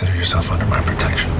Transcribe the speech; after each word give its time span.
Consider 0.00 0.18
yourself 0.18 0.50
under 0.50 0.64
my 0.64 0.80
protection. 0.80 1.30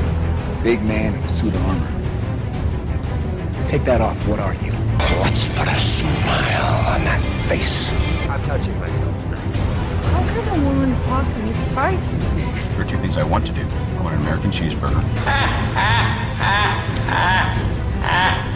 Big 0.63 0.83
man 0.83 1.15
in 1.15 1.21
a 1.21 1.29
suit 1.29 1.55
of 1.55 1.67
armor. 1.67 3.65
Take 3.65 3.85
that 3.85 4.03
off. 4.03 4.29
What 4.29 4.39
are 4.39 4.53
you? 4.57 4.73
Let's 5.23 5.49
put 5.49 5.67
a 5.67 5.81
smile 5.81 6.85
on 6.93 7.03
that 7.05 7.23
face. 7.49 7.91
I'm 8.29 8.39
touching 8.43 8.79
myself 8.79 9.19
tonight. 9.23 9.39
How 9.39 10.29
can 10.29 10.61
a 10.61 10.63
woman 10.67 10.95
possibly 11.05 11.55
fight 11.73 12.03
this? 12.37 12.67
There 12.67 12.83
are 12.83 12.91
two 12.91 12.99
things 12.99 13.17
I 13.17 13.25
want 13.25 13.47
to 13.47 13.53
do. 13.55 13.63
I 13.63 14.03
want 14.03 14.17
an 14.17 14.21
American 14.21 14.51
cheeseburger. 14.51 15.01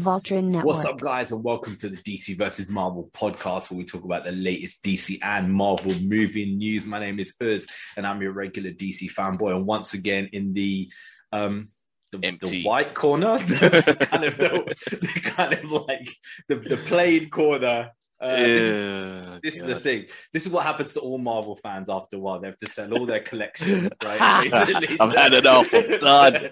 Voltron 0.00 0.44
Network. 0.44 0.64
What's 0.64 0.84
up, 0.84 0.98
guys, 0.98 1.30
and 1.30 1.44
welcome 1.44 1.76
to 1.76 1.88
the 1.88 1.96
DC 1.98 2.36
versus 2.36 2.68
Marvel 2.68 3.10
podcast, 3.12 3.70
where 3.70 3.78
we 3.78 3.84
talk 3.84 4.04
about 4.04 4.24
the 4.24 4.32
latest 4.32 4.82
DC 4.82 5.18
and 5.22 5.52
Marvel 5.52 5.94
movie 6.00 6.54
news. 6.54 6.86
My 6.86 6.98
name 6.98 7.18
is 7.18 7.34
Uz, 7.42 7.66
and 7.96 8.06
I'm 8.06 8.22
your 8.22 8.32
regular 8.32 8.70
DC 8.70 9.12
fanboy. 9.12 9.54
And 9.54 9.66
once 9.66 9.92
again, 9.92 10.30
in 10.32 10.54
the 10.54 10.90
um, 11.32 11.68
the, 12.12 12.38
the 12.40 12.62
white 12.64 12.94
corner, 12.94 13.38
the 13.38 14.06
kind 14.10 14.24
of 14.24 14.36
the, 14.38 14.74
the 14.90 15.20
kind 15.20 15.52
of 15.52 15.70
like 15.70 16.16
the, 16.48 16.56
the 16.56 16.76
plain 16.76 17.28
corner. 17.28 17.90
Uh, 18.22 18.36
this, 18.36 18.48
is, 18.48 19.40
this 19.42 19.56
is, 19.56 19.66
the 19.66 19.74
thing. 19.76 20.06
This 20.32 20.44
is 20.44 20.52
what 20.52 20.64
happens 20.64 20.92
to 20.92 21.00
all 21.00 21.16
Marvel 21.16 21.56
fans 21.56 21.88
after 21.88 22.16
a 22.16 22.18
while. 22.18 22.38
They 22.38 22.48
have 22.48 22.58
to 22.58 22.66
sell 22.66 22.92
all 22.92 23.06
their 23.06 23.20
collection, 23.20 23.84
right? 24.04 24.20
I've 24.20 25.14
had 25.14 25.32
enough. 25.32 25.72
I'm 25.72 25.98
done. 25.98 26.34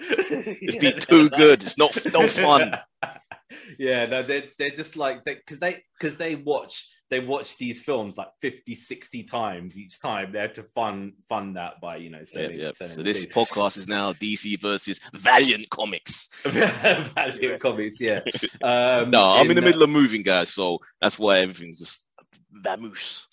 It's 0.61 0.77
been 0.77 0.99
too 0.99 1.29
good. 1.31 1.63
It's 1.63 1.77
not 1.77 1.95
no 2.13 2.27
fun. 2.27 2.75
Yeah, 3.79 4.07
no, 4.07 4.23
they're 4.23 4.45
they're 4.59 4.71
just 4.71 4.97
like 4.97 5.25
because 5.25 5.59
they 5.59 5.83
because 5.99 6.17
they, 6.17 6.35
they 6.35 6.43
watch 6.43 6.87
they 7.11 7.21
watch 7.21 7.57
these 7.57 7.81
films 7.81 8.19
like 8.19 8.29
50, 8.41 8.75
60 8.75 9.23
times 9.25 9.79
each 9.79 10.01
time. 10.01 10.33
They 10.33 10.41
had 10.41 10.55
to 10.55 10.63
fund 10.63 11.15
fund 11.29 11.57
that 11.57 11.81
by 11.81 11.97
you 11.97 12.11
know 12.11 12.25
selling. 12.25 12.59
Yep, 12.59 12.75
yep. 12.81 12.89
So 12.89 13.03
this 13.03 13.27
podcast 13.27 13.79
is 13.79 13.89
now 13.89 14.13
DC 14.13 14.61
versus 14.61 15.01
Valiant 15.15 15.69
Comics. 15.71 16.29
Valiant 16.45 17.61
Comics, 17.61 18.01
yeah. 18.01 18.21
Um, 18.63 19.11
no, 19.11 19.23
I'm 19.23 19.47
in, 19.47 19.53
in 19.53 19.57
the 19.57 19.63
middle 19.63 19.83
of 19.83 19.91
moving, 19.91 20.23
guys, 20.23 20.51
so 20.51 20.79
that's 21.01 21.19
why 21.19 21.39
everything's 21.39 21.79
just 21.79 21.99
vamoose. 22.65 23.28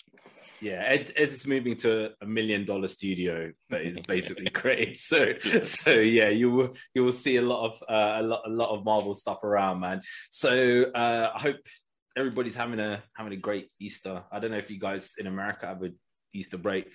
Yeah, 0.66 0.82
Ed, 0.84 1.12
Ed's 1.14 1.46
moving 1.46 1.76
to 1.76 2.10
a 2.20 2.26
million 2.26 2.64
dollar 2.64 2.88
studio 2.88 3.52
that 3.70 3.82
is 3.82 4.00
basically 4.08 4.46
great. 4.46 4.98
So, 4.98 5.32
so 5.62 5.90
yeah, 5.90 6.28
you 6.28 6.50
will 6.50 6.70
you 6.94 7.04
will 7.04 7.12
see 7.12 7.36
a 7.36 7.42
lot 7.42 7.66
of 7.66 7.82
uh, 7.88 8.20
a 8.20 8.24
lot 8.24 8.42
a 8.46 8.50
lot 8.50 8.76
of 8.76 8.84
Marvel 8.84 9.14
stuff 9.14 9.44
around, 9.44 9.80
man. 9.80 10.00
So 10.30 10.84
uh, 10.92 11.30
I 11.34 11.40
hope 11.40 11.56
everybody's 12.16 12.56
having 12.56 12.80
a 12.80 13.02
having 13.14 13.32
a 13.32 13.36
great 13.36 13.68
Easter. 13.80 14.24
I 14.32 14.40
don't 14.40 14.50
know 14.50 14.58
if 14.58 14.70
you 14.70 14.80
guys 14.80 15.12
in 15.18 15.28
America 15.28 15.66
have 15.66 15.82
a 15.84 15.90
Easter 16.34 16.58
break. 16.58 16.92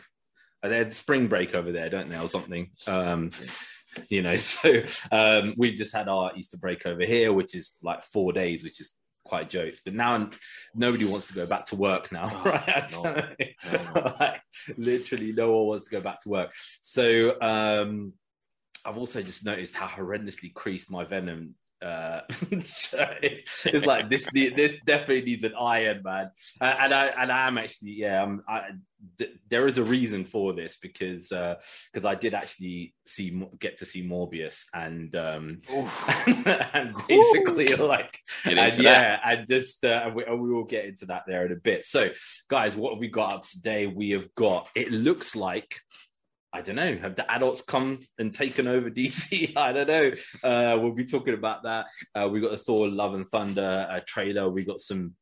Uh, 0.62 0.68
they 0.68 0.78
had 0.78 0.94
spring 0.94 1.28
break 1.28 1.56
over 1.56 1.72
there, 1.72 1.90
don't 1.90 2.10
they, 2.10 2.20
or 2.20 2.28
something? 2.28 2.72
Um, 2.88 3.32
you 4.10 4.22
know, 4.22 4.36
so 4.36 4.84
um, 5.12 5.54
we've 5.58 5.78
just 5.78 5.96
had 5.96 6.10
our 6.10 6.32
Easter 6.36 6.58
break 6.58 6.86
over 6.86 7.06
here, 7.06 7.32
which 7.32 7.56
is 7.56 7.72
like 7.82 8.04
four 8.04 8.34
days, 8.34 8.64
which 8.64 8.82
is 8.82 8.94
quite 9.32 9.50
jokes. 9.50 9.80
But 9.84 9.94
now 9.94 10.30
nobody 10.76 11.06
wants 11.06 11.30
to 11.30 11.34
go 11.34 11.46
back 11.46 11.64
to 11.68 11.78
work 11.78 12.12
now, 12.12 12.28
oh, 12.30 12.44
right? 12.44 12.92
No, 13.02 13.14
no, 13.96 14.14
like, 14.20 14.42
literally, 14.78 15.32
no 15.32 15.54
one 15.54 15.68
wants 15.68 15.86
to 15.86 15.92
go 15.92 16.02
back 16.02 16.22
to 16.24 16.30
work. 16.30 16.52
So 16.82 17.40
um, 17.42 18.12
I've 18.84 18.98
also 18.98 19.22
just 19.22 19.46
noticed 19.46 19.74
how 19.74 19.88
horrendously 19.88 20.54
creased 20.54 20.92
my 20.92 21.06
Venom 21.06 21.56
uh, 21.82 22.22
it's, 22.52 22.94
it's, 23.66 23.86
like 23.86 24.10
this. 24.10 24.28
This 24.34 24.78
definitely 24.86 25.24
needs 25.24 25.44
an 25.44 25.54
iron, 25.60 26.02
man. 26.04 26.32
Uh, 26.60 26.76
and 26.80 26.94
I 26.94 27.08
and 27.08 27.32
I 27.32 27.48
am 27.48 27.58
actually, 27.58 27.92
yeah. 27.92 28.22
I'm, 28.22 28.44
I, 28.48 28.62
th- 29.18 29.32
there 29.50 29.68
is 29.68 29.78
a 29.78 29.84
reason 29.84 30.26
for 30.26 30.54
this 30.54 30.78
because 30.78 31.30
because 31.30 32.06
uh, 32.06 32.10
I 32.10 32.16
did 32.16 32.34
actually 32.34 32.94
see 33.06 33.44
get 33.60 33.78
to 33.78 33.86
see 33.86 34.04
Morbius 34.04 34.64
and 34.74 35.16
um 35.16 35.62
and 36.74 36.94
basically 37.08 37.72
Ooh. 37.74 37.88
like 37.88 38.20
and 38.46 38.58
yeah, 38.58 39.18
that. 39.18 39.22
and 39.26 39.48
just 39.48 39.84
uh, 39.84 40.12
we, 40.14 40.24
we 40.24 40.52
will 40.52 40.66
get 40.66 40.86
into 40.86 41.06
that 41.08 41.24
there 41.28 41.46
in 41.46 41.52
a 41.52 41.56
bit. 41.56 41.86
So, 41.86 42.10
guys, 42.48 42.76
what 42.76 42.94
have 42.94 43.00
we 43.00 43.08
got 43.08 43.34
up 43.34 43.46
today? 43.46 43.88
We 43.88 44.12
have 44.12 44.34
got. 44.36 44.70
It 44.76 44.92
looks 44.92 45.36
like 45.36 45.80
I 46.54 46.62
don't 46.62 46.76
know. 46.76 46.98
Have 46.98 47.16
the 47.16 47.30
adults 47.32 47.62
come 47.62 48.00
and 48.20 48.34
taken 48.34 48.68
over 48.68 48.90
DC? 48.90 49.54
I 49.58 49.72
don't 49.72 49.88
know. 49.88 50.12
Uh, 50.44 50.78
we'll 50.80 50.94
be 50.94 51.06
talking 51.06 51.34
about 51.34 51.64
that. 51.64 51.86
Uh, 52.14 52.28
we 52.28 52.42
got 52.42 52.52
the 52.52 52.58
Thor: 52.58 52.90
Love 52.90 53.14
and 53.14 53.28
Thunder 53.28 53.88
uh, 53.90 54.00
trailer. 54.06 54.50
We 54.50 54.66
got 54.66 54.80
some 54.80 55.16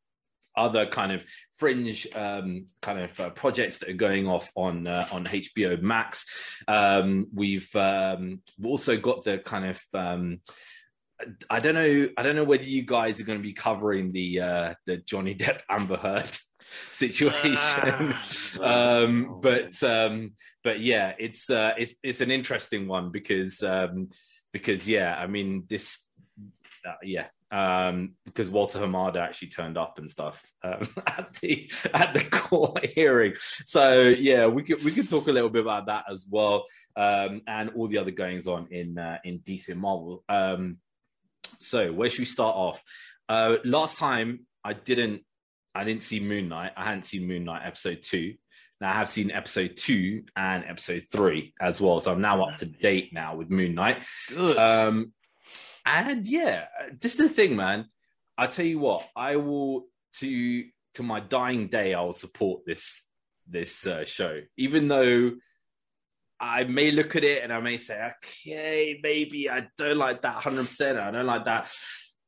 other 0.56 0.86
kind 0.86 1.12
of 1.12 1.24
fringe 1.56 2.06
um, 2.16 2.66
kind 2.82 2.98
of 2.98 3.20
uh, 3.20 3.30
projects 3.30 3.78
that 3.78 3.88
are 3.88 3.94
going 3.94 4.26
off 4.26 4.50
on 4.56 4.86
uh, 4.86 5.06
on 5.12 5.24
HBO 5.24 5.80
Max. 5.80 6.26
Um, 6.66 7.28
we've 7.32 7.74
um, 7.76 8.42
also 8.64 8.96
got 8.96 9.24
the 9.24 9.38
kind 9.38 9.66
of 9.66 9.80
um, 9.94 10.40
I 11.48 11.60
don't 11.60 11.74
know. 11.74 12.08
I 12.16 12.22
don't 12.22 12.36
know 12.36 12.44
whether 12.44 12.64
you 12.64 12.82
guys 12.82 13.20
are 13.20 13.24
going 13.24 13.38
to 13.38 13.42
be 13.42 13.52
covering 13.52 14.12
the 14.12 14.40
uh, 14.40 14.74
the 14.86 14.96
Johnny 14.98 15.34
Depp 15.34 15.60
Amber 15.68 15.96
Heard 15.96 16.36
situation. 16.90 18.14
Ah, 18.60 19.02
um, 19.02 19.40
but 19.40 19.82
um, 19.82 20.32
but 20.62 20.80
yeah, 20.80 21.14
it's 21.18 21.50
uh, 21.50 21.72
it's 21.78 21.94
it's 22.02 22.20
an 22.20 22.30
interesting 22.30 22.86
one 22.88 23.10
because 23.10 23.62
um, 23.62 24.08
because 24.52 24.88
yeah, 24.88 25.16
I 25.16 25.26
mean 25.26 25.64
this 25.68 25.98
uh, 26.86 26.94
yeah 27.02 27.26
um, 27.52 28.12
because 28.24 28.48
Walter 28.48 28.78
Hamada 28.78 29.16
actually 29.16 29.48
turned 29.48 29.76
up 29.76 29.98
and 29.98 30.08
stuff 30.08 30.42
um, 30.62 30.88
at 31.06 31.32
the 31.40 31.70
at 31.92 32.14
the 32.14 32.24
court 32.24 32.86
hearing. 32.86 33.34
So 33.36 34.02
yeah, 34.08 34.46
we 34.46 34.62
could 34.62 34.82
we 34.84 34.92
could 34.92 35.08
talk 35.08 35.28
a 35.28 35.32
little 35.32 35.50
bit 35.50 35.62
about 35.62 35.86
that 35.86 36.04
as 36.10 36.26
well, 36.28 36.64
um, 36.96 37.42
and 37.46 37.70
all 37.70 37.88
the 37.88 37.98
other 37.98 38.12
goings 38.12 38.46
on 38.46 38.68
in 38.70 38.98
uh, 38.98 39.18
in 39.24 39.40
DC 39.40 39.74
Marvel. 39.76 40.22
Um, 40.28 40.78
so 41.58 41.92
where 41.92 42.08
should 42.08 42.20
we 42.20 42.24
start 42.24 42.54
off? 42.54 42.82
Uh, 43.28 43.56
last 43.64 43.98
time 43.98 44.46
I 44.64 44.72
didn't 44.72 45.22
I 45.74 45.84
didn't 45.84 46.02
see 46.02 46.20
Moon 46.20 46.48
Knight. 46.48 46.72
I 46.76 46.84
hadn't 46.84 47.04
seen 47.04 47.26
Moon 47.26 47.44
Knight 47.44 47.62
episode 47.64 48.02
two. 48.02 48.34
Now 48.80 48.90
I 48.90 48.94
have 48.94 49.08
seen 49.08 49.30
episode 49.30 49.76
two 49.76 50.24
and 50.36 50.64
episode 50.64 51.02
three 51.12 51.54
as 51.60 51.80
well. 51.80 52.00
So 52.00 52.12
I'm 52.12 52.20
now 52.20 52.42
up 52.42 52.56
to 52.58 52.66
date 52.66 53.12
now 53.12 53.36
with 53.36 53.50
Moon 53.50 53.74
Knight. 53.74 54.02
Good. 54.30 54.56
Um, 54.56 55.12
and 55.84 56.26
yeah, 56.26 56.64
this 57.00 57.12
is 57.12 57.18
the 57.18 57.28
thing, 57.28 57.56
man. 57.56 57.86
I 58.38 58.46
tell 58.46 58.64
you 58.64 58.78
what, 58.78 59.06
I 59.14 59.36
will 59.36 59.86
to 60.14 60.64
to 60.94 61.02
my 61.02 61.20
dying 61.20 61.68
day, 61.68 61.94
I 61.94 62.00
will 62.00 62.12
support 62.12 62.62
this 62.66 63.02
this 63.48 63.86
uh, 63.86 64.04
show, 64.04 64.40
even 64.56 64.88
though 64.88 65.32
I 66.40 66.64
may 66.64 66.90
look 66.90 67.16
at 67.16 67.24
it 67.24 67.42
and 67.42 67.52
I 67.52 67.60
may 67.60 67.76
say, 67.76 68.10
okay, 68.16 68.98
maybe 69.02 69.50
I 69.50 69.66
don't 69.76 69.98
like 69.98 70.22
that 70.22 70.36
100. 70.36 70.62
percent 70.62 70.98
I 70.98 71.10
don't 71.10 71.26
like 71.26 71.44
that. 71.44 71.70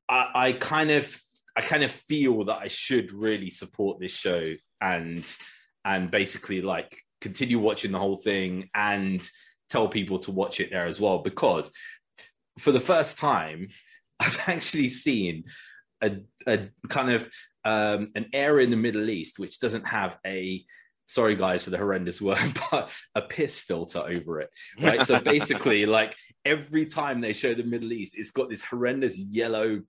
I, 0.09 0.31
I 0.35 0.53
kind 0.53 0.91
of 0.91 1.19
I 1.57 1.61
kind 1.61 1.83
of 1.83 1.91
feel 1.91 2.45
that 2.45 2.59
I 2.59 2.69
should 2.69 3.13
really 3.13 3.51
support 3.51 4.01
this 4.01 4.15
show 4.15 4.55
and 4.81 5.37
and 5.85 6.11
basically 6.11 6.63
like 6.63 6.97
continue 7.21 7.59
watching 7.59 7.93
the 7.93 7.99
whole 7.99 8.17
thing 8.17 8.69
and 8.75 9.29
tell 9.71 9.89
people 9.89 10.19
to 10.21 10.31
watch 10.31 10.61
it 10.61 10.71
there 10.71 10.87
as 10.87 11.01
well 11.01 11.19
because 11.19 11.71
for 12.59 12.73
the 12.73 12.81
first 12.81 13.19
time 13.19 13.69
I've 14.21 14.41
actually 14.47 14.89
seen 14.89 15.45
a, 16.01 16.19
a 16.47 16.69
kind 16.89 17.11
of 17.11 17.29
um, 17.65 18.13
an 18.15 18.27
area 18.33 18.65
in 18.65 18.71
the 18.71 18.77
Middle 18.77 19.11
East 19.11 19.39
which 19.39 19.59
doesn't 19.59 19.87
have 19.87 20.17
a 20.25 20.65
sorry 21.07 21.35
guys 21.35 21.65
for 21.65 21.71
the 21.71 21.77
horrendous 21.77 22.21
word 22.23 22.39
but 22.71 22.95
a 23.15 23.23
piss 23.23 23.59
filter 23.59 24.01
over 24.01 24.41
it 24.41 24.51
right? 24.81 25.03
So 25.03 25.21
basically 25.25 25.87
like 25.87 26.17
every 26.45 26.87
time 26.87 27.21
they 27.21 27.33
show 27.33 27.55
the 27.55 27.63
middle 27.63 27.93
east 27.93 28.15
it's 28.17 28.31
got 28.31 28.49
this 28.49 28.65
horrendous 28.65 29.19
yellow 29.19 29.81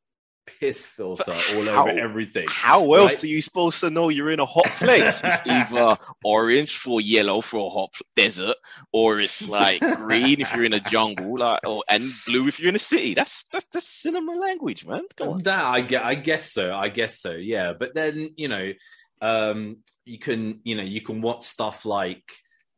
piss 0.46 0.86
filter 0.86 1.32
all 1.32 1.66
how, 1.66 1.88
over 1.88 2.00
everything. 2.00 2.46
How 2.50 2.94
else 2.94 3.24
are 3.24 3.28
you 3.28 3.42
supposed 3.42 3.80
to 3.82 3.90
know 3.90 4.10
you're 4.10 4.32
in 4.32 4.40
a 4.40 4.46
hot 4.46 4.66
place? 4.66 5.22
It's 5.24 5.42
either 5.46 5.98
orange 6.24 6.78
for 6.78 7.02
yellow 7.02 7.42
for 7.42 7.68
a 7.68 7.70
hot 7.70 7.94
desert, 8.16 8.56
or 8.92 9.20
it's 9.20 9.48
like 9.48 9.82
green 9.98 10.42
if 10.42 10.54
you're 10.54 10.66
in 10.66 10.74
a 10.74 10.80
jungle, 10.80 11.38
like 11.38 11.60
or 11.66 11.84
and 11.90 12.10
blue 12.28 12.48
if 12.48 12.60
you're 12.60 12.70
in 12.70 12.76
a 12.76 12.80
city. 12.80 13.14
That's 13.14 13.44
that's, 13.52 13.66
that's 13.72 13.90
cinema 13.90 14.34
language, 14.34 14.86
man. 14.86 15.04
Come 15.16 15.30
on. 15.30 15.44
That 15.44 15.66
I 15.66 15.82
get. 15.82 16.04
I 16.04 16.16
guess 16.16 16.52
so. 16.52 16.74
I 16.74 16.90
guess 16.90 17.22
so. 17.22 17.32
Yeah, 17.32 17.74
but 17.74 17.94
then 17.94 18.32
you 18.36 18.48
know, 18.48 18.74
um, 19.22 19.78
you 20.06 20.20
can 20.20 20.62
you 20.64 20.76
know 20.76 20.84
you 20.84 21.02
can 21.02 21.22
watch 21.22 21.44
stuff 21.44 21.86
like 21.86 22.24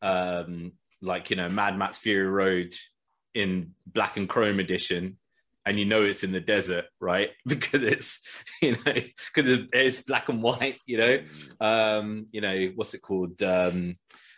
um, 0.02 0.74
like 1.02 1.30
you 1.30 1.36
know 1.36 1.50
Mad 1.50 1.78
Max 1.78 1.98
Fury 1.98 2.28
Road 2.28 2.74
in 3.34 3.72
black 3.86 4.18
and 4.18 4.30
chrome 4.30 4.60
edition 4.60 5.18
and 5.66 5.80
you 5.80 5.86
know 5.86 6.04
it's 6.04 6.24
in 6.24 6.32
the 6.32 6.40
desert, 6.40 6.86
right? 7.00 7.32
Because 7.48 7.84
it's 7.84 8.22
you 8.62 8.74
know 8.74 8.94
because 9.34 9.68
it's 9.74 10.02
black 10.02 10.30
and 10.30 10.42
white. 10.42 10.80
You 10.86 10.98
know, 10.98 11.24
um, 11.60 12.28
you 12.32 12.42
know 12.42 12.72
what's 12.76 12.94
it 12.94 13.02
called? 13.02 13.42
Um, 13.42 13.98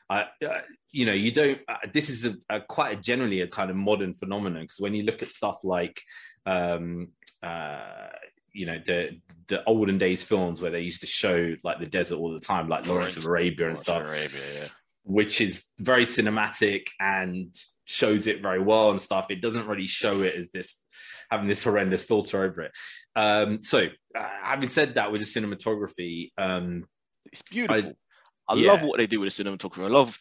I, 0.10 0.26
uh, 0.46 0.62
you 0.92 1.06
know, 1.06 1.14
you 1.14 1.32
don't. 1.32 1.60
Uh, 1.68 1.78
this 1.94 2.10
is 2.10 2.26
a, 2.26 2.36
a, 2.50 2.62
quite 2.62 2.98
a 2.98 3.02
generally 3.02 3.42
a 3.42 3.48
kind 3.48 3.70
of 3.70 3.76
modern 3.76 4.14
phenomenon 4.14 4.64
because 4.64 4.80
when 4.80 4.94
you 4.94 5.04
look 5.04 5.22
at 5.22 5.32
stuff 5.32 5.64
like, 5.64 6.02
um, 6.46 7.10
uh, 7.44 8.08
you 8.54 8.66
know, 8.66 8.80
the 8.86 9.20
the 9.48 9.64
olden 9.66 9.98
days 9.98 10.24
films 10.24 10.62
where 10.62 10.72
they 10.72 10.82
used 10.82 11.02
to 11.02 11.08
show 11.08 11.56
like 11.64 11.80
the 11.80 11.86
desert 11.86 12.18
all 12.18 12.34
the 12.34 12.40
time, 12.40 12.70
like 12.70 12.88
Lawrence, 12.88 13.16
Lawrence 13.16 13.18
of 13.18 13.26
Arabia 13.26 13.68
and 13.68 13.78
stuff. 13.78 14.02
Arabia, 14.02 14.42
yeah 14.62 14.68
which 15.08 15.40
is 15.40 15.66
very 15.80 16.04
cinematic 16.04 16.88
and 17.00 17.56
shows 17.88 18.28
it 18.28 18.42
very 18.42 18.60
well 18.62 18.92
and 18.92 19.02
stuff. 19.02 19.28
It 19.30 19.42
doesn't 19.42 19.66
really 19.66 19.88
show 19.88 20.22
it 20.22 20.36
as 20.36 20.50
this 20.52 20.78
having 21.32 21.48
this 21.48 21.64
horrendous 21.64 22.04
filter 22.04 22.44
over 22.44 22.62
it. 22.62 22.72
Um, 23.16 23.64
so, 23.64 23.88
uh, 24.16 24.30
having 24.44 24.70
said 24.70 24.96
that, 24.96 25.12
with 25.12 25.22
the 25.22 25.26
cinematography, 25.26 26.32
um, 26.38 26.86
It's 27.32 27.42
beautiful. 27.42 27.94
I, 28.50 28.56
yeah. 28.56 28.72
love 28.72 28.84
what 28.84 28.98
they 28.98 29.08
do 29.08 29.20
with 29.20 29.36
the 29.36 29.44
cinematography. 29.44 29.84
I 29.84 29.88
love 29.90 30.18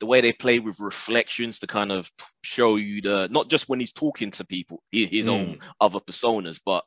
the 0.00 0.06
way 0.06 0.20
they 0.20 0.32
play 0.32 0.58
with 0.58 0.78
reflections 0.80 1.60
to 1.60 1.66
kind 1.66 1.92
of 1.92 2.10
show 2.42 2.76
you 2.76 3.00
the 3.00 3.28
not 3.30 3.48
just 3.48 3.68
when 3.68 3.80
he's 3.80 3.92
talking 3.92 4.30
to 4.32 4.44
people, 4.44 4.82
his, 4.90 5.08
his 5.08 5.26
Mm. 5.26 5.32
own 5.32 5.58
other 5.80 6.00
personas, 6.00 6.60
but 6.64 6.84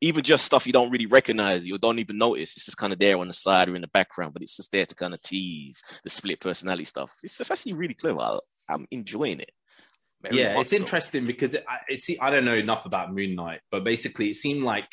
even 0.00 0.22
just 0.22 0.44
stuff 0.44 0.66
you 0.66 0.72
don't 0.72 0.90
really 0.90 1.06
recognize, 1.06 1.64
you 1.64 1.78
don't 1.78 1.98
even 1.98 2.18
notice. 2.18 2.56
It's 2.56 2.66
just 2.66 2.76
kind 2.76 2.92
of 2.92 2.98
there 2.98 3.18
on 3.18 3.28
the 3.28 3.32
side 3.32 3.68
or 3.68 3.74
in 3.76 3.82
the 3.82 3.88
background, 3.88 4.34
but 4.34 4.42
it's 4.42 4.56
just 4.56 4.70
there 4.70 4.86
to 4.86 4.94
kind 4.94 5.14
of 5.14 5.22
tease 5.22 5.80
the 6.04 6.10
split 6.10 6.38
personality 6.40 6.84
stuff. 6.84 7.12
It's, 7.22 7.40
it's 7.40 7.50
actually 7.50 7.72
really 7.72 7.94
clever. 7.94 8.20
I, 8.20 8.38
I'm 8.68 8.86
enjoying 8.90 9.40
it. 9.40 9.50
Very 10.30 10.40
yeah, 10.42 10.60
it's 10.60 10.72
interesting 10.72 11.26
because 11.26 11.54
it, 11.54 11.64
I- 11.68 11.92
it 11.92 12.00
see, 12.00 12.18
I 12.18 12.30
don't 12.30 12.44
know 12.44 12.54
enough 12.56 12.86
about 12.86 13.12
Moon 13.14 13.34
Knight, 13.34 13.60
but 13.70 13.84
basically, 13.84 14.30
it 14.30 14.34
seemed 14.36 14.62
like 14.62 14.88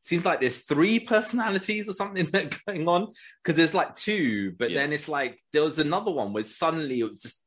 seems 0.00 0.24
like 0.24 0.40
there's 0.40 0.58
three 0.60 1.00
personalities 1.00 1.88
or 1.88 1.92
something 1.92 2.26
that 2.32 2.56
going 2.66 2.88
on 2.88 3.12
because 3.42 3.56
there's 3.56 3.74
like 3.74 3.94
two, 3.94 4.52
but 4.58 4.70
Yeah. 4.70 4.80
then 4.82 4.92
it's 4.92 5.08
like 5.08 5.38
there 5.52 5.62
was 5.64 5.78
another 5.78 6.10
one 6.10 6.32
where 6.32 6.44
suddenly 6.44 7.00
it 7.00 7.04
was 7.04 7.22
just 7.22 7.40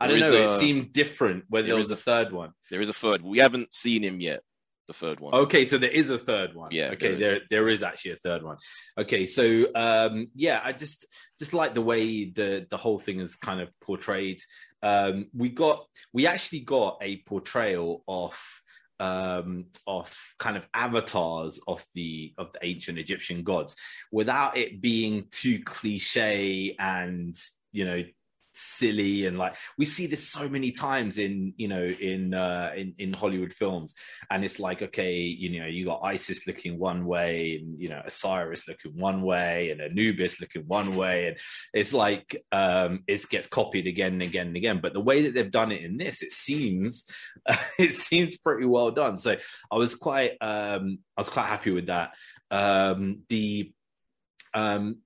I 0.00 0.08
There 0.08 0.18
don't 0.18 0.32
know, 0.32 0.38
a- 0.38 0.44
it 0.44 0.50
seemed 0.50 0.92
different 0.92 1.44
where 1.48 1.62
there 1.62 1.76
was 1.76 1.90
a 1.90 1.96
third 1.96 2.32
one. 2.32 2.50
There 2.70 2.80
is 2.82 2.88
a 2.88 2.92
third. 2.92 3.22
We 3.22 3.38
haven't 3.38 3.74
seen 3.74 4.02
him 4.02 4.20
yet. 4.20 4.40
The 4.86 4.92
third 4.92 5.18
one. 5.18 5.32
Okay, 5.34 5.64
so 5.64 5.78
there 5.78 5.90
is 5.90 6.10
a 6.10 6.18
third 6.18 6.54
one. 6.54 6.68
Yeah, 6.70 6.90
Okay, 6.90 7.14
there 7.14 7.14
is. 7.14 7.20
there 7.20 7.40
there 7.48 7.68
is 7.70 7.82
actually 7.82 8.10
a 8.10 8.16
third 8.16 8.42
one. 8.42 8.58
Okay, 8.98 9.24
so 9.24 9.66
um 9.74 10.26
yeah, 10.34 10.60
I 10.62 10.72
just 10.72 11.06
just 11.38 11.54
like 11.54 11.74
the 11.74 11.80
way 11.80 12.26
the 12.30 12.66
the 12.68 12.76
whole 12.76 12.98
thing 12.98 13.18
is 13.20 13.34
kind 13.34 13.60
of 13.62 13.70
portrayed. 13.80 14.40
Um 14.84 15.26
we 15.34 15.48
got 15.48 15.86
we 16.12 16.26
actually 16.26 16.60
got 16.60 16.98
a 17.02 17.22
portrayal 17.26 18.04
of 18.06 18.38
um 19.00 19.66
of 19.86 20.16
kind 20.38 20.56
of 20.56 20.68
avatars 20.74 21.58
of 21.66 21.84
the 21.94 22.34
of 22.38 22.52
the 22.52 22.58
ancient 22.62 22.98
Egyptian 22.98 23.42
gods 23.42 23.74
without 24.12 24.56
it 24.56 24.80
being 24.80 25.24
too 25.30 25.60
cliche 25.64 26.76
and 26.78 27.34
you 27.72 27.84
know 27.86 28.02
silly 28.54 29.26
and 29.26 29.36
like 29.36 29.56
we 29.76 29.84
see 29.84 30.06
this 30.06 30.28
so 30.28 30.48
many 30.48 30.70
times 30.70 31.18
in 31.18 31.52
you 31.56 31.66
know 31.66 31.84
in 31.84 32.32
uh 32.32 32.70
in, 32.76 32.94
in 32.98 33.12
hollywood 33.12 33.52
films. 33.52 33.94
And 34.30 34.44
it's 34.44 34.58
like 34.58 34.82
okay 34.82 35.18
you 35.18 35.60
know 35.60 35.66
you 35.66 35.84
got 35.84 36.00
isis 36.04 36.46
looking 36.46 36.78
one 36.78 37.04
way 37.04 37.60
and 37.60 37.80
you 37.80 37.88
know 37.88 38.00
osiris 38.04 38.68
looking 38.68 38.96
one 38.96 39.22
way 39.22 39.70
and 39.70 39.80
anubis 39.80 40.40
looking 40.40 40.62
one 40.66 40.96
way. 40.96 41.28
And 41.28 41.36
it's 41.72 41.92
like 41.92 42.44
um 42.52 43.02
it 43.06 43.28
gets 43.28 43.46
copied 43.46 43.86
again 43.86 44.14
and 44.14 44.22
again 44.22 44.48
and 44.48 44.56
again. 44.56 44.80
But 44.80 44.92
the 44.92 45.00
way 45.00 45.22
that 45.22 45.34
they've 45.34 45.50
done 45.50 45.72
it 45.72 45.82
in 45.82 45.96
this 45.96 46.22
it 46.22 46.32
seems 46.32 47.06
it 47.78 47.92
seems 47.92 48.36
pretty 48.36 48.66
well 48.66 48.90
done. 48.90 49.16
So 49.16 49.36
i 49.70 49.76
was 49.76 49.94
quite 49.94 50.32
um 50.40 50.98
i 51.16 51.20
was 51.20 51.28
quite 51.28 51.46
happy 51.46 51.70
with 51.72 51.86
that. 51.86 52.14
Um 52.50 53.22
the 53.28 53.72
um 54.54 54.98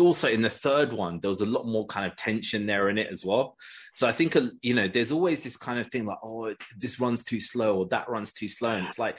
also 0.00 0.28
in 0.28 0.42
the 0.42 0.50
third 0.50 0.92
one 0.92 1.18
there 1.20 1.28
was 1.28 1.40
a 1.40 1.46
lot 1.46 1.66
more 1.66 1.86
kind 1.86 2.06
of 2.06 2.16
tension 2.16 2.66
there 2.66 2.88
in 2.88 2.98
it 2.98 3.08
as 3.10 3.24
well 3.24 3.56
so 3.92 4.06
i 4.06 4.12
think 4.12 4.34
uh, 4.36 4.42
you 4.62 4.74
know 4.74 4.88
there's 4.88 5.12
always 5.12 5.42
this 5.42 5.56
kind 5.56 5.78
of 5.78 5.86
thing 5.90 6.04
like 6.04 6.18
oh 6.22 6.52
this 6.76 6.98
runs 7.00 7.22
too 7.22 7.40
slow 7.40 7.78
or 7.78 7.86
that 7.88 8.08
runs 8.08 8.32
too 8.32 8.48
slow 8.48 8.72
and 8.72 8.86
it's 8.86 8.98
like 8.98 9.18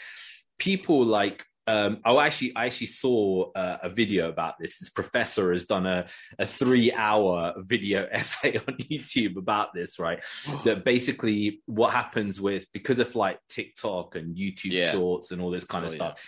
people 0.57 1.03
like 1.05 1.43
um 1.67 1.99
oh 2.05 2.19
actually 2.19 2.53
i 2.57 2.65
actually 2.65 2.87
saw 2.87 3.49
uh, 3.53 3.77
a 3.83 3.89
video 3.89 4.27
about 4.27 4.55
this 4.59 4.79
this 4.79 4.89
professor 4.89 5.53
has 5.53 5.63
done 5.65 5.85
a, 5.85 6.05
a 6.39 6.45
three 6.45 6.91
hour 6.91 7.53
video 7.59 8.05
essay 8.11 8.57
on 8.67 8.75
youtube 8.91 9.37
about 9.37 9.73
this 9.73 9.97
right 9.97 10.21
that 10.65 10.83
basically 10.83 11.61
what 11.65 11.93
happens 11.93 12.41
with 12.41 12.65
because 12.73 12.99
of 12.99 13.15
like 13.15 13.39
tiktok 13.47 14.15
and 14.15 14.35
youtube 14.35 14.71
Yeah. 14.71 14.91
shorts 14.91 15.31
and 15.31 15.41
all 15.41 15.51
this 15.51 15.63
kind 15.63 15.85
of 15.85 15.91
stuff. 15.91 16.15
yeah. 16.17 16.21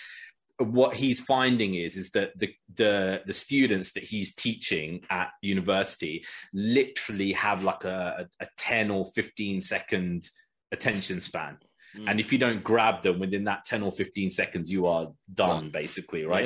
What 0.60 0.96
he's 0.96 1.20
finding 1.22 1.76
is 1.76 1.98
is 1.98 2.12
that 2.12 2.32
the 2.40 2.50
the 2.76 3.22
the 3.26 3.34
students 3.34 3.92
that 3.92 4.04
he's 4.04 4.34
teaching 4.36 5.02
at 5.10 5.30
university 5.42 6.24
literally 6.54 7.34
have 7.34 7.64
like 7.64 7.84
a, 7.84 8.28
a 8.40 8.48
10 8.58 8.90
or 8.90 9.06
15 9.14 9.62
second 9.62 10.28
attention 10.72 11.20
span 11.20 11.58
Mm. 11.98 12.10
and 12.10 12.20
if 12.20 12.34
you 12.34 12.38
don't 12.38 12.62
grab 12.62 13.02
them 13.04 13.20
within 13.20 13.46
that 13.46 13.64
10 13.64 13.82
or 13.82 13.90
15 13.90 14.30
seconds 14.30 14.70
you 14.70 14.86
are 14.86 15.08
done 15.34 15.62
Done. 15.62 15.70
basically 15.70 16.26
right 16.26 16.46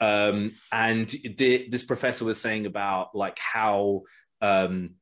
Yeah. 0.00 0.26
um 0.26 0.50
and 0.72 1.08
the, 1.08 1.68
this 1.70 1.84
professor 1.84 2.24
was 2.24 2.40
saying 2.40 2.66
about 2.66 3.14
like 3.14 3.38
how 3.38 4.02
um 4.40 4.96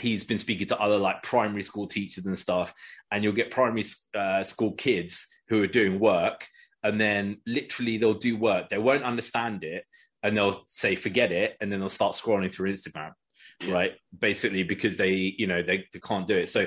he's 0.00 0.24
been 0.24 0.38
speaking 0.38 0.66
to 0.68 0.80
other 0.80 0.96
like 0.96 1.22
primary 1.22 1.62
school 1.62 1.86
teachers 1.86 2.24
and 2.24 2.38
stuff 2.38 2.72
and 3.10 3.22
you'll 3.22 3.34
get 3.34 3.50
primary 3.50 3.84
uh, 4.14 4.42
school 4.42 4.72
kids 4.72 5.26
who 5.48 5.62
are 5.62 5.66
doing 5.66 6.00
work 6.00 6.46
and 6.84 7.00
then 7.00 7.38
literally 7.46 7.96
they'll 7.96 8.14
do 8.14 8.36
work. 8.36 8.68
They 8.68 8.78
won't 8.78 9.02
understand 9.02 9.64
it 9.64 9.84
and 10.22 10.36
they'll 10.36 10.62
say 10.68 10.94
forget 10.94 11.32
it 11.32 11.56
and 11.60 11.72
then 11.72 11.80
they'll 11.80 11.88
start 11.88 12.14
scrolling 12.14 12.52
through 12.52 12.72
instagram 12.72 13.12
right? 13.68 13.94
Basically 14.18 14.62
because 14.62 14.96
they 14.96 15.34
you 15.38 15.46
know 15.46 15.62
they, 15.62 15.86
they 15.92 16.00
can't 16.00 16.26
do 16.26 16.36
it. 16.36 16.48
So 16.48 16.66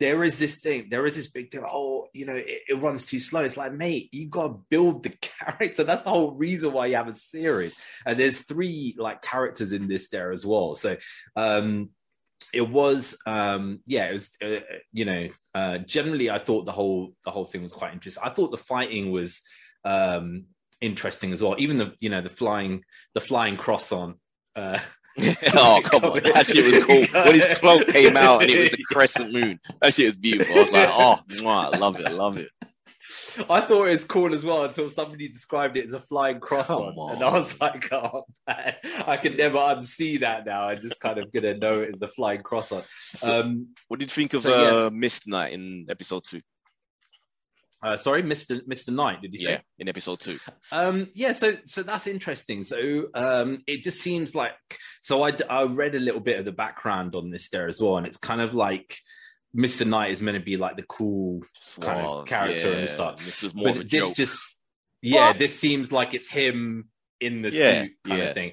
there 0.00 0.22
is 0.22 0.38
this 0.38 0.60
thing 0.60 0.88
there 0.90 1.06
is 1.06 1.16
this 1.16 1.28
big 1.28 1.50
thing 1.50 1.64
oh 1.68 2.06
you 2.14 2.24
know 2.24 2.36
it, 2.36 2.60
it 2.68 2.80
runs 2.80 3.06
too 3.06 3.20
slow. 3.20 3.40
It's 3.40 3.56
like 3.56 3.72
mate 3.72 4.08
you 4.12 4.28
got 4.28 4.48
to 4.48 4.60
build 4.70 5.02
the 5.02 5.10
character. 5.20 5.84
That's 5.84 6.02
the 6.02 6.10
whole 6.10 6.32
reason 6.32 6.72
why 6.72 6.86
you 6.86 6.96
have 6.96 7.08
a 7.08 7.14
series. 7.14 7.74
And 8.06 8.18
there's 8.18 8.40
three 8.40 8.94
like 8.98 9.22
characters 9.22 9.72
in 9.72 9.88
this 9.88 10.08
there 10.08 10.32
as 10.32 10.46
well. 10.46 10.74
So 10.74 10.96
um 11.36 11.90
it 12.52 12.68
was 12.68 13.16
um 13.26 13.80
yeah 13.86 14.08
it 14.08 14.12
was 14.12 14.36
uh, 14.42 14.60
you 14.92 15.04
know 15.04 15.28
uh 15.54 15.78
generally 15.78 16.30
i 16.30 16.38
thought 16.38 16.64
the 16.64 16.72
whole 16.72 17.12
the 17.24 17.30
whole 17.30 17.44
thing 17.44 17.62
was 17.62 17.72
quite 17.72 17.92
interesting 17.92 18.22
i 18.24 18.28
thought 18.28 18.50
the 18.50 18.56
fighting 18.56 19.10
was 19.10 19.42
um 19.84 20.44
interesting 20.80 21.32
as 21.32 21.42
well 21.42 21.54
even 21.58 21.78
the 21.78 21.92
you 22.00 22.08
know 22.08 22.20
the 22.20 22.28
flying 22.28 22.82
the 23.14 23.20
flying 23.20 23.56
cross 23.56 23.92
on 23.92 24.14
uh 24.56 24.78
oh 25.54 25.80
come 25.82 26.04
on, 26.04 26.22
that 26.22 26.46
shit 26.46 26.64
was 26.64 26.84
cool. 26.84 27.04
When 27.24 27.34
his 27.34 27.46
cloak 27.58 27.88
came 27.88 28.16
out 28.16 28.42
and 28.42 28.50
it 28.52 28.60
was 28.60 28.74
a 28.74 28.82
crescent 28.84 29.32
moon, 29.32 29.58
that 29.80 29.92
shit 29.92 30.06
was 30.06 30.14
beautiful. 30.14 30.56
I 30.56 30.62
was 30.62 30.72
like, 30.72 30.88
oh, 30.92 31.18
mwah, 31.28 31.74
I 31.74 31.78
love 31.78 31.98
it, 31.98 32.06
I 32.06 32.10
love 32.10 32.38
it. 32.38 32.48
I 33.50 33.60
thought 33.60 33.86
it 33.86 33.92
was 33.92 34.04
cool 34.04 34.34
as 34.34 34.44
well 34.44 34.64
until 34.64 34.90
somebody 34.90 35.28
described 35.28 35.76
it 35.76 35.84
as 35.84 35.92
a 35.92 36.00
flying 36.00 36.40
cross 36.40 36.68
Come 36.68 36.82
on. 36.82 36.94
on. 36.94 37.14
And 37.16 37.24
I 37.24 37.32
was 37.32 37.60
like, 37.60 37.92
oh 37.92 38.24
man, 38.46 38.74
I 39.06 39.16
can 39.16 39.36
never 39.36 39.58
unsee 39.58 40.20
that 40.20 40.46
now. 40.46 40.68
I'm 40.68 40.76
just 40.76 41.00
kind 41.00 41.18
of 41.18 41.32
gonna 41.32 41.56
know 41.56 41.80
it 41.80 41.90
as 41.94 42.00
the 42.00 42.08
flying 42.08 42.42
cross 42.42 42.72
on. 42.72 42.82
So, 43.00 43.40
Um 43.40 43.68
what 43.88 44.00
did 44.00 44.10
you 44.10 44.22
think 44.22 44.34
of 44.34 44.42
so, 44.42 44.52
uh, 44.52 44.82
yes. 44.84 44.92
Mist 44.92 45.28
Knight 45.28 45.52
in 45.52 45.86
episode 45.88 46.24
two? 46.24 46.40
uh, 47.82 47.96
sorry, 47.96 48.22
Mr. 48.22 48.60
Mr. 48.66 48.92
Knight, 48.92 49.22
did 49.22 49.32
you 49.32 49.38
say? 49.38 49.52
Yeah, 49.52 49.60
in 49.78 49.88
episode 49.88 50.18
two. 50.18 50.38
Um, 50.72 51.08
yeah, 51.14 51.32
so 51.32 51.56
so 51.64 51.82
that's 51.82 52.06
interesting. 52.08 52.64
So 52.64 53.06
um, 53.14 53.62
it 53.66 53.82
just 53.82 54.00
seems 54.00 54.34
like 54.34 54.52
so 55.00 55.22
I 55.22 55.32
I 55.48 55.62
read 55.64 55.94
a 55.94 56.00
little 56.00 56.20
bit 56.20 56.38
of 56.38 56.44
the 56.44 56.52
background 56.52 57.14
on 57.14 57.30
this 57.30 57.48
there 57.50 57.68
as 57.68 57.80
well, 57.80 57.96
and 57.98 58.06
it's 58.06 58.16
kind 58.16 58.40
of 58.40 58.54
like 58.54 58.98
Mr. 59.58 59.86
Knight 59.86 60.10
is 60.12 60.22
meant 60.22 60.36
to 60.38 60.44
be 60.44 60.56
like 60.56 60.76
the 60.76 60.84
cool 60.84 61.40
kind 61.80 61.98
of 62.00 62.06
Suave, 62.06 62.26
character 62.26 62.72
and 62.74 62.88
stuff. 62.88 63.24
This 63.24 63.42
was 63.42 63.54
more 63.54 63.70
of 63.70 63.76
a 63.76 63.78
but 63.80 63.90
this 63.90 64.06
joke. 64.06 64.16
just 64.16 64.60
yeah, 65.02 65.28
What? 65.28 65.38
this 65.38 65.58
seems 65.58 65.90
like 65.92 66.14
it's 66.14 66.28
him 66.28 66.88
in 67.20 67.42
the 67.42 67.50
Yeah, 67.50 67.82
suit 67.82 67.92
kind 68.06 68.18
yeah. 68.20 68.24
of 68.28 68.34
thing. 68.34 68.52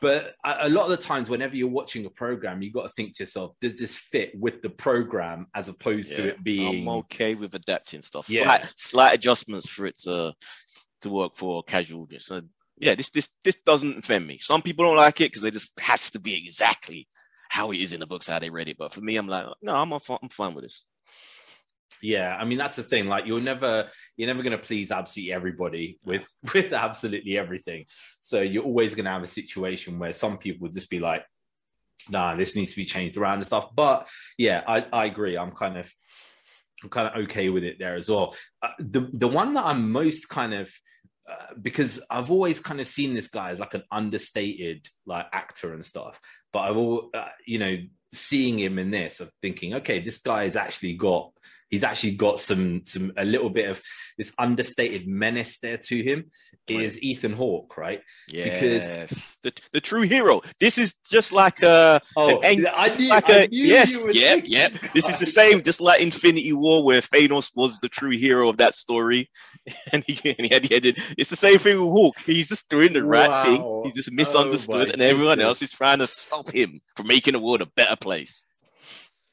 But 0.00 0.34
a, 0.44 0.66
a 0.66 0.68
lot 0.68 0.84
of 0.84 0.90
the 0.90 0.96
times, 0.96 1.28
whenever 1.28 1.54
you're 1.54 1.68
watching 1.68 2.06
a 2.06 2.10
program, 2.10 2.62
you 2.62 2.72
got 2.72 2.82
to 2.82 2.88
think 2.88 3.16
to 3.16 3.22
yourself, 3.22 3.54
does 3.60 3.78
this 3.78 3.94
fit 3.94 4.32
with 4.34 4.62
the 4.62 4.70
program 4.70 5.46
as 5.54 5.68
opposed 5.68 6.14
to 6.16 6.28
it 6.30 6.42
being 6.42 6.82
I'm 6.82 6.88
okay 7.00 7.34
with 7.34 7.54
adapting 7.54 8.02
stuff. 8.02 8.28
Yeah. 8.28 8.44
Slight, 8.44 8.72
slight 8.76 9.14
adjustments 9.14 9.68
for 9.68 9.86
it 9.86 9.98
to 10.00 10.32
to 11.02 11.10
work 11.10 11.34
for 11.34 11.62
casual 11.62 12.02
audience. 12.02 12.26
So, 12.26 12.40
yeah, 12.78 12.94
this 12.94 13.10
this 13.10 13.28
this 13.44 13.60
doesn't 13.60 13.98
offend 13.98 14.26
me. 14.26 14.38
Some 14.38 14.62
people 14.62 14.84
don't 14.84 14.96
like 14.96 15.20
it 15.20 15.30
because 15.30 15.44
it 15.44 15.52
just 15.52 15.78
has 15.78 16.10
to 16.12 16.18
be 16.20 16.34
exactly 16.36 17.06
how 17.50 17.72
it 17.72 17.78
is 17.78 17.92
in 17.92 18.00
the 18.00 18.06
books, 18.06 18.28
how 18.28 18.38
they 18.38 18.48
read 18.48 18.68
it. 18.68 18.78
But 18.78 18.94
for 18.94 19.00
me, 19.00 19.16
I'm 19.16 19.26
like, 19.26 19.46
no, 19.60 19.74
I'm 19.74 19.92
I'm 19.92 20.28
fine, 20.30 20.54
with 20.54 20.64
this. 20.64 20.84
Yeah, 22.00 22.36
I 22.36 22.44
mean 22.44 22.56
that's 22.56 22.76
the 22.76 22.82
thing. 22.82 23.06
Like 23.06 23.26
you're 23.26 23.40
never 23.40 23.88
you're 24.16 24.28
never 24.28 24.42
going 24.42 24.56
to 24.56 24.64
please 24.66 24.90
absolutely 24.90 25.32
everybody 25.32 25.98
with 26.04 26.26
with 26.54 26.72
absolutely 26.72 27.36
everything. 27.36 27.84
So 28.22 28.40
you're 28.40 28.64
always 28.64 28.94
going 28.94 29.04
to 29.04 29.10
have 29.10 29.22
a 29.22 29.26
situation 29.26 29.98
where 29.98 30.12
some 30.12 30.38
people 30.38 30.62
would 30.62 30.72
just 30.72 30.88
be 30.88 31.00
like, 31.00 31.24
"Nah, 32.08 32.36
this 32.36 32.56
needs 32.56 32.70
to 32.70 32.76
be 32.76 32.86
changed 32.86 33.16
around 33.16 33.34
and 33.34 33.46
stuff." 33.46 33.74
But 33.74 34.08
yeah, 34.38 34.62
I 34.66 34.86
I 34.92 35.04
agree. 35.06 35.36
I'm 35.36 35.52
kind 35.52 35.76
of 35.76 35.92
I'm 36.82 36.88
kind 36.88 37.08
of 37.08 37.24
okay 37.24 37.50
with 37.50 37.64
it 37.64 37.78
there 37.78 37.96
as 37.96 38.08
well. 38.08 38.34
Uh, 38.62 38.70
the 38.78 39.10
the 39.12 39.28
one 39.28 39.54
that 39.54 39.66
I'm 39.66 39.90
most 39.90 40.28
kind 40.28 40.54
of 40.54 40.72
because 41.60 42.00
I've 42.10 42.30
always 42.30 42.60
kind 42.60 42.80
of 42.80 42.86
seen 42.86 43.14
this 43.14 43.28
guy 43.28 43.50
as 43.50 43.58
like 43.58 43.74
an 43.74 43.82
understated 43.90 44.86
like 45.06 45.26
actor 45.32 45.74
and 45.74 45.84
stuff, 45.84 46.18
but 46.52 46.60
I've 46.60 46.76
all 46.76 47.10
uh, 47.14 47.28
you 47.46 47.58
know 47.58 47.76
seeing 48.12 48.58
him 48.58 48.78
in 48.78 48.90
this 48.90 49.20
of 49.20 49.30
thinking, 49.40 49.74
okay, 49.74 50.00
this 50.00 50.18
guy 50.18 50.44
has 50.44 50.56
actually 50.56 50.94
got 50.94 51.32
he's 51.70 51.84
actually 51.84 52.16
got 52.16 52.38
some 52.38 52.82
some 52.84 53.12
a 53.16 53.24
little 53.24 53.50
bit 53.50 53.68
of 53.70 53.80
this 54.18 54.32
understated 54.38 55.06
menace 55.06 55.58
there 55.60 55.78
to 55.78 56.02
him 56.02 56.30
is 56.68 57.02
Ethan 57.02 57.32
Hawke, 57.32 57.76
right? 57.76 58.00
Yes, 58.28 59.38
the, 59.42 59.52
the 59.72 59.80
true 59.80 60.02
hero. 60.02 60.40
This 60.60 60.78
is 60.78 60.94
just 61.10 61.32
like 61.32 61.62
a 61.62 62.00
Oh, 62.16 62.40
an- 62.40 62.66
I 62.72 62.96
knew, 62.96 63.08
like 63.08 63.28
I 63.30 63.36
a 63.44 63.48
knew 63.48 63.64
yes, 63.64 64.00
yeah, 64.12 64.36
yeah. 64.44 64.68
this. 64.68 64.90
This 64.92 65.08
is 65.08 65.18
the 65.18 65.26
same, 65.26 65.62
just 65.62 65.80
like 65.80 66.00
Infinity 66.00 66.52
War, 66.52 66.84
where 66.84 67.00
Thanos 67.00 67.50
was 67.54 67.78
the 67.80 67.88
true 67.88 68.10
hero 68.16 68.48
of 68.48 68.58
that 68.58 68.74
story, 68.74 69.30
and 69.92 70.04
he, 70.04 70.30
and 70.30 70.46
he 70.46 70.54
had, 70.54 70.64
he 70.64 70.74
had 70.74 70.86
it. 70.86 70.98
It's 71.18 71.30
the 71.30 71.36
same 71.36 71.58
thing 71.58 71.76
with 71.80 71.90
Hulk. 71.90 72.18
He's 72.20 72.48
just 72.48 72.68
doing 72.68 72.92
the 72.92 73.04
right 73.04 73.28
Wow. 73.28 73.44
thing. 73.44 73.80
He's 73.84 73.94
just 73.94 74.12
misunderstood, 74.12 74.90
Oh 74.90 74.92
and 74.92 75.02
everyone 75.02 75.38
goodness. 75.38 75.46
else 75.46 75.62
is 75.62 75.70
trying 75.70 75.98
to 75.98 76.06
stop 76.06 76.50
him 76.52 76.80
from 76.96 77.06
making 77.08 77.32
the 77.32 77.40
world 77.40 77.62
a 77.62 77.66
better 77.66 77.96
place. 77.96 78.46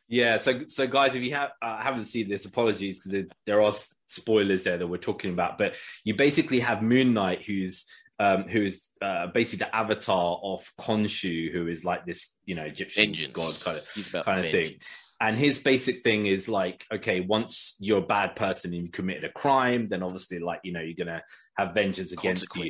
Yeah, 0.07 0.37
so 0.37 0.65
so 0.67 0.87
guys, 0.87 1.15
if 1.15 1.23
you 1.23 1.33
have 1.33 1.51
uh, 1.61 1.81
haven't 1.81 2.05
seen 2.05 2.29
this, 2.29 2.45
apologies 2.45 2.99
because 2.99 3.25
there, 3.45 3.61
are 3.61 3.73
spoilers 4.07 4.63
there 4.63 4.77
that 4.77 4.87
we're 4.87 4.97
talking 4.97 5.33
about. 5.33 5.57
But 5.57 5.77
you 6.05 6.15
basically 6.15 6.59
have 6.61 6.81
Moon 6.81 7.13
Knight, 7.13 7.41
who's 7.41 7.85
um, 8.19 8.43
who 8.43 8.63
is 8.63 8.89
uh, 9.01 9.27
basically 9.27 9.65
the 9.65 9.75
avatar 9.75 10.39
of 10.41 10.71
Khonshu, 10.79 11.51
who 11.51 11.67
is 11.67 11.85
like 11.85 12.05
this, 12.05 12.29
you 12.45 12.55
know, 12.55 12.63
Egyptian 12.63 13.05
Vengeance. 13.05 13.33
god 13.33 13.55
kind 13.61 13.77
of 13.77 14.25
kind 14.25 14.45
of 14.45 14.49
thing. 14.49 14.77
And 15.19 15.37
his 15.37 15.57
basic 15.59 16.03
thing 16.03 16.27
is 16.27 16.47
like, 16.47 16.85
okay, 16.93 17.21
once 17.21 17.75
you're 17.79 17.99
a 17.99 18.05
bad 18.05 18.35
person 18.35 18.73
and 18.73 18.83
you 18.83 18.89
committed 18.89 19.23
a 19.23 19.31
crime, 19.31 19.87
then 19.89 20.03
obviously, 20.03 20.39
like, 20.39 20.59
you 20.63 20.71
know, 20.71 20.79
you're 20.79 20.93
gonna 20.93 21.23
have 21.57 21.73
vengeance 21.73 22.11
against 22.11 22.55
you. 22.55 22.69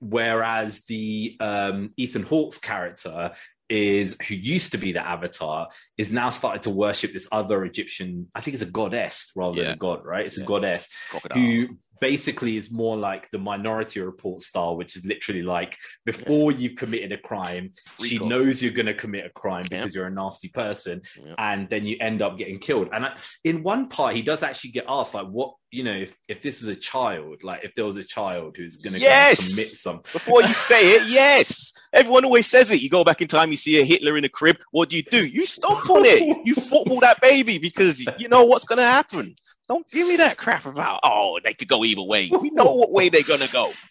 Whereas 0.00 0.82
the 0.82 1.36
um, 1.40 1.92
Ethan 1.96 2.22
Hawke's 2.22 2.58
character 2.58 3.32
is 3.74 4.16
who 4.28 4.34
used 4.34 4.70
to 4.72 4.78
be 4.78 4.92
the 4.92 5.04
Avatar 5.06 5.68
is 5.98 6.12
now 6.12 6.30
started 6.30 6.62
to 6.62 6.70
worship 6.70 7.12
this 7.12 7.26
other 7.32 7.64
Egyptian. 7.64 8.28
I 8.34 8.40
think 8.40 8.54
it's 8.54 8.62
a 8.62 8.66
goddess 8.66 9.32
rather 9.34 9.62
than 9.62 9.72
a 9.72 9.76
god, 9.76 10.04
right? 10.04 10.24
It's 10.24 10.38
Yeah. 10.38 10.44
a 10.44 10.46
goddess 10.46 10.88
Crocodile. 11.10 11.38
who 11.42 11.68
basically 12.00 12.56
is 12.56 12.70
more 12.70 12.96
like 12.96 13.30
the 13.30 13.38
Minority 13.38 14.00
Report 14.00 14.42
style, 14.42 14.76
which 14.76 14.96
is 14.96 15.04
literally 15.04 15.42
like 15.42 15.76
before 16.04 16.52
you've 16.52 16.76
committed 16.76 17.12
a 17.12 17.18
crime, 17.18 17.70
she 18.04 18.18
knows 18.18 18.62
you're 18.62 18.72
going 18.72 18.86
to 18.86 18.94
commit 18.94 19.26
a 19.26 19.30
crime 19.30 19.64
Yeah. 19.70 19.80
because 19.80 19.94
you're 19.94 20.06
a 20.06 20.10
nasty 20.10 20.48
person, 20.48 21.02
Yeah. 21.24 21.34
and 21.38 21.68
then 21.70 21.86
you 21.86 21.96
end 22.00 22.22
up 22.22 22.38
getting 22.38 22.58
killed. 22.58 22.88
And 22.92 23.06
I, 23.06 23.12
in 23.44 23.62
one 23.62 23.88
part, 23.88 24.14
he 24.14 24.22
does 24.22 24.42
actually 24.42 24.70
get 24.70 24.84
asked, 24.88 25.14
like, 25.14 25.26
what 25.28 25.54
you 25.70 25.82
know, 25.82 25.92
if 25.92 26.16
if 26.28 26.40
this 26.40 26.60
was 26.60 26.68
a 26.68 26.76
child, 26.76 27.42
like 27.42 27.64
if 27.64 27.74
there 27.74 27.84
was 27.84 27.96
a 27.96 28.04
child 28.04 28.56
who's 28.56 28.76
going 28.76 28.92
to 28.94 29.00
Yes! 29.00 29.50
commit 29.54 29.66
something. 29.76 30.08
Before 30.12 30.40
you 30.40 30.54
say 30.54 30.92
it, 30.94 31.08
yes. 31.08 31.72
Everyone 31.92 32.24
always 32.24 32.46
says 32.46 32.70
it. 32.70 32.80
You 32.80 32.88
go 32.88 33.02
back 33.02 33.20
in 33.20 33.26
time, 33.26 33.50
you 33.50 33.56
see 33.56 33.80
a 33.80 33.84
Hitler 33.84 34.16
in 34.16 34.22
a 34.24 34.28
crib. 34.28 34.58
What 34.70 34.88
do 34.90 34.96
you 34.96 35.02
do? 35.02 35.26
You 35.26 35.44
stomp 35.46 35.90
on 35.90 36.04
it. 36.04 36.46
You 36.46 36.54
football 36.54 37.00
that 37.00 37.20
baby 37.20 37.58
because 37.58 38.04
you 38.20 38.28
know 38.28 38.44
what's 38.44 38.64
going 38.64 38.76
to 38.78 38.84
happen. 38.84 39.34
Don't 39.68 39.88
give 39.90 40.06
me 40.06 40.16
that 40.16 40.36
crap 40.36 40.66
about, 40.66 41.00
oh, 41.02 41.38
they 41.42 41.54
could 41.54 41.68
go 41.68 41.84
either 41.84 42.02
way. 42.02 42.28
We 42.30 42.50
know 42.50 42.74
what 42.74 42.90
way 42.92 43.08
they're 43.08 43.22
going 43.22 43.40
to 43.40 43.52
go. 43.52 43.72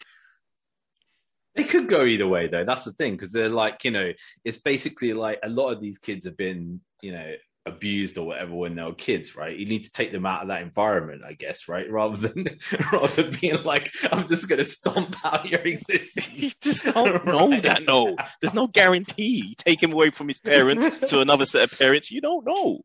They 1.56 1.63
could 1.63 1.88
go 1.88 2.03
either 2.03 2.27
way, 2.27 2.48
though. 2.48 2.63
That's 2.63 2.84
the 2.84 2.94
thing, 2.94 3.12
because 3.13 3.32
they're 3.32 3.48
like, 3.48 3.84
you 3.84 3.92
know, 3.92 4.12
it's 4.44 4.58
basically 4.58 5.13
like 5.13 5.38
a 5.44 5.50
lot 5.50 5.70
of 5.70 5.80
these 5.82 6.00
kids 6.00 6.25
have 6.25 6.36
been, 6.36 6.82
you 7.03 7.12
know, 7.12 7.32
abused 7.68 8.18
or 8.18 8.25
whatever 8.25 8.56
when 8.56 8.74
they 8.74 8.82
were 8.82 8.96
kids, 8.96 9.36
right? 9.36 9.56
You 9.56 9.68
need 9.68 9.84
to 9.84 9.92
take 9.92 10.12
them 10.12 10.25
out 10.25 10.42
of 10.42 10.48
that 10.48 10.63
environment, 10.63 11.22
I 11.24 11.34
guess, 11.34 11.68
right? 11.68 11.88
Rather 11.92 12.27
than 12.27 12.48
rather 12.92 13.22
than 13.22 13.38
being 13.39 13.62
like, 13.62 13.92
I'm 14.12 14.27
just 14.27 14.50
going 14.50 14.58
to 14.58 14.65
stomp 14.65 15.15
out 15.24 15.46
your 15.48 15.60
existence. 15.62 16.34
You 16.36 16.50
just 16.60 16.86
don't 16.86 17.24
know 17.24 17.51
Right. 17.51 17.62
that. 17.62 17.84
No, 17.86 18.18
there's 18.42 18.56
no 18.56 18.65
guarantee. 18.65 19.53
Take 19.60 19.82
him 19.84 19.94
away 19.94 20.10
from 20.10 20.30
his 20.30 20.39
parents 20.39 21.01
to 21.12 21.20
another 21.20 21.46
set 21.46 21.72
of 21.72 21.77
parents. 21.80 22.10
You 22.10 22.20
don't 22.22 22.48
know. 22.48 22.82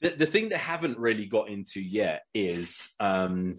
The, 0.00 0.10
the 0.10 0.26
thing 0.26 0.48
they 0.48 0.56
haven't 0.58 0.98
really 0.98 1.26
got 1.26 1.48
into 1.48 1.80
yet 1.80 2.22
is 2.34 2.88
um 3.00 3.56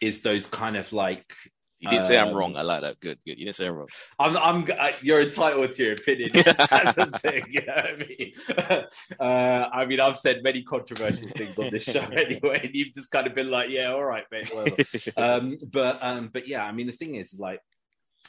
is 0.00 0.20
those 0.20 0.46
kind 0.46 0.76
of 0.76 0.92
like 0.92 1.34
You 1.80 1.88
didn't 1.90 2.04
say 2.04 2.18
I'm 2.18 2.28
Um, 2.28 2.34
wrong. 2.34 2.56
I 2.56 2.62
like 2.62 2.82
that. 2.82 3.00
Good, 3.00 3.18
good. 3.26 3.38
You 3.38 3.46
didn't 3.46 3.56
say 3.56 3.66
I'm 3.66 3.74
wrong. 3.74 3.88
I'm, 4.18 4.36
I'm, 4.36 4.66
I, 4.78 4.94
you're 5.02 5.22
entitled 5.22 5.72
to 5.72 5.82
your 5.82 5.92
opinion. 5.94 6.30
That's 6.34 6.94
the 6.94 7.18
thing. 7.22 7.44
You 7.50 7.62
know 7.66 7.74
what 7.74 7.86
I 7.86 7.96
mean? 7.96 8.86
Uh, 9.20 9.68
I 9.72 9.84
mean, 9.86 10.00
I've 10.00 10.16
said 10.16 10.42
many 10.42 10.62
controversial 10.62 11.28
things 11.28 11.58
on 11.58 11.68
this 11.70 11.84
show 11.84 12.00
anyway, 12.00 12.60
and 12.64 12.74
you've 12.74 12.92
just 12.94 13.10
kind 13.10 13.26
of 13.26 13.34
been 13.34 13.50
like, 13.50 13.68
"Yeah, 13.70 13.92
all 13.92 14.04
right, 14.04 14.24
mate." 14.30 14.50
Whatever. 14.54 14.82
um, 15.16 15.58
but, 15.70 15.98
um, 16.02 16.30
but 16.32 16.46
yeah, 16.48 16.64
I 16.64 16.72
mean, 16.72 16.86
the 16.86 16.92
thing 16.92 17.16
is, 17.16 17.38
like, 17.38 17.60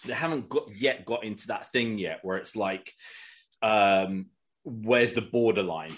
they 0.06 0.14
haven't 0.14 0.50
got 0.50 0.66
yet 0.76 1.06
got 1.06 1.24
into 1.24 1.48
that 1.48 1.72
thing 1.72 1.98
yet 1.98 2.20
where 2.24 2.38
it's 2.38 2.56
like, 2.56 2.92
um, 3.62 4.28
where's 4.64 5.14
the 5.14 5.22
borderline, 5.22 5.96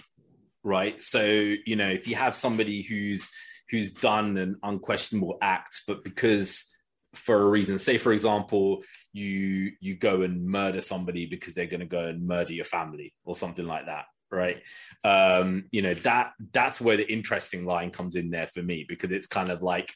right? 0.63 1.01
So, 1.01 1.23
you 1.23 1.75
know, 1.75 1.89
if 1.89 2.07
you 2.07 2.15
have 2.15 2.35
somebody 2.35 2.81
who's 2.81 3.29
who's 3.69 3.91
done 3.91 4.37
an 4.37 4.57
unquestionable 4.63 5.37
act, 5.41 5.81
but 5.87 6.03
because 6.03 6.65
for 7.13 7.41
a 7.41 7.49
reason, 7.49 7.77
say 7.77 7.97
for 7.97 8.13
example, 8.13 8.83
you 9.11 9.71
you 9.79 9.95
go 9.95 10.21
and 10.21 10.45
murder 10.45 10.81
somebody 10.81 11.25
because 11.25 11.53
they're 11.53 11.67
going 11.67 11.79
to 11.79 11.85
go 11.85 12.05
and 12.05 12.27
murder 12.27 12.53
your 12.53 12.65
family 12.65 13.13
or 13.25 13.35
something 13.35 13.67
like 13.67 13.85
that, 13.85 14.05
right? 14.31 14.61
Um, 15.03 15.65
you 15.71 15.81
know 15.81 15.93
that 15.95 16.31
that's 16.51 16.81
where 16.81 16.97
the 16.97 17.11
interesting 17.11 17.65
line 17.65 17.91
comes 17.91 18.15
in 18.15 18.29
there 18.29 18.47
for 18.47 18.61
me 18.61 18.85
because 18.87 19.11
it's 19.11 19.27
kind 19.27 19.49
of 19.49 19.61
like, 19.61 19.93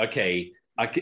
okay. 0.00 0.52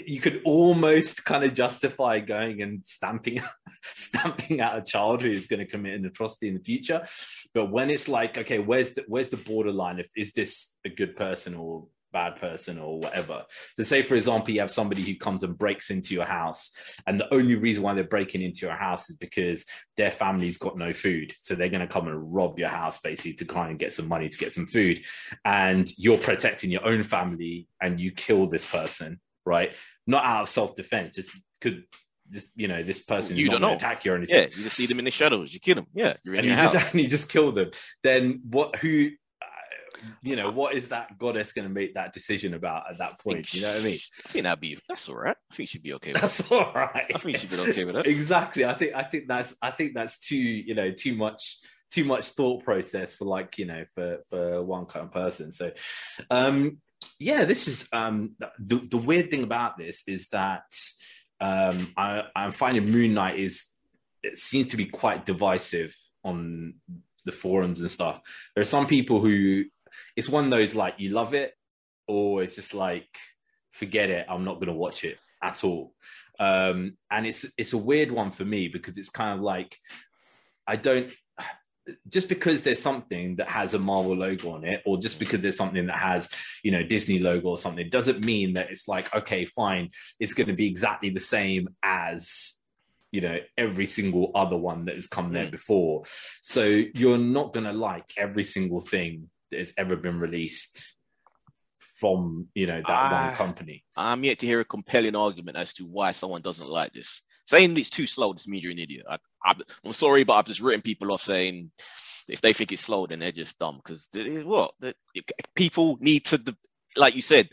You 0.07 0.21
could 0.21 0.41
almost 0.45 1.25
kind 1.25 1.45
of 1.45 1.53
justify 1.53 2.21
going 2.21 2.63
and 2.63 2.85
stamping 2.85 3.41
stamping 3.95 4.61
out 4.61 4.79
a 4.79 4.83
child 4.83 5.23
who 5.23 5.31
is 5.31 5.47
going 5.47 5.61
to 5.61 5.67
commit 5.67 5.99
an 5.99 6.07
atrocity 6.07 6.49
in 6.49 6.55
the 6.55 6.65
future, 6.65 7.05
but 7.53 7.71
when 7.71 7.91
it's 7.91 8.09
like, 8.09 8.39
okay, 8.39 8.59
where's 8.59 8.93
the 8.93 9.05
where's 9.07 9.29
the 9.29 9.37
borderline? 9.37 9.99
If 9.99 10.09
is 10.17 10.33
this 10.33 10.73
a 10.85 10.89
good 10.89 11.15
person 11.15 11.55
or 11.55 11.87
bad 12.13 12.37
person 12.37 12.79
or 12.79 12.99
whatever? 13.01 13.45
So, 13.77 13.83
say 13.83 14.01
for 14.01 14.15
example, 14.15 14.55
you 14.55 14.61
have 14.61 14.71
somebody 14.71 15.03
who 15.03 15.15
comes 15.17 15.43
and 15.43 15.59
breaks 15.59 15.91
into 15.91 16.15
your 16.15 16.25
house, 16.25 16.71
and 17.07 17.21
the 17.21 17.33
only 17.35 17.57
reason 17.57 17.83
why 17.83 17.93
they're 17.93 18.05
breaking 18.05 18.41
into 18.41 18.65
your 18.65 18.77
house 18.77 19.11
is 19.11 19.17
because 19.17 19.67
their 19.99 20.11
family's 20.11 20.57
got 20.57 20.79
no 20.79 20.95
food, 20.95 21.35
so 21.39 21.55
they're 21.55 21.69
going 21.69 21.87
to 21.87 21.87
come 21.87 22.09
and 22.09 22.35
rob 22.35 22.59
your 22.59 22.71
house 22.71 22.97
basically 22.99 23.35
to 23.35 23.45
kind 23.45 23.73
of 23.73 23.79
get 23.79 23.93
some 23.93 24.09
money 24.09 24.29
to 24.29 24.39
get 24.39 24.55
some 24.55 24.67
food, 24.67 25.05
and 25.45 25.91
you're 25.99 26.17
protecting 26.17 26.71
your 26.71 26.87
own 26.87 27.03
family, 27.03 27.69
and 27.83 28.01
you 28.01 28.11
kill 28.11 28.47
this 28.47 28.65
person, 28.65 29.21
right? 29.47 29.73
Not 30.07 30.25
out 30.25 30.43
of 30.43 30.49
self 30.49 30.75
defense, 30.75 31.17
just 31.17 31.41
could 31.61 31.85
This, 32.29 32.49
you 32.57 32.67
know, 32.69 32.83
this 32.83 33.01
person 33.01 33.37
You 33.37 33.49
don't 33.49 33.61
know. 33.61 33.75
attack 33.75 34.05
you 34.05 34.13
or 34.13 34.17
anything 34.17 34.37
Yeah, 34.37 34.43
you 34.57 34.65
just 34.65 34.77
see 34.77 34.87
them 34.87 34.99
in 34.99 35.05
the 35.05 35.11
shadows. 35.13 35.55
You 35.55 35.61
kill 35.61 35.77
them. 35.77 35.87
Yeah, 35.95 36.15
and 36.27 36.45
you 36.45 36.53
house. 36.55 36.73
just 36.73 36.91
and 36.93 37.01
you 37.01 37.09
just 37.09 37.29
kill 37.29 37.53
them 37.53 37.71
then 38.03 38.41
what 38.51 38.75
who 38.77 39.09
uh, 39.43 39.47
you 40.23 40.35
know 40.37 40.51
what 40.51 40.75
is 40.75 40.89
that 40.89 41.17
goddess 41.19 41.53
going 41.53 41.67
to 41.69 41.73
make 41.73 41.95
that 41.95 42.13
decision 42.13 42.55
about 42.55 42.83
at 42.91 42.99
that 42.99 43.19
point 43.21 43.53
you 43.55 43.61
know 43.63 43.69
what 43.69 43.81
i 43.81 43.85
mean 43.85 43.99
I 44.25 44.29
think 44.29 44.43
that'd 44.45 44.61
be 44.61 44.79
that's 44.89 45.09
all 45.09 45.17
right. 45.17 45.37
I 45.51 45.55
think 45.55 45.69
she'd 45.71 45.83
be 45.83 45.95
okay 45.95 46.13
with 46.13 46.21
that. 46.21 46.29
that's 46.29 46.51
all 46.51 46.73
right 46.75 47.07
I 47.15 47.19
think 47.19 47.37
she'd 47.39 47.51
be 47.51 47.59
okay 47.59 47.85
with 47.85 47.95
that. 47.95 48.07
exactly 48.07 48.65
i 48.65 48.75
think 48.75 48.95
i 48.95 49.03
think 49.03 49.29
that's 49.29 49.55
i 49.63 49.71
think 49.71 49.95
that's 49.95 50.19
too 50.19 50.37
you 50.37 50.75
know 50.75 50.91
too 50.91 51.15
much 51.15 51.59
too 51.93 52.05
much 52.05 52.31
thought 52.31 52.65
process 52.65 53.15
for 53.15 53.25
like 53.27 53.59
you 53.59 53.67
know 53.67 53.85
for 53.95 54.19
for 54.29 54.63
one 54.65 54.87
kind 54.87 55.07
of 55.07 55.13
person 55.13 55.53
so 55.53 55.71
um 56.31 56.79
yeah 57.19 57.45
this 57.45 57.69
is 57.69 57.87
um 57.93 58.35
the, 58.59 58.79
the 58.91 58.97
weird 58.97 59.31
thing 59.31 59.43
about 59.43 59.77
this 59.79 60.03
is 60.07 60.29
that 60.29 60.65
um 61.41 61.93
i 61.97 62.23
i'm 62.35 62.51
finding 62.51 62.91
moon 62.91 63.15
knight 63.15 63.39
is 63.39 63.67
it 64.23 64.39
seems 64.39 64.67
to 64.67 64.77
be 64.77 64.87
quite 64.87 65.25
divisive 65.25 65.95
on 66.25 66.75
the 67.25 67.33
forums 67.33 67.81
and 67.81 67.91
stuff. 67.91 68.21
There 68.55 68.63
are 68.63 68.65
some 68.65 68.87
people 68.87 69.21
who 69.21 69.65
it's 70.17 70.29
one 70.29 70.45
of 70.45 70.51
those 70.51 70.75
like 70.75 70.95
you 70.99 71.11
love 71.11 71.35
it 71.35 71.53
or 72.09 72.43
it's 72.43 72.55
just 72.55 72.75
like 72.75 73.09
forget 73.73 74.11
it 74.11 74.27
i'm 74.29 74.45
not 74.45 74.55
going 74.55 74.69
to 74.69 74.73
watch 74.73 75.05
it 75.05 75.19
at 75.43 75.63
all. 75.65 75.93
Um 76.39 76.97
and 77.11 77.27
it's 77.27 77.45
it's 77.59 77.73
a 77.73 77.79
weird 77.79 78.11
one 78.11 78.31
for 78.31 78.45
me 78.45 78.69
because 78.69 78.97
it's 78.99 79.11
kind 79.11 79.39
of 79.39 79.41
like 79.41 79.77
i 80.67 80.77
don't 80.77 81.13
just 82.09 82.29
because 82.29 82.63
there's 82.63 82.83
something 82.83 83.37
that 83.37 83.49
has 83.49 83.75
a 83.75 83.79
marvel 83.79 84.17
logo 84.17 84.53
on 84.53 84.65
it 84.65 84.83
or 84.85 84.99
just 84.99 85.19
because 85.19 85.41
there's 85.41 85.57
something 85.57 85.87
that 85.87 85.97
has 85.97 86.29
you 86.63 86.71
know 86.71 86.83
disney 86.83 87.19
logo 87.19 87.49
or 87.51 87.59
something 87.59 87.89
doesn't 87.91 88.25
mean 88.25 88.55
that 88.55 88.71
it's 88.71 88.89
like 88.89 89.15
okay 89.15 89.45
fine 89.45 89.89
it's 90.19 90.35
going 90.35 90.49
to 90.49 90.53
be 90.53 90.67
exactly 90.67 91.11
the 91.11 91.21
same 91.21 91.69
as 91.83 92.55
you 93.13 93.21
know 93.21 93.39
every 93.57 93.87
single 93.87 94.33
other 94.35 94.57
one 94.57 94.85
that 94.85 94.95
has 94.95 95.07
come 95.07 95.33
there 95.33 95.47
Mm. 95.47 95.53
before 95.53 96.03
so 96.43 96.65
you're 96.65 97.19
not 97.19 97.53
going 97.53 97.67
to 97.67 97.73
like 97.73 98.13
every 98.17 98.45
single 98.45 98.81
thing 98.81 99.31
that 99.51 99.59
has 99.59 99.73
ever 99.79 99.97
been 99.97 100.19
released 100.19 100.97
from 101.79 102.49
you 102.55 102.67
know 102.67 102.83
that 102.87 103.13
one 103.13 103.35
company 103.35 103.85
I'm 103.97 104.23
yet 104.25 104.39
to 104.41 104.47
hear 104.47 104.61
a 104.61 104.65
compelling 104.65 105.17
argument 105.17 105.57
as 105.57 105.73
to 105.75 105.85
why 105.85 106.13
someone 106.13 106.43
doesn't 106.43 106.69
like 106.69 106.93
this. 106.93 107.23
Saying 107.47 107.77
it's 107.79 107.91
too 107.91 108.07
slow 108.07 108.33
just 108.33 108.49
means 108.49 108.65
you're 108.65 108.73
an 108.73 108.79
idiot. 108.79 109.07
I, 109.09 109.19
I, 109.45 109.55
I'm 109.85 109.93
sorry, 109.93 110.25
but 110.25 110.35
I've 110.35 110.47
just 110.47 110.61
written 110.61 110.83
people 110.83 111.13
off 111.13 111.23
saying 111.23 111.71
if 112.29 112.41
they 112.41 112.53
think 112.53 112.73
it's 112.73 112.83
slow, 112.83 113.07
then 113.07 113.21
they're 113.21 113.33
just 113.33 113.59
dumb. 113.59 113.77
Because 113.77 114.09
what 114.45 114.73
the, 114.81 114.95
people 115.55 115.97
need 116.01 116.25
to, 116.27 116.57
like 116.97 117.15
you 117.15 117.23
said, 117.23 117.49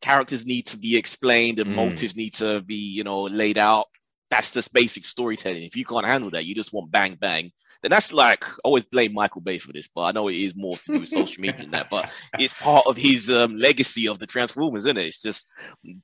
characters 0.00 0.46
need 0.46 0.66
to 0.66 0.78
be 0.78 0.96
explained 0.96 1.58
and 1.58 1.70
Mm. 1.70 1.74
motives 1.74 2.14
need 2.16 2.34
to 2.34 2.60
be, 2.60 2.76
you 2.76 3.04
know, 3.04 3.22
laid 3.22 3.58
out. 3.58 3.86
That's 4.30 4.52
just 4.52 4.72
basic 4.72 5.04
storytelling. 5.04 5.64
If 5.64 5.76
you 5.76 5.84
can't 5.84 6.06
handle 6.06 6.30
that, 6.30 6.44
you 6.44 6.54
just 6.54 6.72
want 6.72 6.92
bang 6.92 7.16
bang. 7.16 7.50
Then 7.84 7.90
that's 7.90 8.14
like 8.14 8.48
I 8.48 8.56
always 8.64 8.84
blame 8.84 9.12
Michael 9.12 9.42
Bay 9.42 9.58
for 9.58 9.70
this, 9.74 9.90
but 9.94 10.04
I 10.04 10.12
know 10.12 10.28
it 10.28 10.36
is 10.36 10.56
more 10.56 10.78
to 10.78 10.92
do 10.92 11.00
with 11.00 11.10
social 11.10 11.42
media 11.42 11.60
than 11.60 11.70
that. 11.72 11.90
But 11.90 12.10
it's 12.38 12.54
part 12.54 12.86
of 12.86 12.96
his 12.96 13.30
um, 13.30 13.56
legacy 13.56 14.08
of 14.08 14.18
the 14.18 14.26
Transformers, 14.26 14.86
isn't 14.86 14.96
it? 14.96 15.06
It's 15.06 15.20
just 15.20 15.46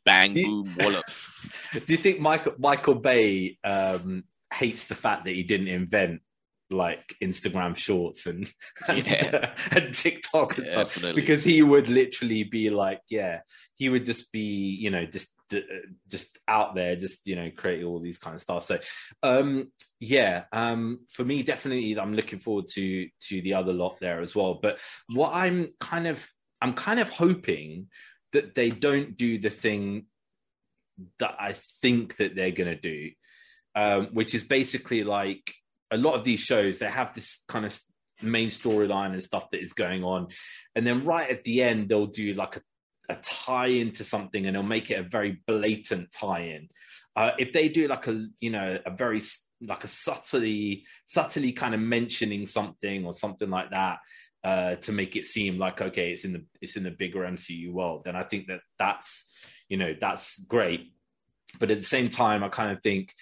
bang, 0.04 0.34
Do- 0.34 0.44
boom, 0.44 0.75
wallop. 0.76 1.04
Do 1.72 1.82
you 1.88 1.96
think 1.96 2.20
Michael 2.20 2.52
Michael 2.58 2.96
Bay 2.96 3.56
um, 3.64 4.25
hates 4.52 4.84
the 4.84 4.94
fact 4.94 5.25
that 5.25 5.34
he 5.34 5.42
didn't 5.42 5.68
invent 5.68 6.20
like 6.68 7.14
Instagram 7.22 7.75
Shorts 7.75 8.26
and 8.26 8.46
and, 8.88 9.06
Yeah. 9.06 9.54
and 9.72 9.94
TikTok 9.94 10.58
and 10.58 10.66
Yeah, 10.66 10.72
stuff? 10.72 10.88
definitely. 10.94 11.22
Because 11.22 11.42
he 11.42 11.62
would 11.62 11.88
literally 11.88 12.44
be 12.44 12.68
like, 12.68 13.00
yeah, 13.08 13.40
he 13.76 13.88
would 13.88 14.04
just 14.04 14.30
be, 14.32 14.76
you 14.78 14.90
know, 14.90 15.06
just 15.06 15.28
just 16.09 16.38
out 16.49 16.75
there, 16.75 16.97
just 16.97 17.26
you 17.26 17.37
know, 17.37 17.50
creating 17.54 17.87
all 17.87 18.00
these 18.00 18.19
kind 18.19 18.35
of 18.35 18.40
stuff. 18.40 18.64
So, 18.64 18.78
um, 19.23 19.71
yeah, 19.99 20.45
um, 20.52 21.00
for 21.11 21.25
me, 21.25 21.42
definitely, 21.42 21.99
I'm 21.99 22.14
looking 22.14 22.38
forward 22.38 22.66
to 22.75 23.09
to 23.28 23.42
the 23.42 23.54
other 23.54 23.73
lot 23.73 23.99
there 24.00 24.21
as 24.21 24.35
well. 24.35 24.59
But 24.61 24.80
what 25.09 25.33
I'm 25.35 25.69
kind 25.80 26.07
of, 26.07 26.26
I'm 26.61 26.75
kind 26.75 27.00
of 27.00 27.09
hoping 27.11 27.88
that 28.33 28.54
they 28.54 28.71
don't 28.71 29.16
do 29.16 29.38
the 29.38 29.50
thing 29.50 30.07
that 31.19 31.35
I 31.38 31.54
think 31.83 32.16
that 32.16 32.35
they're 32.35 32.50
going 32.50 32.71
to 32.71 32.80
do, 32.80 33.11
um, 33.75 34.09
which 34.12 34.35
is 34.35 34.45
basically 34.45 35.04
like 35.04 35.54
a 35.90 35.97
lot 35.97 36.14
of 36.14 36.25
these 36.25 36.40
shows, 36.40 36.78
they 36.78 36.87
have 36.87 37.12
this 37.14 37.42
kind 37.49 37.66
of 37.66 37.78
main 38.23 38.49
storyline 38.49 39.12
and 39.12 39.23
stuff 39.23 39.50
that 39.50 39.62
is 39.62 39.73
going 39.73 40.04
on. 40.04 40.28
And 40.75 40.87
then 40.87 41.02
right 41.04 41.30
at 41.30 41.45
the 41.45 41.62
end, 41.62 41.88
they'll 41.88 42.07
do 42.07 42.35
like 42.35 42.57
a, 42.57 42.61
a 43.10 43.16
tie 43.22 43.66
into 43.66 44.04
something 44.04 44.46
and 44.46 44.56
they'll 44.56 44.62
make 44.62 44.90
it 44.90 44.98
a 44.98 45.02
very 45.02 45.40
blatant 45.46 46.10
tie 46.12 46.40
in. 46.40 46.68
Uh, 47.16 47.32
if 47.38 47.52
they 47.52 47.68
do 47.68 47.88
like 47.88 48.06
a, 48.06 48.26
you 48.40 48.50
know, 48.50 48.78
a 48.86 48.90
very 48.90 49.20
like 49.62 49.84
a 49.84 49.88
subtly, 49.88 50.84
subtly 51.04 51.52
kind 51.52 51.74
of 51.74 51.80
mentioning 51.80 52.46
something 52.46 53.04
or 53.04 53.12
something 53.12 53.50
like 53.50 53.70
that, 53.70 53.98
uh, 54.42 54.76
to 54.76 54.92
make 54.92 55.16
it 55.16 55.26
seem 55.26 55.58
like 55.58 55.82
okay, 55.82 56.12
it's 56.12 56.24
in 56.24 56.32
the 56.32 56.44
it's 56.62 56.76
in 56.76 56.82
the 56.82 56.90
bigger 56.90 57.20
MCU 57.20 57.72
world, 57.72 58.04
then 58.04 58.16
I 58.16 58.22
think 58.22 58.46
that 58.46 58.60
that's 58.78 59.26
you 59.68 59.76
know 59.76 59.94
that's 60.00 60.38
great. 60.44 60.94
But 61.58 61.70
at 61.70 61.78
the 61.78 61.84
same 61.84 62.08
time, 62.08 62.42
I 62.42 62.48
kind 62.48 62.72
of 62.72 62.82
think 62.82 63.12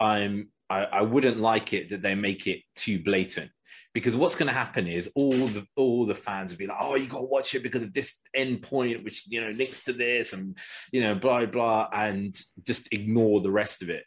I'm 0.00 0.48
I, 0.70 0.84
I 0.84 1.02
wouldn't 1.02 1.40
like 1.40 1.72
it 1.72 1.90
that 1.90 2.02
they 2.02 2.14
make 2.14 2.46
it 2.46 2.60
too 2.76 3.02
blatant 3.02 3.50
because 3.94 4.16
what's 4.16 4.34
going 4.34 4.46
to 4.46 4.52
happen 4.54 4.86
is 4.86 5.10
all 5.14 5.32
the 5.32 5.66
all 5.76 6.06
the 6.06 6.14
fans 6.14 6.50
will 6.50 6.58
be 6.58 6.66
like, 6.66 6.78
oh, 6.80 6.94
you 6.94 7.06
got 7.06 7.18
to 7.18 7.24
watch 7.24 7.54
it 7.54 7.62
because 7.62 7.82
of 7.82 7.92
this 7.92 8.14
end 8.34 8.62
point, 8.62 9.04
which 9.04 9.24
you 9.28 9.40
know 9.40 9.50
links 9.50 9.82
to 9.84 9.92
this, 9.92 10.32
and 10.32 10.56
you 10.92 11.02
know 11.02 11.14
blah 11.14 11.44
blah, 11.46 11.88
and 11.92 12.38
just 12.66 12.88
ignore 12.92 13.40
the 13.40 13.50
rest 13.50 13.82
of 13.82 13.90
it 13.90 14.04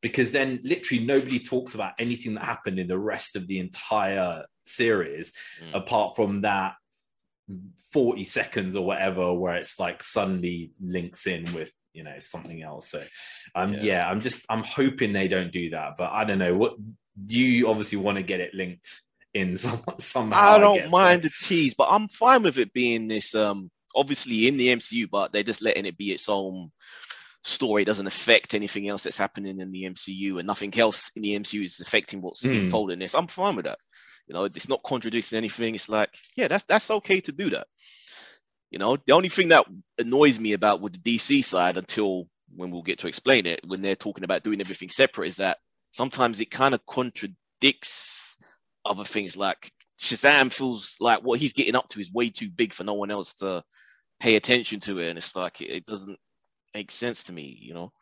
because 0.00 0.30
then 0.30 0.60
literally 0.62 1.04
nobody 1.04 1.40
talks 1.40 1.74
about 1.74 1.92
anything 1.98 2.34
that 2.34 2.44
happened 2.44 2.78
in 2.78 2.86
the 2.86 2.98
rest 2.98 3.36
of 3.36 3.46
the 3.46 3.58
entire 3.58 4.44
series 4.64 5.32
Mm. 5.62 5.74
apart 5.74 6.14
from 6.14 6.42
that 6.42 6.74
40 7.92 8.24
seconds 8.24 8.76
or 8.76 8.84
whatever 8.84 9.32
where 9.32 9.56
it's 9.56 9.78
like 9.78 10.02
suddenly 10.02 10.72
links 10.80 11.26
in 11.26 11.52
with 11.54 11.72
you 11.92 12.04
know 12.04 12.18
something 12.18 12.62
else 12.62 12.90
so 12.90 13.02
um 13.54 13.72
Yeah. 13.74 13.82
yeah. 13.82 14.08
i'm 14.08 14.20
just 14.20 14.40
i'm 14.48 14.62
hoping 14.62 15.12
they 15.12 15.28
don't 15.28 15.52
do 15.52 15.70
that 15.70 15.96
but 15.98 16.10
i 16.12 16.24
don't 16.24 16.38
know 16.38 16.54
what 16.56 16.74
you 17.26 17.68
obviously 17.68 17.98
want 17.98 18.16
to 18.18 18.22
get 18.22 18.40
it 18.40 18.54
linked 18.54 19.00
in 19.34 19.56
some, 19.56 19.82
somehow 19.98 20.38
I 20.54 20.58
don't 20.58 20.78
guess, 20.78 20.90
mind 20.90 21.22
the 21.22 21.30
tease, 21.42 21.74
but 21.74 21.88
I'm 21.90 22.08
fine 22.08 22.42
with 22.42 22.58
it 22.58 22.72
being 22.72 23.08
this. 23.08 23.34
Um, 23.34 23.70
obviously 23.94 24.46
in 24.48 24.56
the 24.56 24.68
MCU, 24.68 25.08
but 25.10 25.32
they're 25.32 25.42
just 25.42 25.62
letting 25.62 25.86
it 25.86 25.98
be 25.98 26.12
its 26.12 26.28
own 26.28 26.70
story. 27.42 27.82
It 27.82 27.86
doesn't 27.86 28.06
affect 28.06 28.54
anything 28.54 28.88
else 28.88 29.02
that's 29.04 29.18
happening 29.18 29.60
in 29.60 29.72
the 29.72 29.84
MCU, 29.84 30.38
and 30.38 30.46
nothing 30.46 30.76
else 30.78 31.10
in 31.16 31.22
the 31.22 31.38
MCU 31.38 31.64
is 31.64 31.80
affecting 31.80 32.20
what's 32.20 32.42
being 32.44 32.62
Hmm. 32.62 32.68
told 32.68 32.90
in 32.90 32.98
this. 32.98 33.14
I'm 33.14 33.26
fine 33.26 33.56
with 33.56 33.64
that. 33.66 33.78
You 34.26 34.34
know, 34.34 34.44
it's 34.44 34.68
not 34.68 34.82
contradicting 34.82 35.36
anything. 35.38 35.74
It's 35.74 35.88
like, 35.88 36.14
yeah, 36.36 36.48
that's 36.48 36.64
that's 36.68 36.90
okay 36.90 37.20
to 37.22 37.32
do 37.32 37.50
that. 37.50 37.66
You 38.70 38.78
know, 38.78 38.96
the 39.06 39.12
only 39.14 39.28
thing 39.30 39.48
that 39.48 39.66
annoys 39.98 40.38
me 40.38 40.52
about 40.52 40.80
with 40.80 40.92
the 41.02 41.18
DC 41.18 41.44
side, 41.44 41.76
until 41.76 42.28
when 42.54 42.70
we'll 42.70 42.82
get 42.82 42.98
to 43.00 43.08
explain 43.08 43.46
it, 43.46 43.60
when 43.66 43.82
they're 43.82 43.96
talking 43.96 44.24
about 44.24 44.42
doing 44.42 44.60
everything 44.60 44.88
separate, 44.90 45.28
is 45.28 45.36
that 45.36 45.58
sometimes 45.90 46.40
it 46.40 46.50
kind 46.50 46.74
of 46.74 46.84
contradicts 46.86 48.36
other 48.84 49.04
things. 49.04 49.36
Like 49.36 49.70
Shazam 50.00 50.52
feels 50.52 50.96
like 51.00 51.20
what 51.22 51.40
he's 51.40 51.52
getting 51.54 51.76
up 51.76 51.88
to 51.90 52.00
is 52.00 52.12
way 52.12 52.30
too 52.30 52.50
big 52.50 52.72
for 52.72 52.84
no 52.84 52.94
one 52.94 53.10
else 53.10 53.34
to 53.36 53.62
pay 54.20 54.36
attention 54.36 54.80
to 54.80 54.98
it, 54.98 55.08
and 55.08 55.18
it's 55.18 55.34
like 55.34 55.60
it, 55.60 55.70
it 55.70 55.86
doesn't 55.86 56.18
make 56.74 56.90
sense 56.90 57.24
to 57.24 57.32
me, 57.32 57.56
you 57.60 57.74
know. 57.74 57.92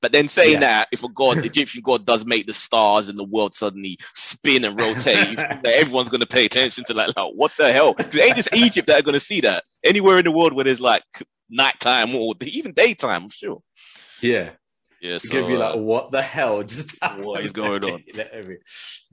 But 0.00 0.12
then 0.12 0.28
saying 0.28 0.54
Yeah. 0.54 0.60
that, 0.60 0.88
if 0.92 1.02
a 1.04 1.08
god, 1.08 1.38
Egyptian 1.44 1.82
god, 1.82 2.06
does 2.06 2.24
make 2.24 2.46
the 2.46 2.52
stars 2.52 3.08
and 3.08 3.18
the 3.18 3.24
world 3.24 3.54
suddenly 3.54 3.98
spin 4.14 4.64
and 4.64 4.78
rotate, 4.78 5.38
that 5.62 5.74
everyone's 5.74 6.08
going 6.08 6.20
to 6.20 6.26
pay 6.26 6.44
attention 6.44 6.84
to 6.84 6.94
that. 6.94 7.16
Like, 7.16 7.32
what 7.34 7.52
the 7.58 7.72
hell? 7.72 7.96
it 7.98 8.14
ain't 8.16 8.36
just 8.36 8.54
Egypt 8.54 8.88
that 8.88 9.00
are 9.00 9.02
going 9.02 9.14
to 9.14 9.20
see 9.20 9.40
that. 9.42 9.64
Anywhere 9.88 10.18
in 10.18 10.24
the 10.24 10.30
world 10.32 10.52
where 10.52 10.64
there's 10.64 10.80
like 10.80 11.02
nighttime 11.48 12.14
or 12.14 12.34
even 12.42 12.72
daytime, 12.72 13.24
I'm 13.24 13.30
sure. 13.30 13.62
yeah 14.20 14.50
Yeah, 15.00 15.14
it's 15.14 15.28
so, 15.28 15.34
gonna 15.34 15.46
be 15.46 15.54
uh, 15.54 15.58
like 15.58 15.76
what 15.76 16.10
the 16.10 16.22
hell 16.22 16.62
just 16.62 16.96
What 17.18 17.44
is 17.44 17.52
going 17.52 17.84
on? 17.84 18.04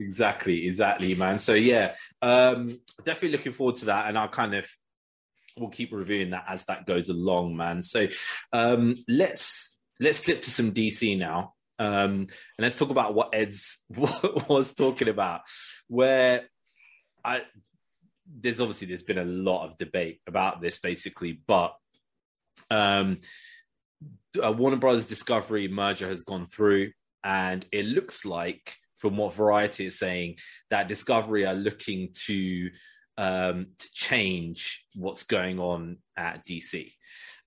exactly 0.00 0.66
exactly 0.66 1.14
man 1.14 1.38
so 1.38 1.54
yeah 1.54 1.94
um 2.22 2.78
definitely 3.04 3.36
looking 3.36 3.52
forward 3.52 3.76
to 3.76 3.86
that 3.86 4.08
and 4.08 4.18
i'll 4.18 4.28
kind 4.28 4.54
of 4.54 4.68
we'll 5.56 5.70
keep 5.70 5.92
reviewing 5.92 6.30
that 6.30 6.44
as 6.48 6.64
that 6.64 6.86
goes 6.86 7.08
along 7.08 7.56
man 7.56 7.80
so 7.80 8.06
um 8.52 8.94
let's 9.08 9.78
let's 10.00 10.18
flip 10.18 10.42
to 10.42 10.50
some 10.50 10.72
dc 10.72 11.16
now 11.18 11.54
um 11.78 12.12
and 12.12 12.28
let's 12.58 12.78
talk 12.78 12.90
about 12.90 13.14
what 13.14 13.30
ed's 13.32 13.82
was 14.48 14.74
talking 14.74 15.08
about 15.08 15.40
where 15.88 16.42
i 17.24 17.40
there's 18.40 18.60
obviously 18.60 18.86
there's 18.86 19.02
been 19.02 19.18
a 19.18 19.24
lot 19.24 19.64
of 19.64 19.76
debate 19.76 20.20
about 20.26 20.60
this 20.60 20.78
basically 20.78 21.40
but 21.46 21.74
um 22.70 23.18
uh, 24.42 24.52
Warner 24.52 24.76
Brothers 24.76 25.06
Discovery 25.06 25.68
merger 25.68 26.08
has 26.08 26.22
gone 26.22 26.46
through, 26.46 26.92
and 27.24 27.64
it 27.72 27.86
looks 27.86 28.24
like, 28.24 28.74
from 28.96 29.16
what 29.16 29.34
Variety 29.34 29.86
is 29.86 29.98
saying, 29.98 30.36
that 30.70 30.88
Discovery 30.88 31.46
are 31.46 31.54
looking 31.54 32.10
to 32.26 32.70
um, 33.18 33.68
to 33.78 33.90
change 33.92 34.84
what's 34.94 35.22
going 35.22 35.58
on 35.58 35.98
at 36.16 36.44
DC. 36.44 36.92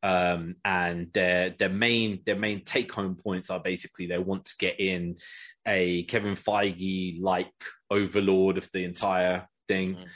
Um, 0.02 0.56
and 0.63 1.12
their 1.13 1.52
their 1.60 1.70
main 1.70 2.22
their 2.26 2.38
main 2.38 2.63
take 2.63 2.92
home 2.92 3.15
points 3.15 3.50
are 3.50 3.60
basically 3.60 4.08
they 4.08 4.18
want 4.18 4.46
to 4.46 4.56
get 4.58 4.80
in 4.80 5.18
a 5.68 6.04
Kevin 6.04 6.36
Feige 6.36 7.22
like 7.22 7.52
overlord 7.92 8.58
of 8.58 8.70
the 8.74 8.86
entire 8.86 9.48
thing. 9.69 9.95
Mhm. 9.95 10.08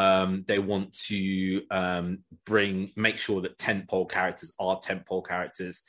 Um, 0.00 0.44
they 0.46 0.58
want 0.60 0.88
to 1.08 1.62
um, 1.70 2.06
bring 2.46 2.92
make 2.96 3.18
sure 3.18 3.40
that 3.42 3.58
tentpole 3.58 4.08
characters 4.08 4.52
are 4.58 4.78
tentpole 4.80 5.26
characters. 5.26 5.82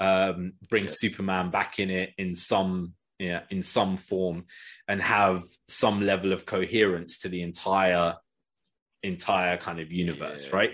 Um, 0.00 0.54
bring 0.68 0.84
Yeah. 0.84 0.90
Superman 1.02 1.50
back 1.50 1.78
in 1.78 1.88
it 1.88 2.10
in 2.18 2.34
some 2.34 2.94
yeah 3.18 3.42
in 3.48 3.62
some 3.62 3.96
form, 3.96 4.44
and 4.88 5.00
have 5.00 5.44
some 5.68 6.04
level 6.04 6.32
of 6.32 6.44
coherence 6.44 7.20
to 7.20 7.28
the 7.28 7.42
entire 7.42 8.16
entire 9.02 9.56
kind 9.66 9.78
of 9.80 9.92
universe, 9.92 10.42
Yeah. 10.48 10.56
right? 10.56 10.72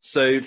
So 0.00 0.40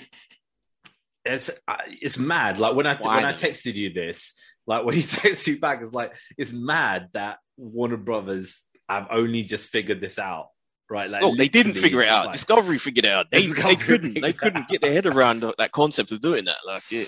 it's 1.25 1.49
uh, 1.67 1.77
it's 1.87 2.17
mad. 2.19 2.59
Like 2.59 2.75
when 2.75 2.85
I 2.85 2.95
Why 2.95 3.15
when 3.17 3.25
I 3.25 3.33
texted 3.33 3.73
you 3.75 3.89
this, 3.91 4.33
like 4.67 4.85
when 4.85 4.95
you 4.95 5.01
text 5.21 5.47
you 5.47 5.59
back, 5.59 5.81
it's 5.81 5.91
like 5.93 6.13
it's 6.37 6.51
mad 6.53 7.09
that 7.13 7.39
Warner 7.57 7.97
Brothers 7.97 8.61
have 8.87 9.07
only 9.09 9.43
just 9.43 9.69
figured 9.69 9.99
this 10.01 10.19
out, 10.19 10.49
right? 10.89 11.09
Like 11.09 11.37
they 11.37 11.47
didn't 11.47 11.75
figure 11.75 12.01
it 12.01 12.09
out. 12.09 12.25
like- 12.27 12.33
Discovery 12.33 12.77
figured 12.77 13.05
it 13.05 13.11
out. 13.11 13.31
They, 13.31 13.47
they 13.47 13.75
couldn't. 13.75 14.21
They 14.21 14.33
couldn't 14.33 14.67
get 14.67 14.81
their 14.81 14.93
head 14.93 15.05
around 15.05 15.43
that 15.57 15.71
concept 15.71 16.11
of 16.11 16.21
doing 16.21 16.45
that. 16.45 16.57
Like, 16.65 16.83
yeah. 16.91 17.05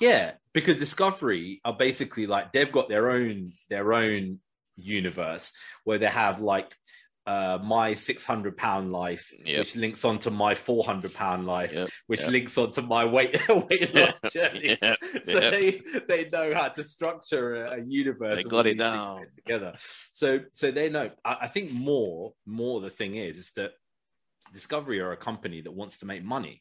Yeah, 0.00 0.32
because 0.52 0.76
Discovery 0.76 1.60
are 1.64 1.72
basically 1.76 2.26
like 2.26 2.52
they've 2.52 2.70
got 2.70 2.88
their 2.88 3.10
own 3.10 3.52
their 3.68 3.92
own 3.92 4.38
universe 4.76 5.52
where 5.84 5.98
they 5.98 6.06
have 6.06 6.40
like 6.40 6.74
uh 7.30 7.58
my 7.76 7.88
600 7.94 8.56
pound 8.56 8.86
life 9.02 9.24
Yep. 9.44 9.58
which 9.60 9.76
links 9.84 10.02
onto 10.04 10.30
my 10.30 10.52
400 10.54 11.14
pound 11.22 11.46
life 11.56 11.72
Yep, 11.72 11.88
which 12.10 12.20
yep. 12.26 12.30
links 12.36 12.54
onto 12.62 12.82
my 12.82 13.04
weight 13.16 13.32
weight 13.68 13.94
loss 13.94 14.18
journey 14.36 14.76
so 15.30 15.38
they 15.54 15.66
they 16.10 16.22
know 16.34 16.48
how 16.60 16.68
to 16.76 16.82
structure 16.84 17.46
a, 17.64 17.78
a 17.78 17.84
universe 18.02 18.36
They 18.38 18.48
got 18.56 18.66
it 18.66 18.78
down. 18.78 19.26
together 19.36 19.72
so 20.20 20.28
so 20.52 20.64
they 20.78 20.88
know 20.96 21.06
I, 21.30 21.32
I 21.46 21.48
think 21.54 21.66
more 21.90 22.32
more 22.46 22.76
the 22.86 22.90
thing 22.98 23.12
is 23.28 23.34
is 23.44 23.50
that 23.58 23.70
discovery 24.52 24.98
are 25.04 25.12
a 25.12 25.16
company 25.30 25.58
that 25.62 25.74
wants 25.80 25.98
to 26.00 26.06
make 26.06 26.24
money 26.24 26.56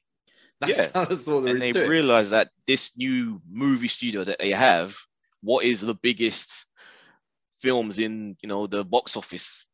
that's, 0.62 0.78
Yeah. 0.78 0.88
that's 1.08 1.28
all 1.30 1.42
there 1.42 1.56
and 1.56 1.64
is 1.64 1.74
they 1.74 1.80
to 1.80 1.86
it. 1.86 2.30
that 2.36 2.50
this 2.68 2.92
new 2.98 3.42
movie 3.50 3.88
studio 3.88 4.26
that 4.26 4.40
they 4.40 4.52
have, 4.52 4.90
what 5.42 5.64
is 5.72 5.80
the 5.80 5.96
biggest 6.10 6.50
films 7.62 7.98
in 8.00 8.36
you 8.42 8.50
know 8.52 8.68
the 8.68 8.84
box 8.84 9.16
office 9.18 9.66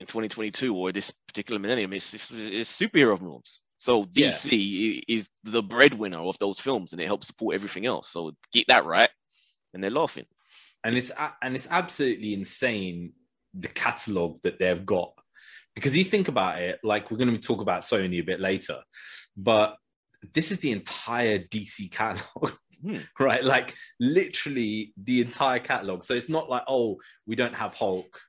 in 0.00 0.06
2022 0.06 0.74
or 0.76 0.92
this 0.92 1.10
particular 1.28 1.58
millennium? 1.58 1.92
It's, 1.92 2.12
it's 2.14 2.80
superhero 2.80 3.18
films. 3.18 3.62
So 3.78 4.04
DC 4.04 4.52
i- 4.52 5.02
is 5.08 5.28
the 5.44 5.62
breadwinner 5.62 6.18
of 6.18 6.38
those 6.38 6.58
films, 6.60 6.92
and 6.92 7.00
it 7.00 7.06
helps 7.06 7.26
support 7.26 7.54
everything 7.54 7.86
else. 7.86 8.10
So 8.10 8.32
get 8.52 8.66
that 8.68 8.84
right, 8.84 9.10
and 9.74 9.82
they're 9.82 9.90
laughing. 9.90 10.26
and 10.84 10.96
it's 10.96 11.12
and 11.42 11.54
it's 11.54 11.68
absolutely 11.70 12.32
insane 12.34 13.12
the 13.54 13.68
catalog 13.68 14.40
that 14.42 14.58
they've 14.58 14.84
got. 14.86 15.12
Because 15.74 15.94
you 15.96 16.04
think 16.04 16.28
about 16.28 16.60
it, 16.62 16.78
like 16.82 17.10
we're 17.10 17.18
going 17.18 17.34
to 17.34 17.38
talk 17.38 17.60
about 17.60 17.82
Sony 17.82 18.18
a 18.20 18.22
bit 18.24 18.40
later, 18.40 18.78
but 19.36 19.76
this 20.32 20.50
is 20.50 20.58
the 20.58 20.72
entire 20.72 21.38
DC 21.38 21.90
catalog, 21.92 22.52
Hmm. 22.82 22.98
right? 23.20 23.44
Like 23.44 23.74
literally 24.00 24.94
the 25.02 25.20
entire 25.20 25.58
catalog. 25.58 26.02
So 26.02 26.14
it's 26.14 26.28
not 26.30 26.48
like, 26.48 26.62
oh, 26.66 26.96
we 27.26 27.36
don't 27.36 27.54
have 27.54 27.74
Hulk, 27.74 28.20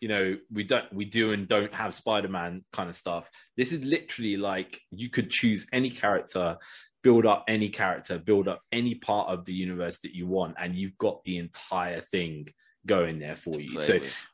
you 0.00 0.08
know, 0.08 0.36
we 0.52 0.64
don't, 0.64 0.92
we 0.92 1.04
do 1.04 1.32
and 1.32 1.48
don't 1.48 1.74
have 1.74 1.94
Spider 1.94 2.28
Man 2.28 2.64
kind 2.72 2.88
of 2.88 2.96
stuff. 2.96 3.28
This 3.56 3.72
is 3.72 3.84
literally 3.84 4.36
like 4.36 4.80
you 4.90 5.10
could 5.10 5.30
choose 5.30 5.66
any 5.72 5.90
character, 5.90 6.56
build 7.02 7.26
up 7.26 7.44
any 7.48 7.68
character, 7.68 8.18
build 8.18 8.48
up 8.48 8.60
any 8.72 8.94
part 8.94 9.28
of 9.28 9.44
the 9.44 9.52
universe 9.52 9.98
that 9.98 10.14
you 10.14 10.26
want, 10.26 10.56
and 10.58 10.74
you've 10.74 10.98
got 10.98 11.22
the 11.24 11.38
entire 11.38 12.00
thing 12.00 12.48
going 12.86 13.18
there 13.18 13.36
for 13.36 13.60
you. 13.60 13.78
So 13.78 13.98
with. 13.98 14.28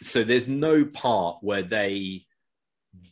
so 0.00 0.24
there's 0.24 0.48
no 0.48 0.84
part 0.84 1.38
where 1.42 1.62
they 1.62 2.24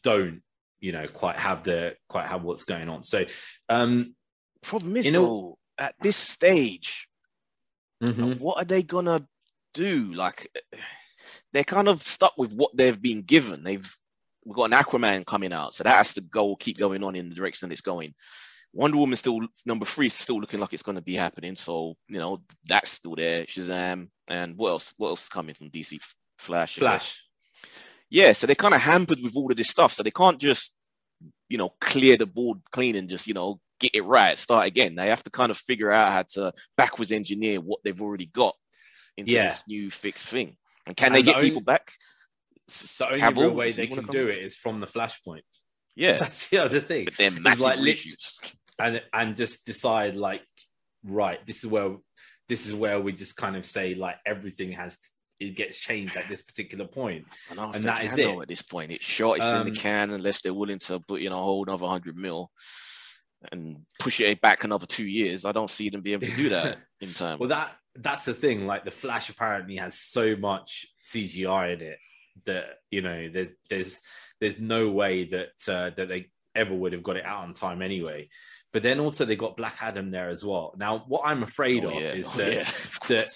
don't 0.03 0.43
you 0.81 0.93
know 0.93 1.07
quite 1.07 1.37
have 1.37 1.63
the 1.63 1.95
quite 2.09 2.27
have 2.27 2.43
what's 2.43 2.65
going 2.65 2.89
on 2.89 3.03
so 3.03 3.25
um 3.69 4.15
problem 4.63 4.97
is 4.97 5.07
you 5.07 5.13
know- 5.13 5.23
though, 5.23 5.59
at 5.79 5.95
this 6.03 6.17
stage, 6.17 7.09
mm-hmm. 8.03 8.33
what 8.33 8.59
are 8.59 8.65
they 8.65 8.83
gonna 8.83 9.27
do? 9.75 10.13
Like, 10.13 10.49
they're 11.53 11.65
kind 11.65 11.89
of 11.89 12.03
stuck 12.03 12.37
with 12.37 12.53
what 12.55 12.77
they've 12.77 13.01
been 13.01 13.23
given. 13.23 13.63
They've 13.63 13.89
we've 14.45 14.57
got 14.57 14.73
an 14.73 14.79
Aquaman 14.79 15.27
coming 15.27 15.53
out, 15.53 15.75
so 15.75 15.85
that 15.85 15.97
has 15.97 16.15
to 16.15 16.21
go 16.21 16.57
keep 16.57 16.79
going 16.79 17.03
on 17.05 17.17
in 17.17 17.29
the 17.29 17.35
direction 17.35 17.73
it's 17.73 17.81
going. 17.81 18.15
Wonder 18.75 18.99
Woman 18.99 19.17
still 19.17 19.41
number 19.65 19.87
three 19.87 20.09
is 20.09 20.15
still 20.15 20.41
looking 20.41 20.61
like 20.61 20.75
it's 20.75 20.83
going 20.83 20.97
to 20.97 21.03
be 21.03 21.15
happening. 21.15 21.57
So 21.57 21.97
you 22.09 22.19
know 22.19 22.43
that's 22.69 22.91
still 22.91 23.17
there. 23.17 23.45
Shazam 23.45 24.09
and 24.29 24.57
what 24.57 24.71
else? 24.71 24.93
What 24.99 25.09
else 25.09 25.23
is 25.25 25.29
coming 25.29 25.55
from 25.55 25.71
DC? 25.71 25.99
Flash. 26.39 26.77
Flash 26.77 27.25
Yeah, 28.11 28.33
so 28.33 28.47
they're 28.47 28.55
kind 28.55 28.75
of 28.75 28.81
hampered 28.81 29.19
with 29.23 29.35
all 29.37 29.51
of 29.51 29.57
this 29.57 29.69
stuff. 29.71 29.93
So 29.93 30.03
they 30.03 30.11
can't 30.11 30.39
just, 30.39 30.73
you 31.49 31.59
know, 31.59 31.71
clear 31.81 32.17
the 32.19 32.27
board 32.27 32.59
clean 32.71 32.95
and 32.95 33.09
just, 33.09 33.27
you 33.27 33.35
know, 33.35 33.59
get 33.81 33.95
it 33.95 34.03
right, 34.05 34.37
start 34.37 34.67
again. 34.67 34.95
They 34.95 35.09
have 35.09 35.23
to 35.25 35.31
kind 35.31 35.51
of 35.51 35.57
figure 35.57 35.91
out 35.91 36.13
how 36.13 36.23
to 36.35 36.53
backwards 36.77 37.11
engineer 37.11 37.59
what 37.61 37.81
they've 37.85 38.01
already 38.01 38.27
got 38.27 38.55
into 39.17 39.33
Yeah. 39.33 39.45
this 39.49 39.65
new 39.67 39.91
fixed 39.91 40.27
thing. 40.27 40.57
And 40.89 40.97
can 40.97 41.13
they 41.13 41.21
And 41.21 41.29
the 41.29 41.33
get 41.33 41.43
people 41.43 41.59
only- 41.59 41.65
back? 41.65 41.93
the 42.67 43.07
only 43.07 43.21
Have 43.21 43.39
real 43.39 43.51
way 43.55 43.73
they 43.73 43.87
can 43.87 44.05
do 44.07 44.27
it 44.29 44.45
is 44.45 44.55
from 44.57 44.81
the 44.81 44.87
flashpoint 44.87 45.41
Yeah, 45.97 46.19
that's 46.21 46.49
the 46.49 46.59
other 46.59 46.81
thing 46.81 47.07
but 47.07 47.17
they're 47.17 47.31
massive 47.31 47.61
like 47.65 47.79
reshoots. 47.79 48.55
and 48.79 49.01
and 49.13 49.37
just 49.37 49.65
decide 49.65 50.17
like 50.17 50.43
right 51.05 51.45
this 51.47 51.59
is 51.65 51.67
where 51.67 51.97
this 52.49 52.67
is 52.67 52.75
where 52.75 53.01
we 53.01 53.13
just 53.13 53.37
kind 53.37 53.57
of 53.57 53.65
say 53.65 53.95
like 53.95 54.17
everything 54.27 54.73
has 54.73 54.99
it 55.41 55.57
gets 55.57 55.79
changed 55.79 56.15
at 56.17 56.29
this 56.29 56.43
particular 56.43 56.87
point 56.87 57.25
I 57.51 57.55
don't 57.55 57.65
know 57.65 57.71
if 57.71 57.77
and 57.77 57.85
that 57.87 58.05
is 58.05 58.19
it. 58.19 58.29
at 58.39 58.49
this 58.49 58.61
point. 58.63 58.91
It's 58.93 59.05
short, 59.05 59.39
it's 59.39 59.47
in 59.47 59.55
Um, 59.57 59.71
the 59.71 59.75
can 59.79 60.11
unless 60.11 60.43
they're 60.43 60.53
willing 60.53 60.81
to 60.81 61.01
put 61.01 61.23
in 61.23 61.33
a 61.33 61.37
whole 61.37 61.63
another 61.63 61.87
hundred 61.87 62.17
mil 62.17 62.51
and 63.53 63.79
push 64.01 64.21
it 64.21 64.41
back 64.43 64.65
another 64.65 64.85
two 64.87 65.07
years. 65.07 65.45
I 65.47 65.53
don't 65.53 65.71
see 65.71 65.89
them 65.91 66.03
be 66.03 66.13
able 66.13 66.27
to 66.27 66.35
do 66.37 66.49
that 66.51 66.79
in 67.01 67.13
time. 67.15 67.39
Well, 67.39 67.49
that 67.51 67.78
that's 67.97 68.25
the 68.25 68.35
thing. 68.35 68.67
Like 68.67 68.85
the 68.85 68.91
Flash 68.91 69.29
apparently 69.31 69.77
has 69.77 69.99
so 69.99 70.37
much 70.37 70.87
CGI 71.03 71.75
in 71.75 71.81
it 71.83 71.99
that 72.45 72.67
you 72.91 73.03
know 73.03 73.29
there's 73.29 73.49
there's 73.69 74.01
there's 74.41 74.59
no 74.59 74.89
way 74.91 75.25
that 75.25 75.49
uh, 75.69 75.91
that 75.97 76.09
they 76.09 76.31
ever 76.55 76.75
would 76.75 76.93
have 76.93 77.03
got 77.03 77.17
it 77.17 77.25
out 77.25 77.45
on 77.45 77.53
time 77.53 77.83
anyway. 77.83 78.29
But 78.73 78.83
then 78.83 79.01
also 79.01 79.25
they 79.25 79.37
got 79.37 79.57
Black 79.57 79.79
Adam 79.81 80.11
there 80.11 80.29
as 80.29 80.45
well. 80.45 80.75
Now, 80.77 81.05
what 81.09 81.23
I'm 81.25 81.43
afraid 81.43 81.85
Oh, 81.85 81.89
of 81.89 81.95
yeah. 81.95 82.13
is 82.13 82.29
Oh, 82.35 82.37
that 82.39 82.53
yeah, 82.53 82.61
of 82.61 82.99
that 83.09 83.29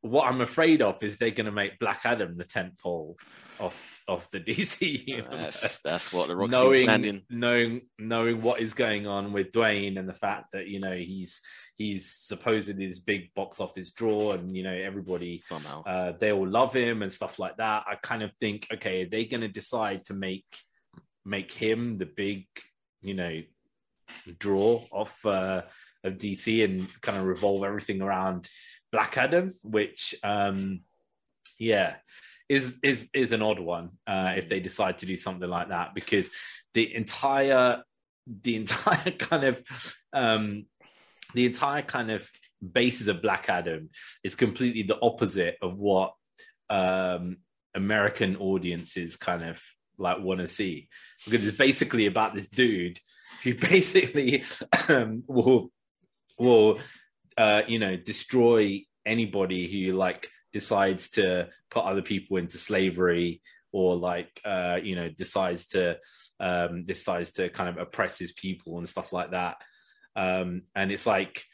what 0.00 0.26
I'm 0.26 0.40
afraid 0.40 0.80
of 0.80 1.02
is 1.02 1.16
they're 1.16 1.30
going 1.30 1.46
to 1.46 1.52
make 1.52 1.78
Black 1.78 2.00
Adam 2.04 2.36
the 2.36 2.44
tent 2.44 2.78
pole 2.78 3.16
of 3.60 3.74
of 4.08 4.28
the 4.30 4.40
DC 4.48 5.06
universe 5.06 5.60
That's, 5.60 5.80
that's 5.82 6.12
what 6.12 6.28
the 6.28 6.36
Rock's 6.36 6.52
knowing 6.52 7.22
knowing 7.30 7.82
knowing 7.98 8.42
what 8.42 8.60
is 8.60 8.74
going 8.74 9.06
on 9.06 9.32
with 9.32 9.52
Dwayne 9.52 9.98
and 9.98 10.08
the 10.08 10.14
fact 10.14 10.46
that 10.52 10.66
you 10.66 10.80
know 10.80 10.96
he's 10.96 11.40
he's 11.76 12.10
supposedly 12.10 12.86
this 12.86 12.98
big 12.98 13.32
box 13.34 13.60
office 13.60 13.92
draw 13.92 14.32
and 14.32 14.56
you 14.56 14.62
know 14.62 14.72
everybody 14.72 15.38
somehow. 15.38 15.84
uh, 15.84 16.12
they 16.18 16.32
all 16.32 16.48
love 16.48 16.74
him 16.74 17.02
and 17.02 17.12
stuff 17.12 17.38
like 17.38 17.56
that. 17.58 17.84
I 17.86 17.96
kind 17.96 18.22
of 18.22 18.32
think 18.40 18.66
okay, 18.72 19.02
are 19.02 19.08
they 19.08 19.26
going 19.26 19.42
to 19.42 19.48
decide 19.48 20.04
to 20.06 20.14
make 20.14 20.46
make 21.24 21.52
him 21.52 21.98
the 21.98 22.06
big 22.06 22.46
you 23.02 23.14
know 23.14 23.42
draw 24.38 24.82
of 24.90 25.14
uh, 25.26 25.62
of 26.02 26.16
DC 26.16 26.64
and 26.64 26.88
kind 27.02 27.18
of 27.18 27.24
revolve 27.24 27.62
everything 27.62 28.00
around 28.00 28.48
Black 28.90 29.18
Adam, 29.18 29.52
which 29.62 30.14
um, 30.24 30.80
yeah 31.58 31.96
is 32.48 32.74
is 32.82 33.08
is 33.12 33.32
an 33.32 33.42
odd 33.42 33.58
one 33.58 33.90
uh, 34.06 34.34
if 34.36 34.48
they 34.48 34.60
decide 34.60 34.98
to 34.98 35.06
do 35.06 35.16
something 35.16 35.48
like 35.48 35.68
that 35.68 35.94
because 35.94 36.30
the 36.74 36.94
entire 36.94 37.82
the 38.42 38.56
entire 38.62 39.10
kind 39.12 39.44
of 39.44 39.62
um, 40.12 40.66
the 41.34 41.46
entire 41.46 41.82
kind 41.82 42.10
of 42.10 42.28
basis 42.72 43.08
of 43.08 43.22
Black 43.22 43.48
Adam 43.48 43.90
is 44.24 44.34
completely 44.34 44.82
the 44.82 44.98
opposite 45.00 45.56
of 45.62 45.78
what 45.78 46.14
um, 46.70 47.38
American 47.74 48.36
audiences 48.36 49.16
kind 49.16 49.44
of 49.44 49.62
like 49.98 50.20
want 50.20 50.40
to 50.40 50.46
see. 50.46 50.88
Because 51.24 51.46
it's 51.46 51.56
basically 51.56 52.06
about 52.06 52.34
this 52.34 52.48
dude 52.48 52.98
who 53.42 53.54
basically 53.70 54.44
um, 54.88 55.22
will 55.28 55.70
will 56.38 56.78
uh, 57.36 57.62
you 57.66 57.78
know 57.78 57.96
destroy 57.96 58.82
anybody 59.04 59.68
who 59.70 59.96
like 59.96 60.28
decides 60.52 61.10
to 61.10 61.48
put 61.70 61.84
other 61.84 62.02
people 62.02 62.36
into 62.36 62.58
slavery 62.58 63.42
or 63.72 63.96
like 63.96 64.40
uh, 64.44 64.78
you 64.82 64.96
know 64.96 65.08
decides 65.08 65.66
to 65.68 65.98
um, 66.40 66.84
decides 66.84 67.32
to 67.32 67.48
kind 67.48 67.68
of 67.68 67.78
oppress 67.78 68.18
his 68.18 68.32
people 68.32 68.78
and 68.78 68.88
stuff 68.88 69.12
like 69.12 69.32
that 69.32 69.56
um, 70.16 70.62
and 70.74 70.90
it's 70.90 71.06
like 71.06 71.44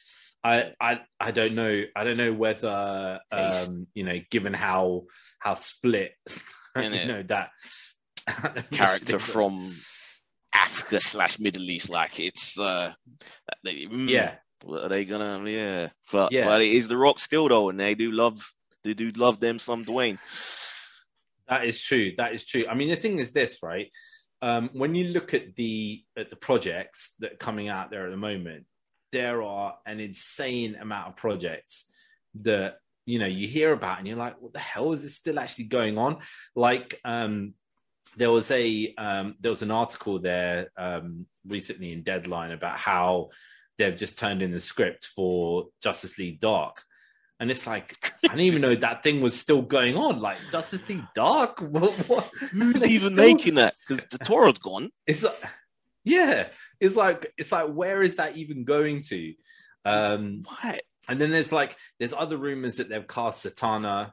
I, 0.42 0.72
I 0.80 1.00
I 1.18 1.30
don't 1.30 1.54
know 1.54 1.84
I 1.96 2.04
don't 2.04 2.18
know 2.18 2.32
whether 2.32 3.20
um, 3.32 3.86
you 3.94 4.04
know 4.04 4.20
given 4.30 4.52
how 4.52 5.04
how 5.38 5.54
split 5.54 6.12
you 6.76 6.90
know 6.90 7.22
that 7.24 7.50
character 8.70 9.18
from 9.18 9.74
Africa 10.54 11.00
slash 11.00 11.38
Middle 11.38 11.68
East. 11.68 11.90
Like 11.90 12.20
it's 12.20 12.58
uh, 12.58 12.92
mm, 13.66 14.08
yeah 14.08 14.34
What 14.64 14.84
are 14.84 14.88
they 14.88 15.04
gonna? 15.04 15.48
Yeah, 15.50 15.88
but 16.12 16.32
Yeah. 16.32 16.44
but 16.44 16.62
it 16.62 16.72
is 16.72 16.88
the 16.88 16.96
Rock 16.96 17.18
still 17.18 17.48
though, 17.48 17.68
and 17.70 17.78
they 17.78 17.94
do 17.94 18.10
love 18.10 18.38
they 18.84 18.94
do 18.94 19.10
love 19.16 19.40
them 19.40 19.58
some 19.58 19.84
Dwayne. 19.84 20.18
That 21.48 21.66
is 21.66 21.80
true. 21.80 22.12
That 22.16 22.34
is 22.34 22.44
true. 22.44 22.64
I 22.68 22.74
mean, 22.74 22.88
the 22.88 22.96
thing 22.96 23.18
is 23.18 23.32
this, 23.32 23.58
right? 23.62 23.90
Um, 24.40 24.70
when 24.72 24.94
you 24.94 25.08
look 25.08 25.34
at 25.34 25.56
the 25.56 26.02
at 26.16 26.30
the 26.30 26.36
projects 26.36 27.12
that 27.18 27.32
are 27.32 27.36
coming 27.36 27.68
out 27.68 27.90
there 27.90 28.06
at 28.06 28.10
the 28.10 28.16
moment, 28.16 28.66
there 29.12 29.42
are 29.42 29.74
an 29.86 30.00
insane 30.00 30.76
amount 30.76 31.08
of 31.08 31.16
projects 31.16 31.84
that 32.42 32.78
you 33.06 33.18
know 33.18 33.26
you 33.26 33.46
hear 33.48 33.72
about, 33.72 33.98
and 33.98 34.08
you're 34.08 34.16
like, 34.16 34.40
"What 34.40 34.52
the 34.52 34.58
hell 34.58 34.92
is 34.92 35.02
this 35.02 35.16
still 35.16 35.38
actually 35.38 35.66
going 35.66 35.98
on?" 35.98 36.18
Like, 36.54 37.00
um, 37.04 37.54
there 38.16 38.30
was 38.30 38.50
a 38.50 38.94
um, 38.96 39.36
there 39.40 39.50
was 39.50 39.62
an 39.62 39.70
article 39.70 40.18
there 40.18 40.70
um, 40.76 41.26
recently 41.46 41.92
in 41.92 42.02
Deadline 42.02 42.52
about 42.52 42.78
how 42.78 43.30
they've 43.78 43.96
just 43.96 44.18
turned 44.18 44.42
in 44.42 44.50
the 44.50 44.60
script 44.60 45.06
for 45.06 45.66
Justice 45.82 46.18
League 46.18 46.40
Dark, 46.40 46.82
and 47.40 47.50
it's 47.50 47.66
like 47.66 47.94
I 48.24 48.28
didn't 48.28 48.40
even 48.40 48.60
know 48.62 48.74
that 48.74 49.02
thing 49.02 49.20
was 49.20 49.38
still 49.38 49.62
going 49.62 49.96
on. 49.96 50.20
Like 50.20 50.38
Justice 50.50 50.88
League 50.88 51.04
Dark, 51.14 51.60
what? 51.70 51.92
what? 52.08 52.30
Who's 52.52 52.84
even 52.84 52.98
still- 52.98 53.10
making 53.12 53.54
that? 53.56 53.74
Because 53.86 54.04
del 54.06 54.18
Toro's 54.24 54.58
gone. 54.58 54.90
It's 55.06 55.22
like, 55.24 55.42
yeah, 56.04 56.48
it's 56.80 56.96
like 56.96 57.32
it's 57.36 57.50
like 57.52 57.68
where 57.68 58.02
is 58.02 58.16
that 58.16 58.36
even 58.36 58.64
going 58.64 59.02
to? 59.08 59.34
Um, 59.84 60.42
What? 60.46 60.80
and 61.08 61.20
then 61.20 61.30
there's 61.30 61.52
like 61.52 61.76
there's 61.98 62.12
other 62.14 62.36
rumors 62.36 62.76
that 62.76 62.88
they've 62.88 63.06
cast 63.06 63.44
Satana, 63.44 64.12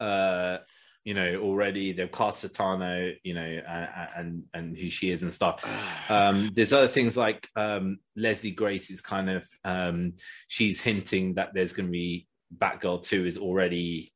uh, 0.00 0.58
you 1.04 1.14
know, 1.14 1.36
already 1.36 1.92
they've 1.92 2.12
cast 2.12 2.44
Satana, 2.44 3.14
you 3.24 3.34
know, 3.34 3.40
and 3.42 3.88
and, 4.16 4.42
and 4.54 4.78
who 4.78 4.88
she 4.88 5.10
is 5.10 5.22
and 5.22 5.32
stuff. 5.32 5.64
Um, 6.10 6.50
there's 6.54 6.74
other 6.74 6.88
things 6.88 7.16
like 7.16 7.48
um, 7.56 7.98
Leslie 8.16 8.50
Grace 8.50 8.90
is 8.90 9.00
kind 9.00 9.30
of 9.30 9.48
um, 9.64 10.12
she's 10.48 10.80
hinting 10.80 11.34
that 11.34 11.54
there's 11.54 11.72
going 11.72 11.86
to 11.86 11.92
be 11.92 12.26
Batgirl 12.56 13.02
two 13.02 13.24
is 13.26 13.38
already 13.38 14.12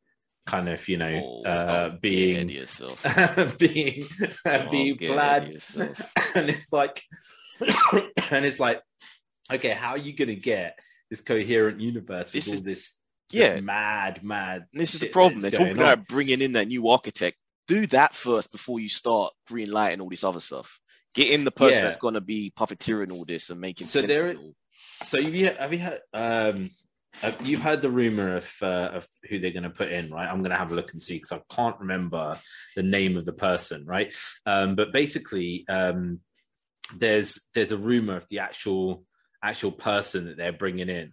kind 0.47 0.69
of 0.69 0.87
you 0.89 0.97
know 0.97 1.41
Oh, 1.45 1.49
uh, 1.49 1.49
don't 1.49 1.67
get 1.67 1.69
ahead 1.73 1.87
of 1.95 2.01
being 2.01 2.49
yourself. 2.51 3.03
being 3.59 4.07
Don't 4.45 4.71
being 4.71 4.97
get 4.97 5.11
ahead 5.11 5.43
of 5.45 5.49
planned, 5.49 5.53
yourself. 5.53 6.13
and 6.35 6.51
it's 6.51 6.73
like, 6.73 7.03
and 8.31 8.45
it's 8.45 8.61
like, 8.61 8.81
okay, 9.53 9.71
how 9.71 9.91
are 9.91 9.99
you 9.99 10.13
going 10.15 10.29
to 10.29 10.37
get 10.37 10.79
this 11.11 11.21
coherent 11.21 11.81
universe 11.81 12.33
with 12.33 12.45
This 12.45 12.49
all 12.49 12.55
is- 12.55 12.63
this? 12.63 12.93
Yeah, 13.33 13.55
this 13.55 13.63
mad, 13.63 14.23
mad. 14.23 14.67
And 14.73 14.81
this 14.81 14.95
is 14.95 15.01
the 15.01 15.09
problem. 15.09 15.41
They're 15.41 15.51
talking 15.51 15.73
on. 15.73 15.79
about 15.81 16.07
bringing 16.07 16.41
in 16.41 16.53
that 16.53 16.69
new 16.69 16.89
architect. 16.91 17.37
Do 17.67 17.85
that 17.89 18.15
first 18.15 18.53
before 18.53 18.79
you 18.79 18.89
start 18.89 19.33
green 19.49 19.73
lighting 19.73 20.01
all 20.01 20.09
this 20.09 20.23
other 20.23 20.39
stuff. 20.39 20.79
Get 21.13 21.31
in 21.31 21.43
the 21.45 21.51
person 21.51 21.79
Yeah. 21.79 21.85
that's 21.87 21.97
going 21.97 22.15
to 22.15 22.21
be 22.21 22.53
puppeteering 22.57 23.11
all 23.11 23.25
this 23.25 23.51
and 23.51 23.61
making 23.61 23.89
So 23.89 23.99
sense 24.01 24.13
there- 24.13 24.37
all. 24.37 24.55
So 25.03 25.21
have 25.21 25.35
you 25.35 25.47
have 25.59 25.73
you 25.73 25.79
had 25.81 25.99
um 26.15 26.71
uh, 27.23 27.33
you've 27.43 27.63
heard 27.63 27.83
the 27.83 27.91
rumor 27.91 28.37
of 28.37 28.53
uh, 28.63 28.91
of 28.95 29.09
who 29.29 29.39
they're 29.39 29.51
going 29.51 29.63
to 29.63 29.71
put 29.71 29.91
in, 29.91 30.11
right? 30.11 30.29
I'm 30.29 30.41
going 30.41 30.51
to 30.51 30.57
have 30.57 30.73
a 30.73 30.75
look 30.75 30.93
and 30.93 31.01
see 31.01 31.15
because 31.15 31.33
I 31.33 31.41
can't 31.55 31.79
remember 31.81 32.39
the 32.75 32.83
name 32.83 33.17
of 33.17 33.25
the 33.25 33.33
person, 33.33 33.87
right? 33.87 34.15
Um, 34.45 34.75
but 34.75 34.93
basically, 34.93 35.65
um, 35.69 36.21
there's 36.95 37.41
there's 37.55 37.73
a 37.73 37.79
rumor 37.79 38.17
of 38.17 38.27
the 38.29 38.41
actual 38.41 39.05
actual 39.43 39.73
person 39.73 40.27
that 40.27 40.37
they're 40.37 40.53
bringing 40.53 40.89
in. 40.89 41.13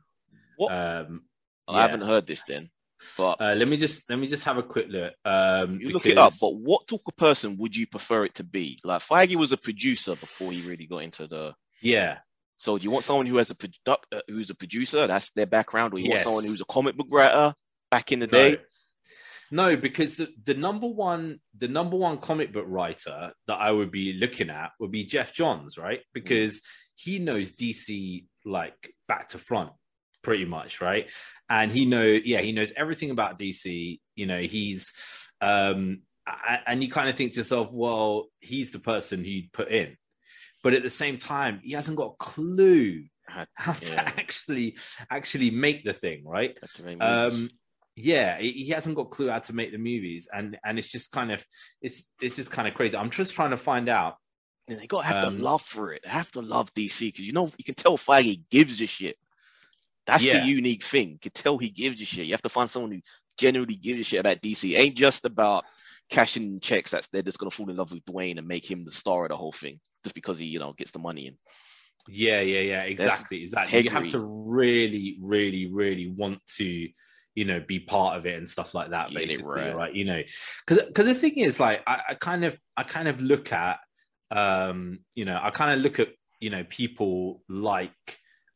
What? 0.57 0.73
Um, 0.73 1.23
I 1.67 1.81
haven't 1.81 2.01
heard 2.01 2.27
this 2.27 2.43
then. 2.43 2.69
But 3.17 3.41
uh, 3.41 3.53
let 3.55 3.67
me 3.67 3.77
just 3.77 4.09
let 4.09 4.17
me 4.17 4.27
just 4.27 4.43
have 4.45 4.57
a 4.57 4.63
quick 4.63 4.87
look. 4.89 5.13
Um, 5.25 5.79
you 5.79 5.89
look 5.89 6.05
it 6.05 6.17
up. 6.17 6.33
But 6.39 6.55
what 6.55 6.87
type 6.87 7.01
of 7.05 7.15
person 7.17 7.57
would 7.57 7.75
you 7.75 7.87
prefer 7.87 8.25
it 8.25 8.35
to 8.35 8.43
be? 8.43 8.79
Like 8.83 9.01
Feige 9.01 9.35
was 9.35 9.51
a 9.51 9.57
producer 9.57 10.15
before 10.15 10.51
he 10.51 10.61
really 10.61 10.85
got 10.85 11.03
into 11.03 11.27
the. 11.27 11.53
yeah, 11.81 12.19
So 12.57 12.77
do 12.77 12.83
you 12.83 12.91
want 12.91 13.03
someone 13.05 13.25
who 13.25 13.37
has 13.37 13.49
a 13.49 13.55
product, 13.55 14.07
uh, 14.11 14.21
who's 14.27 14.49
a 14.49 14.55
producer? 14.55 15.07
That's 15.07 15.31
their 15.31 15.45
background, 15.45 15.93
or 15.93 15.99
you 15.99 16.09
Yes. 16.09 16.25
want 16.25 16.43
someone 16.43 16.43
who's 16.45 16.61
a 16.61 16.65
comic 16.65 16.95
book 16.95 17.07
writer 17.11 17.53
back 17.91 18.11
in 18.11 18.19
the 18.19 18.27
no. 18.27 18.31
day? 18.31 18.57
No, 19.51 19.75
because 19.75 20.17
the, 20.17 20.29
the 20.45 20.55
number 20.55 20.87
one 20.87 21.39
the 21.55 21.67
number 21.67 21.95
one 21.95 22.17
comic 22.17 22.51
book 22.51 22.65
writer 22.67 23.33
that 23.45 23.53
I 23.53 23.71
would 23.71 23.91
be 23.91 24.13
looking 24.13 24.49
at 24.49 24.71
would 24.79 24.91
be 24.91 25.05
Geoff 25.05 25.31
Johns, 25.31 25.77
right? 25.77 25.99
Because 26.11 26.61
he 26.95 27.19
knows 27.19 27.51
DC 27.51 28.25
like 28.45 28.93
back 29.07 29.29
to 29.29 29.37
front, 29.37 29.71
pretty 30.23 30.45
much, 30.45 30.81
right? 30.81 31.11
And 31.49 31.71
he 31.71 31.85
know, 31.85 32.03
yeah, 32.03 32.41
he 32.41 32.51
knows 32.51 32.73
everything 32.75 33.11
about 33.11 33.37
DC. 33.37 33.99
You 34.15 34.25
know, 34.25 34.39
he's 34.41 34.91
um 35.39 36.01
and 36.65 36.81
you 36.81 36.89
kind 36.89 37.09
of 37.09 37.15
think 37.15 37.33
to 37.33 37.37
yourself, 37.37 37.67
well, 37.71 38.27
he's 38.39 38.71
the 38.71 38.79
person 38.79 39.23
he'd 39.23 39.51
put 39.53 39.69
in. 39.69 39.97
But 40.63 40.73
at 40.73 40.81
the 40.83 40.89
same 40.89 41.17
time, 41.17 41.59
he 41.63 41.73
hasn't 41.73 41.97
got 41.97 42.13
a 42.13 42.15
clue 42.23 43.03
how 43.25 43.73
to 43.73 43.93
yeah. 43.93 44.11
actually 44.17 44.77
actually 45.09 45.51
make 45.51 45.83
the 45.83 45.93
thing, 45.93 46.23
right? 46.25 46.57
Had 46.61 46.69
to 46.71 46.83
make 46.83 46.99
movies. 46.99 47.41
um 47.41 47.49
yeah 47.95 48.39
he 48.39 48.69
hasn't 48.69 48.95
got 48.95 49.03
a 49.03 49.09
clue 49.09 49.29
how 49.29 49.37
to 49.37 49.53
make 49.53 49.71
the 49.71 49.77
movies 49.77 50.27
and 50.33 50.57
and 50.65 50.79
it's 50.79 50.89
just 50.89 51.11
kind 51.11 51.31
of 51.31 51.45
it's 51.79 52.03
it's 52.21 52.35
just 52.35 52.49
kind 52.49 52.67
of 52.67 52.73
crazy 52.73 52.97
i'm 52.97 53.11
just 53.11 53.33
trying 53.35 53.51
to 53.51 53.57
find 53.57 53.87
out 53.87 54.15
And 54.67 54.79
they 54.79 54.87
gotta 54.87 55.05
have 55.07 55.23
um, 55.23 55.37
to 55.37 55.43
love 55.43 55.61
for 55.61 55.93
it. 55.93 56.01
They 56.03 56.09
have 56.09 56.31
to 56.31 56.41
love 56.41 56.73
DC 56.73 56.99
because 57.09 57.27
you 57.27 57.33
know 57.33 57.51
you 57.57 57.63
can 57.63 57.75
tell 57.75 57.97
Feige 57.97 58.41
gives 58.49 58.81
a 58.81 58.87
shit. 58.87 59.17
That's 60.07 60.23
Yeah. 60.23 60.39
the 60.39 60.47
unique 60.47 60.83
thing. 60.83 61.09
You 61.11 61.19
can 61.19 61.31
tell 61.33 61.57
he 61.57 61.69
gives 61.69 62.01
a 62.01 62.05
shit. 62.05 62.25
You 62.25 62.33
have 62.33 62.41
to 62.41 62.49
find 62.49 62.69
someone 62.69 62.91
who 62.93 63.01
genuinely 63.37 63.75
gives 63.75 64.01
a 64.01 64.03
shit 64.03 64.19
about 64.19 64.41
DC. 64.41 64.71
It 64.71 64.79
ain't 64.79 64.95
just 64.95 65.25
about 65.25 65.65
cashing 66.09 66.59
checks 66.59 66.91
that's 66.91 67.07
they're 67.07 67.21
just 67.21 67.39
gonna 67.39 67.49
fall 67.49 67.69
in 67.69 67.77
love 67.77 67.91
with 67.91 68.05
Dwayne 68.05 68.37
and 68.37 68.47
make 68.47 68.69
him 68.69 68.85
the 68.85 68.91
star 68.91 69.23
of 69.23 69.29
the 69.29 69.37
whole 69.37 69.51
thing 69.51 69.79
just 70.03 70.15
because 70.15 70.37
he 70.37 70.45
you 70.45 70.59
know 70.59 70.73
gets 70.73 70.91
the 70.91 70.99
money 70.99 71.27
in. 71.27 71.37
yeah 72.07 72.41
yeah 72.41 72.59
yeah 72.59 72.81
exactly 72.83 73.41
exactly 73.41 73.81
you 73.81 73.89
have 73.89 74.09
to 74.09 74.19
really 74.19 75.17
really 75.21 75.71
really 75.71 76.07
want 76.09 76.39
to 76.45 76.89
you 77.35 77.45
know 77.45 77.63
be 77.67 77.79
part 77.79 78.17
of 78.17 78.25
it 78.25 78.37
and 78.37 78.47
stuff 78.47 78.75
like 78.75 78.89
that 78.91 79.09
Get 79.09 79.27
basically 79.27 79.61
right. 79.61 79.75
right. 79.75 79.93
you 79.93 80.05
know 80.05 80.21
because 80.65 80.85
because 80.85 81.05
the 81.05 81.15
thing 81.15 81.37
is 81.37 81.59
like 81.59 81.81
I, 81.87 82.01
I 82.09 82.13
kind 82.15 82.45
of 82.45 82.59
i 82.77 82.83
kind 82.83 83.07
of 83.07 83.19
look 83.21 83.51
at 83.51 83.79
um 84.29 84.99
you 85.15 85.25
know 85.25 85.39
i 85.41 85.49
kind 85.49 85.73
of 85.73 85.79
look 85.79 85.99
at 85.99 86.09
you 86.39 86.49
know 86.49 86.63
people 86.67 87.41
like 87.49 87.91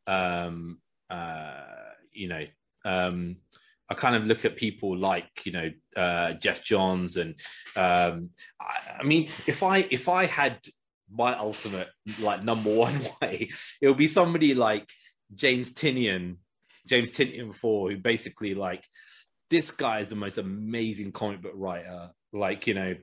um 0.06 0.80
uh 1.10 1.64
you 2.12 2.28
know 2.28 2.46
um 2.86 3.38
I 3.90 3.94
kind 3.94 4.16
of 4.16 4.26
look 4.26 4.46
at 4.46 4.56
people 4.56 4.98
like 4.98 5.30
you 5.46 5.52
know 5.52 5.72
uh, 5.96 6.34
Geoff 6.34 6.64
Johns 6.64 7.18
and 7.18 7.36
um, 7.76 8.30
I, 8.60 9.00
I 9.00 9.04
mean 9.04 9.30
if 9.46 9.64
I 9.64 9.88
if 9.90 10.10
I 10.10 10.26
had 10.26 10.60
my 11.12 11.38
ultimate 11.38 11.88
like 12.20 12.44
number 12.44 12.74
one 12.76 13.00
way 13.22 13.50
it 13.82 13.88
would 13.88 13.98
be 13.98 14.08
somebody 14.08 14.54
like 14.54 14.90
James 15.34 15.72
Tynion 15.74 16.38
James 16.88 17.12
Tynion 17.12 17.54
four 17.54 17.92
who 17.92 17.98
basically 17.98 18.54
like 18.54 18.84
this 19.50 19.72
guy 19.72 20.00
is 20.00 20.10
the 20.10 20.16
most 20.16 20.38
amazing 20.38 21.12
comic 21.12 21.42
book 21.42 21.54
writer. 21.56 22.10
Like 22.34 22.68
you 22.68 22.74
know 22.74 22.96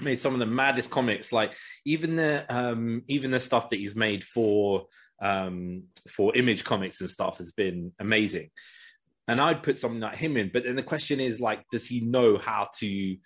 made 0.00 0.18
some 0.18 0.32
of 0.32 0.38
the 0.38 0.46
maddest 0.46 0.90
comics. 0.90 1.32
Like 1.32 1.54
even 1.84 2.16
the 2.16 2.44
um 2.54 3.02
even 3.08 3.30
the 3.30 3.40
stuff 3.40 3.70
that 3.70 3.78
he's 3.78 3.94
made 3.94 4.24
for 4.24 4.86
um 5.22 5.84
for 6.08 6.36
image 6.36 6.64
comics 6.64 7.00
and 7.00 7.10
stuff 7.10 7.38
has 7.38 7.52
been 7.52 7.92
amazing 7.98 8.50
and 9.28 9.40
I'd 9.40 9.62
put 9.62 9.76
something 9.76 10.00
like 10.00 10.16
him 10.16 10.36
in. 10.36 10.50
But 10.52 10.64
then 10.64 10.76
the 10.76 10.82
question 10.82 11.20
is 11.20 11.40
like, 11.40 11.64
does 11.70 11.86
he 11.86 12.00
know 12.00 12.38
how 12.38 12.68
to 12.78 13.16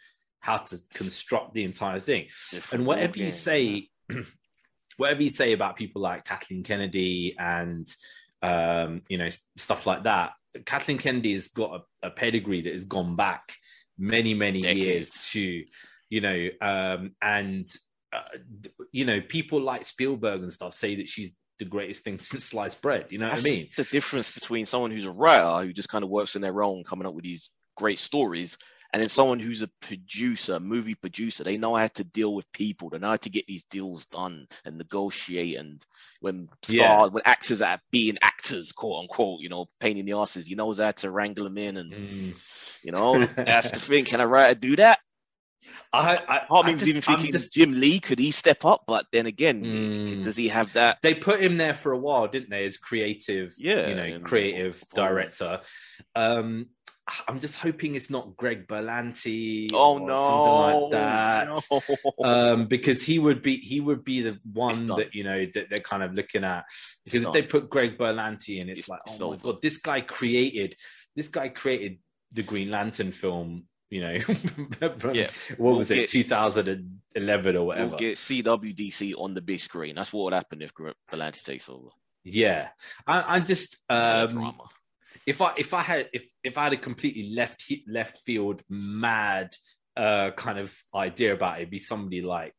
how 0.40 0.56
to 0.56 0.78
construct 0.94 1.54
the 1.54 1.64
entire 1.64 2.00
thing? 2.00 2.26
Different 2.50 2.80
And 2.80 2.86
whatever 2.86 3.18
you 3.18 3.32
say, 3.32 3.88
whatever 4.96 5.22
you 5.22 5.30
say 5.30 5.52
about 5.52 5.76
people 5.76 6.02
like 6.02 6.24
Kathleen 6.24 6.62
Kennedy 6.62 7.36
and 7.38 7.86
um, 8.42 9.02
you 9.08 9.18
know 9.18 9.28
stuff 9.56 9.86
like 9.86 10.04
that, 10.04 10.32
Kathleen 10.64 10.98
Kennedy 10.98 11.34
has 11.34 11.48
got 11.48 11.82
a, 12.02 12.08
a 12.08 12.10
pedigree 12.10 12.62
that 12.62 12.72
has 12.72 12.84
gone 12.84 13.16
back 13.16 13.52
many 13.98 14.32
many 14.32 14.62
Decades. 14.62 14.86
years 14.86 15.10
to 15.32 15.64
you 16.08 16.20
know 16.22 16.48
um, 16.62 17.14
and 17.20 17.70
uh, 18.12 18.22
you 18.92 19.04
know 19.04 19.20
people 19.20 19.60
like 19.60 19.84
Spielberg 19.84 20.40
and 20.40 20.52
stuff 20.52 20.72
say 20.72 20.96
that 20.96 21.08
she's 21.08 21.36
the 21.60 21.64
greatest 21.66 22.04
thing 22.04 22.18
since 22.18 22.44
sliced 22.46 22.82
bread. 22.82 23.06
You 23.10 23.18
know 23.18 23.28
That's 23.30 23.44
what 23.44 23.50
I 23.50 23.54
mean? 23.54 23.68
the 23.76 23.84
difference 23.84 24.32
between 24.32 24.66
someone 24.66 24.90
who's 24.90 25.04
a 25.04 25.10
writer 25.10 25.64
who 25.64 25.72
just 25.72 25.88
kind 25.88 26.02
of 26.04 26.10
works 26.10 26.34
in 26.36 26.42
their 26.42 26.62
own, 26.62 26.84
coming 26.84 27.06
up 27.06 27.14
with 27.14 27.24
these 27.24 27.50
great 27.76 27.98
stories, 27.98 28.58
and 28.92 29.00
then 29.00 29.08
someone 29.08 29.38
who's 29.38 29.62
a 29.62 29.70
producer, 29.80 30.58
movie 30.58 30.96
producer. 30.96 31.44
They 31.44 31.56
know 31.56 31.76
how 31.76 31.86
to 31.86 32.02
deal 32.02 32.34
with 32.34 32.50
people. 32.52 32.90
They 32.90 32.98
know 32.98 33.10
how 33.10 33.16
to 33.18 33.30
get 33.30 33.46
these 33.46 33.62
deals 33.64 34.06
done 34.06 34.48
and 34.64 34.76
negotiate. 34.78 35.56
And 35.56 35.84
when 36.20 36.48
stars, 36.62 37.10
Yeah. 37.10 37.12
when 37.12 37.22
actors 37.24 37.62
are 37.62 37.78
being 37.92 38.18
actors, 38.20 38.72
quote 38.72 39.02
unquote, 39.02 39.40
you 39.40 39.48
know, 39.48 39.66
pain 39.78 39.96
in 39.96 40.06
the 40.06 40.14
asses, 40.14 40.48
you 40.50 40.56
know 40.56 40.74
how 40.74 40.90
to 40.90 41.10
wrangle 41.10 41.44
them 41.44 41.56
in. 41.58 41.76
And 41.76 41.94
Mm. 41.94 42.34
you 42.82 42.92
know, 42.92 43.26
that's 43.46 43.70
the 43.70 43.80
thing. 43.80 44.04
Can 44.04 44.20
a 44.20 44.26
writer 44.26 44.58
do 44.58 44.76
that? 44.76 44.98
I, 45.92 46.16
I, 46.28 46.38
Part 46.48 46.66
I 46.66 46.72
just- 46.72 46.86
even 46.88 47.02
thinking 47.02 47.32
just- 47.32 47.52
Jim 47.52 47.72
Lee 47.72 48.00
could 48.00 48.18
he 48.18 48.30
step 48.30 48.64
up? 48.64 48.84
But 48.86 49.06
then 49.12 49.26
again, 49.26 49.62
Mm. 49.64 50.22
does 50.24 50.36
he 50.36 50.48
have 50.48 50.72
that? 50.74 50.98
they 51.02 51.14
put 51.14 51.40
him 51.40 51.56
there 51.56 51.74
for 51.74 51.92
a 51.92 51.98
while, 51.98 52.28
didn't 52.28 52.50
they, 52.50 52.64
as 52.64 52.76
creative, 52.76 53.54
Yeah, 53.58 53.88
you 53.88 53.94
know, 53.94 54.20
creative 54.20 54.82
oh. 54.92 54.96
director. 54.96 55.60
Um, 56.14 56.66
I'm 57.26 57.40
just 57.40 57.56
hoping 57.56 57.96
it's 57.96 58.08
not 58.08 58.36
Greg 58.36 58.68
Berlanti. 58.68 59.70
Oh 59.74 59.94
or 59.98 60.06
no, 60.06 60.16
something 60.16 60.92
like 60.92 60.92
that. 60.92 61.48
no. 62.20 62.24
Um, 62.24 62.66
because 62.66 63.02
he 63.02 63.18
would 63.18 63.42
be 63.42 63.56
he 63.56 63.80
would 63.80 64.04
be 64.04 64.20
the 64.22 64.38
one 64.52 64.86
that 64.86 65.12
you 65.12 65.24
know 65.24 65.44
that 65.54 65.66
they're 65.70 65.80
kind 65.80 66.04
of 66.04 66.14
looking 66.14 66.44
at. 66.44 66.66
Because 67.04 67.26
if 67.26 67.32
they 67.32 67.42
put 67.42 67.68
Greg 67.68 67.98
Berlanti 67.98 68.60
in, 68.60 68.68
it's, 68.68 68.80
It's- 68.80 68.88
like, 68.88 69.00
oh 69.08 69.30
my 69.32 69.36
god, 69.38 69.60
this 69.60 69.76
guy 69.78 70.02
created 70.02 70.76
this 71.16 71.26
guy 71.26 71.48
created 71.48 71.98
the 72.32 72.44
Green 72.44 72.70
Lantern 72.70 73.10
film. 73.10 73.64
You 73.90 74.00
know, 74.02 74.12
Yeah. 75.12 75.30
what 75.56 75.58
We'll 75.58 75.76
was 75.78 75.90
it, 75.90 76.08
2011 76.08 77.56
or 77.56 77.66
whatever? 77.66 77.88
We'll 77.88 77.98
get 77.98 78.18
CWDC 78.18 79.14
on 79.18 79.34
the 79.34 79.40
big 79.42 79.60
screen. 79.60 79.96
That's 79.96 80.12
what 80.12 80.24
would 80.24 80.32
happen 80.32 80.62
if 80.62 80.72
Berlanti 80.74 81.42
takes 81.42 81.68
over. 81.68 81.88
Yeah, 82.22 82.68
I, 83.06 83.36
I 83.36 83.40
just 83.40 83.76
um, 83.88 84.28
drama. 84.28 84.54
if 85.26 85.40
I 85.42 85.52
if 85.56 85.74
I 85.74 85.80
had 85.82 86.08
if 86.12 86.24
if 86.44 86.56
I 86.58 86.64
had 86.64 86.72
a 86.74 86.76
completely 86.76 87.34
left 87.34 87.64
left 87.88 88.18
field 88.24 88.62
mad 88.68 89.56
uh 89.96 90.30
kind 90.32 90.58
of 90.58 90.76
idea 90.94 91.32
about 91.34 91.56
it, 91.58 91.62
it'd 91.62 91.70
be 91.70 91.78
somebody 91.78 92.22
like 92.22 92.54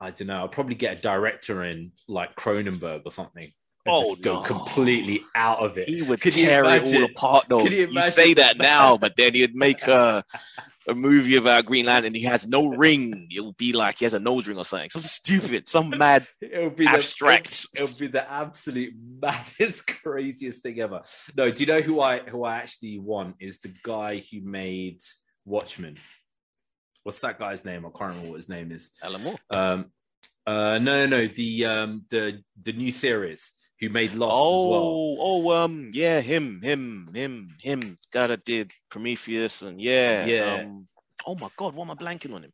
I 0.00 0.10
don't 0.10 0.28
know. 0.28 0.38
I'll 0.40 0.48
probably 0.48 0.74
get 0.74 0.98
a 0.98 1.00
director 1.00 1.62
in 1.64 1.92
like 2.08 2.34
Cronenberg 2.34 3.02
or 3.04 3.10
something. 3.12 3.52
Oh, 3.90 4.14
go 4.16 4.36
no. 4.36 4.42
completely 4.42 5.22
out 5.34 5.58
of 5.58 5.78
it. 5.78 5.88
He 5.88 6.02
would 6.02 6.20
Could 6.20 6.32
tear 6.32 6.64
it 6.64 6.82
all 6.82 7.04
apart, 7.04 7.46
though. 7.48 7.64
You 7.64 7.88
You, 7.88 8.02
say 8.02 8.34
that 8.34 8.58
now, 8.58 8.96
but 8.96 9.16
then 9.16 9.34
he'd 9.34 9.54
make 9.54 9.82
a, 9.86 10.24
a 10.88 10.94
movie 10.94 11.36
about 11.36 11.66
Green 11.66 11.86
Lantern. 11.86 12.08
And 12.08 12.16
he 12.16 12.22
has 12.22 12.46
no 12.46 12.68
ring. 12.68 13.28
It'll 13.34 13.52
be 13.52 13.72
like 13.72 13.98
he 13.98 14.04
has 14.04 14.14
a 14.14 14.18
nose 14.18 14.46
ring 14.46 14.58
or 14.58 14.64
something. 14.64 14.90
Something 14.90 15.08
stupid. 15.08 15.68
Some 15.68 15.90
mad. 15.98 16.26
It'll 16.40 16.70
be 16.70 16.86
abstract. 16.86 17.66
The, 17.74 17.82
it'll 17.82 17.98
be 17.98 18.06
the 18.06 18.30
absolute 18.30 18.94
maddest, 19.20 19.86
craziest 20.02 20.62
thing 20.62 20.80
ever. 20.80 21.02
No, 21.36 21.50
do 21.50 21.60
you 21.62 21.66
know 21.66 21.80
who 21.80 22.00
I 22.00 22.20
who 22.20 22.44
I 22.44 22.56
actually 22.58 22.98
want 22.98 23.36
is 23.40 23.60
the 23.60 23.72
guy 23.82 24.22
who 24.30 24.40
made 24.40 25.00
Watchmen. 25.44 25.96
What's 27.02 27.20
that 27.20 27.38
guy's 27.38 27.64
name? 27.64 27.86
I 27.86 27.90
can't 27.90 28.10
remember 28.10 28.28
what 28.30 28.36
his 28.36 28.48
name 28.48 28.72
is. 28.72 28.90
Alan 29.02 29.22
Moore. 29.22 29.36
Um, 29.50 29.86
uh, 30.46 30.78
no, 30.78 31.06
no, 31.06 31.06
no, 31.06 31.26
the 31.26 31.64
um, 31.66 32.04
the 32.10 32.42
the 32.62 32.72
new 32.72 32.90
series 32.90 33.52
who 33.80 33.88
made 33.88 34.12
Lost 34.12 34.36
oh, 34.38 34.68
well. 34.68 35.16
oh, 35.18 35.64
um, 35.64 35.90
yeah, 35.92 36.20
him, 36.20 36.60
him, 36.60 37.08
him, 37.14 37.56
him. 37.62 37.98
Guy 38.12 38.26
that 38.26 38.44
did 38.44 38.72
Prometheus 38.90 39.62
and 39.62 39.80
yeah, 39.80 40.26
Yeah. 40.26 40.54
Um, 40.60 40.86
oh 41.26 41.34
my 41.34 41.48
God, 41.56 41.74
why 41.74 41.84
am 41.84 41.90
I 41.90 41.94
blanking 41.94 42.34
on 42.34 42.42
him? 42.42 42.52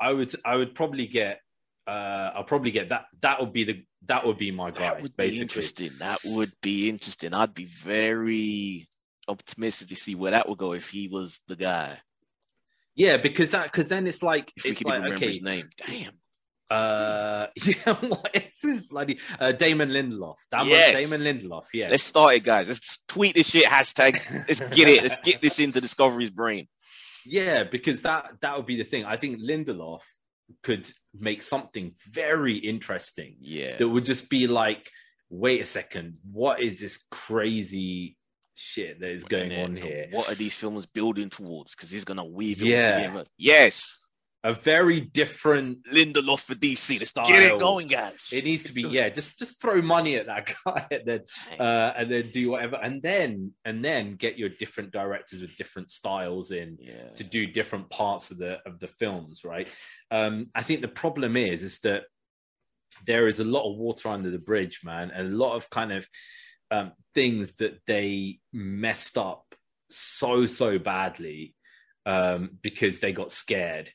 I 0.00 0.12
would, 0.12 0.34
I 0.44 0.56
would 0.56 0.74
probably 0.74 1.06
get, 1.06 1.40
uh, 1.86 2.32
I'll 2.34 2.44
probably 2.44 2.72
get 2.72 2.88
that. 2.88 3.06
That 3.20 3.40
would 3.40 3.52
be 3.52 3.64
the, 3.64 3.84
that 4.06 4.26
would 4.26 4.36
be 4.36 4.50
my 4.50 4.72
guy. 4.72 4.80
That 4.80 5.02
would 5.02 5.16
be 5.16 5.40
interesting. 5.40 5.90
That 6.00 6.18
would 6.24 6.52
be 6.60 6.88
interesting. 6.88 7.32
I'd 7.32 7.54
be 7.54 7.66
very 7.66 8.88
optimistic 9.28 9.88
to 9.88 9.96
see 9.96 10.16
where 10.16 10.32
that 10.32 10.48
would 10.48 10.58
go 10.58 10.72
if 10.72 10.90
he 10.90 11.06
was 11.06 11.40
the 11.46 11.56
guy. 11.56 11.96
Yeah, 12.96 13.18
because 13.18 13.52
that, 13.52 13.64
because 13.64 13.88
then 13.88 14.06
it's 14.06 14.22
like, 14.22 14.52
If 14.56 14.66
it's 14.66 14.82
like, 14.82 15.02
okay, 15.12 15.28
his 15.28 15.42
name. 15.42 15.68
Damn. 15.86 16.12
Uh, 16.70 17.46
yeah, 17.64 17.94
what 17.94 18.30
is 18.34 18.60
this 18.62 18.80
bloody 18.80 19.18
uh, 19.38 19.52
Damon 19.52 19.90
Lindelof? 19.90 20.36
Damon, 20.50 20.68
Yes. 20.68 20.98
Damon 21.10 21.20
Lindelof. 21.26 21.66
Yeah, 21.72 21.88
Let's 21.90 22.02
start 22.02 22.34
it, 22.34 22.44
guys. 22.44 22.68
Let's 22.68 22.98
tweet 23.08 23.34
this 23.34 23.48
shit. 23.50 23.64
Hashtag. 23.64 24.18
Let's 24.48 24.60
get 24.74 24.88
it. 24.88 25.02
Let's 25.02 25.16
get 25.22 25.40
this 25.40 25.58
into 25.58 25.80
Discovery's 25.80 26.30
brain. 26.30 26.66
yeah, 27.26 27.64
because 27.64 28.02
that 28.02 28.32
that 28.40 28.56
would 28.56 28.66
be 28.66 28.76
the 28.76 28.84
thing. 28.84 29.04
I 29.04 29.16
think 29.16 29.40
Lindelof 29.40 30.00
could 30.62 30.90
make 31.18 31.42
something 31.42 31.92
very 32.10 32.56
interesting 32.56 33.36
Yeah. 33.40 33.76
that 33.78 33.88
would 33.88 34.04
just 34.04 34.28
be 34.28 34.46
like, 34.46 34.90
wait 35.30 35.60
a 35.62 35.64
second, 35.64 36.18
what 36.30 36.60
is 36.60 36.78
this 36.80 36.98
crazy 37.10 38.16
shit 38.54 39.00
that 39.00 39.10
is 39.10 39.24
going 39.24 39.52
on 39.52 39.74
here? 39.76 40.08
What 40.10 40.30
are 40.30 40.34
these 40.34 40.54
films 40.54 40.86
building 40.86 41.30
towards? 41.30 41.74
Because 41.74 41.90
he's 41.90 42.04
gonna 42.04 42.24
weave 42.26 42.62
it 42.62 42.66
Yeah. 42.66 42.94
together. 43.08 43.24
Yes. 43.38 44.03
A 44.46 44.52
very 44.52 45.00
different 45.00 45.84
Lindelof 45.84 46.40
for 46.40 46.54
DC. 46.54 46.98
Let's 46.98 47.12
get 47.12 47.42
it 47.42 47.58
going, 47.58 47.88
guys. 47.88 48.28
It 48.30 48.44
needs 48.44 48.64
to 48.64 48.74
be 48.74 48.82
yeah. 48.82 49.08
Just 49.08 49.38
just 49.38 49.58
throw 49.58 49.80
money 49.80 50.16
at 50.16 50.26
that 50.26 50.54
guy 50.66 50.86
and 50.90 51.02
then 51.06 51.20
uh, 51.58 51.92
and 51.96 52.12
then 52.12 52.28
do 52.30 52.50
whatever 52.50 52.76
and 52.76 53.02
then 53.02 53.52
and 53.64 53.82
then 53.82 54.16
get 54.16 54.38
your 54.38 54.50
different 54.50 54.92
directors 54.92 55.40
with 55.40 55.56
different 55.56 55.90
styles 55.90 56.50
in 56.50 56.76
yeah. 56.78 57.08
to 57.16 57.24
do 57.24 57.46
different 57.46 57.88
parts 57.88 58.30
of 58.30 58.36
the 58.36 58.58
of 58.66 58.78
the 58.80 58.86
films. 58.86 59.44
Right. 59.44 59.66
Um, 60.10 60.50
I 60.54 60.62
think 60.62 60.82
the 60.82 60.88
problem 60.88 61.38
is 61.38 61.62
is 61.62 61.78
that 61.80 62.02
there 63.06 63.28
is 63.28 63.40
a 63.40 63.44
lot 63.44 63.70
of 63.70 63.78
water 63.78 64.10
under 64.10 64.30
the 64.30 64.38
bridge, 64.38 64.80
man, 64.84 65.10
and 65.10 65.32
a 65.32 65.36
lot 65.36 65.56
of 65.56 65.70
kind 65.70 65.90
of 65.90 66.06
um, 66.70 66.92
things 67.14 67.52
that 67.54 67.80
they 67.86 68.40
messed 68.52 69.16
up 69.16 69.54
so 69.88 70.44
so 70.44 70.78
badly 70.78 71.54
um, 72.04 72.58
because 72.62 73.00
they 73.00 73.12
got 73.12 73.32
scared 73.32 73.90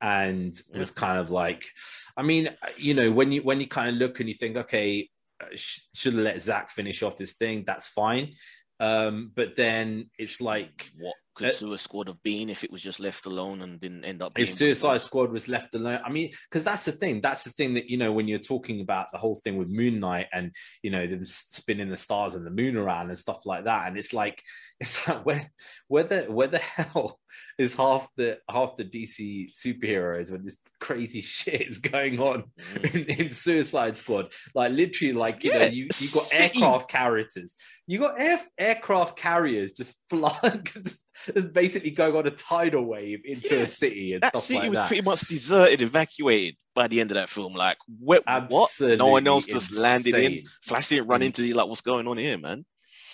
and 0.00 0.60
it 0.72 0.78
was 0.78 0.90
kind 0.90 1.18
of 1.18 1.30
like 1.30 1.68
i 2.16 2.22
mean 2.22 2.48
you 2.76 2.94
know 2.94 3.10
when 3.10 3.32
you 3.32 3.42
when 3.42 3.60
you 3.60 3.66
kind 3.66 3.88
of 3.88 3.94
look 3.96 4.20
and 4.20 4.28
you 4.28 4.34
think 4.34 4.56
okay 4.56 5.08
uh, 5.40 5.46
sh- 5.54 5.80
should 5.94 6.14
have 6.14 6.22
let 6.22 6.42
zach 6.42 6.70
finish 6.70 7.02
off 7.02 7.16
this 7.16 7.34
thing? 7.34 7.64
That's 7.66 7.86
fine. 7.88 8.32
Um 8.80 9.32
but 9.34 9.56
then 9.56 10.10
it's 10.18 10.40
like 10.40 10.90
what 10.98 11.14
could 11.38 11.48
uh, 11.48 11.52
Suicide 11.52 11.80
Squad 11.80 12.08
have 12.08 12.22
been 12.22 12.50
if 12.50 12.64
it 12.64 12.70
was 12.70 12.82
just 12.82 13.00
left 13.00 13.26
alone 13.26 13.62
and 13.62 13.80
didn't 13.80 14.04
end 14.04 14.22
up 14.22 14.34
being 14.34 14.48
if 14.48 14.54
Suicide 14.54 15.00
Squad 15.00 15.30
was 15.30 15.48
left 15.48 15.74
alone, 15.74 16.00
I 16.04 16.10
mean, 16.10 16.30
because 16.50 16.64
that's 16.64 16.84
the 16.84 16.92
thing. 16.92 17.20
That's 17.20 17.44
the 17.44 17.50
thing 17.50 17.74
that 17.74 17.88
you 17.88 17.96
know 17.96 18.12
when 18.12 18.28
you're 18.28 18.38
talking 18.38 18.80
about 18.80 19.06
the 19.12 19.18
whole 19.18 19.36
thing 19.36 19.56
with 19.56 19.68
Moon 19.68 20.00
Knight 20.00 20.26
and 20.32 20.52
you 20.82 20.90
know 20.90 21.06
them 21.06 21.24
spinning 21.24 21.90
the 21.90 21.96
stars 21.96 22.34
and 22.34 22.46
the 22.46 22.50
moon 22.50 22.76
around 22.76 23.08
and 23.08 23.18
stuff 23.18 23.46
like 23.46 23.64
that, 23.64 23.88
and 23.88 23.96
it's 23.96 24.12
like 24.12 24.42
it's 24.80 25.06
like 25.08 25.24
where 25.24 25.46
where 25.88 26.04
the 26.04 26.22
where 26.24 26.48
the 26.48 26.58
hell 26.76 27.18
is 27.58 27.74
half 27.74 28.08
the 28.16 28.38
half 28.50 28.76
the 28.76 28.84
DC 28.84 29.50
superheroes 29.54 30.30
when 30.30 30.44
this 30.44 30.56
crazy 30.80 31.20
shit 31.22 31.68
is 31.68 31.78
going 31.78 32.18
on 32.18 32.44
Mm. 32.58 32.94
in, 32.94 33.20
in 33.26 33.30
Suicide 33.30 33.96
Squad? 33.96 34.32
Like 34.54 34.72
literally, 34.72 35.12
like 35.12 35.44
you 35.44 35.52
know, 35.52 35.64
you 35.64 35.88
you 35.98 36.08
got 36.12 36.28
aircraft 36.32 36.90
carriers, 36.90 37.54
you 37.86 37.98
got 37.98 38.20
air, 38.20 38.40
aircraft 38.58 39.16
carriers 39.16 39.72
just 39.72 39.94
flying. 40.10 40.62
Just 40.64 41.04
basically 41.52 41.90
going 41.90 42.14
on 42.16 42.26
a 42.26 42.30
tidal 42.30 42.84
wave 42.84 43.20
into 43.24 43.56
Yeah, 43.56 43.62
a 43.62 43.66
city 43.66 44.12
and 44.14 44.22
that 44.22 44.30
stuff 44.32 44.44
city 44.44 44.60
like 44.60 44.70
was 44.70 44.78
that. 44.78 44.86
pretty 44.88 45.02
much 45.02 45.20
deserted, 45.22 45.82
evacuated 45.82 46.56
by 46.74 46.88
the 46.88 47.00
end 47.00 47.10
of 47.10 47.16
that 47.16 47.28
film. 47.28 47.54
Like, 47.54 47.78
what? 47.98 48.22
what? 48.48 48.70
No 48.80 49.08
one 49.08 49.26
else 49.26 49.46
just 49.46 49.76
landed 49.76 50.14
in. 50.14 50.42
Flash 50.62 50.88
didn't 50.88 51.08
run 51.08 51.20
Mm. 51.20 51.26
into 51.26 51.54
like, 51.54 51.66
what's 51.66 51.80
going 51.80 52.06
on 52.06 52.16
here, 52.18 52.38
man? 52.38 52.64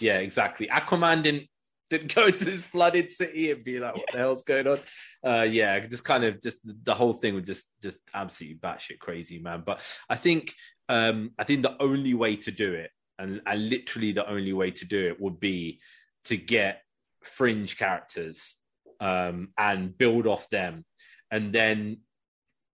Yeah, 0.01 0.19
exactly. 0.19 0.67
Aquaman 0.69 1.23
didn't 1.23 1.49
didn't 1.91 2.15
go 2.15 2.31
to 2.31 2.45
this 2.45 2.65
flooded 2.65 3.11
city 3.11 3.51
and 3.51 3.63
be 3.63 3.79
like, 3.79 3.95
"What 3.97 4.07
the 4.11 4.19
hell's 4.19 4.43
going 4.43 4.67
on?" 4.67 4.81
Uh, 5.25 5.43
yeah, 5.43 5.79
just 5.81 6.05
kind 6.05 6.25
of 6.25 6.41
just 6.41 6.57
the 6.65 6.95
whole 6.95 7.13
thing 7.13 7.35
was 7.35 7.45
just 7.45 7.65
just 7.83 7.99
absolutely 8.13 8.59
batshit 8.59 8.99
crazy, 8.99 9.39
man. 9.39 9.63
But 9.65 9.83
I 10.09 10.17
think 10.17 10.55
um, 10.89 11.31
I 11.39 11.45
think 11.45 11.63
the 11.63 11.81
only 11.83 12.15
way 12.15 12.37
to 12.37 12.51
do 12.51 12.73
it, 12.75 12.91
and, 13.19 13.41
and 13.47 13.69
literally 13.69 14.13
the 14.13 14.29
only 14.29 14.53
way 14.53 14.71
to 14.73 14.85
do 14.85 15.07
it, 15.09 15.21
would 15.21 15.39
be 15.41 15.81
to 16.25 16.37
get 16.37 16.83
fringe 17.25 17.77
characters 17.77 18.55
um, 19.01 19.49
and 19.59 19.97
build 19.97 20.27
off 20.27 20.49
them, 20.51 20.85
and 21.31 21.53
then 21.53 21.99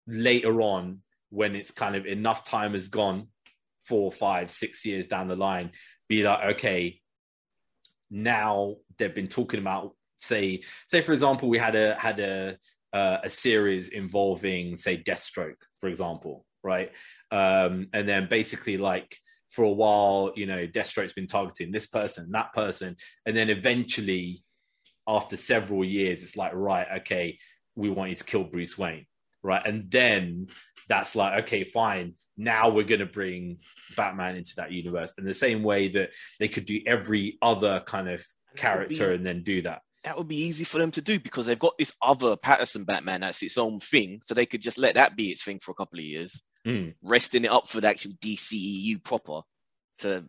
later 0.06 0.60
on, 0.60 1.00
when 1.30 1.54
it's 1.54 1.70
kind 1.70 1.96
of 1.96 2.06
enough 2.06 2.44
time 2.44 2.72
has 2.72 2.88
gone, 2.88 3.28
four, 3.86 4.10
five, 4.12 4.50
six 4.50 4.84
years 4.84 5.06
down 5.06 5.28
the 5.28 5.36
line, 5.36 5.70
be 6.08 6.22
like, 6.22 6.56
okay, 6.56 7.00
now 8.10 8.76
they've 8.98 9.14
been 9.14 9.28
talking 9.28 9.60
about, 9.60 9.94
say, 10.16 10.62
say 10.86 11.00
for 11.00 11.12
example, 11.12 11.48
we 11.48 11.58
had 11.58 11.76
a 11.76 11.94
had 11.94 12.20
a 12.20 12.56
uh, 12.92 13.18
a 13.24 13.30
series 13.30 13.90
involving, 13.90 14.76
say, 14.76 14.96
Deathstroke, 14.96 15.62
for 15.80 15.88
example, 15.88 16.44
right? 16.64 16.90
Um, 17.30 17.88
and 17.92 18.08
then 18.08 18.26
basically, 18.28 18.76
like 18.76 19.16
for 19.50 19.64
a 19.64 19.70
while, 19.70 20.32
you 20.36 20.46
know, 20.46 20.66
Deathstroke's 20.66 21.12
been 21.12 21.26
targeting 21.26 21.72
this 21.72 21.86
person, 21.86 22.30
that 22.32 22.52
person, 22.54 22.96
and 23.26 23.36
then 23.36 23.50
eventually, 23.50 24.42
after 25.06 25.36
several 25.36 25.84
years, 25.84 26.22
it's 26.22 26.36
like, 26.36 26.52
right, 26.54 26.86
okay, 27.00 27.38
we 27.74 27.90
want 27.90 28.10
you 28.10 28.16
to 28.16 28.24
kill 28.24 28.44
Bruce 28.44 28.78
Wayne, 28.78 29.06
right? 29.42 29.62
And 29.64 29.90
then 29.90 30.48
that's 30.88 31.16
like, 31.16 31.44
okay, 31.44 31.64
fine. 31.64 32.14
Now 32.36 32.70
we're 32.70 32.84
going 32.84 33.00
to 33.00 33.06
bring 33.06 33.58
Batman 33.96 34.36
into 34.36 34.54
that 34.56 34.72
universe 34.72 35.12
in 35.18 35.24
the 35.24 35.34
same 35.34 35.62
way 35.62 35.88
that 35.88 36.10
they 36.38 36.48
could 36.48 36.64
do 36.64 36.80
every 36.86 37.38
other 37.42 37.82
kind 37.86 38.08
of 38.08 38.24
character 38.56 39.12
and 39.12 39.26
then 39.26 39.42
do 39.42 39.62
that. 39.62 39.80
That 40.04 40.16
would 40.16 40.28
be 40.28 40.44
easy 40.44 40.64
for 40.64 40.78
them 40.78 40.90
to 40.92 41.02
do 41.02 41.20
because 41.20 41.44
they've 41.44 41.58
got 41.58 41.76
this 41.78 41.92
other 42.00 42.36
Pattinson 42.36 42.86
Batman 42.86 43.20
that's 43.20 43.42
its 43.42 43.58
own 43.58 43.80
thing, 43.80 44.20
so 44.22 44.32
they 44.32 44.46
could 44.46 44.62
just 44.62 44.78
let 44.78 44.94
that 44.94 45.16
be 45.16 45.28
its 45.28 45.44
thing 45.44 45.58
for 45.58 45.72
a 45.72 45.74
couple 45.74 45.98
of 45.98 46.04
years, 46.04 46.40
Mm. 46.66 46.94
resting 47.02 47.44
it 47.44 47.50
up 47.50 47.68
for 47.68 47.80
the 47.80 47.88
actual 47.88 48.12
DCEU 48.22 49.02
proper 49.02 49.40
to 49.98 50.24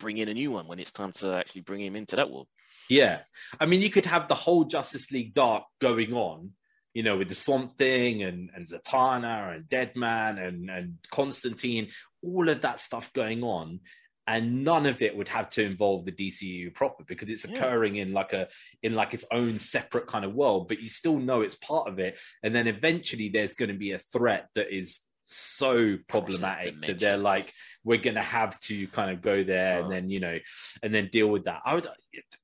bring 0.00 0.16
in 0.16 0.28
a 0.28 0.34
new 0.34 0.50
one 0.50 0.66
when 0.66 0.80
it's 0.80 0.90
time 0.90 1.12
to 1.12 1.32
actually 1.34 1.60
bring 1.60 1.80
him 1.80 1.94
into 1.94 2.16
that 2.16 2.30
world. 2.30 2.48
Yeah. 2.88 3.20
I 3.60 3.66
mean, 3.66 3.80
you 3.80 3.90
could 3.90 4.06
have 4.06 4.26
the 4.28 4.34
whole 4.34 4.64
Justice 4.64 5.10
League 5.12 5.34
Dark 5.34 5.64
going 5.80 6.12
on, 6.12 6.50
you 6.94 7.02
know, 7.02 7.16
with 7.16 7.28
the 7.28 7.34
Swamp 7.34 7.76
Thing 7.78 8.22
and, 8.22 8.50
and 8.54 8.66
Zatanna 8.66 9.54
and 9.56 9.68
Deadman 9.68 10.38
and, 10.38 10.70
and 10.70 10.94
Constantine, 11.10 11.88
all 12.22 12.48
of 12.48 12.62
that 12.62 12.80
stuff 12.80 13.12
going 13.12 13.42
on. 13.42 13.80
And 14.28 14.64
none 14.64 14.86
of 14.86 15.02
it 15.02 15.16
would 15.16 15.28
have 15.28 15.48
to 15.50 15.64
involve 15.64 16.04
the 16.04 16.10
DCU 16.10 16.74
proper 16.74 17.04
because 17.04 17.30
it's 17.30 17.46
Yeah. 17.46 17.58
occurring 17.58 17.96
in 17.96 18.12
like 18.12 18.32
a 18.32 18.48
in 18.82 18.96
like 18.96 19.14
its 19.14 19.24
own 19.30 19.60
separate 19.60 20.08
kind 20.08 20.24
of 20.24 20.34
world, 20.34 20.66
but 20.66 20.80
you 20.80 20.88
still 20.88 21.16
know 21.18 21.42
it's 21.42 21.54
part 21.54 21.86
of 21.88 22.00
it. 22.00 22.18
And 22.42 22.52
then 22.52 22.66
eventually 22.66 23.28
there's 23.28 23.54
going 23.54 23.70
to 23.70 23.78
be 23.78 23.92
a 23.92 23.98
threat 23.98 24.48
that 24.56 24.74
is 24.76 25.00
so 25.26 25.96
problematic 26.08 26.80
that 26.80 26.98
they're 27.00 27.16
like, 27.16 27.52
we're 27.84 27.98
going 27.98 28.14
to 28.16 28.22
have 28.22 28.58
to 28.60 28.86
kind 28.88 29.10
of 29.10 29.20
go 29.20 29.42
there 29.44 29.78
and 29.78 29.86
Uh. 29.86 29.90
then 29.90 30.08
you 30.10 30.20
know 30.20 30.38
and 30.82 30.94
then 30.94 31.08
deal 31.12 31.28
with 31.28 31.44
that 31.44 31.60
i 31.64 31.74
would 31.74 31.86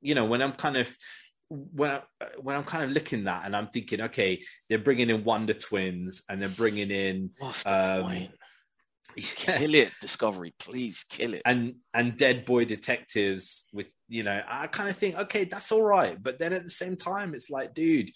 you 0.01 0.15
know 0.15 0.25
when 0.25 0.43
i'm 0.43 0.53
kind 0.53 0.77
of 0.77 0.95
when 1.49 1.91
I, 1.91 2.01
when 2.41 2.57
i'm 2.57 2.65
kind 2.65 2.85
of 2.85 2.91
looking 2.91 3.21
at 3.21 3.25
that 3.27 3.43
and 3.47 3.55
i'm 3.57 3.69
thinking 3.69 4.01
okay 4.03 4.43
they're 4.69 4.79
bringing 4.79 5.11
in 5.11 5.23
wonder 5.25 5.53
twins 5.53 6.23
and 6.29 6.41
they're 6.41 6.49
bringing 6.49 6.91
in 6.91 7.31
What's 7.39 7.63
the 7.65 7.95
Um, 7.97 8.03
point? 8.03 8.31
yeah, 9.17 9.59
Kill 9.59 9.75
it, 9.75 9.93
Discovery, 10.01 10.55
please 10.59 11.05
kill 11.09 11.35
it. 11.35 11.43
and 11.45 11.75
and 11.93 12.17
dead 12.17 12.45
boy 12.47 12.65
detectives 12.65 13.67
with 13.73 13.93
you 14.09 14.23
know 14.23 14.43
i 14.49 14.67
kind 14.67 14.89
of 14.89 14.97
think 14.97 15.17
okay 15.17 15.45
that's 15.45 15.71
all 15.73 15.83
right 15.83 16.17
but 16.23 16.39
then 16.39 16.53
at 16.55 16.65
the 16.65 16.71
same 16.71 16.97
time 16.97 17.35
it's 17.35 17.51
like 17.51 17.75
dude 17.75 18.11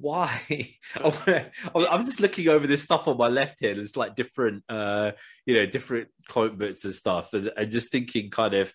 why? 0.00 0.40
I'm 0.96 2.04
just 2.04 2.20
looking 2.20 2.48
over 2.48 2.66
this 2.66 2.82
stuff 2.82 3.08
on 3.08 3.16
my 3.16 3.28
left 3.28 3.60
here 3.60 3.78
it's 3.78 3.96
like 3.96 4.16
different 4.16 4.62
uh 4.68 5.12
you 5.46 5.54
know 5.54 5.66
different 5.66 6.08
comic 6.28 6.58
books 6.58 6.84
and 6.84 6.94
stuff 6.94 7.32
and, 7.32 7.50
and 7.56 7.70
just 7.70 7.90
thinking 7.90 8.30
kind 8.30 8.54
of 8.54 8.72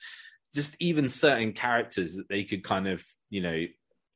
just 0.53 0.75
even 0.79 1.07
certain 1.09 1.53
characters 1.53 2.15
that 2.15 2.27
they 2.29 2.43
could 2.43 2.63
kind 2.63 2.87
of 2.87 3.03
you 3.29 3.41
know 3.41 3.65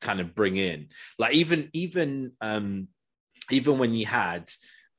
kind 0.04 0.20
of 0.20 0.36
bring 0.36 0.58
in. 0.58 0.90
Like 1.18 1.34
even 1.34 1.70
even 1.74 2.34
um 2.42 2.90
even 3.50 3.80
when 3.80 3.94
you 3.94 4.06
had 4.06 4.50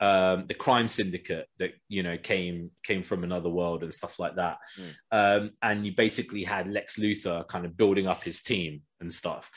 um 0.00 0.46
the 0.48 0.54
crime 0.54 0.88
syndicate 0.88 1.46
that 1.58 1.72
you 1.88 2.02
know 2.02 2.18
came 2.18 2.70
came 2.82 3.02
from 3.02 3.22
another 3.22 3.48
world 3.48 3.84
and 3.84 3.94
stuff 3.94 4.18
like 4.18 4.34
that 4.34 4.58
um 5.12 5.52
and 5.62 5.86
you 5.86 5.92
basically 5.96 6.42
had 6.42 6.68
lex 6.68 6.96
luthor 6.98 7.46
kind 7.46 7.64
of 7.64 7.76
building 7.76 8.08
up 8.08 8.24
his 8.24 8.42
team 8.42 8.82
and 9.00 9.12
stuff 9.12 9.48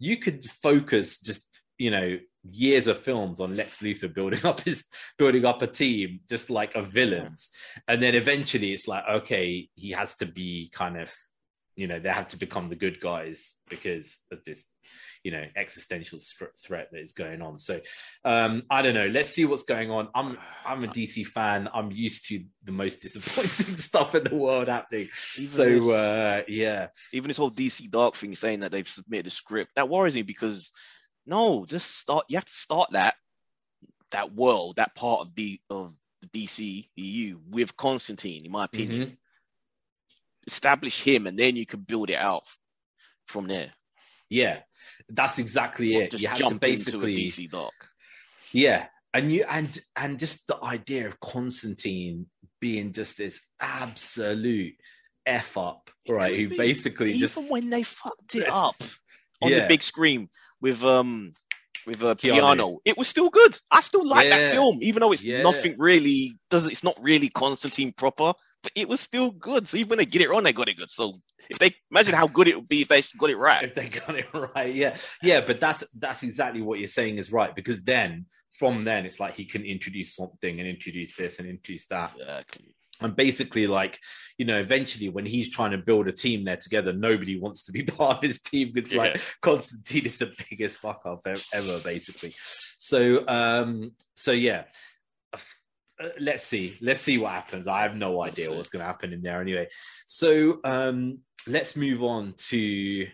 you 0.00 0.16
could 0.16 0.44
focus 0.44 1.20
just 1.20 1.62
you 1.84 1.90
know 1.90 2.18
years 2.50 2.86
of 2.86 2.98
films 2.98 3.40
on 3.40 3.56
lex 3.56 3.78
luthor 3.78 4.12
building 4.18 4.44
up 4.44 4.60
his 4.60 4.84
building 5.18 5.44
up 5.44 5.60
a 5.62 5.66
team 5.66 6.20
just 6.28 6.48
like 6.48 6.74
of 6.74 6.86
villains 6.88 7.50
and 7.88 8.02
then 8.02 8.14
eventually 8.14 8.72
it's 8.72 8.88
like 8.88 9.04
okay 9.18 9.68
he 9.74 9.90
has 9.90 10.14
to 10.14 10.26
be 10.26 10.70
kind 10.72 10.96
of 10.98 11.12
you 11.76 11.86
know 11.88 11.98
they 11.98 12.08
have 12.08 12.28
to 12.28 12.36
become 12.36 12.68
the 12.68 12.76
good 12.76 13.00
guys 13.00 13.54
because 13.68 14.18
of 14.30 14.38
this 14.44 14.66
you 15.22 15.32
know 15.32 15.44
existential 15.56 16.18
threat 16.64 16.88
that 16.92 17.00
is 17.00 17.12
going 17.12 17.42
on. 17.42 17.58
So 17.58 17.80
um 18.24 18.62
i 18.70 18.82
don't 18.82 18.94
know. 18.94 19.06
Let's 19.06 19.30
see 19.30 19.44
what's 19.44 19.64
going 19.64 19.90
on. 19.90 20.08
I'm 20.14 20.38
i'm 20.64 20.84
a 20.84 20.88
dc 20.88 21.26
fan. 21.26 21.68
I'm 21.74 21.90
used 21.90 22.28
to 22.28 22.44
the 22.62 22.72
most 22.72 23.00
disappointing 23.00 23.76
stuff 23.88 24.14
in 24.14 24.24
the 24.24 24.34
world 24.34 24.68
happening. 24.68 25.08
Even 25.36 25.48
so 25.48 25.64
this- 25.64 25.88
uh 25.88 26.42
yeah. 26.48 26.88
even 27.12 27.28
this 27.28 27.36
whole 27.36 27.50
DC 27.50 27.90
Dark 27.90 28.16
thing 28.16 28.34
saying 28.34 28.60
that 28.60 28.70
they've 28.70 28.88
submitted 28.88 29.26
a 29.26 29.30
script 29.30 29.72
that 29.76 29.88
worries 29.88 30.14
me 30.14 30.22
because 30.22 30.70
no, 31.26 31.64
just 31.66 31.98
start. 31.98 32.26
You 32.28 32.36
have 32.36 32.44
to 32.44 32.52
start 32.52 32.90
that 32.92 33.14
that 34.10 34.32
world, 34.34 34.76
that 34.76 34.94
part 34.94 35.20
of 35.22 35.34
the 35.34 35.60
of 35.70 35.94
the 36.22 36.28
DC 36.28 36.88
EU 36.96 37.38
with 37.48 37.76
Constantine, 37.76 38.44
in 38.44 38.52
my 38.52 38.64
opinion. 38.64 39.02
Mhm. 39.10 39.16
Establish 40.46 41.02
him, 41.02 41.26
and 41.26 41.38
then 41.38 41.56
you 41.56 41.64
can 41.66 41.80
build 41.80 42.10
it 42.10 42.16
out 42.18 42.44
from 43.26 43.46
there. 43.48 43.72
Yeah, 44.28 44.62
that's 45.08 45.38
exactly 45.38 45.96
it. 45.96 46.10
Just 46.10 46.22
You 46.22 46.28
have 46.28 46.38
jump 46.38 46.52
to 46.52 46.58
basically 46.58 47.14
DC 47.14 47.50
Dark. 47.50 47.72
Yeah, 48.52 48.88
and 49.14 49.32
you 49.32 49.44
and 49.48 49.78
and 49.96 50.18
just 50.18 50.46
the 50.46 50.62
idea 50.62 51.06
of 51.06 51.18
Constantine 51.20 52.26
being 52.60 52.92
just 52.92 53.16
this 53.16 53.40
absolute 53.60 54.74
f 55.26 55.56
up, 55.56 55.90
right? 56.08 56.36
Who 56.36 56.48
basically 56.48 57.10
even 57.10 57.20
just 57.20 57.42
when 57.50 57.70
they 57.70 57.82
fucked 57.82 58.34
it 58.34 58.48
up 58.50 58.76
on 59.40 59.50
Yeah. 59.50 59.60
the 59.62 59.68
big 59.68 59.82
screen 59.82 60.28
with 60.64 60.82
um 60.82 61.34
with 61.86 62.00
a 62.00 62.16
Keanu. 62.16 62.16
piano, 62.16 62.78
it 62.86 62.96
was 62.96 63.06
still 63.06 63.28
good. 63.28 63.58
I 63.70 63.82
still 63.82 64.08
like 64.08 64.24
Yeah. 64.24 64.36
that 64.38 64.50
film, 64.52 64.78
even 64.80 65.00
though 65.00 65.12
it's 65.12 65.22
Yeah. 65.22 65.42
nothing 65.42 65.76
really 65.78 66.32
does. 66.48 66.66
It's 66.66 66.82
not 66.82 66.96
really 67.02 67.28
Constantine 67.28 67.92
proper, 67.92 68.32
but 68.62 68.72
it 68.74 68.88
was 68.88 69.00
still 69.00 69.30
good. 69.30 69.68
So 69.68 69.76
even 69.76 69.90
when 69.90 69.98
they 69.98 70.06
get 70.06 70.22
it 70.22 70.30
wrong, 70.30 70.42
they 70.44 70.54
got 70.54 70.70
it 70.70 70.78
good. 70.78 70.90
So 70.90 71.12
if 71.50 71.58
they 71.58 71.74
imagine 71.90 72.14
how 72.14 72.26
good 72.28 72.48
it 72.48 72.56
would 72.56 72.66
be 72.68 72.80
if 72.80 72.88
they 72.88 73.02
got 73.18 73.28
it 73.28 73.36
right. 73.36 73.62
if 73.62 73.74
they 73.74 73.90
got 73.90 74.16
it 74.16 74.26
right, 74.54 74.74
yeah, 74.74 74.96
yeah. 75.22 75.42
But 75.42 75.60
that's 75.60 75.84
that's 75.98 76.22
exactly 76.22 76.62
what 76.62 76.78
you're 76.78 76.88
saying 76.88 77.18
is 77.18 77.30
right 77.30 77.54
because 77.54 77.82
then 77.82 78.24
from 78.58 78.84
then 78.84 79.04
it's 79.04 79.20
like 79.20 79.34
he 79.36 79.44
can 79.44 79.64
introduce 79.66 80.16
something 80.16 80.58
and 80.60 80.66
introduce 80.66 81.14
this 81.14 81.38
and 81.38 81.46
introduce 81.46 81.86
that. 81.88 82.12
Exactly. 82.18 82.74
And 83.00 83.16
basically 83.16 83.66
like 83.66 83.98
you 84.38 84.44
know 84.44 84.58
eventually 84.58 85.08
when 85.08 85.26
he's 85.26 85.50
trying 85.50 85.70
to 85.70 85.78
build 85.78 86.06
a 86.08 86.12
team 86.12 86.44
there 86.44 86.56
together 86.56 86.92
nobody 86.92 87.38
wants 87.38 87.64
to 87.64 87.72
be 87.72 87.82
part 87.82 88.18
of 88.18 88.22
his 88.22 88.40
team 88.40 88.70
because 88.72 88.94
like 88.94 89.20
constantine 89.40 90.06
is 90.06 90.18
the 90.18 90.32
biggest 90.50 90.78
fuck 90.78 91.02
up 91.06 91.20
ever 91.26 91.78
basically. 91.84 92.32
So 92.78 93.26
um 93.28 93.92
so 94.14 94.32
yeah. 94.32 94.64
Uh, 96.02 96.08
let's 96.18 96.42
see. 96.42 96.76
Let's 96.80 97.00
see 97.00 97.18
what 97.18 97.30
happens. 97.30 97.68
I 97.68 97.82
have 97.82 97.94
no 97.94 98.20
idea 98.20 98.52
what's 98.52 98.68
going 98.68 98.80
to 98.80 98.86
happen 98.86 99.12
in 99.12 99.22
there 99.22 99.40
anyway. 99.40 99.68
So 100.06 100.58
um 100.64 101.20
let's 101.46 101.76
move 101.76 102.02
on 102.02 102.34
to 102.48 103.06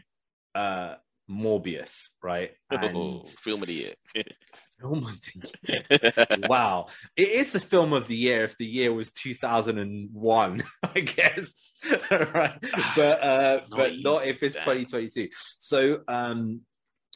uh 0.55 0.95
morbius 1.31 2.09
right? 2.22 2.51
And 2.70 2.97
Oh, 2.97 3.22
film 3.24 3.62
of 3.62 3.68
the 3.68 3.74
year. 3.74 3.95
film 4.81 5.07
of 5.07 5.20
the 5.22 5.49
year. 5.68 6.47
Wow. 6.49 6.87
It 7.16 7.28
is 7.28 7.53
the 7.53 7.61
film 7.61 7.93
of 7.93 8.07
the 8.09 8.16
year 8.16 8.45
if 8.45 8.57
the 8.57 8.66
year 8.66 8.93
was 8.93 9.12
2001 9.12 10.62
i 10.95 11.01
guess. 11.01 11.55
Right. 12.11 12.59
But 12.97 13.22
uh 13.22 13.61
Not 13.70 13.76
but 13.76 13.93
not 14.01 14.26
if 14.26 14.43
it's 14.43 14.57
that. 14.57 14.64
2022 14.64 15.28
so 15.59 16.01
um 16.09 16.61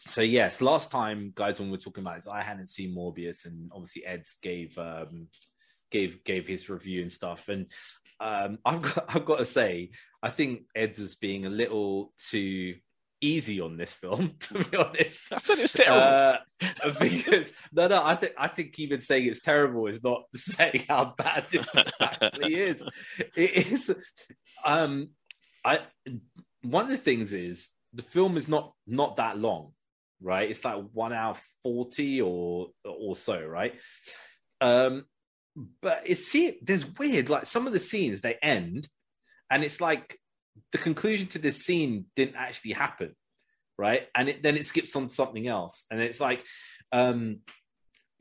so 0.07 0.21
yes 0.21 0.61
last 0.61 0.91
time 0.91 1.33
guys 1.35 1.59
when 1.59 1.69
we 1.69 1.73
we're 1.73 1.79
talking 1.79 2.03
about 2.03 2.17
this 2.17 2.27
i 2.27 2.43
hadn't 2.43 2.69
seen 2.69 2.95
morbius 2.95 3.47
and 3.47 3.71
obviously 3.73 4.05
ed's 4.05 4.37
gave 4.43 4.77
um 4.79 5.29
gave 5.91 6.23
gave 6.25 6.47
his 6.47 6.69
review 6.69 7.03
and 7.03 7.13
stuff. 7.13 7.49
And 7.49 7.71
um 8.21 8.59
i've 8.65 8.83
got 8.83 9.05
i've 9.15 9.25
got 9.25 9.39
to 9.39 9.45
say 9.45 9.91
i 10.23 10.31
think 10.31 10.63
ed's 10.75 10.99
is 10.99 11.15
being 11.17 11.47
a 11.47 11.51
little 11.51 12.13
too 12.31 12.75
easy 13.25 13.61
on 13.61 13.77
this 13.77 13.93
film 13.93 14.35
to 14.41 14.63
be 14.65 14.77
honest 14.77 15.19
I 15.33 15.39
said 15.39 15.59
it 15.59 15.63
was 15.63 15.73
terrible. 15.73 16.01
uh, 16.01 16.39
because 17.01 17.53
no, 17.73 17.87
no, 17.87 18.05
I 18.05 18.15
think 18.15 18.33
I 18.39 18.49
think 18.49 18.79
even 18.79 19.01
saying 19.01 19.27
it's 19.27 19.41
terrible 19.41 19.87
is 19.87 20.03
not 20.03 20.25
saying 20.35 20.85
how 20.89 21.15
bad 21.17 21.47
this 21.51 21.69
actually 22.01 22.55
is. 22.55 22.85
It 23.37 23.73
is. 23.73 23.95
Um, 24.65 25.11
I 25.65 25.81
one 26.63 26.85
of 26.85 26.91
the 26.91 26.97
things 26.97 27.33
is 27.33 27.71
the 27.93 28.03
film 28.03 28.37
is 28.37 28.49
not 28.49 28.73
not 28.87 29.17
that 29.17 29.39
long, 29.39 29.73
right? 30.21 30.49
It's 30.51 30.65
like 30.65 30.83
one 30.93 31.13
hour 31.13 31.37
forty 31.63 32.21
or 32.21 32.69
or 32.85 33.17
so, 33.17 33.45
right? 33.45 33.75
Um, 34.61 35.05
but 35.81 36.03
it's 36.05 36.27
see, 36.27 36.59
there's 36.63 36.87
weird 36.99 37.31
like 37.31 37.47
some 37.47 37.67
of 37.67 37.73
the 37.73 37.79
scenes 37.79 38.21
they 38.21 38.37
end, 38.43 38.89
and 39.51 39.63
it's 39.65 39.81
like 39.81 40.19
the 40.73 40.79
conclusion 40.79 41.27
to 41.29 41.39
this 41.39 41.61
scene 41.61 42.07
didn't 42.17 42.37
actually 42.37 42.73
happen 42.73 43.15
right? 43.79 44.07
And 44.15 44.29
it, 44.29 44.43
then 44.43 44.57
it 44.57 44.65
skips 44.65 44.95
on 44.97 45.09
to 45.09 45.15
something 45.15 45.47
else. 45.49 45.87
And 45.91 46.01
it's 46.01 46.21
like 46.21 46.45
um 46.93 47.41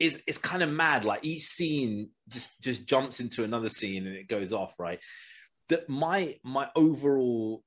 it's, 0.00 0.16
it's 0.26 0.38
kind 0.38 0.62
of 0.62 0.68
mad. 0.68 1.04
Like 1.04 1.24
each 1.24 1.44
scene 1.44 2.10
just 2.28 2.50
just 2.60 2.86
jumps 2.86 3.20
into 3.20 3.44
another 3.44 3.68
scene 3.68 4.06
and 4.06 4.16
it 4.16 4.28
goes 4.28 4.52
off 4.52 4.74
right? 4.78 5.00
That 5.68 5.88
my 5.88 6.36
my 6.42 6.68
overall 6.74 7.62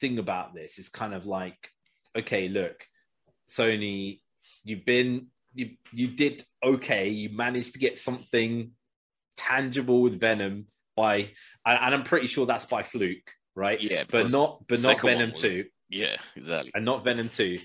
thing 0.00 0.18
about 0.18 0.54
this 0.54 0.78
is 0.78 0.88
kind 0.88 1.14
of 1.14 1.26
like 1.26 1.68
okay 2.16 2.48
look 2.48 2.84
sony 3.48 4.20
you've 4.64 4.84
been 4.84 5.26
you 5.54 5.70
you 5.92 6.08
did 6.08 6.44
okay. 6.64 7.08
You 7.08 7.30
managed 7.30 7.74
to 7.74 7.78
get 7.78 7.98
something 7.98 8.72
tangible 9.36 10.02
with 10.02 10.18
venom 10.18 10.66
by 10.96 11.30
and, 11.64 11.78
and 11.80 11.94
i'm 11.94 12.02
pretty 12.02 12.26
sure 12.26 12.44
that's 12.44 12.66
by 12.66 12.82
fluke 12.82 13.32
right 13.54 13.80
yeah, 13.82 14.04
but 14.08 14.30
not 14.30 14.64
but 14.68 14.80
not 14.82 15.00
venom 15.00 15.30
was- 15.30 15.40
2 15.40 15.64
Yeah, 15.90 16.16
exactly. 16.36 16.70
and 16.74 16.84
not 16.84 17.04
Venom 17.04 17.28
2. 17.28 17.58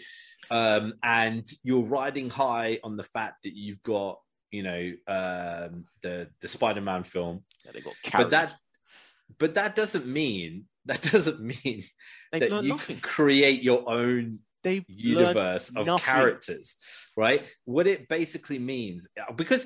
Um, 0.51 0.93
and 1.03 1.45
you're 1.63 1.83
riding 1.85 2.29
high 2.29 2.79
on 2.83 2.95
the 2.97 3.03
fact 3.03 3.43
that 3.43 3.53
you've 3.55 3.81
got, 3.83 4.19
you 4.51 4.63
know, 4.63 4.91
um, 5.07 5.85
the 6.01 6.29
the 6.41 6.47
Spider-Man 6.47 7.03
film. 7.03 7.43
Yeah, 7.65 7.71
they 7.73 7.81
got 7.81 7.93
But 8.13 8.29
that 8.31 8.55
but 9.39 9.55
that 9.55 9.75
doesn't 9.75 10.05
mean 10.07 10.65
that 10.85 11.01
doesn't 11.11 11.41
mean 11.41 11.83
they 12.31 12.39
that 12.39 12.63
you 12.63 12.69
nothing. 12.69 12.95
can 12.97 13.01
create 13.01 13.61
your 13.61 13.89
own 13.89 14.39
They 14.63 14.77
learned 14.77 14.85
universe 14.88 15.69
of 15.75 15.85
nothing. 15.85 16.05
characters, 16.13 16.75
right? 17.17 17.45
What 17.65 17.88
it 17.88 18.07
basically 18.07 18.59
means, 18.59 19.05
because 19.35 19.65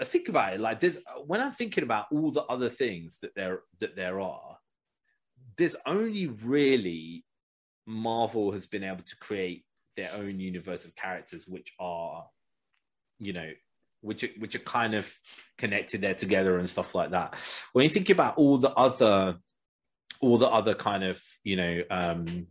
uh, 0.00 0.04
think 0.04 0.28
about 0.28 0.54
it, 0.54 0.60
like 0.60 0.80
this: 0.80 0.98
when 1.26 1.40
I'm 1.40 1.52
thinking 1.52 1.84
about 1.84 2.06
all 2.12 2.30
the 2.30 2.42
other 2.54 2.68
things 2.68 3.18
that 3.22 3.34
there 3.34 3.60
that 3.80 3.96
there 3.96 4.20
are, 4.20 4.56
there's 5.60 5.76
only 5.84 6.26
really 6.26 7.22
Marvel 7.86 8.52
has 8.52 8.66
been 8.66 8.82
able 8.82 9.02
to 9.02 9.16
create 9.16 9.64
their 9.94 10.10
own 10.14 10.40
universe 10.40 10.86
of 10.86 10.96
characters, 10.96 11.46
which 11.46 11.74
are, 11.78 12.26
you 13.18 13.34
know, 13.34 13.50
which 14.00 14.24
are, 14.24 14.30
which 14.38 14.54
are 14.54 14.60
kind 14.60 14.94
of 14.94 15.14
connected 15.58 16.00
there 16.00 16.14
together 16.14 16.58
and 16.58 16.68
stuff 16.68 16.94
like 16.94 17.10
that. 17.10 17.34
When 17.74 17.82
you 17.82 17.90
think 17.90 18.08
about 18.08 18.38
all 18.38 18.56
the 18.56 18.70
other, 18.70 19.36
all 20.22 20.38
the 20.38 20.48
other 20.48 20.74
kind 20.74 21.04
of, 21.04 21.22
you 21.44 21.56
know, 21.56 21.82
um, 21.90 22.46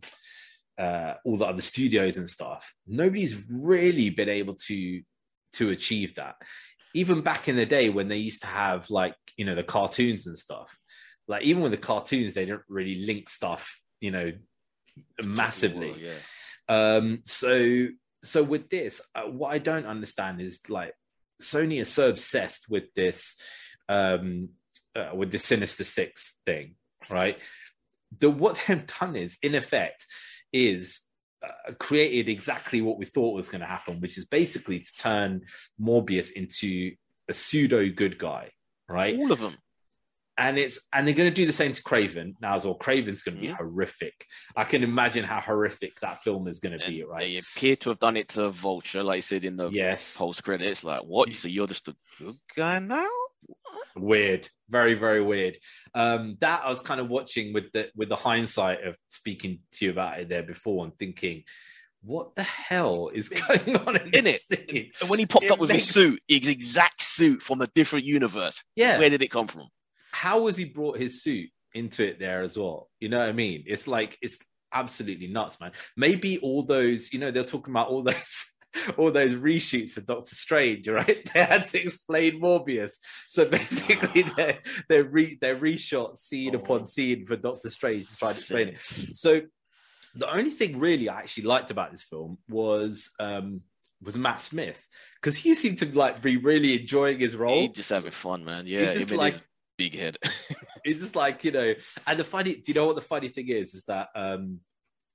uh, 0.78 1.14
all 1.24 1.36
the 1.36 1.46
other 1.46 1.62
studios 1.62 2.16
and 2.16 2.30
stuff, 2.30 2.72
nobody's 2.86 3.44
really 3.50 4.10
been 4.10 4.28
able 4.28 4.54
to 4.66 5.02
to 5.54 5.70
achieve 5.70 6.14
that. 6.14 6.36
Even 6.94 7.22
back 7.22 7.48
in 7.48 7.56
the 7.56 7.66
day 7.66 7.88
when 7.88 8.06
they 8.06 8.18
used 8.18 8.42
to 8.42 8.46
have 8.46 8.88
like 8.88 9.16
you 9.36 9.44
know 9.44 9.56
the 9.56 9.64
cartoons 9.64 10.28
and 10.28 10.38
stuff, 10.38 10.78
like 11.30 11.44
even 11.44 11.62
with 11.62 11.70
the 11.70 11.78
cartoons, 11.78 12.34
they 12.34 12.44
don't 12.44 12.60
really 12.68 12.96
link 12.96 13.28
stuff, 13.28 13.80
you 14.00 14.10
know, 14.10 14.32
massively. 15.24 15.94
Yeah. 15.96 16.16
Um, 16.68 17.20
so 17.24 17.86
so 18.24 18.42
with 18.42 18.68
this, 18.68 19.00
uh, 19.14 19.22
what 19.22 19.52
I 19.52 19.58
don't 19.58 19.86
understand 19.86 20.40
is 20.40 20.60
like 20.68 20.92
Sony 21.40 21.80
is 21.80 21.88
so 21.88 22.08
obsessed 22.08 22.66
with 22.68 22.92
this 22.94 23.36
um 23.88 24.48
uh, 24.96 25.10
with 25.14 25.30
the 25.30 25.38
Sinister 25.38 25.84
Six 25.84 26.36
thing, 26.44 26.74
right? 27.08 27.38
The 28.18 28.28
what 28.28 28.60
they've 28.66 28.84
done 28.98 29.14
is, 29.14 29.38
in 29.40 29.54
effect, 29.54 30.04
is 30.52 30.98
uh, 31.46 31.74
created 31.78 32.28
exactly 32.28 32.82
what 32.82 32.98
we 32.98 33.04
thought 33.04 33.36
was 33.36 33.48
going 33.48 33.60
to 33.60 33.68
happen, 33.68 34.00
which 34.00 34.18
is 34.18 34.24
basically 34.24 34.80
to 34.80 34.92
turn 34.98 35.42
Morbius 35.80 36.32
into 36.32 36.90
a 37.28 37.32
pseudo 37.32 37.88
good 37.88 38.18
guy, 38.18 38.50
right? 38.88 39.16
All 39.16 39.30
of 39.30 39.38
them. 39.38 39.56
And 40.40 40.58
it's 40.58 40.78
and 40.94 41.06
they're 41.06 41.14
going 41.14 41.28
to 41.28 41.34
do 41.34 41.44
the 41.44 41.52
same 41.52 41.72
to 41.74 41.82
Kraven 41.82 42.34
now 42.40 42.54
as 42.54 42.64
well. 42.64 42.78
Kraven's 42.78 43.22
going 43.22 43.34
to 43.36 43.40
be 43.42 43.48
Mhm. 43.48 43.56
horrific. 43.58 44.24
I 44.56 44.64
can 44.64 44.82
imagine 44.82 45.22
how 45.22 45.38
horrific 45.40 46.00
that 46.00 46.22
film 46.22 46.48
is 46.48 46.58
going 46.60 46.78
to 46.78 46.86
be, 46.88 47.04
right? 47.04 47.20
They 47.26 47.36
appear 47.36 47.76
to 47.76 47.90
have 47.90 47.98
done 47.98 48.16
it 48.16 48.28
to 48.30 48.48
Vulture, 48.48 49.02
like 49.02 49.18
I 49.18 49.20
said 49.20 49.44
in 49.44 49.56
the 49.56 49.68
Yes, 49.70 50.16
post 50.16 50.42
credits. 50.42 50.82
Like, 50.82 51.02
what? 51.02 51.34
So 51.34 51.46
you're 51.48 51.66
just 51.66 51.88
a 51.88 51.96
good 52.18 52.34
guy 52.56 52.78
now? 52.78 53.06
weird, 53.96 54.48
very 54.68 54.94
very 54.94 55.20
weird. 55.22 55.58
Um, 55.94 56.36
that 56.40 56.62
I 56.64 56.68
was 56.68 56.80
kind 56.80 57.00
of 57.00 57.08
watching 57.08 57.52
with 57.52 57.70
the 57.72 57.90
with 57.94 58.08
the 58.08 58.16
hindsight 58.16 58.82
of 58.84 58.96
speaking 59.08 59.60
to 59.72 59.84
you 59.84 59.90
about 59.90 60.20
it 60.20 60.28
there 60.28 60.42
before 60.42 60.84
and 60.84 60.96
thinking, 60.98 61.44
what 62.02 62.34
the 62.34 62.42
hell 62.44 63.10
is 63.12 63.28
going 63.28 63.76
on 63.76 63.96
in, 64.14 64.26
it. 64.26 64.40
scene? 64.40 64.90
And 65.00 65.10
when 65.10 65.18
he 65.18 65.26
popped 65.26 65.44
It 65.46 65.50
up 65.50 65.58
with 65.58 65.68
makes- 65.70 65.84
his 65.86 65.94
suit, 65.94 66.22
his 66.28 66.48
exact 66.48 67.02
suit 67.02 67.42
from 67.42 67.60
a 67.60 67.66
different 67.68 68.06
universe, 68.06 68.62
Yeah, 68.74 68.98
where 68.98 69.10
did 69.10 69.20
it 69.22 69.30
come 69.30 69.46
from? 69.48 69.68
How 70.12 70.46
has 70.46 70.56
he 70.56 70.64
brought 70.64 70.98
his 70.98 71.22
suit 71.22 71.48
into 71.74 72.06
it 72.06 72.18
there 72.18 72.42
as 72.42 72.56
well? 72.58 72.88
You 73.00 73.08
know 73.08 73.18
what 73.18 73.28
I 73.28 73.32
mean? 73.32 73.64
It's 73.66 73.86
like 73.86 74.18
it's 74.22 74.38
absolutely 74.72 75.26
nuts, 75.28 75.60
man. 75.60 75.72
Maybe 75.96 76.38
all 76.38 76.62
those, 76.62 77.12
you 77.12 77.18
know, 77.18 77.30
they're 77.30 77.44
talking 77.44 77.72
about 77.72 77.88
all 77.88 78.02
those 78.10 78.46
all 78.98 79.10
those 79.10 79.34
reshoots 79.34 79.90
for 79.90 80.00
Doctor 80.00 80.34
Strange, 80.34 80.86
right? 80.88 81.28
They 81.34 81.40
had 81.42 81.66
to 81.68 81.82
explain 81.82 82.40
Morbius. 82.40 82.92
So 83.26 83.44
basically 83.48 84.22
they're 84.36 84.58
they're, 84.88 85.04
re 85.04 85.36
they're 85.40 85.56
reshot 85.56 86.16
scene 86.18 86.54
Oh. 86.54 86.58
upon 86.58 86.86
scene 86.86 87.24
for 87.26 87.36
Doctor 87.36 87.68
Strange 87.70 88.08
to 88.08 88.16
try 88.16 88.32
to 88.32 88.38
explain 88.38 88.68
it. 88.68 88.78
So 88.80 89.42
the 90.14 90.32
only 90.32 90.50
thing 90.50 90.78
really 90.78 91.08
I 91.08 91.18
actually 91.18 91.44
liked 91.44 91.70
about 91.70 91.90
this 91.92 92.02
film 92.04 92.38
was 92.48 93.10
um 93.20 93.62
was 94.02 94.16
Matt 94.16 94.40
Smith 94.40 94.86
because 95.20 95.36
he 95.36 95.54
seemed 95.54 95.78
to 95.80 95.86
like 95.96 96.22
be 96.22 96.36
really 96.36 96.80
enjoying 96.80 97.18
his 97.18 97.36
role. 97.36 97.60
He 97.60 97.68
just 97.68 97.90
having 97.90 98.10
fun, 98.12 98.44
man. 98.44 98.66
Yeah, 98.66 98.94
just 98.94 99.10
like- 99.10 99.34
big 99.80 99.98
head. 99.98 100.16
it's 100.84 100.98
just 100.98 101.16
like 101.16 101.42
you 101.44 101.52
know 101.52 101.74
and 102.06 102.18
the 102.18 102.24
funny 102.24 102.54
do 102.54 102.62
you 102.66 102.74
know 102.74 102.86
what 102.86 102.96
the 102.96 103.10
funny 103.14 103.28
thing 103.28 103.48
is 103.48 103.74
is 103.74 103.84
that 103.84 104.08
um 104.14 104.60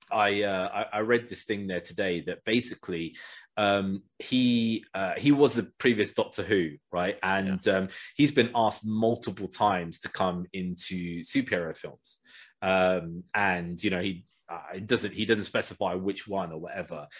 I, 0.08 0.44
uh, 0.44 0.68
I 0.72 0.98
I 0.98 1.00
read 1.00 1.28
this 1.28 1.42
thing 1.42 1.66
there 1.66 1.80
today 1.80 2.20
that 2.28 2.44
basically 2.44 3.16
um, 3.56 4.02
he 4.20 4.84
uh, 4.94 5.14
he 5.16 5.32
was 5.32 5.54
the 5.54 5.64
previous 5.78 6.12
Doctor 6.12 6.44
Who, 6.44 6.76
right? 6.92 7.18
And 7.24 7.66
um, 7.66 7.88
he's 8.16 8.30
been 8.30 8.52
asked 8.54 8.86
multiple 8.86 9.48
times 9.48 9.98
to 10.00 10.08
come 10.08 10.46
into 10.52 11.22
superhero 11.24 11.76
films, 11.76 12.18
um, 12.62 13.24
and 13.34 13.82
you 13.82 13.90
know 13.90 14.00
he 14.00 14.26
uh, 14.48 14.60
it 14.74 14.86
doesn't 14.86 15.12
he 15.12 15.24
doesn't 15.24 15.44
specify 15.44 15.94
which 15.94 16.26
one 16.26 16.52
or 16.52 16.58
whatever. 16.58 17.06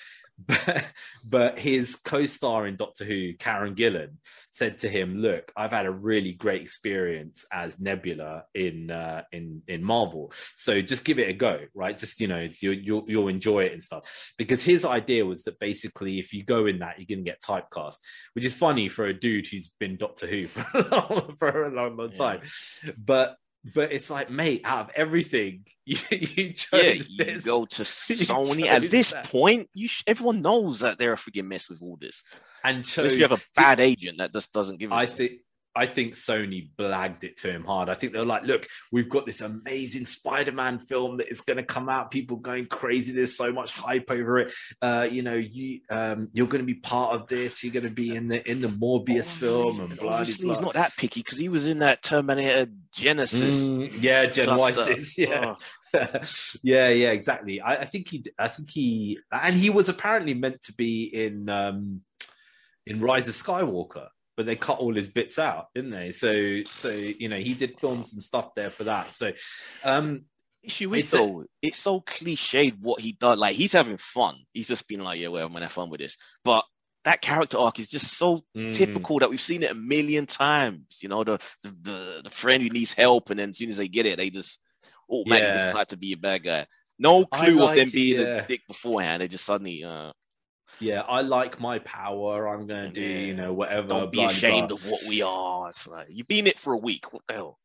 But, 0.46 0.84
but 1.24 1.58
his 1.58 1.96
co-star 1.96 2.66
in 2.66 2.76
Doctor 2.76 3.06
Who, 3.06 3.32
Karen 3.38 3.74
Gillan, 3.74 4.16
said 4.50 4.80
to 4.80 4.88
him, 4.90 5.16
"Look, 5.16 5.50
I've 5.56 5.70
had 5.70 5.86
a 5.86 5.90
really 5.90 6.34
great 6.34 6.60
experience 6.60 7.46
as 7.50 7.80
Nebula 7.80 8.44
in 8.54 8.90
uh, 8.90 9.22
in 9.32 9.62
in 9.66 9.82
Marvel. 9.82 10.30
So 10.54 10.82
just 10.82 11.06
give 11.06 11.18
it 11.18 11.30
a 11.30 11.32
go, 11.32 11.60
right? 11.74 11.96
Just 11.96 12.20
you 12.20 12.28
know, 12.28 12.50
you, 12.60 12.72
you'll 12.72 13.04
you'll 13.08 13.28
enjoy 13.28 13.64
it 13.64 13.72
and 13.72 13.82
stuff." 13.82 14.34
Because 14.36 14.62
his 14.62 14.84
idea 14.84 15.24
was 15.24 15.42
that 15.44 15.58
basically, 15.58 16.18
if 16.18 16.34
you 16.34 16.44
go 16.44 16.66
in 16.66 16.80
that, 16.80 16.98
you're 16.98 17.06
going 17.06 17.24
to 17.24 17.30
get 17.30 17.40
typecast, 17.40 17.96
which 18.34 18.44
is 18.44 18.54
funny 18.54 18.90
for 18.90 19.06
a 19.06 19.18
dude 19.18 19.46
who's 19.46 19.70
been 19.80 19.96
Doctor 19.96 20.26
Who 20.26 20.48
for 20.48 20.66
a 20.74 20.82
long, 20.90 21.36
for 21.38 21.64
a 21.64 21.74
long, 21.74 21.96
long 21.96 22.10
time. 22.10 22.42
But 22.98 23.36
but 23.74 23.92
it's 23.92 24.10
like, 24.10 24.30
mate, 24.30 24.62
out 24.64 24.86
of 24.88 24.90
everything, 24.94 25.64
you, 25.86 25.96
you 26.10 26.52
chose 26.52 26.68
yeah, 26.72 27.24
you 27.24 27.24
this. 27.34 27.44
go 27.44 27.64
to 27.64 27.82
Sony. 27.82 28.66
At 28.66 28.90
this 28.90 29.12
that. 29.12 29.24
point, 29.28 29.68
you 29.74 29.88
sh- 29.88 30.02
everyone 30.06 30.40
knows 30.40 30.80
that 30.80 30.98
they're 30.98 31.12
a 31.12 31.16
freaking 31.16 31.46
mess 31.46 31.68
with 31.68 31.82
all 31.82 31.96
this. 32.00 32.22
and 32.64 32.76
Unless 32.76 32.92
chose 32.94 33.16
you 33.16 33.22
have 33.22 33.32
a 33.32 33.42
bad 33.54 33.80
agent 33.80 34.18
that 34.18 34.32
just 34.32 34.52
doesn't 34.52 34.78
give. 34.78 34.92
I 34.92 35.06
think 35.06 35.32
I 35.76 35.86
think 35.86 36.14
Sony 36.14 36.70
blagged 36.78 37.24
it 37.24 37.36
to 37.38 37.50
him 37.50 37.64
hard. 37.64 37.90
I 37.90 37.94
think 37.94 38.12
they 38.12 38.18
were 38.18 38.24
like, 38.24 38.44
"Look, 38.44 38.66
we've 38.90 39.08
got 39.08 39.26
this 39.26 39.42
amazing 39.42 40.06
Spider-Man 40.06 40.78
film 40.78 41.18
that 41.18 41.30
is 41.30 41.42
going 41.42 41.58
to 41.58 41.62
come 41.62 41.88
out. 41.88 42.10
People 42.10 42.38
going 42.38 42.66
crazy. 42.66 43.12
There's 43.12 43.36
so 43.36 43.52
much 43.52 43.72
hype 43.72 44.10
over 44.10 44.38
it. 44.38 44.52
Uh, 44.80 45.06
you 45.10 45.22
know, 45.22 45.34
you 45.34 45.80
um, 45.90 46.28
you're 46.32 46.46
going 46.46 46.62
to 46.62 46.66
be 46.66 46.80
part 46.80 47.14
of 47.14 47.28
this. 47.28 47.62
You're 47.62 47.74
going 47.74 47.84
to 47.84 47.90
be 47.90 48.14
in 48.14 48.28
the 48.28 48.48
in 48.50 48.60
the 48.60 48.68
Morbius 48.68 49.30
film 49.30 49.80
and 49.80 49.96
blah 49.98 50.14
Obviously, 50.14 50.46
blah." 50.46 50.54
he's 50.54 50.62
not 50.62 50.72
that 50.74 50.96
picky 50.96 51.20
because 51.20 51.38
he 51.38 51.48
was 51.48 51.66
in 51.66 51.80
that 51.80 52.02
Terminator 52.02 52.70
Genisys. 52.96 53.68
Mm, 53.68 53.96
yeah, 54.00 54.26
Gen 54.26 54.46
cluster. 54.46 54.94
Yeah. 55.16 55.54
Oh, 55.54 55.56
yeah, 56.62 56.88
yeah, 56.88 57.10
exactly. 57.10 57.60
I, 57.60 57.76
I 57.76 57.84
think 57.84 58.08
he, 58.08 58.24
I 58.38 58.48
think 58.48 58.70
he, 58.70 59.18
and 59.30 59.56
he 59.56 59.70
was 59.70 59.88
apparently 59.88 60.34
meant 60.34 60.62
to 60.62 60.72
be 60.72 61.04
in 61.04 61.48
um, 61.48 62.02
in 62.86 63.00
Rise 63.00 63.28
of 63.28 63.34
Skywalker, 63.34 64.08
but 64.36 64.46
they 64.46 64.56
cut 64.56 64.78
all 64.78 64.94
his 64.94 65.08
bits 65.08 65.38
out, 65.38 65.66
didn't 65.74 65.90
they? 65.90 66.10
So, 66.10 66.62
so 66.64 66.90
you 66.90 67.28
know, 67.28 67.38
he 67.38 67.54
did 67.54 67.80
film 67.80 68.04
some 68.04 68.20
stuff 68.20 68.54
there 68.54 68.70
for 68.70 68.84
that. 68.84 69.12
So, 69.12 69.32
um, 69.84 70.24
issue 70.62 70.94
is 70.94 71.04
It's 71.04 71.12
a- 71.14 71.16
though, 71.16 71.44
it's 71.62 71.78
so 71.78 72.00
cliched 72.00 72.78
what 72.80 73.00
he 73.00 73.12
does. 73.12 73.38
Like 73.38 73.56
he's 73.56 73.72
having 73.72 73.96
fun. 73.96 74.36
He's 74.52 74.68
just 74.68 74.86
being 74.88 75.00
like, 75.02 75.18
yeah, 75.20 75.28
well, 75.28 75.46
I'm 75.46 75.52
gonna 75.52 75.64
have 75.66 75.72
fun 75.72 75.90
with 75.90 76.00
this. 76.00 76.16
But 76.44 76.64
that 77.04 77.22
character 77.22 77.58
arc 77.58 77.78
is 77.78 77.88
just 77.88 78.18
so 78.18 78.42
mm, 78.56 78.72
typical 78.72 79.20
that 79.20 79.30
we've 79.30 79.40
seen 79.40 79.62
it 79.62 79.70
a 79.70 79.74
million 79.74 80.26
times. 80.26 80.98
You 81.00 81.08
know, 81.08 81.22
the 81.24 81.38
the 81.62 81.70
the, 81.82 82.20
the 82.24 82.30
friend 82.30 82.62
who 82.62 82.68
needs 82.68 82.92
help, 82.92 83.30
and 83.30 83.38
then 83.38 83.50
as 83.50 83.58
soon 83.58 83.70
as 83.70 83.76
they 83.76 83.88
get 83.88 84.06
it, 84.06 84.16
they 84.18 84.30
just 84.30 84.60
automatically 85.08 85.58
Yeah. 85.58 85.66
decide 85.66 85.88
to 85.90 85.96
be 85.96 86.12
a 86.12 86.16
bad 86.16 86.42
guy. 86.44 86.66
No 86.98 87.24
clue 87.26 87.62
of 87.62 87.68
like 87.68 87.76
them 87.76 87.88
it, 87.88 87.92
being 87.94 88.20
yeah. 88.20 88.26
a 88.42 88.46
dick 88.46 88.62
beforehand. 88.66 89.22
They 89.22 89.28
just 89.28 89.44
suddenly 89.44 89.84
uh, 89.84 90.12
yeah, 90.80 91.02
I 91.08 91.22
like 91.22 91.60
my 91.60 91.78
power. 91.80 92.48
I'm 92.48 92.66
going 92.66 92.86
to 92.86 92.92
do, 92.92 93.00
Yeah. 93.00 93.26
you 93.26 93.34
know, 93.34 93.52
whatever. 93.52 93.88
don't 93.88 94.12
be 94.12 94.24
ashamed 94.24 94.68
blah. 94.68 94.76
of 94.76 94.90
what 94.90 95.02
we 95.08 95.22
are. 95.22 95.68
It's 95.68 95.86
like 95.86 96.08
you've 96.10 96.28
been 96.28 96.46
it 96.46 96.58
for 96.58 96.72
a 96.74 96.78
week. 96.78 97.12
What 97.12 97.22
the 97.28 97.34
hell? 97.34 97.58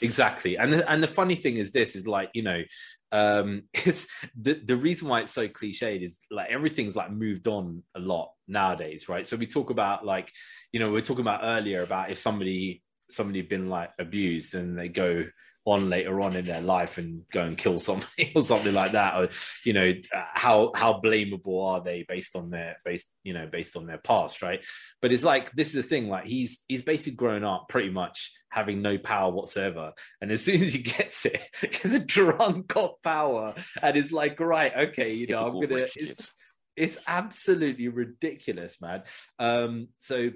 exactly 0.00 0.56
and 0.56 0.72
the, 0.72 0.88
and 0.88 1.02
the 1.02 1.08
funny 1.08 1.34
thing 1.34 1.56
is 1.56 1.72
this 1.72 1.96
is 1.96 2.06
like 2.06 2.30
you 2.32 2.40
know 2.40 2.62
um 3.10 3.62
it's 3.74 4.06
the 4.40 4.54
the 4.64 4.76
reason 4.76 5.08
why 5.08 5.20
it's 5.20 5.32
so 5.32 5.48
cliched 5.48 6.04
is 6.04 6.18
like 6.30 6.48
everything's 6.50 6.94
like 6.94 7.10
moved 7.10 7.48
on 7.48 7.82
a 7.96 7.98
lot 7.98 8.30
nowadays 8.46 9.08
right 9.08 9.26
so 9.26 9.36
we 9.36 9.44
talk 9.44 9.70
about 9.70 10.06
like 10.06 10.30
you 10.70 10.78
know 10.78 10.92
we 10.92 10.98
are 10.98 11.02
talking 11.02 11.22
about 11.22 11.40
earlier 11.42 11.82
about 11.82 12.12
if 12.12 12.18
somebody 12.18 12.80
somebody 13.10 13.42
been 13.42 13.68
like 13.68 13.90
abused 13.98 14.54
and 14.54 14.78
they 14.78 14.88
go 14.88 15.24
on 15.64 15.90
later 15.90 16.20
on 16.20 16.34
in 16.34 16.44
their 16.44 16.60
life 16.60 16.98
and 16.98 17.22
go 17.30 17.42
and 17.42 17.58
kill 17.58 17.78
somebody 17.78 18.32
or 18.36 18.42
something 18.42 18.74
like 18.74 18.92
that. 18.92 19.16
Or 19.16 19.28
you 19.64 19.72
know 19.72 19.92
how 20.12 20.72
how 20.74 21.00
blamable 21.02 21.66
are 21.66 21.82
they 21.82 22.04
based 22.08 22.36
on 22.36 22.50
their 22.50 22.76
based 22.84 23.08
you 23.22 23.34
know 23.34 23.46
based 23.46 23.76
on 23.76 23.86
their 23.86 23.98
past 23.98 24.42
right? 24.42 24.64
But 25.02 25.12
it's 25.12 25.24
like 25.24 25.52
this 25.52 25.68
is 25.68 25.74
the 25.74 25.82
thing 25.82 26.08
like 26.08 26.26
he's 26.26 26.60
he's 26.68 26.82
basically 26.82 27.16
grown 27.16 27.44
up 27.44 27.68
pretty 27.68 27.90
much 27.90 28.32
having 28.50 28.80
no 28.80 28.96
power 28.98 29.30
whatsoever. 29.30 29.92
And 30.20 30.30
as 30.30 30.42
soon 30.44 30.62
as 30.62 30.72
he 30.72 30.82
gets 30.82 31.26
it 31.26 31.42
he's 31.82 31.94
a 31.94 32.00
drunk 32.00 32.76
of 32.76 33.02
power. 33.02 33.54
And 33.82 33.96
is 33.96 34.12
like 34.12 34.40
right 34.40 34.74
okay 34.88 35.12
you 35.12 35.26
know 35.26 35.40
i'm 35.40 35.60
gonna 35.60 35.86
it's, 35.96 36.32
it's 36.76 36.98
absolutely 37.06 37.88
ridiculous 37.88 38.80
man. 38.80 39.02
Um 39.38 39.88
so 39.98 40.30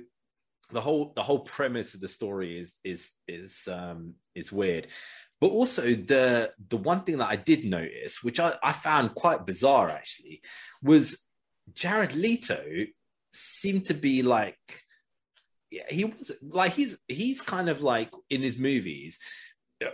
the 0.72 0.80
whole 0.80 1.12
the 1.14 1.22
whole 1.22 1.40
premise 1.40 1.94
of 1.94 2.00
the 2.00 2.08
story 2.08 2.58
is 2.58 2.74
is 2.84 3.10
is 3.28 3.68
um 3.70 4.14
is 4.34 4.52
weird. 4.52 4.88
But 5.40 5.48
also 5.48 5.82
the 5.82 6.52
the 6.68 6.76
one 6.76 7.02
thing 7.02 7.18
that 7.18 7.28
i 7.28 7.34
did 7.34 7.64
notice 7.64 8.22
which 8.22 8.38
i, 8.38 8.54
I 8.62 8.70
found 8.70 9.16
quite 9.16 9.44
bizarre 9.44 9.90
actually 9.90 10.40
was 10.84 11.24
jared 11.74 12.14
leto 12.14 12.62
seemed 13.32 13.86
to 13.86 13.94
be 13.94 14.22
like 14.22 14.56
yeah 15.72 15.82
he 15.88 16.04
was 16.04 16.30
like 16.42 16.74
he's 16.74 16.96
he's 17.08 17.42
kind 17.42 17.68
of 17.68 17.82
like 17.82 18.10
in 18.30 18.40
his 18.40 18.56
movies 18.56 19.18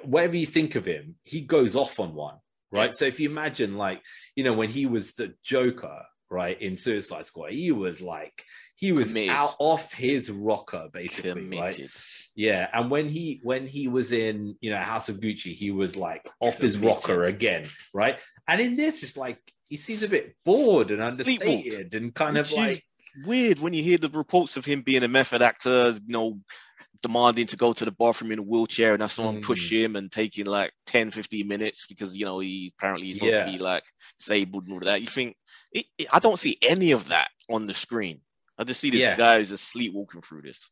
whatever 0.04 0.36
you 0.36 0.44
think 0.44 0.74
of 0.74 0.84
him 0.84 1.14
he 1.24 1.40
goes 1.40 1.74
off 1.76 1.98
on 1.98 2.14
one 2.14 2.36
right? 2.70 2.92
So 2.92 3.06
if 3.06 3.18
you 3.20 3.30
imagine 3.30 3.76
like 3.76 4.02
you 4.36 4.44
know 4.44 4.52
when 4.52 4.68
he 4.68 4.86
was 4.86 5.14
the 5.14 5.34
joker 5.42 6.02
right 6.30 6.60
in 6.60 6.76
suicide 6.76 7.26
squad. 7.26 7.52
He 7.52 7.72
was 7.72 8.00
like 8.00 8.44
he 8.74 8.92
was 8.92 9.08
Committed. 9.08 9.30
out 9.30 9.56
off 9.58 9.92
his 9.92 10.30
rocker 10.30 10.88
basically 10.92 11.58
right? 11.58 11.80
Yeah, 12.34 12.68
and 12.72 12.90
when 12.90 13.08
he 13.08 13.40
when 13.42 13.66
he 13.66 13.88
was 13.88 14.12
in 14.12 14.56
you 14.60 14.70
know 14.70 14.78
House 14.78 15.08
of 15.08 15.20
Gucci, 15.20 15.54
he 15.54 15.70
was 15.70 15.96
like 15.96 16.28
off 16.40 16.58
his 16.58 16.78
rocker 16.78 17.24
again, 17.24 17.68
right? 17.92 18.20
And 18.46 18.60
in 18.60 18.76
this, 18.76 19.02
it's 19.02 19.16
like 19.16 19.40
he 19.68 19.76
seems 19.76 20.02
a 20.02 20.08
bit 20.08 20.36
bored 20.44 20.90
and 20.90 21.02
understated 21.02 21.94
and 21.94 22.14
kind 22.14 22.38
of 22.38 22.46
Which 22.46 22.52
is 22.52 22.56
like 22.56 22.84
weird 23.26 23.58
when 23.58 23.72
you 23.72 23.82
hear 23.82 23.98
the 23.98 24.08
reports 24.10 24.56
of 24.56 24.64
him 24.64 24.82
being 24.82 25.02
a 25.02 25.08
method 25.08 25.42
actor, 25.42 25.90
you 26.06 26.12
know, 26.12 26.38
demanding 27.02 27.46
to 27.46 27.56
go 27.56 27.72
to 27.72 27.84
the 27.84 27.92
bathroom 27.92 28.32
in 28.32 28.38
a 28.38 28.42
wheelchair 28.42 28.92
and 28.92 29.02
have 29.02 29.12
someone 29.12 29.40
Mm. 29.40 29.44
push 29.44 29.70
him 29.70 29.96
and 29.96 30.10
taking 30.10 30.46
like 30.46 30.72
10, 30.86 31.10
15 31.10 31.46
minutes 31.46 31.86
because, 31.86 32.16
you 32.16 32.24
know, 32.24 32.38
he 32.40 32.72
apparently 32.78 33.06
he's 33.06 33.16
supposed 33.16 33.32
Yeah. 33.34 33.44
to 33.44 33.52
be 33.52 33.58
like 33.58 33.84
disabled 34.18 34.64
and 34.64 34.72
all 34.74 34.80
that. 34.80 35.00
You 35.00 35.06
think, 35.06 35.36
it, 35.72 35.86
it- 35.96 36.08
I 36.12 36.18
don't 36.18 36.38
see 36.38 36.58
any 36.62 36.92
of 36.92 37.08
that 37.08 37.30
on 37.48 37.66
the 37.66 37.74
screen. 37.74 38.20
I 38.58 38.64
just 38.64 38.80
see 38.80 38.90
this 38.90 39.00
Yeah. 39.00 39.16
guy 39.16 39.38
who's 39.38 39.50
just 39.50 39.68
sleepwalking 39.68 40.22
through 40.22 40.42
this. 40.42 40.70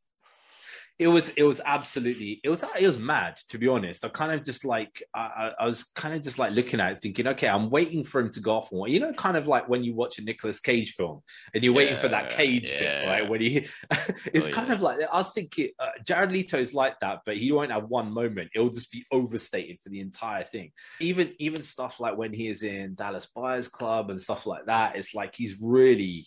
It 0.98 1.08
was 1.08 1.28
it 1.30 1.42
was 1.42 1.60
absolutely 1.66 2.40
it 2.42 2.48
was 2.48 2.64
it 2.78 2.86
was 2.86 2.98
mad 2.98 3.36
to 3.48 3.58
be 3.58 3.68
honest. 3.68 4.04
I 4.04 4.08
kind 4.08 4.32
of 4.32 4.42
just 4.42 4.64
like 4.64 5.02
I, 5.14 5.52
I, 5.60 5.66
was 5.66 5.84
kind 5.84 6.14
of 6.14 6.22
just 6.22 6.38
like 6.38 6.52
looking 6.52 6.80
at 6.80 6.92
it, 6.92 6.98
thinking, 7.00 7.26
okay, 7.28 7.48
I'm 7.48 7.68
waiting 7.68 8.02
for 8.02 8.20
him 8.20 8.30
to 8.30 8.40
go 8.40 8.52
off. 8.52 8.70
You 8.72 9.00
know, 9.00 9.12
kind 9.12 9.36
of 9.36 9.46
like 9.46 9.68
when 9.68 9.84
you 9.84 9.94
watch 9.94 10.18
a 10.18 10.22
Nicolas 10.22 10.58
Cage 10.58 10.94
film 10.94 11.20
and 11.52 11.62
you're 11.62 11.74
waiting 11.74 11.98
for 11.98 12.08
that 12.08 12.30
Yeah, 12.30 12.36
Cage 12.36 12.70
bit, 12.70 12.82
yeah. 12.82 13.10
right? 13.10 13.28
When 13.28 13.40
he, 13.42 13.66
it's 14.32 14.46
Oh, 14.46 14.50
kind 14.50 14.68
yeah. 14.68 14.74
of 14.74 14.80
like 14.80 14.98
I 15.02 15.16
was 15.16 15.32
thinking, 15.32 15.68
uh, 15.78 15.90
Jared 16.06 16.32
is 16.32 16.72
like 16.72 16.98
that, 17.00 17.20
but 17.26 17.36
he 17.36 17.52
won't 17.52 17.72
have 17.72 17.84
one 17.88 18.10
moment. 18.10 18.50
It'll 18.54 18.70
just 18.70 18.90
be 18.90 19.04
overstated 19.12 19.80
for 19.82 19.90
the 19.90 20.00
entire 20.00 20.44
thing. 20.44 20.72
Even 21.00 21.34
even 21.38 21.62
stuff 21.62 22.00
like 22.00 22.16
when 22.16 22.32
he 22.32 22.48
is 22.48 22.62
in 22.62 22.94
Dallas 22.94 23.26
Buyers 23.26 23.68
Club 23.68 24.08
and 24.08 24.20
stuff 24.20 24.46
like 24.46 24.64
that, 24.66 24.96
it's 24.96 25.14
like 25.14 25.34
he's 25.34 25.56
really 25.60 26.26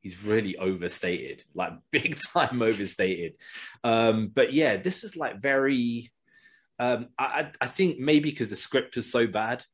he's 0.00 0.22
really 0.24 0.56
overstated, 0.56 1.44
like 1.54 1.72
big 1.90 2.18
time 2.18 2.62
overstated. 2.62 3.34
Um, 3.84 4.28
but 4.34 4.52
yeah, 4.52 4.76
this 4.76 5.02
was 5.02 5.16
like 5.16 5.40
very. 5.40 6.12
Um, 6.78 7.08
I 7.18 7.50
I- 7.60 7.66
think 7.66 7.98
maybe 7.98 8.30
because 8.30 8.48
the 8.48 8.56
script 8.56 8.96
was 8.96 9.10
so 9.10 9.26
bad, 9.26 9.64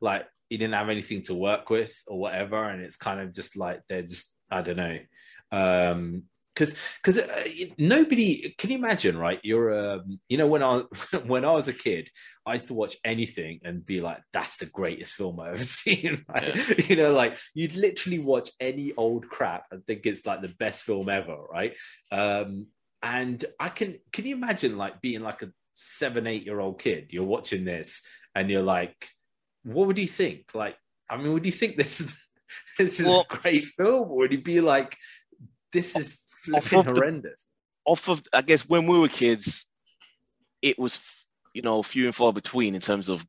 like 0.00 0.26
he 0.48 0.56
didn't 0.56 0.74
have 0.74 0.88
anything 0.88 1.22
to 1.22 1.34
work 1.34 1.68
with 1.70 1.94
or 2.06 2.18
whatever, 2.18 2.56
and 2.64 2.82
it's 2.82 2.96
kind 2.96 3.20
of 3.20 3.34
just 3.34 3.56
like 3.56 3.82
they're 3.88 4.02
just 4.02 4.32
I 4.50 4.62
don't 4.62 4.76
know. 4.76 4.98
Um, 5.52 6.24
because 6.54 6.74
because 7.02 7.18
uh, 7.18 7.44
nobody 7.78 8.54
can 8.58 8.70
you 8.70 8.78
imagine 8.78 9.18
right? 9.18 9.40
You're 9.42 9.94
um 9.94 10.20
you 10.28 10.38
know 10.38 10.46
when 10.46 10.62
i 10.62 10.78
when 11.26 11.44
i 11.44 11.50
was 11.50 11.68
a 11.68 11.72
kid 11.72 12.08
i 12.46 12.52
used 12.52 12.68
to 12.68 12.74
watch 12.74 12.96
anything 13.04 13.60
and 13.64 13.84
be 13.84 14.00
like 14.00 14.18
that's 14.32 14.56
the 14.56 14.66
greatest 14.66 15.14
film 15.14 15.40
i've 15.40 15.54
ever 15.54 15.64
seen 15.82 16.24
right? 16.28 16.88
you 16.88 16.96
know 16.96 17.12
like 17.12 17.36
you'd 17.54 17.74
literally 17.74 18.18
watch 18.18 18.50
any 18.60 18.92
old 18.96 19.28
crap 19.28 19.64
and 19.70 19.84
think 19.86 20.06
it's 20.06 20.24
like 20.26 20.42
the 20.42 20.54
best 20.58 20.84
film 20.84 21.08
ever 21.08 21.36
right? 21.52 21.74
Um 22.12 22.66
and 23.02 23.44
i 23.60 23.68
can 23.68 23.98
can 24.12 24.24
you 24.24 24.34
imagine 24.34 24.78
like 24.78 25.00
being 25.00 25.20
like 25.20 25.42
a 25.42 25.50
seven 25.74 26.26
eight 26.26 26.44
year 26.46 26.60
old 26.60 26.78
kid? 26.80 27.08
You're 27.10 27.24
watching 27.24 27.64
this 27.64 28.02
and 28.34 28.48
you're 28.48 28.62
like 28.62 29.08
what 29.64 29.86
would 29.86 29.98
you 29.98 30.08
think? 30.08 30.54
Like 30.54 30.76
i 31.10 31.16
mean 31.16 31.32
would 31.32 31.46
you 31.46 31.52
think 31.52 31.76
this 31.76 32.00
is 32.00 32.14
this 32.78 33.00
is 33.00 33.06
Well- 33.06 33.26
a 33.30 33.36
great 33.36 33.66
film? 33.66 34.08
Or 34.08 34.18
would 34.18 34.32
you 34.32 34.40
be 34.40 34.60
like 34.60 34.96
this 35.72 35.96
is 35.96 36.18
Off 36.52 36.64
of 36.80 36.84
the- 36.86 37.00
off 37.86 38.08
of 38.08 38.22
I 38.32 38.42
guess 38.42 38.62
when 38.68 38.86
we 38.86 38.98
were 38.98 39.08
kids, 39.08 39.66
it 40.62 40.78
was 40.78 41.26
you 41.54 41.62
know 41.62 41.82
few 41.82 42.06
and 42.06 42.14
far 42.14 42.32
between 42.32 42.74
in 42.74 42.80
terms 42.80 43.08
of 43.08 43.24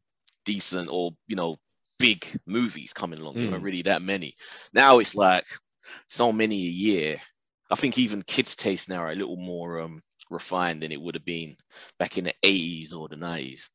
decent 0.46 0.90
or 0.92 1.12
you 1.28 1.36
know 1.36 1.58
big 2.00 2.26
movies 2.46 2.94
coming 2.94 3.20
along. 3.20 3.36
There 3.36 3.46
Mm. 3.48 3.52
weren't 3.52 3.64
really 3.64 3.82
that 3.84 4.02
many. 4.02 4.36
Now 4.74 5.00
it's 5.00 5.16
like 5.16 5.46
so 6.08 6.32
many 6.32 6.56
a 6.66 6.70
year. 6.70 7.22
I 7.72 7.76
think 7.76 7.98
even 7.98 8.22
kids' 8.22 8.56
taste 8.56 8.90
now 8.90 9.00
are 9.00 9.12
a 9.12 9.16
little 9.16 9.38
more 9.38 9.82
um, 9.82 10.02
refined 10.30 10.84
than 10.84 10.92
it 10.92 11.02
would 11.02 11.16
have 11.16 11.26
been 11.26 11.58
back 11.98 12.18
in 12.18 12.26
the 12.26 12.34
eighties 12.44 12.94
or 12.94 13.08
the 13.08 13.16
nineties. 13.16 13.70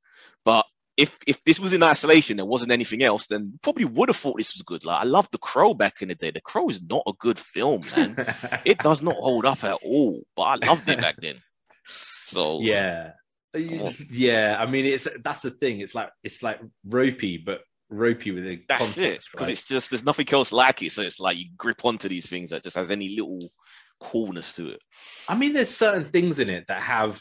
But 0.45 0.65
if 1.01 1.17
if 1.27 1.43
this 1.45 1.59
was 1.59 1.73
in 1.73 1.83
isolation, 1.83 2.37
there 2.37 2.47
wasn't 2.47 2.73
anything 2.73 3.03
else, 3.03 3.27
then 3.27 3.59
probably 3.63 3.85
would 3.85 4.09
have 4.09 4.17
thought 4.17 4.39
this 4.39 4.55
was 4.55 4.63
good. 4.63 4.85
Like 4.85 5.03
I 5.03 5.05
loved 5.05 5.33
The 5.33 5.39
Crow 5.39 5.75
back 5.75 6.03
in 6.03 6.09
the 6.09 6.15
day. 6.15 6.31
The 6.31 6.41
Crow 6.41 6.69
is 6.69 6.81
not 6.89 7.03
a 7.07 7.13
good 7.19 7.39
film, 7.39 7.83
man. 7.97 8.15
it 8.65 8.79
does 8.79 9.03
not 9.03 9.17
hold 9.17 9.47
up 9.47 9.65
at 9.65 9.79
all, 9.83 10.21
but 10.37 10.43
I 10.43 10.67
loved 10.67 10.89
it 10.89 11.01
back 11.01 11.17
then. 11.21 11.37
So 11.85 12.61
yeah 12.61 13.13
yeah 14.11 14.57
i 14.61 14.65
mean 14.65 14.87
it's 14.87 15.09
that's 15.25 15.41
the 15.41 15.51
thing 15.51 15.81
it's 15.81 15.93
like 15.93 16.09
it's 16.23 16.41
like 16.41 16.61
ropey 16.85 17.37
but 17.37 17.63
ropey 17.91 18.31
with 18.31 18.47
a 18.47 18.63
that's 18.69 18.97
it. 18.99 19.23
Because 19.33 19.49
right? 19.49 19.53
it's 19.53 19.67
just 19.69 19.91
there's 19.91 20.05
nothing 20.05 20.27
else 20.33 20.53
like 20.53 20.83
it. 20.83 20.93
So 20.93 21.03
it's 21.03 21.21
like 21.21 21.37
you 21.37 21.47
grip 21.57 21.85
onto 21.85 22.09
these 22.09 22.29
things 22.29 22.51
that 22.51 22.63
just 22.63 22.77
has 22.77 22.91
any 22.91 23.11
little 23.11 23.51
coolness 24.01 24.55
to 24.55 24.69
it. 24.69 24.81
i 25.29 25.37
mean 25.37 25.53
there's 25.53 25.75
certain 25.75 26.05
things 26.11 26.39
in 26.39 26.49
it 26.49 26.67
that 26.69 26.81
have 26.81 27.21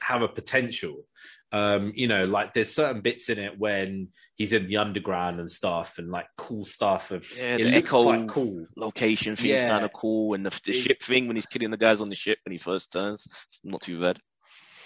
have 0.00 0.22
a 0.22 0.28
potential 0.28 1.06
um 1.52 1.92
you 1.96 2.06
know 2.06 2.24
like 2.26 2.54
there's 2.54 2.72
certain 2.72 3.00
bits 3.00 3.28
in 3.28 3.38
it 3.38 3.58
when 3.58 4.08
he's 4.36 4.52
in 4.52 4.66
the 4.68 4.76
underground 4.76 5.40
and 5.40 5.50
stuff 5.50 5.98
and 5.98 6.08
like 6.10 6.26
cool 6.36 6.64
stuff 6.64 7.10
of 7.10 7.26
Yeah, 7.36 7.56
it 7.56 7.62
the 7.62 7.64
looks 7.64 7.88
echo 7.88 8.02
quite 8.04 8.28
cool 8.28 8.66
location 8.76 9.34
thing's 9.36 9.60
Yeah. 9.60 9.68
kind 9.68 9.84
of 9.84 9.92
cool, 9.92 10.34
and 10.34 10.46
the, 10.46 10.60
the 10.64 10.72
ship 10.72 11.02
thing 11.02 11.26
when 11.26 11.36
he's 11.36 11.46
killing 11.46 11.70
the 11.70 11.76
guys 11.76 12.00
on 12.00 12.08
the 12.08 12.14
ship 12.14 12.38
when 12.44 12.52
he 12.52 12.58
first 12.58 12.92
turns, 12.92 13.26
it's 13.48 13.60
not 13.64 13.82
too 13.82 14.00
bad. 14.00 14.18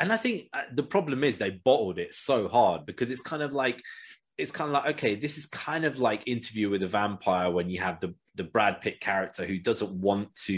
and 0.01 0.13
I 0.13 0.17
think 0.17 0.49
uh, 0.53 0.63
the 0.75 0.83
problem 0.83 1.23
is 1.23 1.39
they 1.39 1.51
bottled 1.51 1.99
it 1.99 2.15
so 2.15 2.49
hard 2.49 2.87
because 2.87 3.11
it's 3.11 3.21
kind 3.23 3.43
of 3.43 3.53
like 3.53 3.81
it's 4.39 4.51
kind 4.51 4.69
of 4.69 4.75
like 4.75 4.95
okay, 4.97 5.15
this 5.15 5.39
is 5.39 5.47
kind 5.47 5.85
of 5.85 5.99
like 5.99 6.23
Interview 6.27 6.71
with 6.71 6.83
a 6.83 6.87
Vampire 6.89 7.51
when 7.51 7.71
you 7.71 7.81
have 7.81 8.01
the 8.01 8.15
the 8.35 8.45
Brad 8.45 8.81
Pitt 8.81 9.01
character 9.01 9.47
who 9.47 9.59
doesn't 9.59 9.91
want 9.91 10.35
to 10.47 10.55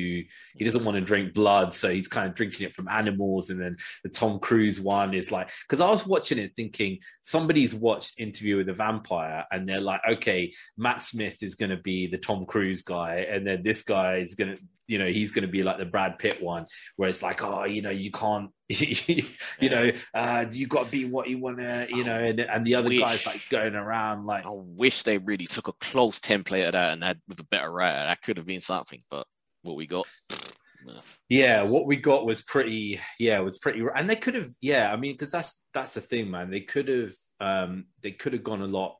he 0.54 0.64
doesn't 0.64 0.84
want 0.84 0.96
to 0.96 1.00
drink 1.00 1.34
blood, 1.34 1.72
so 1.72 1.90
he's 1.90 2.08
kind 2.08 2.28
of 2.28 2.34
drinking 2.34 2.66
it 2.66 2.72
from 2.72 2.88
animals, 2.88 3.50
and 3.50 3.60
then 3.60 3.76
the 4.02 4.08
Tom 4.08 4.38
Cruise 4.38 4.80
one 4.80 5.14
is 5.14 5.30
like 5.30 5.50
because 5.62 5.80
I 5.80 5.90
was 5.90 6.06
watching 6.06 6.38
it 6.38 6.52
thinking 6.56 6.98
somebody's 7.22 7.74
watched 7.74 8.18
Interview 8.18 8.56
with 8.56 8.68
a 8.68 8.74
Vampire 8.74 9.44
and 9.50 9.68
they're 9.68 9.80
like, 9.80 10.00
okay, 10.08 10.52
Matt 10.76 11.00
Smith 11.00 11.42
is 11.42 11.54
going 11.54 11.70
to 11.70 11.76
be 11.76 12.06
the 12.06 12.18
Tom 12.18 12.46
Cruise 12.46 12.82
guy, 12.82 13.26
and 13.30 13.46
then 13.46 13.62
this 13.62 13.82
guy 13.82 14.16
is 14.16 14.34
going 14.34 14.56
to 14.56 14.62
you 14.86 14.98
know 14.98 15.06
he's 15.06 15.32
going 15.32 15.42
to 15.42 15.50
be 15.50 15.62
like 15.62 15.78
the 15.78 15.84
Brad 15.84 16.18
Pitt 16.18 16.42
one, 16.42 16.66
where 16.96 17.08
it's 17.08 17.22
like, 17.22 17.42
oh, 17.42 17.64
you 17.64 17.82
know, 17.82 17.90
you 17.90 18.10
can't. 18.10 18.50
you 18.68 19.24
know, 19.70 19.92
uh, 20.12 20.44
you 20.50 20.66
got 20.66 20.86
to 20.86 20.90
be 20.90 21.04
what 21.04 21.28
you 21.28 21.38
want 21.38 21.58
to, 21.58 21.86
you 21.88 22.02
know, 22.02 22.16
and, 22.16 22.40
and 22.40 22.66
the 22.66 22.74
other 22.74 22.88
Wish. 22.88 23.00
guy's 23.00 23.24
like 23.24 23.40
going 23.48 23.76
around 23.76 24.26
like, 24.26 24.44
I 24.44 24.50
wish 24.52 25.04
they 25.04 25.18
really 25.18 25.46
took 25.46 25.68
a 25.68 25.72
close 25.74 26.18
template 26.18 26.66
of 26.66 26.72
that 26.72 26.92
and 26.92 27.04
had 27.04 27.20
with 27.28 27.38
a 27.38 27.44
better 27.44 27.70
writer. 27.70 27.98
That 27.98 28.22
could 28.22 28.38
have 28.38 28.46
been 28.46 28.60
something, 28.60 29.00
but 29.08 29.24
what 29.62 29.76
we 29.76 29.86
got, 29.86 30.06
yeah, 31.28 31.62
what 31.62 31.86
we 31.86 31.96
got 31.96 32.26
was 32.26 32.42
pretty, 32.42 33.00
yeah, 33.20 33.38
was 33.38 33.58
pretty, 33.58 33.84
and 33.94 34.10
they 34.10 34.16
could 34.16 34.34
have, 34.34 34.50
yeah, 34.60 34.92
I 34.92 34.96
mean, 34.96 35.12
because 35.12 35.30
that's 35.30 35.60
that's 35.72 35.94
the 35.94 36.00
thing, 36.00 36.28
man. 36.30 36.50
They 36.50 36.62
could 36.62 36.88
have, 36.88 37.12
um, 37.40 37.86
they 38.02 38.10
could 38.12 38.32
have 38.32 38.42
gone 38.42 38.62
a 38.62 38.66
lot 38.66 38.96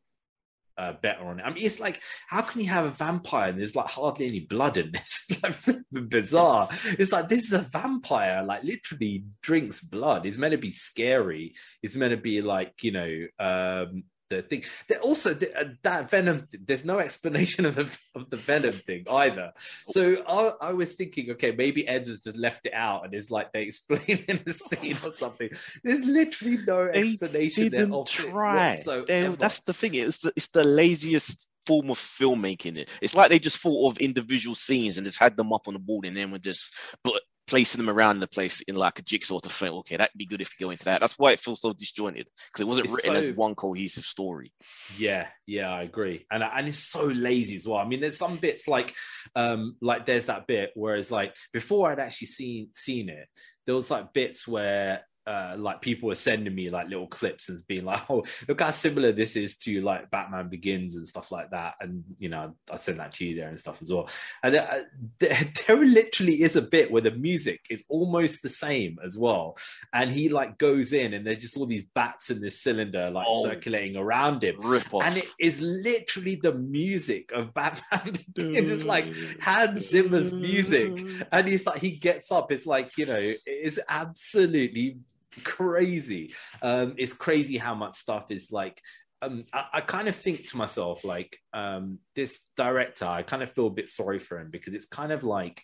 uh, 0.78 0.92
better 1.02 1.24
on 1.24 1.40
it. 1.40 1.42
I 1.42 1.50
mean, 1.52 1.64
it's 1.64 1.80
like, 1.80 2.00
how 2.28 2.42
can 2.42 2.60
you 2.60 2.68
have 2.68 2.84
a 2.84 2.90
vampire 2.90 3.48
and 3.50 3.58
there's 3.58 3.76
like 3.76 3.86
hardly 3.86 4.26
any 4.26 4.40
blood 4.40 4.76
in 4.76 4.92
this? 4.92 5.26
Like 5.42 6.08
bizarre. 6.08 6.68
It's 6.98 7.12
like 7.12 7.28
this 7.28 7.44
is 7.44 7.52
a 7.52 7.58
vampire, 7.60 8.42
like 8.44 8.62
literally 8.64 9.24
drinks 9.42 9.80
blood. 9.80 10.26
It's 10.26 10.36
meant 10.38 10.52
to 10.52 10.58
be 10.58 10.70
scary. 10.70 11.54
It's 11.82 11.96
meant 11.96 12.12
to 12.12 12.16
be 12.16 12.42
like 12.42 12.82
you 12.82 12.92
know. 12.92 13.26
um 13.38 14.04
the 14.30 14.42
thing 14.42 14.64
that 14.88 15.00
also 15.00 15.34
the, 15.34 15.54
uh, 15.58 15.64
that 15.82 16.10
venom 16.10 16.46
there's 16.64 16.84
no 16.84 16.98
explanation 16.98 17.64
of 17.64 17.76
the, 17.76 17.98
of 18.14 18.28
the 18.30 18.36
venom 18.36 18.74
thing 18.86 19.04
either 19.10 19.52
so 19.86 20.22
I, 20.26 20.68
I 20.68 20.72
was 20.72 20.94
thinking 20.94 21.30
okay 21.32 21.52
maybe 21.52 21.86
eds 21.86 22.08
has 22.08 22.20
just 22.20 22.36
left 22.36 22.66
it 22.66 22.74
out 22.74 23.04
and 23.04 23.14
it's 23.14 23.30
like 23.30 23.52
they 23.52 23.62
explain 23.62 24.24
in 24.28 24.40
the 24.44 24.52
scene 24.52 24.96
or 25.04 25.12
something 25.12 25.50
there's 25.84 26.04
literally 26.04 26.58
no 26.66 26.86
They 26.92 27.00
explanation 27.00 27.70
there 27.70 27.86
didn't 27.86 28.06
try. 28.06 28.76
They- 29.06 29.22
that's 29.38 29.60
the 29.60 29.72
thing. 29.72 29.94
It's 29.94 30.18
the, 30.18 30.32
it's 30.36 30.48
the 30.48 30.64
laziest 30.64 31.48
form 31.66 31.90
of 31.90 31.98
filmmaking. 31.98 32.76
It. 32.78 32.88
It's 33.00 33.14
like 33.14 33.30
they 33.30 33.38
just 33.38 33.58
thought 33.58 33.90
of 33.92 33.98
individual 33.98 34.54
scenes 34.54 34.96
and 34.96 35.06
just 35.06 35.18
had 35.18 35.36
them 35.36 35.52
up 35.52 35.68
on 35.68 35.74
the 35.74 35.80
board, 35.80 36.06
and 36.06 36.16
then 36.16 36.30
were 36.30 36.38
just 36.38 36.72
put, 37.02 37.22
placing 37.46 37.78
them 37.84 37.94
around 37.94 38.20
the 38.20 38.26
place 38.26 38.60
in 38.62 38.76
like 38.76 38.98
a 38.98 39.02
jigsaw 39.02 39.38
to 39.40 39.48
think, 39.48 39.72
okay, 39.72 39.96
that'd 39.96 40.16
be 40.16 40.26
good 40.26 40.40
if 40.40 40.50
you 40.58 40.66
go 40.66 40.70
into 40.70 40.84
that. 40.84 41.00
That's 41.00 41.18
why 41.18 41.32
it 41.32 41.40
feels 41.40 41.60
so 41.60 41.72
disjointed 41.72 42.26
because 42.48 42.60
it 42.60 42.66
wasn't 42.66 42.86
It's 42.86 42.94
written 42.96 43.22
so- 43.22 43.28
as 43.30 43.36
one 43.36 43.54
cohesive 43.54 44.04
story. 44.04 44.52
Yeah, 44.96 45.26
yeah, 45.46 45.70
I 45.70 45.82
agree, 45.82 46.26
and 46.30 46.42
and 46.42 46.68
it's 46.68 46.78
so 46.78 47.04
lazy 47.04 47.56
as 47.56 47.66
well. 47.66 47.78
I 47.78 47.86
mean, 47.86 48.00
there's 48.00 48.16
some 48.16 48.36
bits 48.36 48.66
like, 48.68 48.94
um, 49.34 49.76
like 49.80 50.06
there's 50.06 50.26
that 50.26 50.46
bit 50.46 50.72
whereas 50.74 51.10
like 51.10 51.36
before 51.52 51.90
I'd 51.90 51.98
actually 52.00 52.28
seen 52.28 52.68
seen 52.74 53.08
it, 53.08 53.28
there 53.64 53.74
was 53.74 53.90
like 53.90 54.12
bits 54.12 54.46
where. 54.46 55.04
Uh, 55.26 55.56
like 55.58 55.80
people 55.80 56.06
were 56.08 56.14
sending 56.14 56.54
me 56.54 56.70
like 56.70 56.88
little 56.88 57.08
clips 57.08 57.48
and 57.48 57.58
being 57.66 57.84
like, 57.84 58.00
"Oh, 58.10 58.22
look 58.48 58.60
how 58.60 58.70
similar 58.70 59.10
this 59.12 59.34
is 59.36 59.56
to 59.58 59.80
like 59.80 60.10
Batman 60.10 60.48
Begins 60.48 60.94
and 60.96 61.06
stuff 61.08 61.32
like 61.32 61.50
that." 61.50 61.74
And 61.80 62.04
you 62.18 62.28
know, 62.28 62.54
I 62.70 62.76
sent 62.76 62.98
that 62.98 63.12
to 63.14 63.26
you 63.26 63.34
there 63.36 63.48
and 63.48 63.58
stuff 63.58 63.82
as 63.82 63.92
well. 63.92 64.08
And 64.42 64.56
uh, 64.56 64.78
there, 65.18 65.38
there 65.66 65.84
literally 65.84 66.42
is 66.42 66.54
a 66.56 66.62
bit 66.62 66.90
where 66.90 67.02
the 67.02 67.10
music 67.10 67.60
is 67.70 67.82
almost 67.88 68.42
the 68.42 68.48
same 68.48 68.98
as 69.04 69.18
well. 69.18 69.56
And 69.92 70.12
he 70.12 70.28
like 70.28 70.58
goes 70.58 70.92
in, 70.92 71.12
and 71.14 71.26
there's 71.26 71.38
just 71.38 71.56
all 71.56 71.66
these 71.66 71.84
bats 71.94 72.30
in 72.30 72.40
this 72.40 72.62
cylinder 72.62 73.10
like 73.10 73.26
Oh. 73.28 73.44
circulating 73.44 73.96
around 73.96 74.44
him 74.44 74.56
and 74.62 75.16
it 75.16 75.26
is 75.40 75.60
literally 75.60 76.36
the 76.36 76.52
music 76.54 77.32
of 77.32 77.52
Batman. 77.54 78.16
Begins. 78.34 78.70
it's 78.70 78.84
like 78.84 79.06
Hans 79.40 79.88
Zimmer's 79.88 80.32
music, 80.32 80.92
and 81.32 81.48
he's 81.48 81.66
like 81.66 81.80
he 81.80 81.92
gets 81.92 82.30
up. 82.30 82.52
It's 82.52 82.66
like 82.66 82.96
you 82.96 83.06
know, 83.06 83.18
it's 83.46 83.78
absolutely 83.88 84.98
crazy. 85.44 86.34
Um, 86.62 86.94
it's 86.96 87.12
crazy 87.12 87.58
how 87.58 87.74
much 87.74 87.94
stuff 87.94 88.30
is 88.30 88.50
like. 88.50 88.80
Um, 89.22 89.44
I, 89.52 89.64
I 89.74 89.80
kind 89.80 90.08
of 90.08 90.16
think 90.16 90.48
to 90.48 90.56
myself 90.58 91.04
like 91.04 91.38
um, 91.52 91.98
this 92.14 92.40
director. 92.56 93.06
I 93.06 93.22
kind 93.22 93.42
of 93.42 93.50
feel 93.50 93.68
a 93.68 93.70
bit 93.70 93.88
sorry 93.88 94.18
for 94.18 94.38
him 94.38 94.50
because 94.50 94.74
it's 94.74 94.86
kind 94.86 95.10
of 95.10 95.24
like 95.24 95.62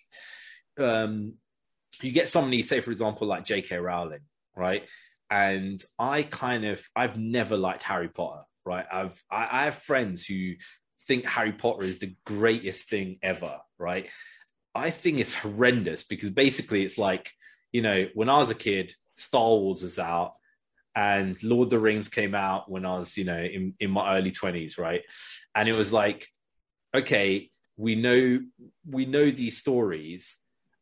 um, 0.81 1.35
you 2.01 2.13
get 2.13 2.29
somebody, 2.29 2.63
say 2.63 2.81
for 2.81 2.91
example, 2.91 3.27
like 3.27 3.45
J.K. 3.45 3.77
Rowling, 3.77 4.23
right? 4.57 4.85
And 5.31 5.83
I 5.99 6.23
kind 6.23 6.65
of 6.65 6.83
I've 6.97 7.19
never 7.19 7.57
liked 7.57 7.83
Harry 7.83 8.09
Potter, 8.09 8.43
right? 8.65 8.87
I've 8.91 9.23
I, 9.31 9.49
I 9.51 9.65
have 9.65 9.77
friends 9.77 10.25
who 10.25 10.55
think 11.07 11.25
Harry 11.27 11.53
Potter 11.53 11.85
is 11.85 11.99
the 11.99 12.15
greatest 12.25 12.89
thing 12.89 13.19
ever, 13.23 13.59
right? 13.79 14.09
I 14.75 14.91
think 14.91 15.19
it's 15.19 15.35
horrendous 15.35 16.05
because 16.05 16.31
basically 16.31 16.85
it's 16.85 16.99
like, 16.99 17.31
you 17.73 17.83
know, 17.83 18.07
when 18.15 18.29
I 18.29 18.39
was 18.39 18.51
a 18.51 18.55
kid, 18.55 18.95
Star 19.23 19.49
Wars 19.49 19.83
was 19.83 19.99
out 19.99 20.35
and 20.95 21.43
Lord 21.43 21.67
of 21.67 21.71
the 21.71 21.79
Rings 21.79 22.09
came 22.09 22.35
out 22.35 22.71
when 22.71 22.85
I 22.85 22.97
was, 22.97 23.17
you 23.17 23.25
know, 23.25 23.39
in, 23.39 23.75
in 23.81 23.91
my 23.91 24.17
early 24.17 24.31
20s, 24.31 24.79
right? 24.79 25.03
And 25.55 25.69
it 25.69 25.73
was 25.73 25.93
like, 25.93 26.29
okay, 26.95 27.51
we 27.77 27.95
know 27.95 28.41
we 28.89 29.07
know 29.07 29.31
these 29.31 29.59
stories. 29.59 30.37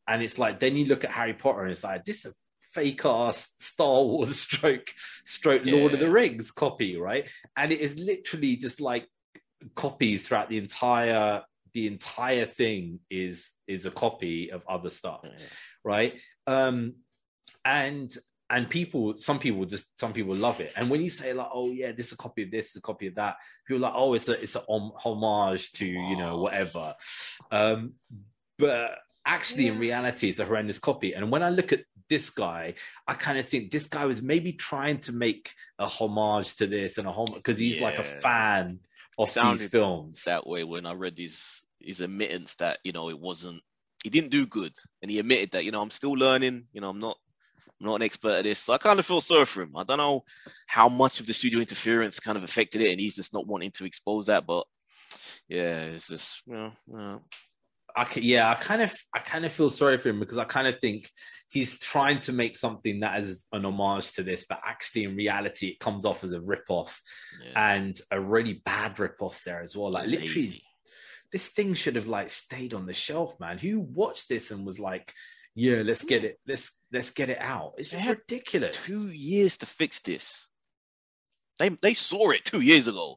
And 0.08 0.22
it's 0.22 0.38
like 0.38 0.58
then 0.58 0.76
you 0.76 0.86
look 0.86 1.04
at 1.04 1.12
Harry 1.12 1.34
Potter 1.34 1.62
and 1.62 1.70
it's 1.70 1.84
like 1.84 2.04
this 2.04 2.24
is 2.24 2.32
a 2.32 2.34
fake 2.72 3.04
ass 3.04 3.48
Star 3.58 4.02
Wars 4.02 4.36
stroke 4.40 4.88
stroke 5.24 5.62
Lord 5.64 5.94
of 5.94 6.00
the 6.00 6.10
Rings 6.10 6.50
copy, 6.50 6.96
right? 6.96 7.30
And 7.56 7.70
it 7.70 7.80
is 7.80 7.96
literally 7.98 8.56
just 8.56 8.80
like 8.80 9.06
copies 9.74 10.26
throughout 10.26 10.48
the 10.48 10.58
entire 10.58 11.42
the 11.72 11.86
entire 11.86 12.46
thing 12.46 12.98
is 13.10 13.52
is 13.68 13.86
a 13.86 13.90
copy 13.90 14.50
of 14.50 14.66
other 14.68 14.90
stuff 14.90 15.20
right 15.84 16.18
um 16.46 16.94
and 17.64 18.16
and 18.50 18.68
people 18.68 19.16
some 19.16 19.38
people 19.38 19.64
just 19.64 19.98
some 19.98 20.12
people 20.12 20.34
love 20.34 20.60
it. 20.60 20.72
And 20.76 20.90
when 20.90 21.00
you 21.00 21.10
say 21.10 21.32
like 21.32 21.48
oh 21.52 21.70
yeah 21.70 21.92
this 21.92 22.06
is 22.06 22.12
a 22.12 22.16
copy 22.16 22.42
of 22.42 22.50
this 22.50 22.76
a 22.76 22.80
copy 22.80 23.06
of 23.06 23.14
that 23.14 23.36
people 23.66 23.84
are 23.84 23.90
like 23.90 23.96
oh 23.96 24.14
it's 24.14 24.28
a 24.28 24.40
it's 24.40 24.56
a 24.56 24.64
homage 24.68 25.72
to 25.72 25.86
you 25.86 26.16
know 26.16 26.38
whatever. 26.38 26.94
Um 27.50 27.94
but 28.58 28.98
actually 29.24 29.68
in 29.68 29.78
reality 29.78 30.28
it's 30.28 30.38
a 30.38 30.44
horrendous 30.44 30.78
copy. 30.78 31.14
And 31.14 31.30
when 31.30 31.42
i 31.42 31.50
look 31.50 31.72
at 31.72 31.84
this 32.08 32.28
guy 32.30 32.74
i 33.06 33.14
kind 33.14 33.38
of 33.38 33.46
think 33.46 33.70
this 33.70 33.86
guy 33.86 34.04
was 34.04 34.20
maybe 34.20 34.52
trying 34.52 34.98
to 34.98 35.12
make 35.12 35.54
a 35.78 35.86
homage 35.86 36.56
to 36.56 36.66
this 36.66 36.98
and 36.98 37.06
a 37.06 37.12
home 37.12 37.28
because 37.32 37.56
he's 37.56 37.80
like 37.80 38.00
a 38.00 38.02
fan 38.02 38.80
of 39.20 39.32
these 39.34 39.66
films. 39.66 40.24
that 40.24 40.46
way 40.46 40.64
when 40.64 40.86
I 40.86 40.94
read 40.94 41.18
his 41.18 41.62
his 41.78 42.00
admittance 42.00 42.54
that 42.56 42.78
you 42.84 42.92
know 42.92 43.10
it 43.10 43.18
wasn't 43.18 43.62
he 44.02 44.08
didn't 44.08 44.30
do 44.30 44.46
good. 44.46 44.72
And 45.02 45.10
he 45.10 45.18
admitted 45.18 45.52
that 45.52 45.64
you 45.64 45.72
know 45.72 45.82
I'm 45.82 45.90
still 45.90 46.12
learning 46.12 46.66
you 46.72 46.80
know 46.80 46.90
I'm 46.90 46.98
not 46.98 47.18
I'm 47.80 47.86
not 47.86 47.96
an 47.96 48.02
expert 48.02 48.32
at 48.38 48.44
this 48.44 48.58
so 48.58 48.72
I 48.72 48.78
kind 48.78 48.98
of 48.98 49.06
feel 49.06 49.20
sorry 49.20 49.46
for 49.46 49.62
him 49.62 49.76
I 49.76 49.84
don't 49.84 49.98
know 49.98 50.22
how 50.66 50.88
much 50.88 51.20
of 51.20 51.26
the 51.26 51.32
studio 51.32 51.60
interference 51.60 52.20
kind 52.20 52.36
of 52.38 52.44
affected 52.44 52.80
it 52.82 52.90
and 52.92 53.00
he's 53.00 53.16
just 53.16 53.32
not 53.34 53.46
wanting 53.46 53.70
to 53.72 53.84
expose 53.84 54.26
that 54.26 54.46
but 54.46 54.64
yeah 55.48 55.84
it's 55.84 56.08
just 56.08 56.42
you 56.46 56.54
know, 56.54 56.72
you 56.86 56.96
know, 56.96 57.20
I 57.96 58.06
yeah, 58.16 58.50
I 58.50 58.54
kind 58.54 58.82
of 58.82 58.94
I 59.14 59.18
kind 59.18 59.44
of 59.44 59.52
feel 59.52 59.70
sorry 59.70 59.98
for 59.98 60.10
him 60.10 60.20
because 60.20 60.38
I 60.38 60.44
kind 60.44 60.68
of 60.68 60.78
think 60.80 61.10
he's 61.48 61.78
trying 61.78 62.20
to 62.20 62.32
make 62.32 62.56
something 62.56 63.00
that 63.00 63.18
is 63.18 63.46
an 63.52 63.64
homage 63.64 64.12
to 64.12 64.22
this, 64.22 64.46
but 64.48 64.60
actually 64.64 65.04
in 65.04 65.16
reality 65.16 65.68
it 65.68 65.80
comes 65.80 66.04
off 66.04 66.22
as 66.22 66.32
a 66.32 66.40
rip-off 66.40 67.02
Yeah. 67.44 67.72
and 67.74 68.00
a 68.10 68.20
really 68.20 68.62
bad 68.64 69.00
rip-off 69.00 69.42
there 69.44 69.60
as 69.60 69.76
well. 69.76 69.90
Like 69.90 70.06
literally 70.06 70.62
this 71.32 71.48
thing 71.48 71.74
should 71.74 71.96
have 71.96 72.06
like 72.06 72.30
stayed 72.30 72.74
on 72.74 72.86
the 72.86 72.92
shelf, 72.92 73.38
man. 73.40 73.58
Who 73.58 73.80
watched 73.80 74.28
this 74.28 74.50
and 74.50 74.64
was 74.66 74.78
like, 74.78 75.12
"Yeah, 75.54 75.82
let's 75.84 76.02
get 76.04 76.24
it. 76.24 76.38
Let's 76.46 76.72
let's 76.92 77.10
get 77.10 77.30
it 77.30 77.40
out." 77.40 77.74
It's 77.78 77.92
They 77.92 78.08
ridiculous. 78.08 78.86
two 78.86 79.08
years 79.08 79.56
to 79.58 79.66
fix 79.66 80.00
this. 80.00 80.46
They 81.58 81.68
they 81.68 81.94
saw 81.94 82.30
it 82.30 82.44
two 82.44 82.60
years 82.60 82.88
ago 82.88 83.16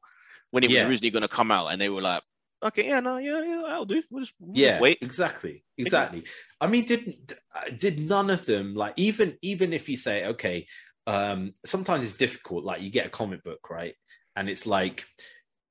when 0.52 0.64
it 0.64 0.70
was 0.70 0.80
originally 0.90 1.12
going 1.12 1.22
to 1.24 1.28
come 1.28 1.52
out, 1.52 1.68
and 1.68 1.80
they 1.80 1.90
were 1.90 2.02
like, 2.02 2.22
"Okay, 2.64 2.88
yeah, 2.88 3.00
no, 3.00 3.18
yeah, 3.18 3.42
yeah, 3.44 3.62
I'll 3.66 3.86
do. 3.86 4.04
We'll 4.12 4.24
just, 4.24 4.36
we'll 4.40 4.62
Yeah, 4.62 4.80
wait." 4.80 4.98
exactly, 5.02 5.64
exactly. 5.78 6.26
I 6.60 6.68
mean, 6.68 6.86
didn't 6.86 7.34
did 7.78 8.00
none 8.00 8.30
of 8.30 8.46
them 8.46 8.76
like 8.76 8.94
even 8.98 9.38
even 9.42 9.74
if 9.74 9.88
you 9.88 9.98
say 9.98 10.26
okay, 10.26 10.68
um, 11.08 11.54
sometimes 11.66 12.06
it's 12.06 12.14
difficult. 12.14 12.64
Like 12.64 12.82
you 12.82 12.90
get 12.90 13.08
a 13.08 13.10
comic 13.10 13.44
book, 13.44 13.70
right, 13.70 13.96
and 14.36 14.50
it's 14.50 14.66
like 14.66 15.06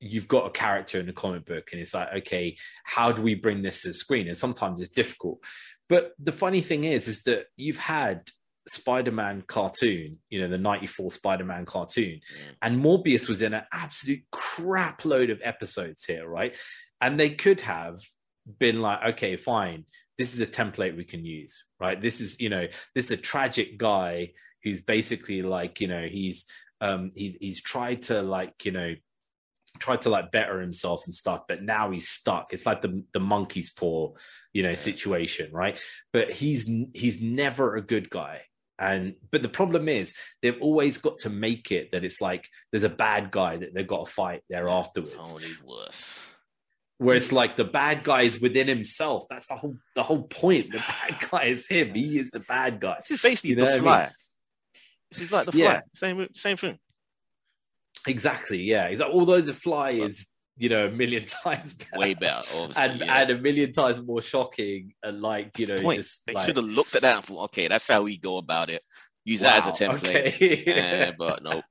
you've 0.03 0.29
got 0.29 0.47
a 0.47 0.51
character 0.51 0.99
in 0.99 1.09
a 1.09 1.13
comic 1.13 1.47
book, 1.47 1.69
and 1.73 1.81
it's 1.81 1.95
like 1.95 2.09
okay, 2.19 2.57
how 2.85 3.13
do 3.13 3.23
we 3.23 3.35
bring 3.35 3.63
this 3.63 3.83
to 3.83 3.89
the 3.89 3.95
screen? 3.95 4.29
And 4.29 4.37
sometimes 4.37 4.81
it's 4.81 4.91
difficult. 4.91 5.39
But 5.89 6.13
the 6.19 6.33
funny 6.33 6.61
thing 6.61 6.85
is, 6.85 7.09
is 7.09 7.23
that 7.23 7.47
you've 7.57 7.79
had 7.79 8.23
Spider-Man 8.69 9.43
cartoon, 9.47 10.19
you 10.31 10.41
know, 10.41 10.49
the 10.49 10.59
94 10.59 11.11
Spider-Man 11.11 11.67
cartoon. 11.67 12.21
And 12.63 12.83
Morbius 12.83 13.29
was 13.29 13.43
in 13.43 13.55
an 13.55 13.65
absolute 13.73 14.23
crap 14.31 15.05
load 15.05 15.31
of 15.31 15.41
episodes 15.43 16.05
here, 16.05 16.27
right? 16.27 16.57
And 17.01 17.19
they 17.19 17.31
could 17.31 17.61
have 17.63 17.99
been 18.59 18.81
like, 18.81 19.15
okay, 19.15 19.37
fine, 19.37 19.85
this 20.19 20.35
is 20.35 20.41
a 20.41 20.47
template 20.47 20.97
we 20.97 21.05
can 21.05 21.25
use, 21.25 21.65
right? 21.81 22.01
This 22.01 22.21
is, 22.21 22.39
you 22.41 22.49
know, 22.49 22.67
this 22.95 23.07
is 23.07 23.11
a 23.11 23.17
tragic 23.17 23.79
guy 23.79 24.33
who's 24.63 24.81
basically 24.81 25.43
like, 25.43 25.81
you 25.81 25.89
know, 25.89 26.07
he's 26.09 26.47
um 26.81 27.11
he's 27.15 27.37
he's 27.41 27.63
tried 27.63 28.03
to 28.03 28.23
like, 28.23 28.65
you 28.65 28.73
know, 28.73 28.95
tried 29.83 30.03
to 30.03 30.11
like 30.11 30.31
better 30.31 30.61
himself 30.61 31.05
and 31.07 31.15
stuff, 31.15 31.43
but 31.49 31.63
now 31.63 31.91
he's 31.91 32.09
stuck. 32.09 32.53
It's 32.53 32.65
like 32.65 32.81
the 32.81 33.03
the 33.13 33.21
monkey's 33.21 33.71
paw, 33.71 34.15
you 34.53 34.63
know, 34.63 34.75
situation, 34.75 35.51
right? 35.53 35.81
But 36.13 36.31
he's 36.31 36.71
he's 36.95 37.21
never 37.21 37.77
a 37.77 37.83
good 37.83 38.09
guy. 38.09 38.43
And 38.79 39.15
but 39.31 39.43
the 39.43 39.49
problem 39.49 39.89
is 39.89 40.15
they've 40.41 40.61
always 40.61 40.99
got 40.99 41.19
to 41.19 41.31
make 41.31 41.71
it 41.73 41.91
that 41.93 42.05
it's 42.05 42.21
like 42.21 42.49
there's 42.71 42.85
a 42.85 42.89
bad 42.89 43.31
guy 43.31 43.57
that 43.57 43.75
they've 43.75 43.87
got 43.87 44.07
to 44.07 44.13
fight 44.13 44.43
there 44.49 44.69
afterwards. 44.69 45.17
Tony's 45.17 45.63
worse. 45.63 46.27
Where 46.99 47.17
it's 47.17 47.33
like 47.33 47.57
the 47.57 47.65
bad 47.65 48.05
guy 48.05 48.23
is 48.23 48.41
within 48.41 48.69
himself. 48.69 49.25
That's 49.29 49.47
the 49.47 49.57
whole 49.57 49.77
the 49.97 50.03
whole 50.05 50.23
point. 50.23 50.71
The 50.71 50.79
bad 50.79 51.19
guy 51.31 51.45
is 51.45 51.67
him. 51.67 51.91
He 51.91 52.19
is 52.19 52.31
the 52.31 52.41
bad 52.41 52.81
guy. 52.81 52.97
This 52.99 53.11
is 53.11 53.23
basically 53.23 53.51
You 53.51 53.57
know 53.57 53.65
the 53.65 53.71
what 53.71 53.73
I 53.73 53.75
mean? 53.77 53.85
fly. 53.85 54.11
This 55.11 55.21
is 55.21 55.33
like 55.33 55.47
the 55.47 55.53
fly. 55.53 55.61
Yeah. 55.61 55.81
Same 55.95 56.29
same 56.35 56.57
thing. 56.57 56.79
Exactly. 58.07 58.63
Yeah. 58.63 58.89
He's 58.89 59.01
like, 59.01 59.11
although 59.13 59.41
the 59.41 59.53
fly 59.53 59.91
is, 59.91 60.27
you 60.57 60.69
know, 60.69 60.87
a 60.87 60.91
million 60.91 61.25
times 61.45 61.75
better, 61.75 61.99
Way 61.99 62.15
better, 62.15 62.43
obviously. 62.57 62.83
and 62.83 63.01
yeah. 63.01 63.21
and 63.21 63.31
a 63.31 63.39
million 63.39 63.73
times 63.73 64.03
more 64.03 64.23
shocking 64.23 64.93
and 65.03 65.21
like, 65.21 65.59
you 65.59 65.67
know, 65.67 65.77
the 65.77 65.97
just 65.97 66.21
They 66.27 66.35
like, 66.35 66.47
should 66.47 66.57
have 66.57 66.67
looked 66.67 66.95
at 66.97 67.03
that 67.03 67.17
and 67.17 67.25
thought, 67.25 67.45
okay, 67.45 67.69
that's 67.69 67.89
how 67.89 68.03
we 68.03 68.19
go 68.19 68.39
about 68.39 68.71
it. 68.71 68.83
Use 69.25 69.41
that 69.41 69.67
as 69.67 69.81
a 69.81 69.85
template. 69.85 70.35
okay. 70.35 70.65
Eh, 70.67 71.13
but 71.19 71.43
nope, 71.43 71.65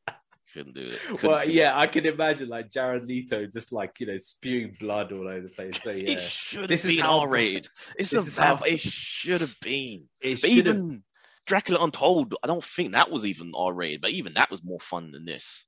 couldn't 0.53 0.73
do 0.73 0.87
it. 0.87 0.99
Couldn't 1.01 1.23
well, 1.23 1.41
do 1.41 1.49
it. 1.49 1.53
yeah, 1.53 1.77
I 1.77 1.87
can 1.87 2.05
imagine 2.05 2.49
like 2.49 2.69
Jared 2.69 3.05
Leto 3.05 3.45
just 3.45 3.71
like 3.71 3.99
you 3.99 4.07
know 4.07 4.17
spewing 4.17 4.75
blood 4.79 5.11
all 5.11 5.27
over 5.27 5.41
the 5.41 5.49
place. 5.49 5.81
So 5.81 5.91
yeah, 5.91 6.11
It 6.11 6.21
should 6.21 6.61
have 6.61 6.69
This 6.69 6.85
is 6.85 6.97
been 6.97 7.05
R 7.05 7.27
rated. 7.27 7.67
It's 7.99 8.13
a 8.13 8.21
valve. 8.21 8.63
It 8.65 8.79
should 8.79 9.41
have 9.41 9.55
been. 9.61 10.07
it 10.21 10.41
But 10.41 10.49
even 10.49 11.03
Dracula 11.45 11.83
Untold, 11.83 12.35
I 12.43 12.47
don't 12.47 12.63
think 12.63 12.93
that 12.93 13.11
was 13.11 13.25
even 13.25 13.51
R 13.55 13.73
rated. 13.73 14.01
But 14.01 14.11
even 14.11 14.33
that 14.35 14.49
was 14.49 14.63
more 14.63 14.79
fun 14.79 15.11
than 15.11 15.25
this. 15.25 15.65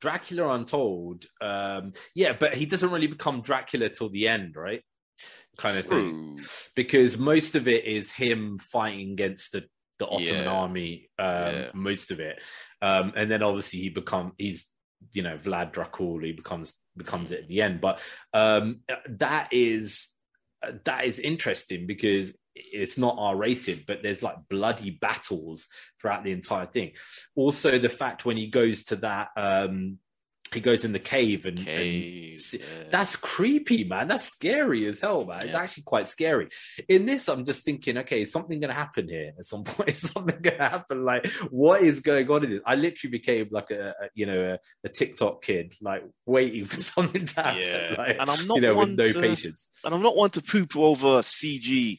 Dracula 0.00 0.54
Untold. 0.54 1.26
Um, 1.40 1.92
yeah, 2.14 2.32
but 2.38 2.54
he 2.54 2.66
doesn't 2.66 2.90
really 2.90 3.06
become 3.06 3.42
Dracula 3.42 3.88
till 3.88 4.08
the 4.10 4.28
end, 4.28 4.56
right? 4.56 4.82
Kind 5.56 5.78
of 5.78 5.86
thing. 5.86 6.38
Because 6.76 7.18
most 7.18 7.56
of 7.56 7.66
it 7.66 7.84
is 7.84 8.12
him 8.12 8.58
fighting 8.58 9.12
against 9.12 9.52
the 9.52 9.64
the 9.98 10.06
Ottoman 10.06 10.44
Yeah. 10.44 10.50
army. 10.52 11.10
Um, 11.18 11.54
Yeah. 11.54 11.70
Most 11.74 12.12
of 12.12 12.20
it, 12.20 12.40
um, 12.80 13.12
and 13.16 13.28
then 13.28 13.42
obviously 13.42 13.80
he 13.80 13.88
become 13.88 14.32
he's 14.38 14.66
you 15.12 15.22
know 15.22 15.36
Vlad 15.36 15.72
Dracul. 15.72 16.24
He 16.24 16.32
becomes 16.32 16.76
becomes 16.96 17.32
it 17.32 17.40
at 17.42 17.48
the 17.48 17.62
end, 17.62 17.80
but 17.80 18.00
um, 18.32 18.80
that 19.08 19.48
is 19.52 20.08
that 20.84 21.04
is 21.04 21.18
interesting 21.18 21.86
because 21.86 22.36
it's 22.72 22.98
not 22.98 23.16
R 23.18 23.36
rated, 23.36 23.84
but 23.86 24.02
there's 24.02 24.22
like 24.22 24.36
bloody 24.48 24.90
battles 24.90 25.68
throughout 26.00 26.24
the 26.24 26.32
entire 26.32 26.66
thing. 26.66 26.92
Also, 27.34 27.78
the 27.78 27.88
fact 27.88 28.24
when 28.24 28.36
he 28.36 28.48
goes 28.48 28.82
to 28.84 28.96
that. 28.96 29.28
Um, 29.36 29.98
he 30.54 30.60
goes 30.60 30.82
in 30.86 30.92
the 30.92 30.98
cave 30.98 31.44
and, 31.44 31.58
and 31.58 31.66
Cave, 31.66 32.38
see- 32.38 32.58
yeah. 32.60 32.84
that's 32.90 33.16
creepy, 33.16 33.84
man. 33.84 34.08
That's 34.08 34.24
scary 34.24 34.86
as 34.86 34.98
hell, 34.98 35.26
man. 35.26 35.40
It's 35.42 35.52
Yeah. 35.52 35.60
actually 35.60 35.82
quite 35.82 36.08
scary. 36.08 36.48
In 36.88 37.04
this, 37.04 37.28
I'm 37.28 37.44
just 37.44 37.66
thinking, 37.66 37.98
okay, 37.98 38.22
is 38.22 38.32
something 38.32 38.58
going 38.58 38.70
to 38.70 38.74
happen 38.74 39.10
here 39.10 39.32
at 39.38 39.44
some 39.44 39.62
point? 39.64 39.90
Is 39.90 39.98
something 40.10 40.40
going 40.40 40.56
to 40.56 40.64
happen? 40.70 41.04
Like, 41.04 41.26
what 41.50 41.82
is 41.82 42.00
going 42.00 42.30
on 42.30 42.44
in 42.44 42.50
this? 42.50 42.60
I 42.64 42.76
literally 42.76 43.10
became 43.10 43.48
like 43.50 43.70
a, 43.70 43.90
a 43.90 44.08
you 44.14 44.24
know, 44.24 44.54
a, 44.54 44.58
a 44.86 44.88
TikTok 44.88 45.42
kid, 45.42 45.74
like 45.82 46.02
waiting 46.24 46.64
for 46.64 46.76
something 46.80 47.26
to 47.26 47.42
happen. 47.42 47.62
Yeah. 47.62 47.94
Like, 47.98 48.16
And 48.18 48.30
I'm 48.30 48.46
not 48.46 48.54
you 48.54 48.62
know, 48.62 48.74
one 48.74 48.96
with 48.96 48.98
no 49.00 49.12
to- 49.12 49.20
patience. 49.20 49.68
and 49.84 49.92
I'm 49.94 50.02
not 50.02 50.16
one 50.16 50.30
to 50.30 50.40
poop 50.40 50.74
over 50.78 51.20
CG 51.20 51.98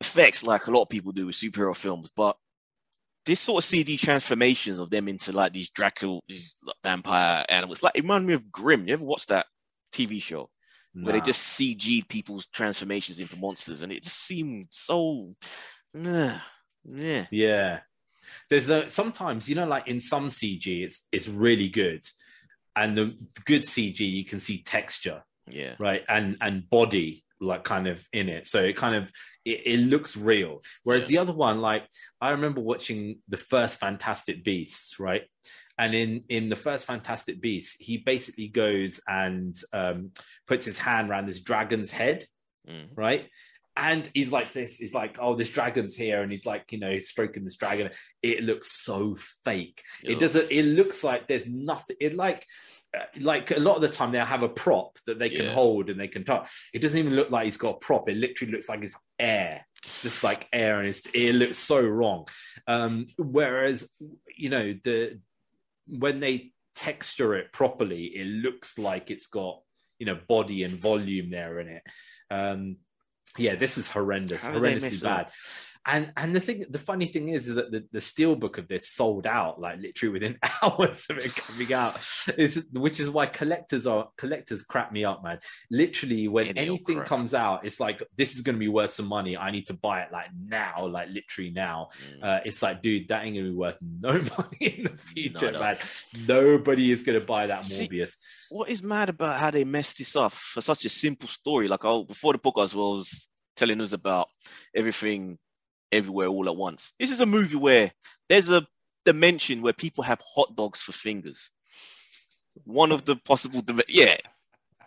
effects 0.00 0.44
like 0.44 0.66
a 0.66 0.70
lot 0.70 0.82
of 0.82 0.88
people 0.88 1.12
do 1.12 1.26
with 1.26 1.34
superhero 1.36 1.76
films, 1.76 2.10
but 2.14 2.36
this 3.26 3.40
sort 3.40 3.62
of 3.64 3.70
CG 3.70 3.98
transformations 3.98 4.78
of 4.78 4.90
them 4.90 5.08
into 5.08 5.32
like 5.32 5.52
these 5.52 5.70
Dracula, 5.70 6.20
these 6.28 6.56
vampire 6.82 7.44
animals, 7.48 7.82
like 7.82 7.92
it 7.94 8.02
reminded 8.02 8.26
me 8.28 8.34
of 8.34 8.50
Grimm. 8.50 8.88
You 8.88 8.94
ever 8.94 9.04
watched 9.04 9.28
that 9.28 9.46
TV 9.92 10.22
show 10.22 10.48
where 10.94 11.12
they 11.12 11.20
just 11.20 11.58
CG'd 11.58 12.08
people's 12.08 12.46
transformations 12.46 13.20
into 13.20 13.38
monsters, 13.38 13.82
and 13.82 13.92
it 13.92 14.02
just 14.02 14.24
seemed 14.24 14.66
so, 14.70 15.34
nah, 15.94 16.38
yeah, 16.84 17.26
Yeah. 17.30 17.80
There's 18.50 18.66
the 18.66 18.88
sometimes, 18.88 19.48
you 19.48 19.54
know, 19.54 19.66
like 19.66 19.88
in 19.88 20.00
some 20.00 20.28
CG, 20.28 20.84
it's 20.84 21.06
it's 21.12 21.28
really 21.28 21.68
good. 21.68 22.04
And 22.76 22.96
the 22.96 23.16
good 23.46 23.62
CG, 23.62 24.00
you 24.00 24.24
can 24.24 24.38
see 24.38 24.62
texture. 24.62 25.22
yeah, 25.50 25.74
right 25.78 26.04
and 26.08 26.36
and 26.40 26.68
body 26.68 27.24
like 27.40 27.64
kind 27.64 27.86
of 27.86 28.04
in 28.12 28.28
it. 28.28 28.46
So 28.46 28.62
it 28.62 28.76
kind 28.76 28.94
of 28.94 29.10
it, 29.44 29.62
it 29.66 29.78
looks 29.80 30.16
real. 30.16 30.62
Whereas 30.82 31.02
Yeah. 31.10 31.18
the 31.18 31.22
other 31.22 31.32
one 31.32 31.60
like 31.60 31.84
i 32.20 32.30
remember 32.30 32.60
watching 32.60 33.18
the 33.28 33.36
first 33.36 33.78
fantastic 33.78 34.44
beasts 34.44 34.98
right? 34.98 35.22
And 35.78 35.94
in 35.94 36.24
in 36.28 36.48
the 36.48 36.56
first 36.56 36.84
fantastic 36.86 37.40
beasts 37.40 37.76
he 37.78 37.98
basically 37.98 38.48
goes 38.48 39.00
and 39.06 39.56
um 39.72 40.10
puts 40.46 40.64
his 40.64 40.78
hand 40.78 41.08
around 41.10 41.26
this 41.26 41.40
dragon's 41.40 41.90
head 41.90 42.26
Mm. 42.68 42.88
right? 42.96 43.28
And 43.76 44.10
he's 44.12 44.32
like 44.32 44.52
this 44.52 44.76
he's 44.76 44.92
like 44.92 45.18
oh 45.20 45.36
this 45.36 45.50
dragon's 45.50 45.94
here 45.94 46.20
and 46.22 46.30
he's 46.30 46.44
like 46.44 46.64
you 46.72 46.78
know 46.80 46.98
stroking 46.98 47.44
this 47.44 47.56
dragon. 47.56 47.90
It 48.22 48.42
looks 48.42 48.84
so 48.84 49.16
fake. 49.44 49.80
It 50.04 50.18
doesn't 50.18 50.50
it 50.50 50.64
looks 50.64 51.04
like 51.04 51.28
there's 51.28 51.46
nothing 51.46 51.96
it 52.00 52.14
like 52.14 52.44
like 53.20 53.50
a 53.50 53.58
lot 53.58 53.76
of 53.76 53.82
the 53.82 53.88
time 53.88 54.12
they'll 54.12 54.24
have 54.24 54.42
a 54.42 54.48
prop 54.48 54.98
that 55.06 55.18
they 55.18 55.28
can 55.28 55.46
Yeah. 55.46 55.52
hold 55.52 55.90
and 55.90 56.00
they 56.00 56.08
can 56.08 56.24
touch. 56.24 56.50
It 56.72 56.80
doesn't 56.80 56.98
even 56.98 57.14
look 57.14 57.30
like 57.30 57.44
he's 57.44 57.56
got 57.56 57.76
a 57.76 57.78
prop. 57.78 58.08
It 58.08 58.16
literally 58.16 58.52
looks 58.52 58.68
like 58.68 58.82
it's 58.82 58.94
air 59.18 59.64
just 59.82 60.24
like 60.24 60.48
air 60.52 60.80
and 60.80 61.00
it 61.14 61.34
looks 61.34 61.56
so 61.56 61.80
wrong. 61.80 62.26
Um 62.66 63.06
whereas 63.16 63.88
you 64.36 64.48
know 64.48 64.74
the 64.82 65.20
when 65.86 66.20
they 66.20 66.52
texture 66.74 67.34
it 67.34 67.52
properly 67.52 68.04
it 68.06 68.26
looks 68.26 68.78
like 68.78 69.10
it's 69.10 69.26
got 69.26 69.60
you 69.98 70.06
know 70.06 70.18
body 70.28 70.62
and 70.64 70.74
volume 70.80 71.30
there 71.30 71.60
in 71.60 71.68
it. 71.68 71.82
Um 72.30 72.76
yeah 73.36 73.54
this 73.54 73.78
is 73.78 73.88
horrendous. 73.88 74.44
How 74.44 74.52
horrendously 74.52 75.02
bad 75.02 75.26
up? 75.26 75.32
And 75.86 76.12
and 76.16 76.34
the 76.34 76.40
thing 76.40 76.64
the 76.70 76.78
funny 76.78 77.06
thing 77.06 77.28
is 77.30 77.48
is 77.48 77.54
that 77.54 77.70
the, 77.70 77.84
the 77.92 78.00
steel 78.00 78.34
book 78.36 78.58
of 78.58 78.68
this 78.68 78.88
sold 78.88 79.26
out 79.26 79.60
like 79.60 79.78
literally 79.80 80.12
within 80.12 80.38
hours 80.62 81.06
of 81.10 81.18
it 81.18 81.34
coming 81.34 81.72
out 81.72 81.94
it's, 82.36 82.58
which 82.72 83.00
is 83.00 83.10
why 83.10 83.26
collectors 83.26 83.86
are 83.86 84.08
collectors 84.16 84.62
crap 84.62 84.92
me 84.92 85.04
up 85.04 85.22
man 85.22 85.38
literally 85.70 86.28
when 86.28 86.46
old 86.48 86.58
anything 86.58 86.96
crap. 86.96 87.06
comes 87.06 87.34
out 87.34 87.64
it's 87.64 87.80
like 87.80 88.02
this 88.16 88.34
is 88.34 88.40
going 88.42 88.54
to 88.56 88.60
be 88.60 88.68
worth 88.68 88.90
some 88.90 89.06
money 89.06 89.36
i 89.36 89.50
need 89.50 89.66
to 89.66 89.74
buy 89.74 90.00
it 90.02 90.12
like 90.12 90.26
now 90.46 90.86
like 90.86 91.08
literally 91.10 91.50
now 91.50 91.88
Mm. 91.98 92.22
uh, 92.24 92.40
it's 92.44 92.62
like 92.62 92.82
dude 92.82 93.08
that 93.08 93.24
ain't 93.24 93.36
gonna 93.36 93.48
be 93.48 93.54
worth 93.54 93.76
no 93.80 94.12
money 94.38 94.58
in 94.60 94.84
the 94.84 94.96
future 94.96 95.50
no. 95.52 95.60
man 95.60 95.76
nobody 96.26 96.90
is 96.92 97.02
gonna 97.02 97.20
buy 97.20 97.46
that 97.46 97.64
See- 97.64 97.86
morbius 97.88 98.14
what 98.50 98.68
is 98.68 98.82
mad 98.82 99.08
about 99.08 99.38
how 99.38 99.50
they 99.50 99.64
messed 99.64 99.98
this 99.98 100.16
up 100.16 100.32
for 100.32 100.60
such 100.60 100.84
a 100.84 100.88
simple 100.88 101.28
story? 101.28 101.68
Like, 101.68 101.84
oh, 101.84 102.04
before 102.04 102.32
the 102.32 102.40
well 102.44 102.94
was 102.94 103.28
telling 103.56 103.80
us 103.80 103.92
about 103.92 104.28
everything, 104.74 105.38
everywhere, 105.92 106.26
all 106.28 106.48
at 106.48 106.56
once. 106.56 106.92
This 106.98 107.10
is 107.10 107.20
a 107.20 107.26
movie 107.26 107.56
where 107.56 107.92
there's 108.28 108.50
a 108.50 108.66
dimension 109.04 109.62
where 109.62 109.72
people 109.72 110.04
have 110.04 110.20
hot 110.20 110.54
dogs 110.56 110.80
for 110.82 110.92
fingers. 110.92 111.50
One 112.64 112.92
of 112.92 113.04
the 113.04 113.16
possible, 113.16 113.62
dim- 113.62 113.80
yeah, 113.88 114.16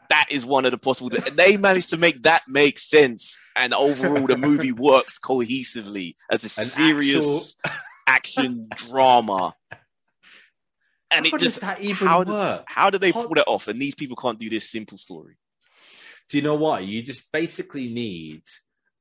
that 0.09 0.27
is 0.29 0.45
one 0.45 0.65
of 0.65 0.71
the 0.71 0.77
possible. 0.77 1.09
They 1.09 1.57
managed 1.57 1.91
to 1.91 1.97
make 1.97 2.21
that 2.23 2.43
make 2.47 2.79
sense, 2.79 3.39
and 3.55 3.73
overall, 3.73 4.27
the 4.27 4.37
movie 4.37 4.71
works 4.89 5.17
cohesively 5.17 6.15
as 6.29 6.43
a 6.43 6.61
An 6.61 6.67
serious 6.67 7.55
action 8.07 8.67
drama. 8.75 9.55
And 11.13 11.25
How 11.25 11.35
it 11.35 11.39
does 11.39 11.41
just 11.41 11.61
that 11.61 11.81
even 11.81 12.07
how 12.07 12.23
do, 12.23 12.63
how 12.67 12.89
do 12.89 12.97
they 12.97 13.11
pull 13.11 13.33
that 13.35 13.45
off? 13.45 13.67
And 13.67 13.81
these 13.81 13.95
people 13.95 14.15
can't 14.15 14.39
do 14.39 14.49
this 14.49 14.71
simple 14.71 14.97
story. 14.97 15.35
Do 16.29 16.37
you 16.37 16.41
know 16.41 16.55
what? 16.55 16.85
You 16.85 17.03
just 17.03 17.29
basically 17.33 17.89
need 17.89 18.43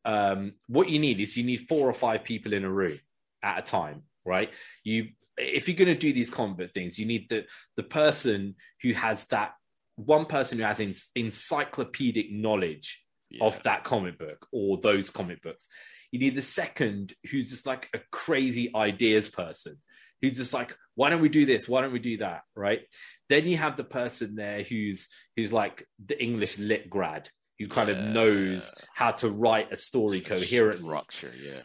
um, 0.04 0.52
what 0.66 0.88
you 0.88 0.98
need 0.98 1.20
is 1.20 1.36
you 1.36 1.44
need 1.44 1.68
four 1.68 1.88
or 1.88 1.92
five 1.92 2.24
people 2.24 2.52
in 2.52 2.64
a 2.64 2.70
room 2.70 2.98
at 3.42 3.58
a 3.58 3.62
time, 3.62 4.02
right? 4.24 4.52
You 4.84 5.08
if 5.36 5.68
you're 5.68 5.76
going 5.76 5.88
to 5.88 5.94
do 5.94 6.12
these 6.12 6.28
combat 6.28 6.70
things, 6.70 6.98
you 6.98 7.06
need 7.06 7.28
the 7.28 7.44
the 7.76 7.82
person 7.82 8.54
who 8.82 8.92
has 8.92 9.24
that 9.26 9.52
one 9.96 10.26
person 10.26 10.58
who 10.58 10.64
has 10.64 10.80
en- 10.80 10.94
encyclopedic 11.14 12.30
knowledge 12.30 13.02
of 13.40 13.62
that 13.62 13.84
comic 13.84 14.18
book 14.18 14.46
or 14.52 14.78
those 14.78 15.10
comic 15.10 15.40
books. 15.42 15.66
You 16.10 16.18
need 16.18 16.34
the 16.34 16.42
second 16.42 17.12
who's 17.30 17.48
just 17.48 17.66
like 17.66 17.88
a 17.94 18.00
crazy 18.10 18.74
ideas 18.74 19.28
person 19.28 19.76
who's 20.20 20.36
just 20.36 20.52
like, 20.52 20.76
why 20.94 21.10
don't 21.10 21.20
we 21.20 21.28
do 21.28 21.46
this? 21.46 21.68
Why 21.68 21.80
don't 21.80 21.92
we 21.92 21.98
do 21.98 22.18
that? 22.18 22.42
Right. 22.54 22.80
Then 23.28 23.46
you 23.46 23.56
have 23.56 23.76
the 23.76 23.84
person 23.84 24.34
there 24.34 24.62
who's 24.62 25.08
who's 25.36 25.52
like 25.52 25.86
the 26.04 26.20
English 26.22 26.58
lit 26.58 26.90
grad 26.90 27.28
who 27.60 27.68
kind 27.68 27.90
of 27.90 27.98
knows 27.98 28.72
how 28.94 29.10
to 29.10 29.28
write 29.28 29.70
a 29.70 29.76
story 29.76 30.22
coherently. 30.22 30.82
structure. 30.82 31.30
Yeah, 31.38 31.60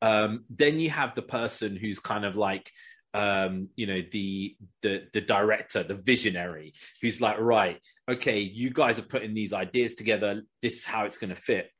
Um, 0.00 0.44
then 0.48 0.78
you 0.78 0.88
have 0.90 1.14
the 1.14 1.22
person 1.22 1.76
who's 1.76 1.98
kind 1.98 2.24
of 2.24 2.36
like 2.36 2.70
um 3.12 3.68
you 3.74 3.88
know 3.88 4.00
the 4.12 4.54
the 4.82 5.02
the 5.12 5.20
director 5.20 5.82
the 5.82 5.96
visionary 5.96 6.72
who's 7.02 7.20
like 7.20 7.40
right 7.40 7.80
okay 8.08 8.38
you 8.38 8.70
guys 8.70 9.00
are 9.00 9.10
putting 9.10 9.34
these 9.34 9.52
ideas 9.52 9.94
together 9.94 10.42
this 10.62 10.74
is 10.74 10.84
how 10.84 11.04
it's 11.04 11.18
going 11.18 11.34
to 11.34 11.34
fit 11.34 11.72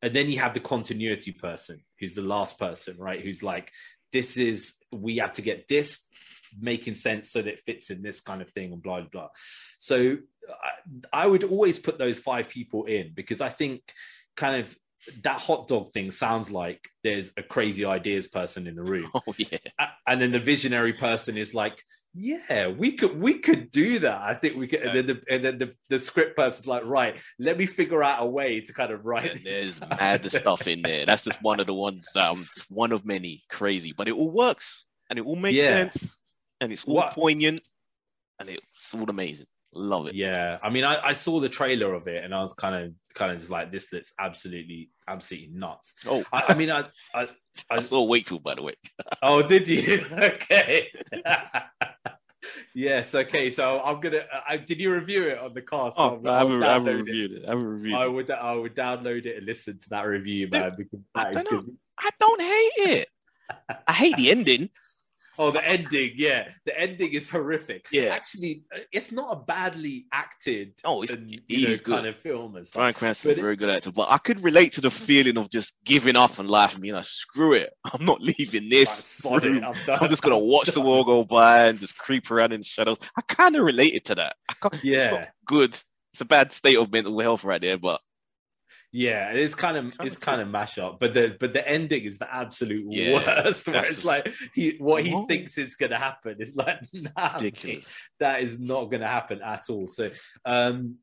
and 0.00 0.14
then 0.14 0.30
you 0.30 0.38
have 0.38 0.54
the 0.54 0.60
continuity 0.60 1.30
person 1.30 1.78
who's 2.00 2.14
the 2.14 2.22
last 2.22 2.58
person 2.58 2.96
right 2.96 3.20
who's 3.20 3.42
like 3.42 3.70
this 4.14 4.38
is 4.38 4.76
we 4.90 5.18
have 5.18 5.34
to 5.34 5.42
get 5.42 5.68
this 5.68 6.06
making 6.60 6.94
sense 6.94 7.30
so 7.30 7.42
that 7.42 7.54
it 7.54 7.60
fits 7.60 7.90
in 7.90 8.02
this 8.02 8.20
kind 8.20 8.42
of 8.42 8.50
thing 8.50 8.72
and 8.72 8.82
blah 8.82 9.00
blah 9.00 9.08
blah. 9.10 9.28
So 9.78 10.16
I, 11.12 11.24
I 11.24 11.26
would 11.26 11.44
always 11.44 11.78
put 11.78 11.98
those 11.98 12.18
five 12.18 12.48
people 12.48 12.84
in 12.84 13.12
because 13.14 13.40
i 13.40 13.48
think 13.48 13.82
kind 14.36 14.56
of 14.56 14.74
that 15.22 15.40
hot 15.40 15.68
dog 15.68 15.92
thing 15.92 16.10
sounds 16.10 16.50
like 16.50 16.88
there's 17.02 17.32
a 17.36 17.42
crazy 17.42 17.84
ideas 17.84 18.26
person 18.26 18.66
in 18.66 18.74
the 18.74 18.82
room. 18.82 19.10
Oh 19.26 19.34
yeah, 19.38 19.58
and 20.06 20.20
then 20.20 20.32
the 20.32 20.40
visionary 20.40 20.92
person 20.92 21.36
is 21.36 21.54
like 21.54 21.82
yeah 22.14 22.68
we 22.68 22.92
could 22.92 23.20
we 23.20 23.38
could 23.38 23.70
do 23.70 23.98
that. 24.00 24.20
I 24.20 24.34
think 24.34 24.56
we 24.56 24.66
could 24.66 24.80
and 24.82 24.94
then 24.94 25.06
the 25.06 25.22
and 25.30 25.44
then 25.44 25.58
the, 25.58 25.74
the 25.88 25.98
script 25.98 26.36
person's 26.36 26.66
like 26.66 26.84
right 26.84 27.18
let 27.38 27.58
me 27.58 27.66
figure 27.66 28.02
out 28.02 28.22
a 28.22 28.26
way 28.26 28.60
to 28.60 28.72
kind 28.72 28.92
of 28.92 29.04
write 29.04 29.34
this 29.44 29.80
there's 29.80 29.80
mad 29.80 30.24
stuff 30.30 30.66
in 30.66 30.82
there. 30.82 31.06
That's 31.06 31.24
just 31.24 31.42
one 31.42 31.60
of 31.60 31.66
the 31.66 31.74
ones 31.74 32.06
that 32.14 32.24
um, 32.24 32.46
one 32.68 32.92
of 32.92 33.04
many 33.04 33.42
crazy, 33.48 33.92
but 33.96 34.08
it 34.08 34.14
all 34.14 34.32
works 34.32 34.84
and 35.10 35.18
it 35.18 35.24
all 35.24 35.36
makes 35.36 35.58
Yeah. 35.58 35.88
sense 35.88 36.20
and 36.60 36.72
it's 36.72 36.84
all 36.84 36.96
What- 36.96 37.12
poignant 37.12 37.60
and 38.40 38.48
it's 38.48 38.94
all 38.94 39.08
amazing. 39.08 39.46
Love 39.74 40.06
it. 40.08 40.14
yeah 40.14 40.56
i 40.62 40.70
mean 40.70 40.82
I, 40.82 40.98
I 41.08 41.12
saw 41.12 41.40
the 41.40 41.48
trailer 41.48 41.92
of 41.92 42.08
it 42.08 42.24
and 42.24 42.34
i 42.34 42.40
was 42.40 42.54
kind 42.54 42.74
of 42.74 42.90
kind 43.14 43.30
of 43.30 43.36
just 43.38 43.50
like 43.50 43.70
this 43.70 43.92
looks 43.92 44.14
absolutely 44.18 44.88
absolutely 45.06 45.50
nuts 45.52 45.92
Oh, 46.06 46.24
i, 46.32 46.42
I 46.48 46.54
mean 46.54 46.70
I, 46.70 46.84
I 47.14 47.28
I 47.70 47.80
saw 47.80 48.02
Wakefield 48.04 48.42
by 48.42 48.54
the 48.54 48.62
way. 48.62 48.72
oh 49.22 49.42
did 49.42 49.68
you 49.68 50.06
okay 50.12 50.88
yes 52.74 53.14
okay 53.14 53.50
so 53.50 53.80
i'm 53.84 54.00
gonna 54.00 54.22
I, 54.48 54.56
did 54.56 54.78
you 54.80 54.90
review 54.92 55.24
it 55.28 55.38
on 55.38 55.52
the 55.52 55.60
cast 55.62 55.96
Oh, 55.98 56.20
I 56.24 56.38
haven't, 56.38 56.62
I 56.62 56.72
haven't 56.72 56.86
download 56.86 56.88
it. 57.00 57.02
reviewed 57.04 57.32
it. 57.32 57.44
I 57.44 57.48
haven't 57.50 57.64
reviewed 57.66 57.94
I 57.94 58.04
it. 58.04 58.12
would 58.12 58.30
I 58.30 58.54
would 58.54 58.74
download 58.74 59.26
it 59.26 59.36
and 59.36 59.46
listen 59.46 59.78
to 59.78 59.88
that 59.90 60.06
review, 60.06 60.46
Dude, 60.48 60.60
man. 60.62 60.72
Because 60.78 61.00
I 61.14 61.30
don't 61.30 61.52
know. 61.52 61.64
I 61.98 62.10
don't 62.18 62.40
hate 62.40 62.72
it. 63.00 63.08
I 63.86 63.92
hate 63.92 64.16
the 64.16 64.30
ending. 64.30 64.70
Oh, 65.40 65.50
the 65.52 65.64
ending, 65.66 66.12
yeah, 66.16 66.48
the 66.66 66.78
ending 66.78 67.12
is 67.12 67.30
horrific. 67.30 67.86
Yeah. 67.92 68.06
actually, 68.12 68.64
it's 68.92 69.12
not 69.12 69.28
a 69.32 69.36
badly 69.36 70.06
acted. 70.12 70.74
Oh, 70.84 71.02
it's- 71.04 71.16
and, 71.16 71.30
he 71.30 71.40
you 71.48 71.68
know, 71.68 71.74
good. 71.76 71.84
kind 71.84 72.06
of 72.06 72.16
film 72.16 72.56
and 72.56 72.66
stuff. 72.66 72.80
Bryan 72.80 72.94
Cranston's 72.94 73.34
But 73.34 73.38
a 73.38 73.42
very 73.42 73.56
good 73.56 73.70
actor, 73.70 73.92
but 73.92 74.08
I 74.10 74.18
could 74.18 74.42
relate 74.42 74.72
to 74.72 74.80
the 74.80 74.90
feeling 74.90 75.36
of 75.38 75.48
just 75.50 75.74
giving 75.84 76.16
up 76.16 76.38
and 76.38 76.50
life 76.50 76.72
and 76.74 76.82
being 76.82 76.94
like, 76.94 77.04
screw 77.04 77.52
it. 77.52 77.70
I'm 77.94 78.04
not 78.04 78.20
leaving 78.20 78.68
this. 78.68 79.20
room. 79.24 79.64
I'm. 79.64 79.74
I'm 80.00 80.08
just 80.08 80.22
gonna 80.22 80.38
watch 80.54 80.66
the 80.68 80.80
world 80.80 81.06
go 81.06 81.24
by 81.24 81.66
and 81.68 81.78
just 81.78 81.96
creep 81.96 82.30
around 82.30 82.52
in 82.52 82.60
the 82.60 82.64
shadows. 82.64 82.98
I 83.16 83.22
kind 83.22 83.54
of 83.56 83.62
related 83.64 84.04
to 84.06 84.14
that. 84.16 84.36
I 84.48 84.54
can't, 84.60 84.74
It's 84.74 84.84
Yeah, 84.84 85.10
not 85.10 85.28
good. 85.46 85.70
It's 86.14 86.20
a 86.20 86.24
bad 86.24 86.50
state 86.52 86.76
of 86.78 86.90
mental 86.90 87.18
health 87.20 87.44
right 87.44 87.60
there, 87.60 87.78
but 87.78 88.00
yeah, 88.90 89.32
it's 89.32 89.54
kind 89.54 89.76
of 89.76 89.84
Kinda 89.96 90.06
it's 90.06 90.16
kind 90.18 90.40
of 90.40 90.48
mash 90.48 90.78
up, 90.78 90.98
but 90.98 91.12
the 91.12 91.36
but 91.38 91.52
the 91.52 91.66
ending 91.68 92.04
is 92.04 92.18
the 92.18 92.32
absolute 92.34 92.86
Yeah, 92.88 93.14
worst. 93.44 93.66
Where 93.68 93.80
it's 93.80 93.90
just- 93.96 94.04
like 94.04 94.32
he 94.54 94.76
what 94.78 95.02
he 95.04 95.10
Whoa. 95.10 95.26
thinks 95.26 95.58
is 95.58 95.74
gonna 95.74 95.98
happen 95.98 96.36
is 96.40 96.56
like 96.56 96.80
nah, 96.94 97.38
mate, 97.40 97.86
that 98.20 98.40
is 98.42 98.58
not 98.58 98.84
going 98.90 99.00
to 99.02 99.06
happen 99.06 99.42
at 99.42 99.64
all. 99.68 99.86
So, 99.86 100.10
um, 100.44 100.96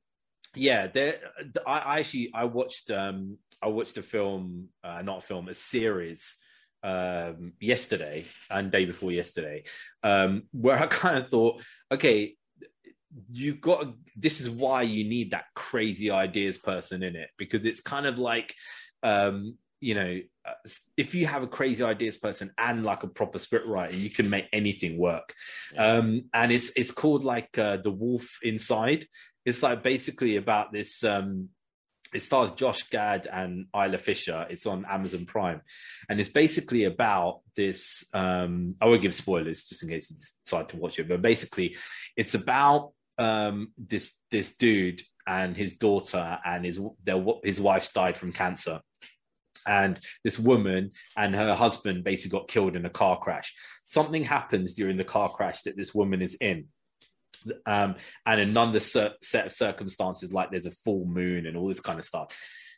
yeah, 0.55 0.87
there. 0.87 1.19
I, 1.67 1.79
I 1.79 1.99
actually 1.99 2.31
I 2.33 2.45
watched 2.45 2.89
um, 2.89 3.37
I 3.61 3.67
watched 3.67 3.97
a 3.97 4.01
film, 4.03 4.69
uh, 4.83 5.01
not 5.03 5.19
a 5.19 5.21
film, 5.21 5.47
a 5.49 5.53
series 5.53 6.37
um, 6.83 7.53
yesterday 7.59 8.25
and 8.49 8.71
day 8.71 8.85
before 8.85 9.11
yesterday, 9.11 9.63
um, 10.03 10.43
where 10.51 10.77
I 10.81 10.87
kind 11.03 11.17
of 11.17 11.29
thought, 11.29 11.61
okay, 11.91 12.35
you've 13.31 13.61
got 13.61 13.93
this 14.15 14.41
is 14.41 14.49
why 14.49 14.81
you 14.81 15.03
need 15.03 15.31
that 15.31 15.45
crazy 15.55 16.11
ideas 16.11 16.57
person 16.57 17.03
in 17.03 17.15
it 17.15 17.29
because 17.37 17.65
it's 17.65 17.79
kind 17.79 18.05
of 18.05 18.19
like 18.19 18.53
um 19.03 19.57
you 19.79 19.95
know 19.95 20.19
uh, 20.45 20.69
if 20.97 21.15
you 21.15 21.25
have 21.25 21.43
a 21.43 21.47
crazy 21.47 21.83
ideas 21.83 22.17
person 22.17 22.51
and 22.57 22.83
like 22.83 23.03
a 23.03 23.07
proper 23.07 23.39
script 23.39 23.67
writer 23.67 23.95
you 23.95 24.09
can 24.09 24.29
make 24.29 24.47
anything 24.51 24.97
work 24.97 25.33
um 25.77 26.23
and 26.33 26.51
it's 26.51 26.71
it's 26.75 26.91
called 26.91 27.23
like 27.23 27.57
uh, 27.57 27.77
the 27.77 27.91
wolf 27.91 28.39
inside 28.43 29.05
it's 29.45 29.63
like 29.63 29.83
basically 29.83 30.35
about 30.37 30.73
this 30.73 31.03
um 31.03 31.49
it 32.13 32.21
stars 32.21 32.51
Josh 32.51 32.83
Gad 32.83 33.27
and 33.31 33.65
Isla 33.75 33.97
Fisher. 33.97 34.45
It's 34.49 34.65
on 34.65 34.85
Amazon 34.85 35.25
Prime, 35.25 35.61
and 36.07 36.17
it's 36.17 36.29
basically 36.29 36.85
about 36.85 37.41
this. 37.55 38.05
Um, 38.13 38.75
I 38.79 38.85
won't 38.85 39.01
give 39.01 39.13
spoilers 39.13 39.65
just 39.65 39.83
in 39.83 39.89
case 39.89 40.09
you 40.09 40.15
decide 40.45 40.69
to 40.69 40.77
watch 40.77 40.97
it, 40.97 41.09
but 41.09 41.21
basically, 41.21 41.75
it's 42.15 42.33
about 42.33 42.93
um, 43.17 43.73
this 43.77 44.13
this 44.31 44.55
dude 44.57 45.01
and 45.27 45.55
his 45.55 45.73
daughter 45.73 46.37
and 46.45 46.65
his 46.65 46.79
their 47.03 47.23
his 47.43 47.59
wife's 47.59 47.91
died 47.91 48.17
from 48.17 48.31
cancer, 48.31 48.79
and 49.67 49.99
this 50.23 50.39
woman 50.39 50.91
and 51.17 51.35
her 51.35 51.55
husband 51.55 52.03
basically 52.03 52.39
got 52.39 52.47
killed 52.47 52.75
in 52.75 52.85
a 52.85 52.89
car 52.89 53.17
crash. 53.17 53.53
Something 53.83 54.23
happens 54.23 54.73
during 54.73 54.97
the 54.97 55.03
car 55.03 55.29
crash 55.29 55.63
that 55.63 55.77
this 55.77 55.93
woman 55.93 56.21
is 56.21 56.35
in. 56.35 56.65
Um, 57.67 57.95
and 58.25 58.41
another 58.41 58.79
cer- 58.79 59.13
set 59.21 59.45
of 59.45 59.51
circumstances, 59.51 60.33
like 60.33 60.49
there's 60.49 60.65
a 60.65 60.71
full 60.71 61.05
moon 61.05 61.45
and 61.45 61.55
all 61.55 61.67
this 61.67 61.79
kind 61.79 61.99
of 61.99 62.05
stuff, 62.05 62.35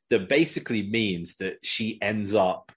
that 0.10 0.28
basically 0.28 0.90
means 0.90 1.38
that 1.38 1.58
she 1.64 2.02
ends 2.02 2.36
up 2.36 2.72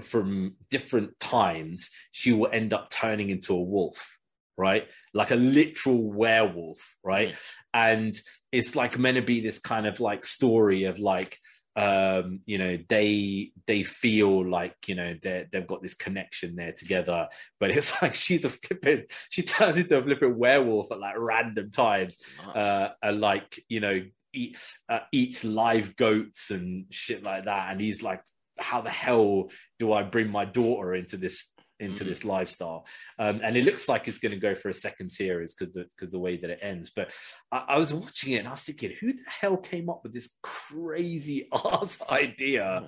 from 0.00 0.54
different 0.70 1.18
times, 1.18 1.90
she 2.12 2.32
will 2.32 2.48
end 2.52 2.72
up 2.72 2.90
turning 2.90 3.30
into 3.30 3.54
a 3.54 3.60
wolf, 3.60 4.18
right? 4.56 4.86
Like 5.14 5.30
a 5.30 5.36
literal 5.36 6.02
werewolf, 6.02 6.96
right? 7.04 7.34
And 7.72 8.18
it's 8.50 8.76
like 8.76 8.98
meant 8.98 9.16
to 9.16 9.22
be 9.22 9.40
this 9.40 9.58
kind 9.58 9.86
of 9.86 10.00
like 10.00 10.24
story 10.24 10.84
of 10.84 10.98
like, 10.98 11.38
um 11.74 12.40
you 12.44 12.58
know 12.58 12.76
they 12.90 13.50
they 13.66 13.82
feel 13.82 14.46
like 14.46 14.76
you 14.86 14.94
know 14.94 15.16
they 15.22 15.46
they've 15.50 15.66
got 15.66 15.80
this 15.80 15.94
connection 15.94 16.54
there 16.54 16.72
together 16.72 17.26
but 17.58 17.70
it's 17.70 17.94
like 18.02 18.14
she's 18.14 18.44
a 18.44 18.50
flipping 18.50 19.04
she 19.30 19.42
turns 19.42 19.78
into 19.78 19.96
a 19.96 20.02
flipping 20.02 20.36
werewolf 20.36 20.92
at 20.92 20.98
like 20.98 21.14
random 21.16 21.70
times 21.70 22.18
uh 22.54 22.90
and 23.02 23.20
like 23.22 23.58
you 23.70 23.80
know 23.80 24.02
eat, 24.34 24.58
uh, 24.88 25.00
eats 25.12 25.44
live 25.44 25.96
goats 25.96 26.50
and 26.50 26.84
shit 26.90 27.22
like 27.22 27.46
that 27.46 27.70
and 27.70 27.80
he's 27.80 28.02
like 28.02 28.20
how 28.58 28.82
the 28.82 28.90
hell 28.90 29.48
do 29.78 29.94
i 29.94 30.02
bring 30.02 30.30
my 30.30 30.44
daughter 30.44 30.94
into 30.94 31.16
this 31.16 31.48
into 31.82 32.04
Mhm. 32.04 32.08
this 32.08 32.24
lifestyle 32.24 32.86
um, 33.18 33.40
and 33.44 33.56
it 33.56 33.64
looks 33.64 33.88
like 33.88 34.08
it's 34.08 34.18
going 34.18 34.32
to 34.32 34.38
go 34.38 34.54
for 34.54 34.68
a 34.68 34.74
second 34.74 35.10
series 35.10 35.54
because 35.54 35.74
the 35.74 35.84
because 35.94 36.10
the 36.10 36.18
way 36.18 36.36
that 36.36 36.50
it 36.50 36.60
ends 36.62 36.90
but 36.94 37.12
I, 37.50 37.64
I 37.70 37.78
was 37.78 37.92
watching 37.92 38.32
it 38.32 38.38
and 38.38 38.48
i 38.48 38.52
was 38.52 38.62
thinking 38.62 38.92
who 39.00 39.12
the 39.12 39.30
hell 39.40 39.56
came 39.56 39.90
up 39.90 40.00
with 40.02 40.12
this 40.12 40.30
crazy 40.42 41.48
ass 41.72 42.00
idea 42.08 42.86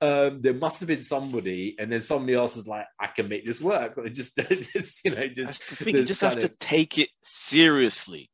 um, 0.00 0.40
there 0.42 0.54
must 0.54 0.80
have 0.80 0.86
been 0.86 1.02
somebody 1.02 1.76
and 1.78 1.92
then 1.92 2.00
somebody 2.00 2.34
else 2.34 2.56
was 2.56 2.66
like 2.66 2.86
i 3.00 3.06
can 3.08 3.28
make 3.28 3.44
this 3.44 3.60
work 3.60 3.98
Or 3.98 4.08
just 4.08 4.36
just 4.72 5.04
you 5.04 5.14
know 5.14 5.26
just 5.28 5.68
the 5.70 5.76
thing. 5.76 5.96
You 5.96 6.04
just 6.04 6.20
have 6.20 6.38
kind 6.38 6.42
to 6.42 6.48
take 6.58 6.98
it 6.98 7.08
seriously. 7.24 8.30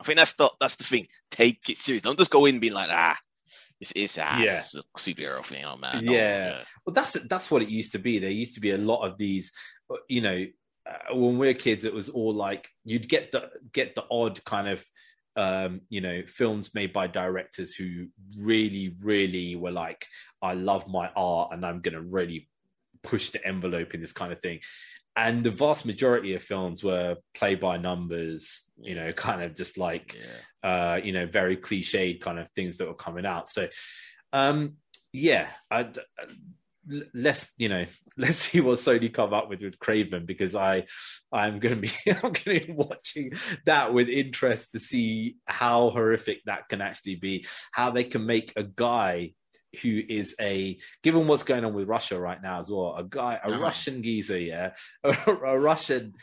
I 0.00 0.04
think 0.04 0.18
that's 0.18 0.34
the 0.34 0.50
that's 0.60 0.76
the 0.76 0.84
thing. 0.84 1.06
Take 1.30 1.68
it 1.68 1.76
seriously. 1.76 2.08
Don't 2.08 2.18
just 2.18 2.30
go 2.30 2.46
in 2.46 2.58
being 2.60 2.72
like, 2.72 2.88
ah, 2.90 3.16
it's 3.80 3.92
it's, 3.96 4.18
ah, 4.18 4.40
Yeah. 4.40 4.62
a 4.74 4.98
superhero. 4.98 5.42
Oh 5.64 5.76
man. 5.76 6.04
No, 6.04 6.12
Yeah. 6.12 6.62
Well, 6.84 6.94
that's 6.94 7.14
that's 7.28 7.50
what 7.50 7.62
it 7.62 7.68
used 7.68 7.92
to 7.92 7.98
be. 7.98 8.18
There 8.18 8.30
used 8.30 8.54
to 8.54 8.60
be 8.60 8.72
a 8.72 8.78
lot 8.78 9.06
of 9.06 9.16
these, 9.18 9.52
uh, 9.90 9.96
you 10.08 10.20
know, 10.20 10.46
uh, 10.88 11.14
when 11.14 11.38
we 11.38 11.48
were 11.48 11.54
kids, 11.54 11.84
it 11.84 11.94
was 11.94 12.08
all 12.08 12.34
like 12.34 12.68
you'd 12.84 13.08
get 13.08 13.32
the 13.32 13.50
get 13.72 13.94
the 13.94 14.04
odd 14.10 14.42
kind 14.44 14.68
of 14.68 14.84
um, 15.36 15.80
you 15.88 16.00
know, 16.00 16.22
films 16.26 16.74
made 16.74 16.92
by 16.92 17.06
directors 17.06 17.74
who 17.74 18.08
really, 18.38 18.94
really 19.02 19.56
were 19.56 19.70
like, 19.70 20.04
I 20.42 20.54
love 20.54 20.88
my 20.88 21.08
art 21.16 21.50
and 21.52 21.64
I'm 21.64 21.80
going 21.80 21.94
to 21.94 22.02
really 22.02 22.48
push 23.02 23.30
the 23.30 23.46
envelope 23.46 23.94
in 23.94 24.00
this 24.00 24.12
kind 24.12 24.32
of 24.32 24.40
thing. 24.40 24.60
And 25.16 25.44
the 25.44 25.50
vast 25.50 25.84
majority 25.84 26.34
of 26.34 26.42
films 26.42 26.82
were 26.82 27.16
play 27.34 27.54
by 27.54 27.76
numbers, 27.76 28.64
you 28.80 28.94
know, 28.94 29.12
kind 29.12 29.42
of 29.42 29.54
just 29.54 29.76
like, 29.76 30.16
Yeah. 30.62 30.94
uh, 30.94 30.96
you 30.96 31.12
know, 31.12 31.26
very 31.26 31.56
cliched 31.56 32.20
kind 32.20 32.38
of 32.38 32.48
things 32.50 32.78
that 32.78 32.88
were 32.88 32.94
coming 32.94 33.26
out. 33.26 33.48
So, 33.48 33.68
um, 34.32 34.76
yeah, 35.12 35.48
I'd, 35.70 35.98
let's 37.14 37.48
you 37.56 37.68
know 37.68 37.84
let's 38.16 38.36
see 38.36 38.60
what 38.60 38.78
Sony 38.78 39.12
come 39.12 39.32
up 39.32 39.48
with 39.48 39.62
with 39.62 39.78
Kraven 39.78 40.26
because 40.26 40.54
I 40.54 40.84
I'm 41.32 41.60
to 41.60 41.76
be 41.76 41.90
I'm 42.06 42.32
going 42.32 42.60
to 42.60 42.66
be 42.66 42.72
watching 42.72 43.32
that 43.66 43.92
with 43.92 44.08
interest 44.08 44.72
to 44.72 44.80
see 44.80 45.36
how 45.46 45.90
horrific 45.90 46.44
that 46.46 46.68
can 46.68 46.80
actually 46.80 47.16
be, 47.16 47.46
how 47.72 47.90
they 47.90 48.04
can 48.04 48.26
make 48.26 48.52
a 48.56 48.64
guy 48.64 49.32
who 49.82 50.00
is 50.08 50.34
a 50.40 50.78
given 51.02 51.26
what's 51.28 51.42
going 51.42 51.64
on 51.64 51.74
with 51.74 51.88
Russia 51.88 52.18
right 52.18 52.42
now 52.42 52.58
as 52.58 52.70
well, 52.70 52.96
a 52.96 53.04
guy 53.04 53.34
a 53.44 53.48
Uh-huh. 53.50 53.62
Russian 53.62 54.02
geezer, 54.02 54.38
yeah, 54.38 54.70
a, 55.04 55.10
a 55.26 55.58
Russian 55.58 56.14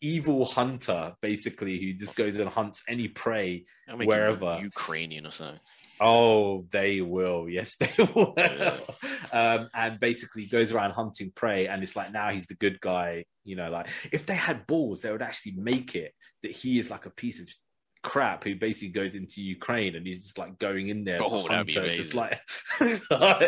evil 0.00 0.44
hunter 0.44 1.14
basically 1.22 1.80
who 1.80 1.94
just 1.94 2.14
goes 2.14 2.36
and 2.36 2.48
hunts 2.50 2.82
any 2.88 3.08
prey 3.08 3.64
I 3.88 3.96
mean, 3.96 4.06
wherever. 4.06 4.58
Ukrainian 4.60 5.26
or 5.26 5.30
something. 5.30 5.60
Oh, 6.00 6.62
they 6.72 7.00
will. 7.00 7.48
Yes, 7.58 7.76
they 7.76 7.92
will. 8.14 8.34
Yeah. 8.36 8.76
um, 9.32 9.68
and 9.74 9.98
basically 10.00 10.46
goes 10.46 10.72
around 10.72 10.90
hunting 10.90 11.32
prey. 11.34 11.68
And 11.68 11.82
it's 11.82 11.96
like 11.96 12.12
now 12.12 12.30
he's 12.30 12.46
the 12.46 12.56
good 12.56 12.80
guy. 12.80 13.24
You 13.44 13.56
know, 13.56 13.70
like 13.70 13.88
if 14.12 14.26
they 14.26 14.34
had 14.34 14.66
balls, 14.66 15.02
they 15.02 15.12
would 15.12 15.22
actually 15.22 15.52
make 15.52 15.94
it 15.94 16.12
that 16.42 16.50
he 16.52 16.78
is 16.78 16.90
like 16.90 17.06
a 17.06 17.10
piece 17.10 17.40
of 17.40 17.48
crap 18.04 18.44
who 18.44 18.54
basically 18.54 18.90
goes 18.90 19.14
into 19.16 19.40
Ukraine 19.42 19.96
and 19.96 20.06
he's 20.06 20.22
just 20.22 20.38
like 20.38 20.58
going 20.60 20.90
in 20.90 21.02
there. 21.02 21.18
Oh, 21.20 21.48
that'd 21.48 21.66
be 21.66 21.72
hunter, 21.74 21.94
just 21.96 22.14
like, 22.14 22.38
you 22.80 23.00
know? 23.10 23.38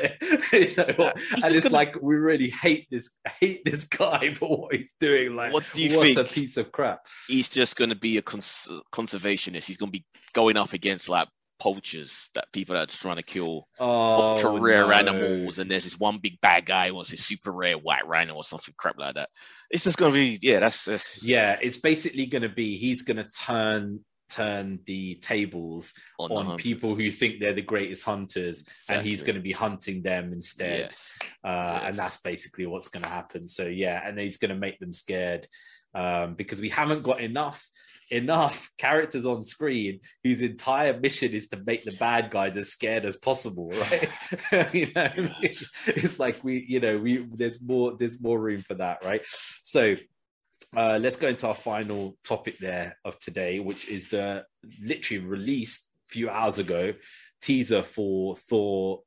He's 0.50 0.76
and 0.78 0.96
just 0.96 1.20
it's 1.44 1.60
gonna- 1.60 1.74
like 1.74 2.00
we 2.02 2.16
really 2.16 2.48
hate 2.50 2.88
this 2.90 3.10
hate 3.38 3.64
this 3.64 3.84
guy 3.84 4.30
for 4.34 4.56
what 4.62 4.74
he's 4.74 4.94
doing. 4.98 5.36
Like, 5.36 5.52
What 5.52 5.64
do 5.74 5.82
you 5.82 5.96
what 5.98 6.16
a 6.16 6.24
piece 6.24 6.56
of 6.56 6.72
crap. 6.72 7.06
He's 7.28 7.50
just 7.50 7.76
going 7.76 7.90
to 7.90 7.96
be 7.96 8.18
a 8.18 8.22
cons- 8.22 8.68
conservationist. 8.92 9.66
He's 9.66 9.76
going 9.76 9.92
to 9.92 9.98
be 9.98 10.04
going 10.32 10.56
up 10.56 10.72
against 10.72 11.08
like 11.08 11.28
poachers, 11.58 12.28
that 12.34 12.44
people 12.52 12.74
that 12.74 12.82
are 12.82 12.86
just 12.86 13.00
trying 13.00 13.16
to 13.16 13.22
kill 13.22 13.66
Oh, 13.80 13.86
ultra 14.32 14.60
rare 14.60 14.86
no. 14.88 14.92
animals, 14.92 15.58
and 15.58 15.70
there's 15.70 15.84
this 15.84 15.98
one 15.98 16.18
big 16.18 16.38
bad 16.42 16.66
guy 16.66 16.88
who 16.88 16.94
wants 16.94 17.10
this 17.10 17.24
super 17.24 17.50
rare 17.50 17.78
white 17.78 18.06
rhino 18.06 18.34
or 18.34 18.44
something 18.44 18.74
crap 18.76 18.98
like 18.98 19.14
that. 19.14 19.30
It's 19.70 19.84
just 19.84 19.96
going 19.96 20.12
to 20.12 20.18
be 20.18 20.38
yeah, 20.42 20.60
that's, 20.60 20.84
that's 20.84 21.26
yeah 21.26 21.58
it's 21.62 21.78
basically 21.78 22.26
going 22.26 22.42
to 22.42 22.50
be 22.50 22.76
he's 22.76 23.00
going 23.02 23.16
to 23.16 23.24
turn 23.30 24.00
turn 24.28 24.80
the 24.86 25.14
tables 25.16 25.92
on, 26.18 26.28
the 26.28 26.34
on 26.34 26.56
people 26.56 26.94
who 26.94 27.10
think 27.10 27.40
they're 27.40 27.52
the 27.52 27.62
greatest 27.62 28.04
hunters 28.04 28.64
and 28.88 29.04
he's 29.06 29.22
going 29.22 29.36
to 29.36 29.42
be 29.42 29.52
hunting 29.52 30.02
them 30.02 30.32
instead. 30.32 30.90
Yes. 30.90 31.18
uh, 31.44 31.48
Yes. 31.48 31.82
and 31.86 31.96
that's 31.96 32.16
basically 32.18 32.66
what's 32.66 32.88
going 32.88 33.02
to 33.04 33.08
happen. 33.08 33.46
So 33.46 33.64
yeah 33.66 34.00
and 34.04 34.18
he's 34.18 34.36
going 34.38 34.50
to 34.50 34.56
make 34.56 34.78
them 34.78 34.92
scared 34.92 35.46
um, 35.94 36.34
because 36.34 36.60
we 36.60 36.68
haven't 36.68 37.02
got 37.02 37.20
enough 37.20 37.64
enough 38.10 38.70
characters 38.78 39.26
on 39.26 39.42
screen 39.42 39.98
whose 40.22 40.40
entire 40.42 40.98
mission 40.98 41.32
is 41.32 41.48
to 41.48 41.60
make 41.66 41.84
the 41.84 41.96
bad 41.98 42.30
guys 42.30 42.56
as 42.56 42.68
scared 42.68 43.04
as 43.04 43.16
possible 43.16 43.70
right? 43.70 44.08
You 44.74 44.86
know 44.94 45.10
I 45.16 45.20
mean? 45.20 45.50
It's 45.86 46.18
like 46.18 46.42
we 46.44 46.64
you 46.68 46.80
know 46.80 46.98
we 46.98 47.26
there's 47.34 47.60
more 47.60 47.96
there's 47.96 48.20
more 48.20 48.38
room 48.38 48.60
for 48.62 48.74
that 48.74 49.04
right? 49.04 49.24
So 49.62 49.96
uh, 50.74 50.98
let's 51.00 51.16
go 51.16 51.28
into 51.28 51.46
our 51.46 51.54
final 51.54 52.16
topic 52.24 52.58
there 52.58 52.96
of 53.04 53.18
today, 53.18 53.60
which 53.60 53.88
is 53.88 54.08
the 54.08 54.44
literally 54.82 55.24
released 55.24 55.82
a 56.08 56.12
few 56.12 56.28
hours 56.30 56.58
ago 56.58 56.92
teaser 57.42 57.82
for 57.82 58.36
Thor: 58.36 59.02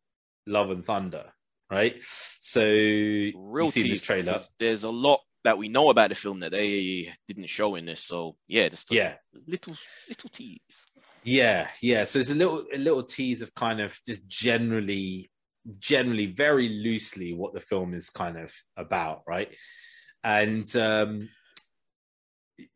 Love 0.45 0.71
and 0.71 0.83
Thunder. 0.83 1.25
Right, 1.71 2.03
so 2.39 2.61
Real 2.61 3.65
you 3.65 3.69
see 3.71 3.89
this 3.89 4.01
trailer, 4.01 4.39
There's 4.57 4.83
a 4.83 4.89
lot 4.89 5.19
that 5.43 5.57
we 5.57 5.69
know 5.69 5.89
about 5.89 6.09
the 6.09 6.15
film 6.15 6.39
that 6.39 6.51
they 6.51 7.13
didn't 7.27 7.47
show 7.47 7.75
in 7.75 7.85
this. 7.85 8.03
So 8.03 8.35
yeah, 8.47 8.69
just 8.69 8.91
a 8.91 8.95
yeah, 8.95 9.13
little 9.47 9.75
little 10.07 10.29
tease. 10.29 10.59
yeah, 11.23 11.67
yeah. 11.81 12.03
So 12.05 12.19
it's 12.19 12.31
a 12.31 12.35
little 12.35 12.65
a 12.73 12.77
little 12.77 13.03
tease 13.03 13.41
of 13.41 13.53
kind 13.53 13.81
of 13.81 13.97
just 14.05 14.27
generally, 14.27 15.29
generally, 15.77 16.25
very 16.25 16.69
loosely 16.69 17.33
what 17.33 17.53
the 17.53 17.61
film 17.61 17.93
is 17.93 18.09
kind 18.09 18.37
of 18.37 18.53
about, 18.75 19.21
right? 19.27 19.49
And 20.23 20.75
um, 20.75 21.29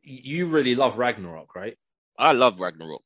you 0.01 0.47
really 0.47 0.75
love 0.75 0.97
Ragnarok, 0.97 1.55
right? 1.55 1.77
I 2.17 2.31
love 2.33 2.59
Ragnarok. 2.59 3.01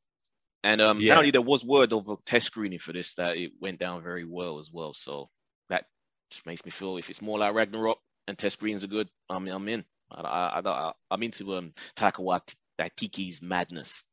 And 0.63 0.81
um, 0.81 0.99
Yeah. 0.99 1.13
apparently 1.13 1.31
there 1.31 1.41
was 1.41 1.63
word 1.63 1.93
of 1.93 2.09
a 2.09 2.17
test 2.25 2.47
screening 2.47 2.79
for 2.79 2.91
this 2.93 3.13
that 3.15 3.37
it 3.37 3.51
went 3.61 3.79
down 3.79 4.03
very 4.03 4.25
well 4.25 4.59
as 4.59 4.69
well. 4.71 4.93
So 4.93 5.29
that 5.69 5.85
just 6.31 6.45
makes 6.45 6.65
me 6.65 6.71
feel 6.71 6.97
if 6.97 7.09
it's 7.09 7.21
more 7.21 7.39
like 7.39 7.53
Ragnarok 7.53 7.99
and 8.27 8.37
test 8.37 8.57
screenings 8.57 8.83
are 8.83 8.87
good, 8.87 9.09
I'm 9.29 9.47
I'm 9.47 9.67
in. 9.69 9.85
I, 10.11 10.21
I, 10.21 10.61
I, 10.65 10.91
I'm 11.11 11.23
into 11.23 11.55
um 11.55 11.73
Taika 11.95 12.19
Wait- 12.19 12.55
Waititi's 12.79 13.41
madness. 13.41 14.03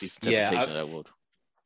His 0.00 0.18
Yeah, 0.22 0.40
interpretation 0.40 0.72
I- 0.72 0.80
of 0.80 0.86
that 0.88 0.92
world. 0.92 1.08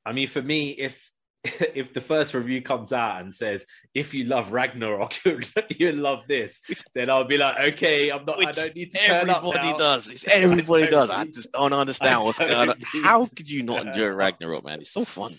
I 0.07 0.13
mean, 0.13 0.29
for 0.29 0.43
me, 0.43 0.71
if 0.73 1.11
if 1.75 1.93
the 1.93 2.01
first 2.01 2.33
review 2.33 2.63
comes 2.63 2.93
out 2.93 3.21
and 3.21 3.33
says 3.33 3.67
if 3.93 4.15
you 4.15 4.25
love 4.25 4.53
Ragnarok, 4.53 5.15
you 5.79 5.93
love 5.93 6.21
this, 6.27 6.61
then 6.95 7.11
I'll 7.11 7.25
be 7.25 7.37
like, 7.37 7.75
okay, 7.75 8.11
I'm 8.11 8.25
not. 8.25 8.47
I 8.47 8.53
don't 8.53 8.75
need 8.75 8.93
to 8.93 8.99
turn 8.99 9.29
up 9.31 9.45
Everybody 9.45 9.77
does. 9.77 10.11
It's 10.11 10.27
everybody 10.29 10.85
I 10.85 10.91
does. 10.91 11.11
I 11.11 11.25
just 11.27 11.53
don't 11.53 11.73
understand 11.73 12.15
I 12.15 12.19
what's 12.23 12.39
don't 12.39 12.49
going 12.49 12.71
on. 12.71 12.77
How 13.03 13.27
could 13.27 13.49
you 13.49 13.63
not 13.63 13.87
enjoy. 13.87 14.09
Ragnarok, 14.09 14.65
man? 14.65 14.81
It's 14.81 14.93
so 14.93 15.05
fun. 15.05 15.35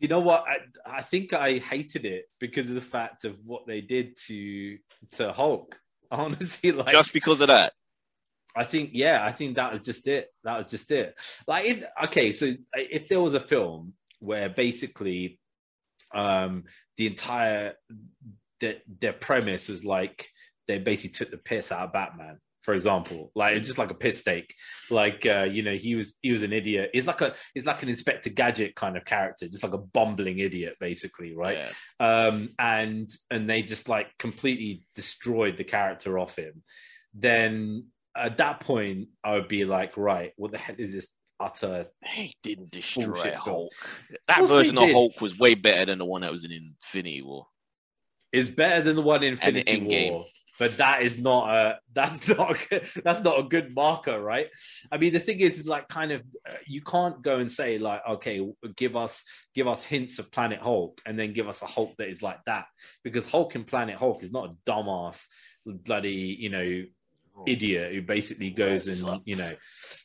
You 0.00 0.08
know 0.08 0.20
what? 0.20 0.44
I, 0.46 0.58
I 0.98 1.02
think 1.02 1.32
I 1.32 1.58
hated 1.58 2.04
it 2.04 2.26
because 2.38 2.68
of 2.68 2.74
the 2.74 2.80
fact 2.80 3.24
of 3.24 3.36
what 3.44 3.66
they 3.66 3.80
did 3.80 4.16
to 4.28 4.78
to 5.12 5.32
Hulk. 5.32 5.78
Honestly, 6.10 6.72
like 6.72 6.88
Just 6.88 7.12
because 7.12 7.40
of 7.40 7.48
that. 7.48 7.72
I 8.54 8.64
think, 8.64 8.90
yeah, 8.92 9.24
I 9.24 9.32
think 9.32 9.56
that 9.56 9.72
was 9.72 9.80
just 9.80 10.06
it. 10.08 10.28
That 10.44 10.58
was 10.58 10.66
just 10.66 10.90
it. 10.90 11.14
Like, 11.46 11.66
if 11.66 11.84
okay, 12.04 12.32
so 12.32 12.52
if 12.74 13.08
there 13.08 13.20
was 13.20 13.34
a 13.34 13.40
film 13.40 13.94
where 14.18 14.48
basically, 14.48 15.40
um, 16.14 16.64
the 16.96 17.06
entire 17.06 17.74
the, 18.60 18.78
their 19.00 19.12
premise 19.12 19.68
was 19.68 19.84
like 19.84 20.28
they 20.68 20.78
basically 20.78 21.10
took 21.10 21.30
the 21.30 21.38
piss 21.38 21.72
out 21.72 21.86
of 21.86 21.92
Batman, 21.92 22.38
for 22.62 22.74
example, 22.74 23.32
like 23.34 23.56
it's 23.56 23.66
just 23.66 23.78
like 23.78 23.90
a 23.90 23.94
piss 23.94 24.22
take. 24.22 24.54
Like, 24.88 25.26
uh, 25.26 25.48
you 25.50 25.62
know, 25.62 25.74
he 25.74 25.96
was 25.96 26.14
he 26.22 26.30
was 26.30 26.42
an 26.42 26.52
idiot. 26.52 26.90
He's 26.92 27.06
like 27.08 27.20
a 27.20 27.34
he's 27.54 27.66
like 27.66 27.82
an 27.82 27.88
Inspector 27.88 28.30
Gadget 28.30 28.76
kind 28.76 28.96
of 28.96 29.04
character, 29.04 29.48
just 29.48 29.64
like 29.64 29.72
a 29.72 29.78
bumbling 29.78 30.38
idiot, 30.38 30.76
basically, 30.78 31.34
right? 31.34 31.58
Yeah. 32.00 32.26
um, 32.26 32.50
and 32.58 33.10
and 33.30 33.50
they 33.50 33.62
just 33.62 33.88
like 33.88 34.16
completely 34.18 34.86
destroyed 34.94 35.56
the 35.56 35.64
character 35.64 36.18
off 36.18 36.36
him, 36.36 36.62
then 37.14 37.86
at 38.16 38.36
that 38.36 38.60
point 38.60 39.08
I 39.24 39.32
would 39.32 39.48
be 39.48 39.64
like, 39.64 39.96
right, 39.96 40.32
what 40.36 40.52
the 40.52 40.58
hell 40.58 40.76
is 40.78 40.92
this 40.92 41.08
utter? 41.42 41.86
They 42.02 42.32
didn't 42.42 42.70
destroy. 42.70 43.34
Hulk. 43.34 43.72
That 44.28 44.46
version 44.48 44.78
of. 44.78 44.90
Hulk 44.90 45.20
was 45.20 45.38
way 45.38 45.54
better 45.54 45.86
than 45.86 45.98
the 45.98 46.04
one 46.04 46.22
that 46.22 46.32
was 46.32 46.44
in 46.44 46.52
Infinity 46.52 47.22
War. 47.22 47.46
Is 48.32 48.48
better 48.48 48.82
than 48.82 48.96
the 48.96 49.02
one 49.02 49.22
in 49.22 49.32
Infinity. 49.32 50.10
War, 50.10 50.26
but 50.58 50.76
that 50.76 51.02
is 51.02 51.18
not 51.18 51.54
a 51.54 51.78
that's 51.92 52.28
not 52.38 52.52
a, 52.52 52.68
good- 52.68 52.88
that's 53.04 53.20
not 53.20 53.38
a 53.38 53.42
good 53.42 53.74
marker, 53.74 54.20
right? 54.20 54.48
I 54.90 54.96
mean, 54.96 55.12
the 55.12 55.20
thing 55.20 55.40
is, 55.40 55.58
is 55.58 55.66
like 55.66 55.88
kind 55.88 56.12
of 56.12 56.22
uh, 56.48 56.54
you 56.66 56.82
can't 56.82 57.20
go 57.22 57.38
and 57.38 57.50
say 57.50 57.78
like, 57.78 58.00
okay, 58.08 58.40
give 58.76 58.96
us 58.96 59.24
give 59.54 59.66
us 59.66 59.84
hints 59.84 60.18
of 60.18 60.30
Planet 60.30 60.60
Hulk, 60.60 61.00
and 61.04 61.18
then 61.18 61.32
give 61.32 61.48
us 61.48 61.62
a 61.62 61.66
Hulk 61.66 61.94
that 61.98 62.08
is 62.08 62.22
like 62.22 62.42
that, 62.46 62.66
because 63.02 63.26
Hulk 63.26 63.54
in 63.54 63.64
Planet 63.64 63.96
Hulk 63.96 64.22
is 64.22 64.32
not 64.32 64.50
a 64.50 64.70
dumbass 64.70 65.26
bloody 65.64 66.36
you 66.38 66.48
know 66.48 66.82
idiot 67.46 67.92
who 67.92 68.02
basically 68.02 68.50
goes 68.50 68.88
and 68.88 69.20
you 69.24 69.36
know 69.36 69.54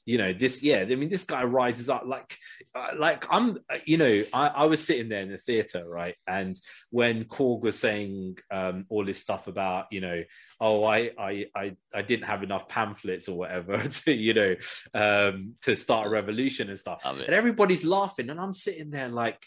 you 0.05 0.17
know 0.17 0.33
this 0.33 0.63
yeah 0.63 0.77
i 0.79 0.95
mean 0.95 1.09
this 1.09 1.23
guy 1.23 1.43
rises 1.43 1.89
up 1.89 2.03
like 2.05 2.37
uh, 2.75 2.89
like 2.97 3.25
i'm 3.29 3.57
uh, 3.69 3.77
you 3.85 3.97
know 3.97 4.23
I, 4.33 4.47
I 4.47 4.65
was 4.65 4.83
sitting 4.83 5.09
there 5.09 5.21
in 5.21 5.29
the 5.29 5.37
theater 5.37 5.83
right? 5.87 6.15
And 6.27 6.59
when 6.89 7.25
korg 7.25 7.61
was 7.61 7.77
saying 7.77 8.37
um 8.51 8.85
all 8.89 9.05
this 9.05 9.19
stuff 9.19 9.47
about 9.47 9.85
you 9.91 10.01
know 10.01 10.23
oh 10.61 10.83
i 10.83 11.11
i 11.17 11.45
i, 11.55 11.75
I 11.93 12.01
didn't 12.01 12.25
have 12.25 12.43
enough 12.43 12.67
pamphlets 12.67 13.27
or 13.27 13.37
whatever 13.37 13.77
to 13.87 14.11
you 14.11 14.33
know 14.33 14.55
um 14.93 15.55
to 15.63 15.75
start 15.75 16.07
a 16.07 16.09
revolution 16.09 16.69
and 16.69 16.79
stuff. 16.79 17.03
And 17.05 17.21
everybody's 17.21 17.83
laughing 17.83 18.29
and 18.29 18.39
i'm 18.39 18.53
sitting 18.53 18.89
there 18.89 19.09
like 19.09 19.45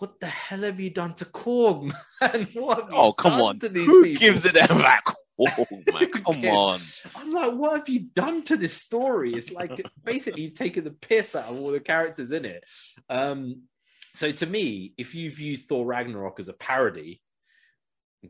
what 0.00 0.18
the 0.18 0.26
hell 0.26 0.62
have 0.62 0.80
you 0.80 0.90
done 0.90 1.14
to 1.14 1.24
Korg, 1.26 1.92
man? 2.20 2.48
What 2.54 2.88
Oh, 2.90 3.12
come 3.12 3.40
on. 3.40 3.58
To 3.60 3.68
these 3.68 3.86
Who 3.86 4.02
people? 4.02 4.20
gives 4.20 4.46
it 4.46 4.54
that 4.54 4.68
back? 4.70 5.04
Oh, 5.38 5.66
man, 5.92 6.10
come 6.10 6.44
on. 6.46 6.80
I'm 7.14 7.30
like, 7.32 7.52
what 7.54 7.78
have 7.78 7.88
you 7.88 8.00
done 8.14 8.42
to 8.44 8.56
this 8.56 8.74
story? 8.74 9.32
It's 9.32 9.50
like 9.50 9.80
basically 10.04 10.42
you've 10.42 10.54
taken 10.54 10.84
the 10.84 10.90
piss 10.90 11.34
out 11.34 11.46
of 11.46 11.58
all 11.58 11.70
the 11.70 11.80
characters 11.80 12.32
in 12.32 12.44
it. 12.44 12.64
Um, 13.08 13.62
so 14.12 14.30
to 14.30 14.46
me, 14.46 14.92
if 14.98 15.14
you 15.14 15.30
view 15.30 15.56
Thor 15.56 15.86
Ragnarok 15.86 16.40
as 16.40 16.48
a 16.48 16.52
parody, 16.52 17.22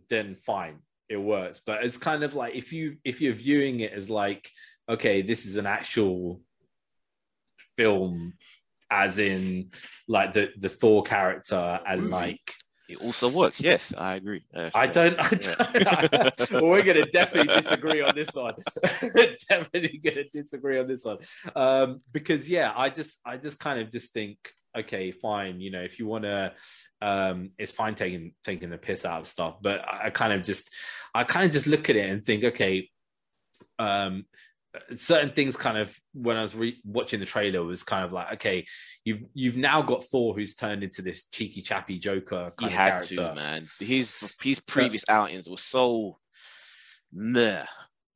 then 0.08 0.36
fine, 0.36 0.78
it 1.08 1.16
works. 1.16 1.60
But 1.64 1.84
it's 1.84 1.96
kind 1.98 2.22
of 2.22 2.34
like 2.34 2.54
if 2.54 2.72
you 2.72 2.96
if 3.04 3.20
you're 3.20 3.32
viewing 3.32 3.80
it 3.80 3.92
as 3.92 4.08
like, 4.10 4.48
okay, 4.88 5.22
this 5.22 5.46
is 5.46 5.56
an 5.56 5.66
actual 5.66 6.40
film 7.76 8.34
as 8.90 9.18
in 9.18 9.70
like 10.08 10.32
the 10.32 10.50
the 10.58 10.68
Thor 10.68 11.02
character 11.02 11.80
and 11.86 12.10
like 12.10 12.54
It 12.90 13.00
also 13.00 13.28
works. 13.30 13.60
Yes, 13.60 13.92
I 13.96 14.14
agree. 14.16 14.42
Uh, 14.52 14.70
I 14.74 14.88
don't. 14.88 15.16
I 15.20 15.30
don't 15.30 16.50
well, 16.50 16.66
we're 16.66 16.82
going 16.82 17.00
to 17.00 17.08
definitely 17.12 17.54
disagree 17.62 18.02
on 18.02 18.14
this 18.16 18.30
one. 18.34 18.54
definitely 19.48 20.00
going 20.02 20.16
to 20.16 20.28
disagree 20.34 20.78
on 20.80 20.88
this 20.88 21.04
one 21.04 21.18
um, 21.54 22.00
because 22.10 22.50
yeah, 22.50 22.72
I 22.76 22.90
just, 22.90 23.18
I 23.24 23.36
just 23.36 23.60
kind 23.60 23.80
of 23.80 23.92
just 23.92 24.12
think, 24.12 24.38
okay, 24.76 25.12
fine. 25.12 25.60
You 25.60 25.70
know, 25.70 25.82
if 25.82 26.00
you 26.00 26.06
want 26.06 26.24
to, 26.24 26.52
um, 27.00 27.50
it's 27.58 27.72
fine 27.72 27.94
taking 27.94 28.32
taking 28.42 28.70
the 28.70 28.78
piss 28.78 29.04
out 29.04 29.20
of 29.20 29.28
stuff, 29.28 29.58
but 29.62 29.80
I, 29.88 30.06
I 30.06 30.10
kind 30.10 30.32
of 30.32 30.42
just, 30.42 30.68
I 31.14 31.22
kind 31.22 31.46
of 31.46 31.52
just 31.52 31.68
look 31.68 31.90
at 31.90 31.96
it 31.96 32.10
and 32.10 32.24
think, 32.24 32.42
okay, 32.42 32.90
um, 33.78 34.24
certain 34.94 35.32
things 35.32 35.56
kind 35.56 35.76
of 35.78 35.96
when 36.12 36.36
I 36.36 36.42
was 36.42 36.54
re- 36.54 36.80
watching 36.84 37.20
the 37.20 37.26
trailer 37.26 37.62
was 37.62 37.82
kind 37.82 38.04
of 38.04 38.12
like, 38.12 38.34
okay, 38.34 38.66
you've 39.04 39.22
you've 39.34 39.56
now 39.56 39.82
got 39.82 40.04
Thor 40.04 40.34
who's 40.34 40.54
turned 40.54 40.82
into 40.84 41.02
this 41.02 41.24
cheeky 41.24 41.62
chappy 41.62 41.98
Joker 41.98 42.52
He 42.60 42.66
of 42.66 42.72
had 42.72 42.88
character. 42.90 43.14
to, 43.16 43.34
man. 43.34 43.66
His 43.80 44.34
his 44.42 44.60
previous 44.60 45.04
outings 45.08 45.48
were 45.50 45.56
so 45.56 46.18
nah. 47.12 47.64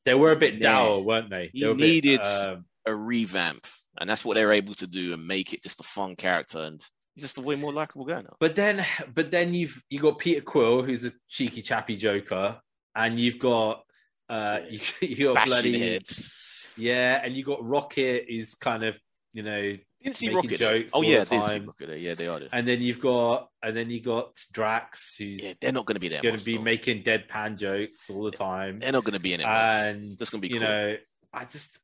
They 0.05 0.15
were 0.15 0.33
a 0.33 0.37
bit 0.37 0.61
dour, 0.61 1.01
weren't 1.01 1.31
they? 1.31 1.51
He 1.53 1.61
They 1.63 1.67
were 1.67 1.73
a 1.73 1.77
bit, 1.77 1.83
needed- 1.83 2.21
um, 2.21 2.65
A 2.87 2.95
revamp, 2.95 3.67
and 3.99 4.09
that's 4.09 4.25
what 4.25 4.35
they're 4.35 4.53
able 4.53 4.75
to 4.75 4.87
do 4.87 5.15
and 5.15 5.27
make 5.27 5.55
it 5.55 5.63
just 5.63 5.81
a 5.81 5.85
fun 5.85 6.15
character, 6.15 6.59
and 6.59 6.81
he's 7.15 7.25
just 7.25 7.39
a 7.39 7.41
way 7.41 7.57
more 7.57 7.73
likable 7.73 8.05
guy 8.05 8.21
now. 8.21 8.37
but 8.39 8.55
then, 8.55 8.85
but 9.15 9.31
then 9.31 9.55
you've 9.55 9.83
you 9.89 9.99
got 9.99 10.19
Peter 10.19 10.43
Quill, 10.43 10.83
who's 10.83 11.05
a 11.07 11.13
cheeky 11.29 11.63
chappy 11.63 11.97
Joker, 11.97 12.61
and 12.95 13.19
you've 13.19 13.39
got 13.39 13.83
uh, 14.29 14.61
you, 14.69 14.81
you 15.01 15.25
got 15.27 15.35
Bashing 15.37 15.49
bloody 15.49 15.79
heads. 15.79 16.33
Yeah, 16.77 17.21
and 17.23 17.35
you 17.37 17.45
got 17.45 17.65
Rocket 17.65 18.27
is 18.29 18.55
kind 18.55 18.85
of 18.85 18.99
you 19.33 19.43
know, 19.43 19.77
Didn't 20.01 20.15
see 20.17 20.27
making 20.27 20.37
Rocket. 20.51 20.57
jokes 20.59 20.93
Oh 20.95 20.99
all 20.99 21.05
yeah, 21.05 21.25
the 21.25 21.35
I 21.35 21.39
did 21.39 21.47
see 21.49 21.53
time. 21.59 21.67
Rocket. 21.67 21.99
Yeah, 21.99 22.15
they 22.15 22.29
are. 22.29 22.39
There. 22.39 22.49
and 22.53 22.69
then 22.69 22.81
you've 22.81 23.01
got 23.01 23.49
and 23.65 23.77
then 23.77 23.91
you 23.91 24.01
got 24.01 24.37
Drax, 24.53 25.17
who's 25.19 25.43
Yeah, 25.43 25.55
they're 25.61 25.73
not 25.73 25.87
going 25.87 25.97
to 25.97 26.01
be 26.01 26.09
there. 26.09 26.23
going 26.23 26.39
to 26.39 26.45
be 26.45 26.57
though. 26.57 26.63
making 26.63 27.03
deadpan 27.03 27.57
jokes 27.59 28.09
all 28.11 28.23
the 28.23 28.31
time. 28.31 28.79
They're 28.79 28.93
not 28.93 29.03
going 29.03 29.15
to 29.15 29.21
be 29.21 29.33
in 29.33 29.41
it. 29.41 29.45
much. 29.45 29.53
and 29.53 30.19
That's 30.19 30.31
gonna 30.31 30.41
be 30.41 30.49
you 30.49 30.61
cool. 30.61 30.69
know 30.69 30.97
i 31.37 31.45
just 31.47 31.81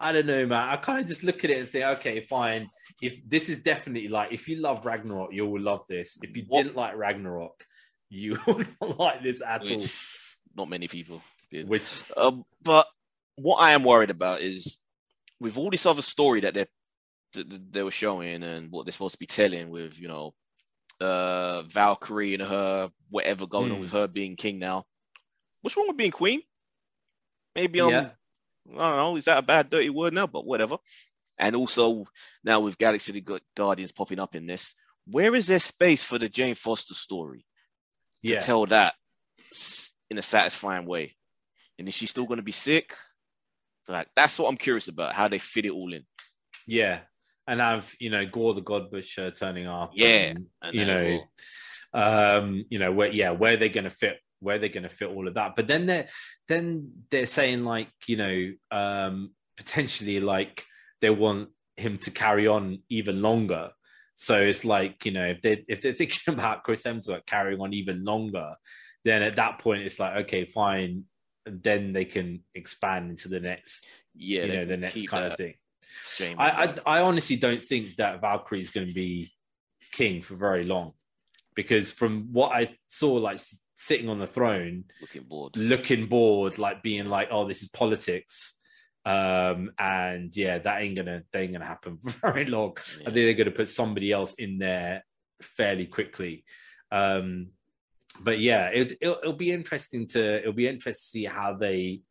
i 0.00 0.12
don't 0.12 0.24
know 0.24 0.46
man 0.46 0.66
i 0.70 0.76
kind 0.78 0.98
of 0.98 1.06
just 1.06 1.22
look 1.22 1.44
at 1.44 1.50
it 1.50 1.58
and 1.58 1.68
think 1.68 1.84
okay 1.84 2.20
fine 2.24 2.70
if 3.02 3.20
this 3.28 3.50
is 3.50 3.58
definitely 3.58 4.08
like 4.08 4.32
if 4.32 4.48
you 4.48 4.56
love 4.56 4.86
ragnarok 4.86 5.28
you 5.30 5.44
will 5.44 5.60
love 5.60 5.82
this 5.90 6.16
if 6.22 6.34
you 6.34 6.44
What- 6.48 6.62
didn't 6.62 6.74
like 6.74 6.96
ragnarok 6.96 7.66
you 8.08 8.38
will 8.46 8.64
not 8.80 8.98
like 8.98 9.22
this 9.22 9.42
at 9.42 9.70
all 9.70 9.84
not 10.56 10.70
many 10.70 10.88
people 10.88 11.20
did. 11.50 11.68
which 11.68 12.02
Um, 12.16 12.46
but 12.62 12.86
what 13.36 13.56
I 13.56 13.72
am 13.72 13.84
worried 13.84 14.10
about 14.10 14.40
is 14.40 14.78
with 15.40 15.56
all 15.58 15.70
this 15.70 15.86
other 15.86 16.02
story 16.02 16.40
that 16.42 16.54
they 16.54 16.66
that 17.34 17.72
they 17.72 17.82
were 17.82 17.90
showing 17.90 18.42
and 18.42 18.70
what 18.70 18.86
they're 18.86 18.92
supposed 18.92 19.14
to 19.14 19.18
be 19.18 19.26
telling 19.26 19.70
with 19.70 19.98
you 19.98 20.08
know 20.08 20.34
uh 21.00 21.62
Valkyrie 21.62 22.34
and 22.34 22.42
her 22.42 22.90
whatever 23.10 23.46
going 23.46 23.72
on 23.72 23.78
Hmm. 23.78 23.80
with 23.80 23.92
her 23.92 24.08
being 24.08 24.36
king 24.36 24.58
now. 24.58 24.86
What's 25.62 25.76
wrong 25.76 25.88
with 25.88 25.96
being 25.96 26.12
queen? 26.12 26.42
Maybe 27.54 27.80
I'm 27.80 27.98
Yeah. 27.98 28.10
I 28.76 28.90
don't 28.90 28.96
know. 28.96 29.16
Is 29.16 29.24
that 29.26 29.38
a 29.38 29.42
bad 29.42 29.70
dirty 29.70 29.90
word 29.90 30.14
now? 30.14 30.26
But 30.26 30.46
whatever. 30.46 30.78
And 31.38 31.56
also 31.56 32.06
now 32.44 32.60
with 32.60 32.78
Galaxy 32.78 33.12
the 33.12 33.40
Guardians 33.56 33.92
popping 33.92 34.20
up 34.20 34.34
in 34.34 34.46
this, 34.46 34.74
where 35.06 35.34
is 35.34 35.46
there 35.46 35.60
space 35.60 36.04
for 36.04 36.18
the 36.18 36.28
Jane 36.28 36.54
Foster 36.54 36.94
story? 36.94 37.46
to 38.26 38.34
yeah 38.34 38.38
tell 38.38 38.66
that 38.66 38.94
in 40.10 40.18
a 40.18 40.22
satisfying 40.22 40.86
way. 40.86 41.16
And 41.78 41.88
is 41.88 41.94
she 41.94 42.06
still 42.06 42.26
going 42.26 42.38
to 42.38 42.42
be 42.44 42.52
sick? 42.52 42.94
Like 43.88 44.08
that's 44.16 44.38
what 44.38 44.48
I'm 44.48 44.56
curious 44.56 44.88
about. 44.88 45.14
How 45.14 45.28
they 45.28 45.38
fit 45.38 45.66
it 45.66 45.72
all 45.72 45.92
in. 45.92 46.04
yeah 46.66 47.00
and 47.46 47.60
have 47.60 47.92
you 48.00 48.08
know 48.10 48.24
Gorr 48.24 48.54
the 48.54 48.62
god 48.62 48.90
butcher 48.90 49.30
turning 49.30 49.66
up 49.66 49.90
Yeah, 49.94 50.08
and, 50.32 50.46
And 50.62 50.74
you 50.74 50.84
know 50.86 51.20
well. 51.92 52.38
um 52.40 52.64
you 52.70 52.78
know 52.78 52.90
where 52.92 53.12
yeah 53.12 53.30
where 53.30 53.56
they're 53.56 53.68
going 53.68 53.84
to 53.84 53.90
fit 53.90 54.16
where 54.40 54.58
they're 54.58 54.68
going 54.70 54.82
to 54.84 54.88
fit 54.88 55.08
all 55.10 55.28
of 55.28 55.34
that 55.34 55.54
but 55.56 55.66
then 55.68 55.84
they're 55.86 56.06
then 56.48 56.90
they're 57.10 57.26
saying 57.26 57.64
like 57.64 57.88
you 58.06 58.16
know 58.16 58.52
um 58.70 59.30
potentially 59.58 60.20
like 60.20 60.64
they 61.02 61.10
want 61.10 61.50
him 61.76 61.98
to 61.98 62.10
carry 62.10 62.46
on 62.46 62.78
even 62.88 63.20
longer 63.20 63.70
so 64.14 64.40
it's 64.40 64.64
like 64.64 65.04
you 65.04 65.12
know 65.12 65.26
if 65.26 65.42
they 65.42 65.64
if 65.68 65.82
they're 65.82 65.92
thinking 66.00 66.32
about 66.34 66.62
chris 66.64 66.82
hemsworth 66.82 67.26
carrying 67.26 67.60
on 67.60 67.74
even 67.74 68.04
longer 68.04 68.54
then 69.04 69.22
at 69.22 69.36
that 69.36 69.58
point 69.58 69.82
it's 69.82 69.98
like 70.00 70.16
okay 70.24 70.46
fine 70.46 71.04
then 71.46 71.92
they 71.92 72.04
can 72.04 72.40
expand 72.54 73.10
into 73.10 73.28
the 73.28 73.40
next 73.40 73.86
yeah, 74.14 74.44
you 74.44 74.52
know 74.52 74.64
the 74.64 74.76
next 74.76 75.08
kind 75.08 75.24
of 75.24 75.36
thing 75.36 75.54
I, 76.38 76.74
I 76.86 76.98
I 76.98 77.00
honestly 77.02 77.36
don't 77.36 77.62
think 77.62 77.96
that 77.96 78.20
Valkyrie 78.20 78.60
is 78.60 78.70
going 78.70 78.86
to 78.86 78.94
be 78.94 79.30
king 79.92 80.22
for 80.22 80.34
very 80.34 80.64
long, 80.64 80.92
because 81.54 81.90
from 81.90 82.28
what 82.32 82.52
I 82.52 82.68
saw, 82.88 83.12
like 83.14 83.40
sitting 83.74 84.08
on 84.08 84.18
the 84.18 84.26
throne, 84.26 84.84
looking 85.00 85.24
bored. 85.24 85.56
looking 85.56 86.06
bored, 86.06 86.58
like 86.58 86.82
being 86.82 87.06
like, 87.06 87.28
"Oh, 87.30 87.46
this 87.46 87.62
is 87.62 87.68
politics," 87.68 88.54
um, 89.04 89.72
and 89.78 90.34
yeah, 90.36 90.58
that 90.58 90.82
ain't 90.82 90.96
gonna 90.96 91.22
that 91.32 91.42
ain't 91.42 91.52
gonna 91.52 91.64
happen 91.64 91.98
for 92.02 92.32
very 92.32 92.46
long. 92.46 92.76
I 93.00 93.04
think 93.04 93.14
they're 93.14 93.34
gonna 93.34 93.50
put 93.50 93.68
somebody 93.68 94.12
else 94.12 94.34
in 94.34 94.58
there 94.58 95.04
fairly 95.42 95.86
quickly. 95.86 96.44
Um, 96.90 97.48
but 98.20 98.38
yeah, 98.38 98.68
it, 98.68 98.96
it'll, 99.00 99.18
it'll 99.22 99.32
be 99.32 99.52
interesting 99.52 100.06
to 100.08 100.38
it'll 100.40 100.52
be 100.52 100.68
interesting 100.68 100.92
to 100.92 101.08
see 101.08 101.24
how 101.24 101.54
they 101.54 102.02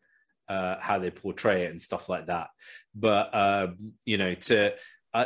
uh, 0.49 0.75
how 0.79 0.99
they 0.99 1.09
portray 1.09 1.65
it 1.65 1.71
and 1.71 1.81
stuff 1.81 2.09
like 2.09 2.27
that. 2.27 2.47
But 2.93 3.33
um, 3.33 3.93
you 4.05 4.17
know, 4.17 4.35
to 4.35 4.73
uh, 5.13 5.25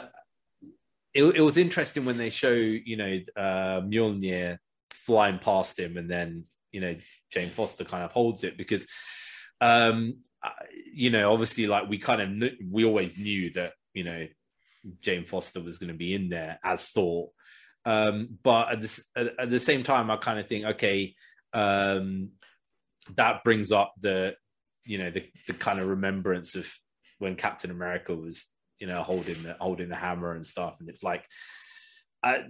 it, 1.14 1.24
it 1.24 1.42
was 1.42 1.58
interesting 1.58 2.06
when 2.06 2.18
they 2.18 2.30
show 2.30 2.52
you 2.52 2.98
know 2.98 3.20
uh, 3.36 3.82
Mjolnir 3.82 4.58
flying 4.94 5.40
past 5.40 5.80
him, 5.80 5.98
and 5.98 6.10
then 6.10 6.46
you 6.72 6.82
know 6.82 6.96
Jane 7.32 7.50
Foster 7.50 7.84
kind 7.84 8.04
of 8.04 8.12
holds 8.12 8.44
it 8.44 8.58
because 8.58 8.88
um, 9.62 10.18
you 10.94 11.10
know 11.10 11.32
obviously 11.32 11.68
like 11.68 11.90
we 11.90 11.98
kind 11.98 12.22
of 12.22 12.30
kn- 12.30 12.70
we 12.72 12.86
always 12.86 13.18
knew 13.18 13.52
that 13.54 13.74
you 13.94 14.04
know 14.04 14.28
Jane 15.02 15.26
Foster 15.26 15.62
was 15.62 15.78
going 15.78 15.92
to 15.92 15.98
be 15.98 16.14
in 16.14 16.30
there 16.30 16.60
as 16.64 16.88
Thor. 16.90 17.30
Um, 17.88 18.38
but 18.44 18.70
at 18.74 18.82
the, 18.82 19.02
at, 19.16 19.28
at 19.40 19.50
the 19.50 19.60
same 19.60 19.82
time, 19.82 20.12
I 20.12 20.18
kind 20.18 20.40
of 20.40 20.48
think, 20.48 20.66
okay, 20.66 21.16
um, 21.54 22.32
that 23.16 23.46
brings 23.46 23.72
up 23.72 23.94
the, 24.02 24.34
you 24.84 24.98
know, 24.98 25.10
the, 25.10 25.24
the 25.48 25.54
kind 25.54 25.80
of 25.80 25.88
remembrance 25.88 26.56
of 26.56 26.70
when 27.20 27.38
Captain 27.38 27.72
America 27.72 28.14
was, 28.14 28.46
you 28.82 28.88
know, 28.88 29.02
holding 29.04 29.42
the 29.42 29.56
holding 29.60 29.88
the 29.88 29.96
hammer 29.96 30.36
and 30.36 30.46
stuff, 30.46 30.76
and 30.82 30.90
it's 30.90 31.02
like, 31.02 31.26
I, 32.22 32.44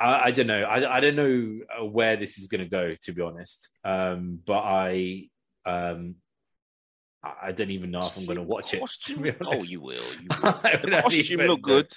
I, 0.00 0.20
I 0.24 0.30
don't 0.30 0.46
know, 0.46 0.62
I, 0.62 0.96
I 0.96 1.00
don't 1.00 1.14
know 1.16 1.58
uh, 1.78 1.84
where 1.84 2.16
this 2.16 2.38
is 2.38 2.46
going 2.46 2.62
to 2.62 2.70
go, 2.70 2.94
to 3.02 3.12
be 3.12 3.20
honest. 3.20 3.68
Um, 3.84 4.40
but 4.46 4.60
I, 4.60 5.28
um, 5.66 6.14
I 7.22 7.52
don't 7.52 7.70
even 7.70 7.90
know 7.90 8.00
if 8.00 8.16
I'm 8.16 8.24
going 8.24 8.38
to 8.38 8.42
watch 8.42 8.72
it. 8.72 8.82
To 9.04 9.36
Oh, 9.46 9.62
you 9.62 9.82
will. 9.82 10.02
You 10.20 10.28
will. 10.42 10.52
The 10.62 11.00
costume 11.02 11.40
looked 11.42 11.62
good. 11.62 11.92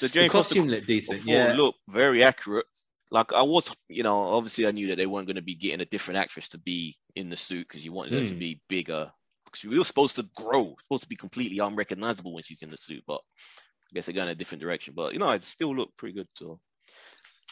The 0.00 0.08
The 0.08 0.12
Jane 0.12 0.30
Foster 0.30 0.54
costume 0.54 0.68
looked 0.68 0.86
decent. 0.86 1.24
Yeah, 1.26 1.54
looked 1.56 1.78
very 1.88 2.22
accurate. 2.22 2.66
Like 3.10 3.32
I 3.32 3.42
was, 3.42 3.74
you 3.88 4.02
know, 4.02 4.20
obviously 4.22 4.66
I 4.66 4.72
knew 4.72 4.88
that 4.88 4.96
they 4.96 5.06
weren't 5.06 5.26
going 5.26 5.36
to 5.36 5.42
be 5.42 5.54
getting 5.54 5.80
a 5.80 5.86
different 5.86 6.18
actress 6.18 6.48
to 6.48 6.58
be 6.58 6.96
in 7.14 7.30
the 7.30 7.36
suit 7.36 7.66
because 7.68 7.84
you 7.84 7.92
wanted 7.92 8.14
her 8.14 8.22
to 8.22 8.34
Hmm. 8.34 8.38
be 8.38 8.60
bigger. 8.68 9.10
She 9.54 9.68
was 9.68 9.86
supposed 9.86 10.16
to 10.16 10.24
grow, 10.36 10.74
supposed 10.82 11.04
to 11.04 11.08
be 11.08 11.16
completely 11.16 11.58
unrecognizable 11.58 12.34
when 12.34 12.42
she's 12.42 12.62
in 12.62 12.70
the 12.70 12.76
suit, 12.76 13.04
but 13.06 13.20
I 13.20 13.94
guess 13.94 14.06
they're 14.06 14.14
going 14.14 14.28
a 14.28 14.34
different 14.34 14.60
direction. 14.60 14.94
But 14.96 15.12
you 15.12 15.18
know, 15.20 15.30
it 15.30 15.44
still 15.44 15.74
looked 15.74 15.96
pretty 15.96 16.14
good. 16.14 16.26
So 16.34 16.58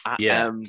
I 0.05 0.17
Yeah. 0.19 0.45
am 0.45 0.63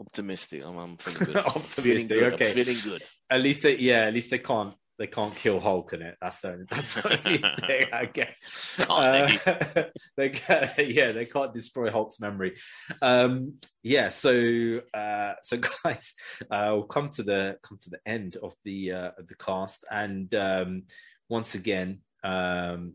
optimistic. 0.00 0.64
I'm, 0.64 0.76
I'm 0.78 0.96
feeling 0.96 1.24
good. 1.26 1.36
I'm 1.44 1.62
feeling 1.62 2.08
Optimistic, 2.08 2.08
good. 2.08 2.34
okay. 2.34 2.48
I'm 2.50 2.54
feeling 2.64 2.80
good. 2.80 3.02
at 3.30 3.40
least 3.40 3.62
they 3.62 3.76
yeah 3.76 4.06
at 4.06 4.14
least 4.14 4.30
they 4.30 4.38
can't 4.38 4.74
they 4.98 5.06
can't 5.06 5.34
kill 5.34 5.60
hulk 5.60 5.92
in 5.92 6.02
it. 6.02 6.16
That's 6.20 6.40
the 6.40 6.52
only, 6.52 6.64
that's 6.68 6.94
the 6.94 7.20
only 7.26 7.38
thing 7.66 7.88
i 7.92 8.04
guess. 8.06 8.78
Uh, 8.88 9.82
they? 10.16 10.28
can, 10.30 10.70
yeah 10.78 11.12
they 11.12 11.26
can't 11.26 11.54
destroy 11.54 11.90
hulk's 11.90 12.20
memory. 12.20 12.56
Um 13.02 13.54
yeah 13.82 14.08
so 14.08 14.80
uh 14.92 15.32
so 15.42 15.58
guys 15.84 16.14
uh 16.50 16.70
we'll 16.72 16.84
come 16.84 17.08
to 17.10 17.22
the 17.22 17.56
come 17.62 17.78
to 17.80 17.90
the 17.90 18.00
end 18.06 18.36
of 18.42 18.54
the 18.64 18.92
uh 18.92 19.10
of 19.18 19.26
the 19.26 19.36
cast. 19.36 19.84
And 19.90 20.32
um 20.34 20.84
once 21.28 21.54
again 21.54 22.00
um 22.22 22.94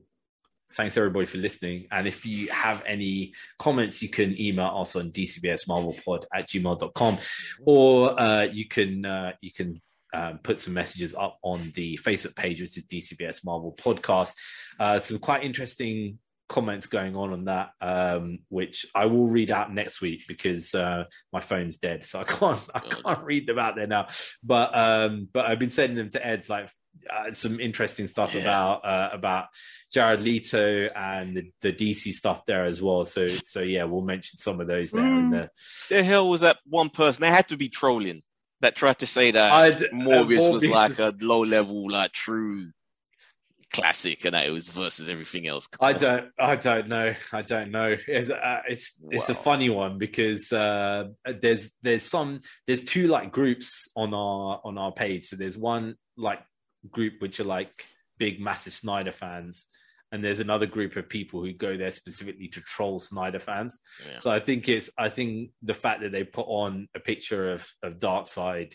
thanks 0.73 0.97
everybody 0.97 1.25
for 1.25 1.39
listening. 1.39 1.87
And 1.91 2.07
if 2.07 2.25
you 2.25 2.47
have 2.49 2.83
any 2.85 3.33
comments 3.57 4.01
you 4.01 4.09
can 4.09 4.39
email 4.39 4.73
us 4.77 4.95
on 4.95 5.11
dcbsmarvelpod 5.11 6.25
at 6.33 6.47
gmail.com 6.47 7.17
or 7.65 8.19
uh, 8.19 8.43
you 8.43 8.67
can 8.67 9.05
uh, 9.05 9.31
you 9.41 9.51
can 9.51 9.81
um, 10.13 10.39
put 10.43 10.59
some 10.59 10.73
messages 10.73 11.13
up 11.15 11.37
on 11.43 11.71
the 11.75 11.99
Facebook 12.03 12.35
page, 12.35 12.61
which 12.61 12.77
is 12.77 12.83
DCBS 12.85 13.43
Marvel 13.45 13.75
Podcast. 13.77 14.33
Uh, 14.79 14.99
some 14.99 15.19
quite 15.19 15.43
interesting 15.43 16.19
comments 16.47 16.87
going 16.87 17.15
on 17.15 17.31
on 17.31 17.45
that, 17.45 17.69
um, 17.79 18.39
which 18.49 18.83
I 18.95 19.05
will 19.05 19.27
read 19.27 19.51
out 19.51 19.71
next 19.71 20.01
week 20.01 20.23
because 20.27 20.73
uh, 20.73 21.03
my 21.31 21.39
phone's 21.39 21.77
dead, 21.77 22.03
so 22.03 22.19
I 22.19 22.23
can't 22.23 22.59
I 22.73 22.79
can't 22.79 23.23
read 23.23 23.47
them 23.47 23.59
out 23.59 23.75
there 23.75 23.87
now. 23.87 24.07
But 24.43 24.75
um, 24.77 25.27
but 25.31 25.45
I've 25.45 25.59
been 25.59 25.69
sending 25.69 25.97
them 25.97 26.09
to 26.11 26.25
Ed's 26.25 26.49
like 26.49 26.69
uh, 27.13 27.31
some 27.31 27.59
interesting 27.59 28.07
stuff 28.07 28.33
Yeah. 28.33 28.41
about 28.41 28.83
uh, 28.83 29.09
about 29.13 29.45
Jared 29.93 30.21
Leto 30.21 30.87
and 30.95 31.37
the, 31.37 31.51
the 31.61 31.71
DC 31.71 32.13
stuff 32.13 32.43
there 32.47 32.63
as 32.65 32.81
well. 32.81 33.05
So 33.05 33.27
so 33.27 33.59
yeah, 33.61 33.83
we'll 33.83 34.01
mention 34.01 34.39
some 34.39 34.59
of 34.59 34.65
those 34.65 34.89
there. 34.89 35.05
In 35.05 35.29
the, 35.29 35.49
The 35.89 36.01
hell 36.03 36.27
was 36.29 36.41
that 36.41 36.57
one 36.65 36.89
person? 36.89 37.21
They 37.21 37.29
had 37.29 37.47
to 37.49 37.57
be 37.57 37.69
trolling 37.69 38.23
that 38.61 38.75
tried 38.75 38.99
to 38.99 39.05
say 39.05 39.31
that 39.31 39.51
I'd- 39.51 39.85
Morbius 39.93 40.51
was 40.51 40.63
Morbius 40.63 40.71
like 40.71 40.91
is- 40.91 40.99
a 40.99 41.13
low 41.21 41.41
level, 41.43 41.89
like 41.89 42.11
true 42.11 42.71
classic, 43.71 44.25
and 44.25 44.33
that 44.33 44.47
it 44.47 44.51
was 44.51 44.69
versus 44.69 45.09
everything 45.09 45.47
else. 45.47 45.67
Come 45.67 45.87
I 45.87 45.93
on. 45.93 45.99
don't, 45.99 46.31
I 46.39 46.55
don't 46.55 46.87
know, 46.87 47.13
I 47.31 47.41
don't 47.41 47.71
know. 47.71 47.95
It's 48.07 48.29
uh, 48.29 48.61
it's 48.67 48.93
it's 49.11 49.29
a 49.29 49.35
funny 49.35 49.69
one 49.69 49.97
because 49.97 50.51
uh, 50.51 51.05
there's 51.41 51.69
there's 51.83 52.03
some 52.03 52.41
there's 52.67 52.81
two 52.83 53.07
like 53.07 53.31
groups 53.31 53.87
on 53.95 54.13
our 54.13 54.59
on 54.63 54.77
our 54.77 54.91
page. 54.91 55.25
So 55.25 55.35
there's 55.35 55.57
one 55.57 55.95
like 56.17 56.39
group 56.89 57.21
which 57.21 57.39
are 57.39 57.43
like 57.45 57.85
big 58.17 58.39
massive 58.41 58.73
Snyder 58.73 59.11
fans, 59.11 59.65
and 60.11 60.23
there's 60.23 60.39
another 60.39 60.65
group 60.65 60.95
of 60.95 61.07
people 61.07 61.43
who 61.43 61.53
go 61.53 61.77
there 61.77 61.91
specifically 61.91 62.47
to 62.49 62.61
troll 62.61 62.99
Snyder 62.99 63.39
fans. 63.39 63.77
Yeah. 64.07 64.17
So 64.17 64.31
I 64.31 64.39
think 64.39 64.67
it's 64.67 64.89
I 64.97 65.09
think 65.09 65.51
the 65.61 65.73
fact 65.73 66.01
that 66.01 66.11
they 66.11 66.23
put 66.23 66.47
on 66.47 66.87
a 66.95 66.99
picture 66.99 67.53
of 67.53 67.67
of 67.83 67.99
Darkseid 67.99 68.73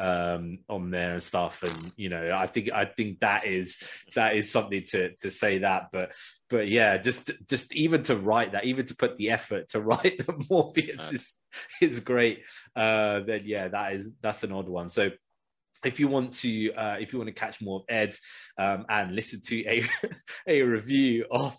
um 0.00 0.58
on 0.70 0.90
there 0.90 1.12
and 1.12 1.22
stuff 1.22 1.62
and 1.62 1.92
you 1.98 2.08
know 2.08 2.34
i 2.34 2.46
think 2.46 2.72
i 2.72 2.86
think 2.86 3.20
that 3.20 3.46
is 3.46 3.76
that 4.14 4.34
is 4.34 4.50
something 4.50 4.82
to 4.88 5.14
to 5.16 5.30
say 5.30 5.58
that 5.58 5.88
but 5.92 6.14
but 6.48 6.68
yeah 6.68 6.96
just 6.96 7.30
just 7.46 7.74
even 7.74 8.02
to 8.02 8.16
write 8.16 8.52
that 8.52 8.64
even 8.64 8.86
to 8.86 8.96
put 8.96 9.18
the 9.18 9.28
effort 9.28 9.68
to 9.68 9.78
write 9.88 10.16
the 10.26 10.32
morbius 10.50 11.12
is 11.12 11.34
is 11.82 12.00
great 12.00 12.40
uh 12.76 13.20
then 13.20 13.42
yeah 13.44 13.68
that 13.68 13.92
is 13.92 14.10
that's 14.22 14.42
an 14.42 14.52
odd 14.52 14.70
one 14.70 14.88
so 14.88 15.10
if 15.84 15.98
you 16.00 16.08
want 16.08 16.32
to 16.32 16.72
uh 16.74 16.96
if 17.00 17.12
you 17.12 17.18
want 17.18 17.28
to 17.28 17.32
catch 17.34 17.60
more 17.60 17.80
of 17.80 17.84
ed 17.88 18.14
um 18.58 18.84
and 18.88 19.14
listen 19.14 19.40
to 19.40 19.62
a 19.66 19.82
a 20.46 20.62
review 20.62 21.24
of 21.30 21.56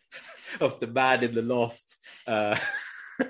of 0.60 0.78
the 0.80 0.86
man 0.86 1.22
in 1.24 1.34
the 1.34 1.42
loft 1.42 1.96
uh 2.26 2.56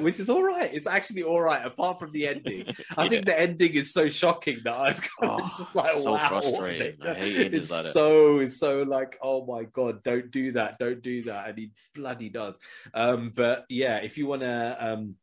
which 0.00 0.20
is 0.20 0.30
all 0.30 0.42
right 0.44 0.72
it's 0.72 0.86
actually 0.86 1.24
all 1.24 1.40
right 1.40 1.66
apart 1.66 1.98
from 1.98 2.12
the 2.12 2.28
ending. 2.28 2.64
I 2.96 3.08
think 3.08 3.26
the 3.26 3.38
ending 3.38 3.74
is 3.74 3.92
so 3.92 4.08
shocking 4.08 4.58
that 4.62 4.72
i 4.72 4.86
was 4.88 5.00
kind 5.00 5.30
of 5.32 5.40
Oh, 5.40 5.54
just 5.58 5.74
like 5.74 5.92
so 5.96 6.12
wow. 6.12 6.18
frustrating. 6.28 6.96
I 7.02 7.14
hate 7.14 7.36
endings 7.46 7.70
it's 7.70 7.70
like 7.72 7.92
so 7.92 8.38
it's 8.38 8.58
so 8.58 8.82
like 8.82 9.18
oh 9.22 9.44
my 9.46 9.64
god 9.64 10.02
don't 10.04 10.30
do 10.30 10.52
that 10.52 10.78
don't 10.78 11.02
do 11.02 11.24
that. 11.24 11.48
And 11.48 11.58
he 11.58 11.70
bloody 11.94 12.28
does. 12.28 12.58
Um 12.94 13.32
but 13.34 13.64
yeah 13.68 13.96
if 13.96 14.16
you 14.16 14.26
want 14.28 14.42
to 14.42 14.76
um 14.78 15.16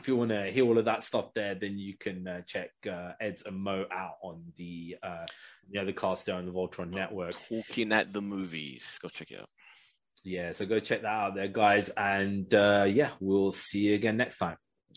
if 0.00 0.08
you 0.08 0.16
want 0.16 0.30
to 0.30 0.50
hear 0.50 0.64
all 0.64 0.78
of 0.78 0.86
that 0.86 1.04
stuff 1.04 1.32
there, 1.34 1.54
then 1.54 1.78
you 1.78 1.96
can 1.98 2.26
uh, 2.26 2.40
check 2.46 2.70
uh, 2.90 3.12
Ed's 3.20 3.42
and 3.42 3.56
Mo 3.56 3.84
out 3.92 4.14
on 4.22 4.42
the 4.56 4.96
uh, 5.02 5.26
the 5.70 5.78
other 5.78 5.92
cast 5.92 6.26
there 6.26 6.36
on 6.36 6.46
the 6.46 6.52
Voltron 6.52 6.90
Network. 6.90 7.34
Talking 7.48 7.92
at 7.92 8.12
the 8.12 8.20
movies. 8.20 8.98
Go 9.02 9.08
check 9.08 9.30
it 9.30 9.40
out. 9.40 9.48
Yeah, 10.24 10.52
so 10.52 10.66
go 10.66 10.80
check 10.80 11.02
that 11.02 11.08
out 11.08 11.34
there, 11.34 11.48
guys. 11.48 11.90
And 11.90 12.52
uh, 12.54 12.86
yeah, 12.88 13.10
we'll 13.20 13.50
see 13.50 13.80
you 13.80 13.94
again 13.94 14.16
next 14.16 14.38
time. 14.38 14.56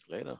Later. 0.09 0.37